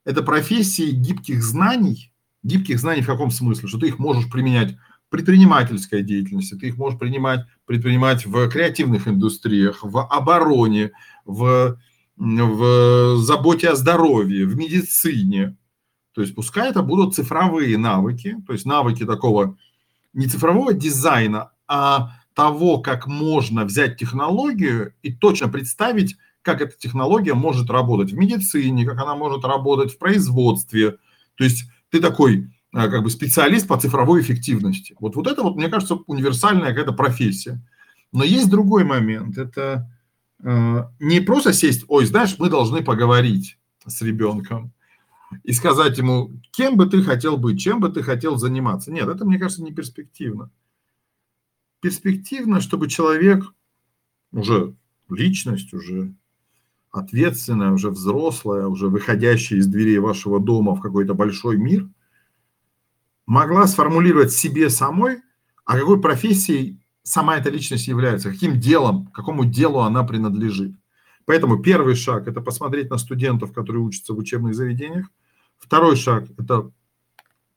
это 0.06 0.24
профессии 0.24 0.92
гибких 0.92 1.44
знаний. 1.44 2.14
Гибких 2.44 2.80
знаний 2.80 3.02
в 3.02 3.08
каком 3.08 3.30
смысле? 3.30 3.68
Что 3.68 3.78
ты 3.78 3.88
их 3.88 4.00
можешь 4.00 4.32
применять 4.32 4.78
предпринимательской 5.10 6.04
деятельности, 6.04 6.56
ты 6.56 6.68
их 6.68 6.78
можешь 6.78 7.00
принимать, 7.00 7.42
предпринимать 7.66 8.26
в 8.26 8.50
креативных 8.50 9.08
индустриях, 9.08 9.80
в 9.82 10.06
обороне, 10.06 10.92
в, 11.26 11.80
в 12.18 13.18
заботе 13.18 13.70
о 13.70 13.76
здоровье, 13.76 14.46
в 14.46 14.56
медицине, 14.56 15.58
то 16.14 16.22
есть 16.22 16.36
пускай 16.36 16.70
это 16.70 16.82
будут 16.82 17.16
цифровые 17.16 17.78
навыки, 17.78 18.38
то 18.46 18.54
есть 18.54 18.66
навыки 18.66 19.06
такого 19.06 19.58
не 20.14 20.28
цифрового 20.28 20.74
дизайна, 20.74 21.52
а 21.68 22.12
того, 22.34 22.80
как 22.80 23.08
можно 23.08 23.66
взять 23.66 23.98
технологию 23.98 24.94
и 25.02 25.14
точно 25.14 25.50
представить, 25.50 26.18
как 26.42 26.62
эта 26.62 26.78
технология 26.78 27.34
может 27.34 27.70
работать 27.70 28.12
в 28.12 28.18
медицине, 28.18 28.86
как 28.86 29.00
она 29.00 29.16
может 29.16 29.46
работать 29.46 29.94
в 29.94 29.98
производстве. 29.98 30.98
То 31.36 31.44
есть 31.44 31.66
ты 31.90 32.00
такой 32.02 32.50
как 32.72 33.04
бы 33.04 33.10
специалист 33.10 33.68
по 33.68 33.80
цифровой 33.80 34.22
эффективности. 34.22 34.96
Вот, 35.00 35.16
вот 35.16 35.28
это 35.28 35.44
вот, 35.44 35.56
мне 35.56 35.70
кажется, 35.70 35.96
универсальная 36.08 36.70
какая-то 36.70 36.94
профессия. 36.94 37.62
Но 38.12 38.24
есть 38.24 38.50
другой 38.50 38.84
момент. 38.84 39.38
Это 39.38 39.92
э, 40.44 40.84
не 41.00 41.20
просто 41.20 41.54
сесть, 41.54 41.86
ой, 41.88 42.06
знаешь, 42.06 42.36
мы 42.38 42.50
должны 42.50 42.84
поговорить 42.84 43.58
с 43.86 44.02
ребенком 44.02 44.72
и 45.44 45.54
сказать 45.54 45.98
ему, 45.98 46.32
кем 46.52 46.76
бы 46.76 46.88
ты 46.88 47.04
хотел 47.04 47.38
быть, 47.38 47.60
чем 47.60 47.80
бы 47.80 47.90
ты 47.90 48.02
хотел 48.04 48.38
заниматься. 48.38 48.92
Нет, 48.92 49.08
это, 49.08 49.26
мне 49.26 49.38
кажется, 49.38 49.64
не 49.64 49.72
перспективно. 49.72 50.52
Перспективно, 51.82 52.62
чтобы 52.62 52.90
человек, 52.90 53.46
уже 54.32 54.76
личность, 55.10 55.74
уже 55.74 56.14
ответственная, 56.92 57.72
уже 57.72 57.90
взрослая, 57.90 58.68
уже 58.68 58.88
выходящая 58.88 59.60
из 59.60 59.68
дверей 59.68 60.00
вашего 60.00 60.40
дома 60.40 60.76
в 60.76 60.82
какой-то 60.82 61.14
большой 61.14 61.58
мир, 61.58 61.88
могла 63.30 63.68
сформулировать 63.68 64.32
себе 64.32 64.72
самой, 64.72 65.18
а 65.64 65.78
какой 65.78 66.02
профессией 66.02 66.82
сама 67.04 67.38
эта 67.38 67.52
личность 67.52 67.88
является, 67.88 68.32
каким 68.32 68.60
делом, 68.60 69.06
какому 69.14 69.46
делу 69.46 69.82
она 69.82 70.04
принадлежит. 70.04 70.74
Поэтому 71.26 71.60
первый 71.60 71.94
шаг– 71.94 72.28
это 72.28 72.42
посмотреть 72.42 72.90
на 72.90 72.98
студентов, 72.98 73.54
которые 73.54 73.84
учатся 73.84 74.16
в 74.16 74.18
учебных 74.18 74.56
заведениях. 74.56 75.12
Второй 75.60 75.96
шаг– 75.96 76.26
это 76.40 76.72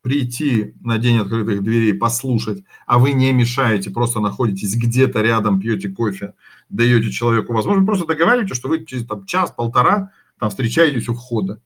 прийти 0.02 0.74
на 0.82 0.98
день 0.98 1.16
открытых 1.16 1.62
дверей, 1.62 1.94
послушать, 1.94 2.64
а 2.86 2.98
вы 2.98 3.12
не 3.12 3.32
мешаете, 3.32 3.90
просто 3.90 4.20
находитесь 4.20 4.76
где-то 4.76 5.22
рядом, 5.22 5.58
пьете 5.58 5.88
кофе, 5.88 6.34
даете 6.68 7.10
человеку 7.10 7.54
возможность, 7.54 7.86
просто 7.86 8.06
договариваетесь, 8.06 8.56
что 8.56 8.68
вы 8.68 8.84
через 8.84 9.06
там, 9.06 9.24
час-полтора 9.24 10.10
там 10.38 10.50
встречаетесь 10.50 11.08
у 11.08 11.14
входа. 11.14 11.62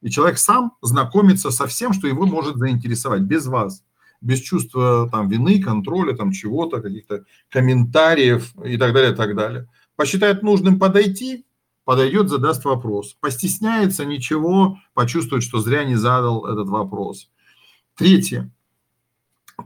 И 0.00 0.10
человек 0.10 0.38
сам 0.38 0.72
знакомится 0.80 1.50
со 1.50 1.66
всем, 1.66 1.92
что 1.92 2.06
его 2.06 2.26
может 2.26 2.56
заинтересовать, 2.56 3.22
без 3.22 3.46
вас, 3.46 3.84
без 4.20 4.40
чувства 4.40 5.08
там, 5.10 5.28
вины, 5.28 5.62
контроля, 5.62 6.14
там, 6.14 6.32
чего-то, 6.32 6.80
каких-то 6.80 7.24
комментариев 7.50 8.52
и 8.64 8.76
так 8.76 8.92
далее, 8.92 9.14
так 9.14 9.34
далее. 9.34 9.68
Посчитает 9.96 10.42
нужным 10.42 10.78
подойти, 10.78 11.44
подойдет, 11.84 12.28
задаст 12.28 12.64
вопрос. 12.64 13.16
Постесняется 13.20 14.04
ничего, 14.04 14.78
почувствует, 14.94 15.42
что 15.42 15.60
зря 15.60 15.84
не 15.84 15.96
задал 15.96 16.46
этот 16.46 16.68
вопрос. 16.68 17.30
Третье. 17.96 18.50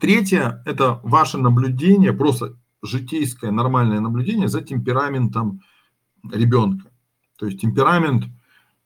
Третье– 0.00 0.62
это 0.64 1.00
ваше 1.02 1.36
наблюдение, 1.36 2.14
просто 2.14 2.56
житейское, 2.82 3.50
нормальное 3.50 4.00
наблюдение 4.00 4.48
за 4.48 4.62
темпераментом 4.62 5.60
ребенка. 6.30 6.90
То 7.36 7.46
есть 7.46 7.60
темперамент, 7.60 8.24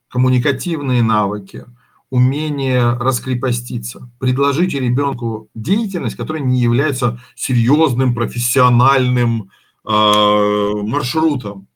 коммуникативные 0.08 1.02
навыки, 1.02 1.66
умение 2.10 2.92
раскрепоститься. 2.94 4.10
Предложите 4.18 4.78
ребенку 4.78 5.48
деятельность, 5.54 6.16
которая 6.16 6.42
не 6.42 6.60
является 6.60 7.20
серьезным 7.34 8.14
профессиональным 8.14 9.50
э, 9.84 9.90
маршрутом 9.90 11.68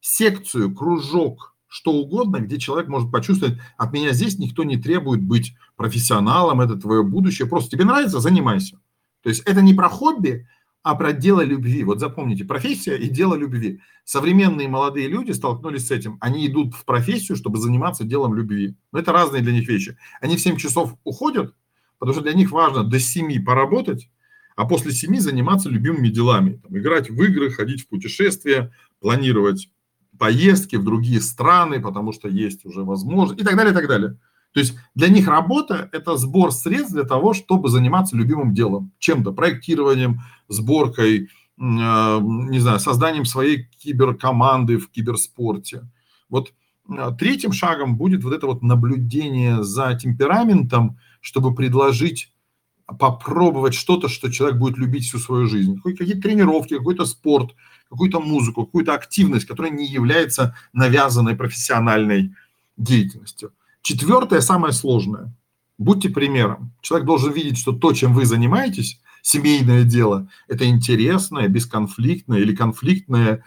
секцию, 0.00 0.74
кружок, 0.74 1.54
что 1.66 1.92
угодно, 1.92 2.38
где 2.38 2.58
человек 2.58 2.88
может 2.88 3.10
почувствовать, 3.10 3.58
от 3.76 3.92
меня 3.92 4.12
здесь 4.12 4.38
никто 4.38 4.62
не 4.64 4.76
требует 4.76 5.20
быть 5.20 5.54
профессионалом, 5.76 6.60
это 6.60 6.76
твое 6.76 7.02
будущее, 7.02 7.48
просто 7.48 7.70
тебе 7.70 7.84
нравится, 7.84 8.20
занимайся. 8.20 8.78
То 9.22 9.28
есть 9.28 9.42
это 9.44 9.60
не 9.62 9.74
про 9.74 9.88
хобби, 9.88 10.46
а 10.86 10.94
про 10.94 11.12
дело 11.12 11.40
любви. 11.40 11.82
Вот 11.82 11.98
запомните, 11.98 12.44
профессия 12.44 12.96
и 12.96 13.08
дело 13.08 13.34
любви. 13.34 13.80
Современные 14.04 14.68
молодые 14.68 15.08
люди 15.08 15.32
столкнулись 15.32 15.88
с 15.88 15.90
этим. 15.90 16.16
Они 16.20 16.46
идут 16.46 16.76
в 16.76 16.84
профессию, 16.84 17.36
чтобы 17.36 17.58
заниматься 17.58 18.04
делом 18.04 18.36
любви. 18.36 18.76
Но 18.92 19.00
это 19.00 19.12
разные 19.12 19.42
для 19.42 19.52
них 19.52 19.66
вещи. 19.66 19.98
Они 20.20 20.36
в 20.36 20.40
7 20.40 20.56
часов 20.58 20.94
уходят, 21.02 21.52
потому 21.98 22.14
что 22.14 22.22
для 22.22 22.34
них 22.34 22.52
важно 22.52 22.84
до 22.84 23.00
7 23.00 23.44
поработать, 23.44 24.08
а 24.54 24.64
после 24.64 24.92
7 24.92 25.18
заниматься 25.18 25.68
любимыми 25.68 26.06
делами. 26.06 26.60
Там, 26.62 26.78
играть 26.78 27.10
в 27.10 27.20
игры, 27.20 27.50
ходить 27.50 27.82
в 27.82 27.88
путешествия, 27.88 28.72
планировать 29.00 29.68
поездки 30.16 30.76
в 30.76 30.84
другие 30.84 31.20
страны, 31.20 31.80
потому 31.82 32.12
что 32.12 32.28
есть 32.28 32.64
уже 32.64 32.84
возможность 32.84 33.40
и 33.40 33.44
так 33.44 33.56
далее, 33.56 33.72
и 33.72 33.74
так 33.74 33.88
далее. 33.88 34.18
То 34.56 34.60
есть 34.60 34.74
для 34.94 35.08
них 35.08 35.28
работа– 35.28 35.90
это 35.92 36.16
сбор 36.16 36.50
средств 36.50 36.94
для 36.94 37.04
того, 37.04 37.34
чтобы 37.34 37.68
заниматься 37.68 38.16
любимым 38.16 38.54
делом, 38.54 38.90
чем-то, 38.98 39.32
проектированием, 39.32 40.22
сборкой, 40.48 41.24
э, 41.24 41.28
не 41.58 42.58
знаю, 42.58 42.80
созданием 42.80 43.26
своей 43.26 43.68
киберкоманды 43.76 44.78
в 44.78 44.90
киберспорте. 44.90 45.86
Вот 46.30 46.54
э, 46.88 47.10
третьим 47.18 47.52
шагом 47.52 47.98
будет 47.98 48.24
вот 48.24 48.32
это 48.32 48.46
вот 48.46 48.62
наблюдение 48.62 49.62
за 49.62 49.94
темпераментом, 49.94 50.98
чтобы 51.20 51.54
предложить 51.54 52.32
попробовать 52.86 53.74
что-то, 53.74 54.08
что 54.08 54.32
человек 54.32 54.58
будет 54.58 54.78
любить 54.78 55.04
всю 55.04 55.18
свою 55.18 55.48
жизнь. 55.48 55.82
Какие-то 55.82 56.22
тренировки, 56.22 56.78
какой-то 56.78 57.04
спорт, 57.04 57.54
какую-то 57.90 58.20
музыку, 58.20 58.64
какую-то 58.64 58.94
активность, 58.94 59.44
которая 59.44 59.70
не 59.70 59.86
является 59.86 60.56
навязанной 60.72 61.36
профессиональной 61.36 62.34
деятельностью. 62.78 63.52
Четвертое, 63.86 64.40
самое 64.40 64.72
сложное. 64.72 65.32
Будьте 65.78 66.08
примером. 66.08 66.72
Человек 66.80 67.06
должен 67.06 67.32
видеть, 67.32 67.56
что 67.56 67.70
то, 67.70 67.92
чем 67.92 68.14
вы 68.14 68.26
занимаетесь, 68.26 69.00
семейное 69.22 69.84
дело, 69.84 70.28
это 70.48 70.68
интересное, 70.68 71.46
бесконфликтное 71.46 72.40
или 72.40 72.52
конфликтное, 72.52 73.44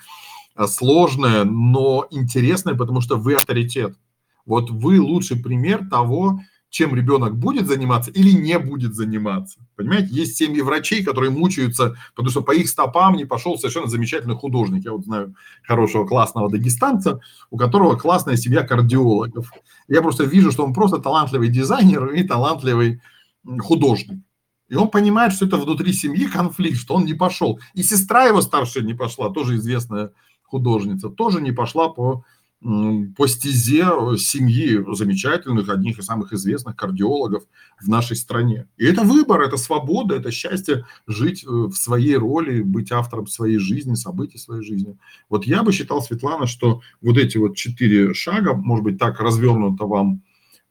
а, 0.55 0.67
сложное, 0.69 1.43
но 1.43 2.07
интересное, 2.09 2.73
потому 2.73 3.01
что 3.01 3.17
вы 3.17 3.33
авторитет. 3.33 3.97
Вот 4.45 4.69
вы 4.69 5.01
лучший 5.01 5.35
пример 5.35 5.85
того, 5.89 6.39
чем 6.69 6.95
ребенок 6.95 7.35
будет 7.37 7.67
заниматься 7.67 8.11
или 8.11 8.31
не 8.31 8.59
будет 8.59 8.95
заниматься. 8.95 9.59
Понимаете, 9.75 10.09
есть 10.11 10.37
семьи 10.37 10.61
врачей, 10.61 11.03
которые 11.03 11.31
мучаются, 11.31 11.95
потому 12.15 12.29
что 12.29 12.41
по 12.41 12.51
их 12.51 12.69
стопам 12.69 13.15
не 13.15 13.25
пошел 13.25 13.57
совершенно 13.57 13.87
замечательный 13.87 14.35
художник. 14.35 14.85
Я 14.85 14.91
вот 14.91 15.05
знаю 15.05 15.35
хорошего 15.63 16.05
классного 16.05 16.49
дагестанца, 16.49 17.19
у 17.49 17.57
которого 17.57 17.95
классная 17.95 18.37
семья 18.37 18.61
кардиологов. 18.61 19.51
Я 19.87 20.01
просто 20.01 20.25
вижу, 20.25 20.51
что 20.51 20.63
он 20.63 20.73
просто 20.73 20.99
талантливый 20.99 21.49
дизайнер 21.49 22.07
и 22.07 22.23
талантливый 22.23 23.01
художник. 23.59 24.21
И 24.67 24.75
он 24.75 24.89
понимает, 24.89 25.33
что 25.33 25.47
это 25.47 25.57
внутри 25.57 25.91
семьи 25.93 26.27
конфликт, 26.27 26.77
что 26.77 26.93
он 26.93 27.05
не 27.05 27.15
пошел. 27.15 27.59
И 27.73 27.81
сестра 27.81 28.25
его 28.25 28.41
старшая 28.41 28.83
не 28.83 28.93
пошла, 28.93 29.31
тоже 29.31 29.55
известная 29.55 30.11
художница, 30.43 31.09
тоже 31.09 31.41
не 31.41 31.51
пошла 31.51 31.89
по 31.89 32.23
по 32.61 33.27
стезе 33.27 33.85
э, 33.85 34.17
семьи 34.17 34.83
замечательных, 34.93 35.69
одних 35.69 35.97
из 35.97 36.05
самых 36.05 36.33
известных 36.33 36.75
кардиологов 36.75 37.43
в 37.79 37.87
нашей 37.87 38.17
стране. 38.17 38.67
И 38.75 38.85
это 38.85 39.03
выбор, 39.03 39.41
это 39.41 39.55
свобода, 39.55 40.15
это 40.15 40.29
счастье 40.29 40.85
жить 41.07 41.45
э, 41.45 41.47
в 41.47 41.73
своей 41.73 42.17
роли, 42.17 42.61
быть 42.61 42.91
автором 42.91 43.27
своей 43.27 43.59
жизни, 43.59 43.93
событий 43.95 44.37
своей 44.37 44.61
жизни. 44.61 44.97
Вот 45.29 45.45
я 45.45 45.63
бы 45.63 45.71
считал, 45.71 46.01
Светлана, 46.01 46.47
что 46.47 46.81
вот 47.01 47.17
эти 47.17 47.37
вот 47.37 47.55
четыре 47.55 48.13
шага, 48.13 48.53
может 48.53 48.83
быть, 48.83 48.97
так 48.97 49.21
развернуто 49.21 49.85
вам 49.85 50.21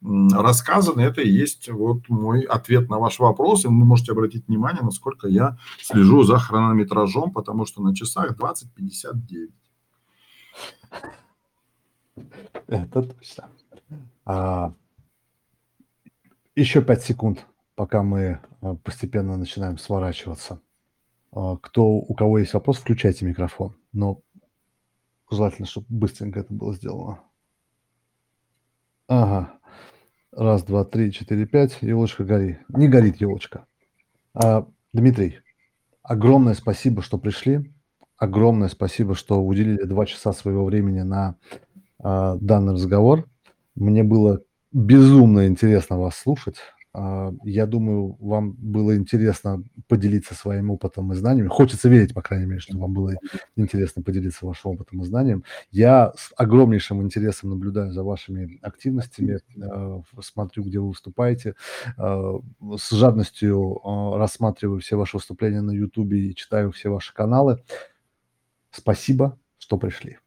рассказаны, 0.02 1.00
это 1.00 1.22
и 1.22 1.30
есть 1.30 1.68
вот 1.70 2.08
мой 2.08 2.42
ответ 2.42 2.88
на 2.88 2.98
ваш 2.98 3.18
вопрос. 3.18 3.64
И 3.64 3.68
вы 3.68 3.72
можете 3.72 4.12
обратить 4.12 4.46
внимание, 4.46 4.82
насколько 4.82 5.26
я 5.26 5.56
слежу 5.80 6.22
за 6.22 6.38
хронометражом, 6.38 7.32
потому 7.32 7.64
что 7.64 7.82
на 7.82 7.96
часах 7.96 8.36
20.59. 8.36 9.48
Это 12.66 13.02
точно. 13.02 13.50
А, 14.24 14.74
еще 16.54 16.82
пять 16.82 17.02
секунд, 17.02 17.46
пока 17.74 18.02
мы 18.02 18.40
а, 18.60 18.74
постепенно 18.76 19.36
начинаем 19.36 19.78
сворачиваться. 19.78 20.60
А, 21.32 21.56
кто, 21.56 21.86
у 21.86 22.14
кого 22.14 22.38
есть 22.38 22.54
вопрос, 22.54 22.78
включайте 22.78 23.24
микрофон. 23.24 23.76
Но 23.92 24.20
желательно, 25.30 25.66
чтобы 25.66 25.86
быстренько 25.88 26.40
это 26.40 26.52
было 26.52 26.74
сделано. 26.74 27.20
Ага. 29.06 29.54
Раз, 30.32 30.62
два, 30.62 30.84
три, 30.84 31.12
четыре, 31.12 31.46
пять. 31.46 31.78
Елочка 31.80 32.24
гори. 32.24 32.58
Не 32.68 32.88
горит 32.88 33.20
елочка. 33.20 33.66
А, 34.34 34.66
Дмитрий, 34.92 35.40
огромное 36.02 36.54
спасибо, 36.54 37.02
что 37.02 37.18
пришли. 37.18 37.72
Огромное 38.16 38.68
спасибо, 38.68 39.14
что 39.14 39.40
уделили 39.40 39.84
два 39.84 40.04
часа 40.04 40.32
своего 40.32 40.64
времени 40.64 41.02
на 41.02 41.36
данный 42.00 42.74
разговор. 42.74 43.26
Мне 43.74 44.02
было 44.02 44.40
безумно 44.72 45.46
интересно 45.46 45.98
вас 45.98 46.16
слушать. 46.16 46.56
А, 46.94 47.32
я 47.44 47.66
думаю, 47.66 48.16
вам 48.18 48.52
было 48.52 48.96
интересно 48.96 49.62
поделиться 49.88 50.34
своим 50.34 50.70
опытом 50.70 51.12
и 51.12 51.14
знаниями. 51.14 51.48
Хочется 51.48 51.88
верить, 51.88 52.14
по 52.14 52.22
крайней 52.22 52.46
мере, 52.46 52.60
что 52.60 52.78
вам 52.78 52.92
было 52.92 53.14
интересно 53.56 54.02
поделиться 54.02 54.46
вашим 54.46 54.72
опытом 54.72 55.02
и 55.02 55.04
знанием. 55.04 55.44
Я 55.70 56.12
с 56.16 56.32
огромнейшим 56.36 57.02
интересом 57.02 57.50
наблюдаю 57.50 57.92
за 57.92 58.02
вашими 58.02 58.58
активностями, 58.62 59.40
а, 59.62 60.02
смотрю, 60.20 60.64
где 60.64 60.80
вы 60.80 60.88
выступаете, 60.88 61.54
с 61.96 62.90
жадностью 62.90 63.80
рассматриваю 64.16 64.80
все 64.80 64.96
ваши 64.96 65.16
выступления 65.18 65.60
на 65.60 65.72
YouTube 65.72 66.12
и 66.12 66.34
читаю 66.34 66.72
все 66.72 66.88
ваши 66.88 67.14
каналы. 67.14 67.62
Спасибо, 68.70 69.38
что 69.58 69.76
пришли. 69.78 70.18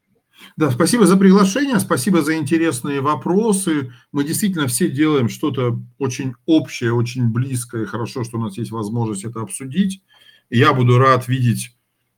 Да, 0.58 0.72
спасибо 0.72 1.06
за 1.06 1.18
приглашение, 1.18 1.80
спасибо 1.80 2.22
за 2.22 2.36
интересные 2.36 3.02
вопросы. 3.02 3.92
Мы 4.12 4.24
действительно 4.24 4.68
все 4.68 4.90
делаем 4.90 5.30
что-то 5.30 5.80
очень 5.98 6.34
общее, 6.46 6.94
очень 6.94 7.28
близкое. 7.30 7.86
Хорошо, 7.86 8.24
что 8.24 8.38
у 8.38 8.42
нас 8.42 8.58
есть 8.58 8.72
возможность 8.72 9.24
это 9.24 9.42
обсудить. 9.42 10.02
я 10.50 10.74
буду 10.74 10.98
рад 10.98 11.28
видеть 11.28 11.76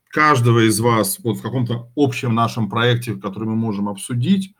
каждого 0.09 0.67
из 0.67 0.79
вас 0.79 1.17
вот 1.23 1.37
в 1.37 1.41
каком-то 1.41 1.89
общем 1.95 2.35
нашем 2.35 2.69
проекте, 2.69 3.15
который 3.15 3.47
мы 3.47 3.55
можем 3.55 3.89
обсудить. 3.89 4.53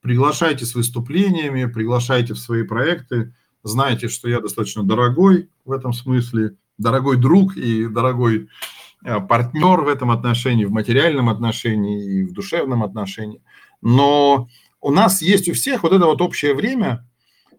Приглашайте 0.00 0.64
с 0.66 0.74
выступлениями, 0.74 1.64
приглашайте 1.64 2.34
в 2.34 2.38
свои 2.38 2.64
проекты. 2.64 3.34
Знаете, 3.62 4.08
что 4.08 4.28
я 4.28 4.40
достаточно 4.40 4.82
дорогой 4.82 5.48
в 5.64 5.72
этом 5.72 5.92
смысле, 5.92 6.56
дорогой 6.78 7.16
друг 7.16 7.56
и 7.56 7.86
дорогой 7.86 8.48
партнер 9.28 9.80
в 9.82 9.88
этом 9.88 10.10
отношении, 10.10 10.64
в 10.64 10.72
материальном 10.72 11.28
отношении 11.28 12.20
и 12.20 12.24
в 12.24 12.32
душевном 12.32 12.82
отношении. 12.82 13.40
Но 13.80 14.48
у 14.80 14.90
нас 14.90 15.22
есть 15.22 15.48
у 15.48 15.52
всех 15.54 15.82
вот 15.82 15.92
это 15.92 16.06
вот 16.06 16.20
общее 16.20 16.54
время, 16.54 17.08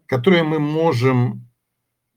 которое 0.06 0.44
мы 0.44 0.60
можем 0.60 1.48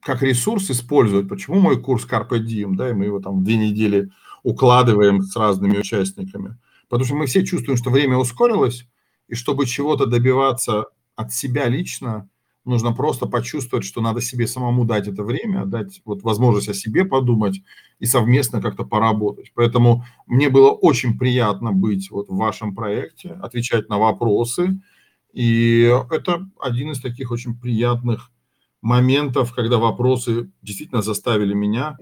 как 0.01 0.23
ресурс 0.23 0.71
использовать. 0.71 1.29
Почему 1.29 1.59
мой 1.59 1.81
курс 1.81 2.05
Carpe 2.05 2.39
Diem, 2.39 2.75
да, 2.75 2.89
и 2.89 2.93
мы 2.93 3.05
его 3.05 3.19
там 3.19 3.43
две 3.43 3.57
недели 3.57 4.09
укладываем 4.43 5.21
с 5.21 5.35
разными 5.35 5.77
участниками? 5.77 6.57
Потому 6.89 7.05
что 7.05 7.15
мы 7.15 7.25
все 7.27 7.45
чувствуем, 7.45 7.77
что 7.77 7.89
время 7.89 8.17
ускорилось, 8.17 8.87
и 9.27 9.35
чтобы 9.35 9.65
чего-то 9.65 10.07
добиваться 10.07 10.87
от 11.15 11.31
себя 11.31 11.67
лично, 11.67 12.27
нужно 12.65 12.93
просто 12.93 13.25
почувствовать, 13.25 13.85
что 13.85 14.01
надо 14.01 14.21
себе 14.21 14.47
самому 14.47 14.85
дать 14.85 15.07
это 15.07 15.23
время, 15.23 15.65
дать 15.65 16.01
вот 16.05 16.23
возможность 16.23 16.69
о 16.69 16.73
себе 16.73 17.05
подумать 17.05 17.61
и 17.99 18.05
совместно 18.05 18.61
как-то 18.61 18.85
поработать. 18.85 19.51
Поэтому 19.55 20.05
мне 20.27 20.49
было 20.49 20.69
очень 20.71 21.17
приятно 21.17 21.71
быть 21.71 22.11
вот 22.11 22.29
в 22.29 22.35
вашем 22.35 22.75
проекте, 22.75 23.29
отвечать 23.41 23.89
на 23.89 23.97
вопросы. 23.97 24.81
И 25.33 25.91
это 26.11 26.49
один 26.59 26.91
из 26.91 27.01
таких 27.01 27.31
очень 27.31 27.57
приятных 27.57 28.31
моментов, 28.81 29.53
когда 29.53 29.77
вопросы 29.77 30.51
действительно 30.61 31.01
заставили 31.01 31.53
меня 31.53 31.97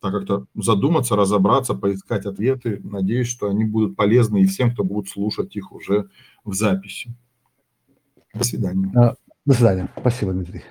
так 0.00 0.12
как-то 0.12 0.46
задуматься, 0.56 1.14
разобраться, 1.14 1.74
поискать 1.74 2.26
ответы. 2.26 2.80
Надеюсь, 2.82 3.28
что 3.28 3.48
они 3.48 3.64
будут 3.64 3.94
полезны 3.94 4.42
и 4.42 4.46
всем, 4.46 4.72
кто 4.72 4.82
будет 4.82 5.08
слушать 5.08 5.54
их 5.54 5.70
уже 5.70 6.08
в 6.44 6.54
записи. 6.54 7.14
До 8.34 8.44
свидания. 8.44 9.14
До 9.44 9.54
свидания. 9.54 9.88
Спасибо, 9.98 10.32
Дмитрий. 10.32 10.62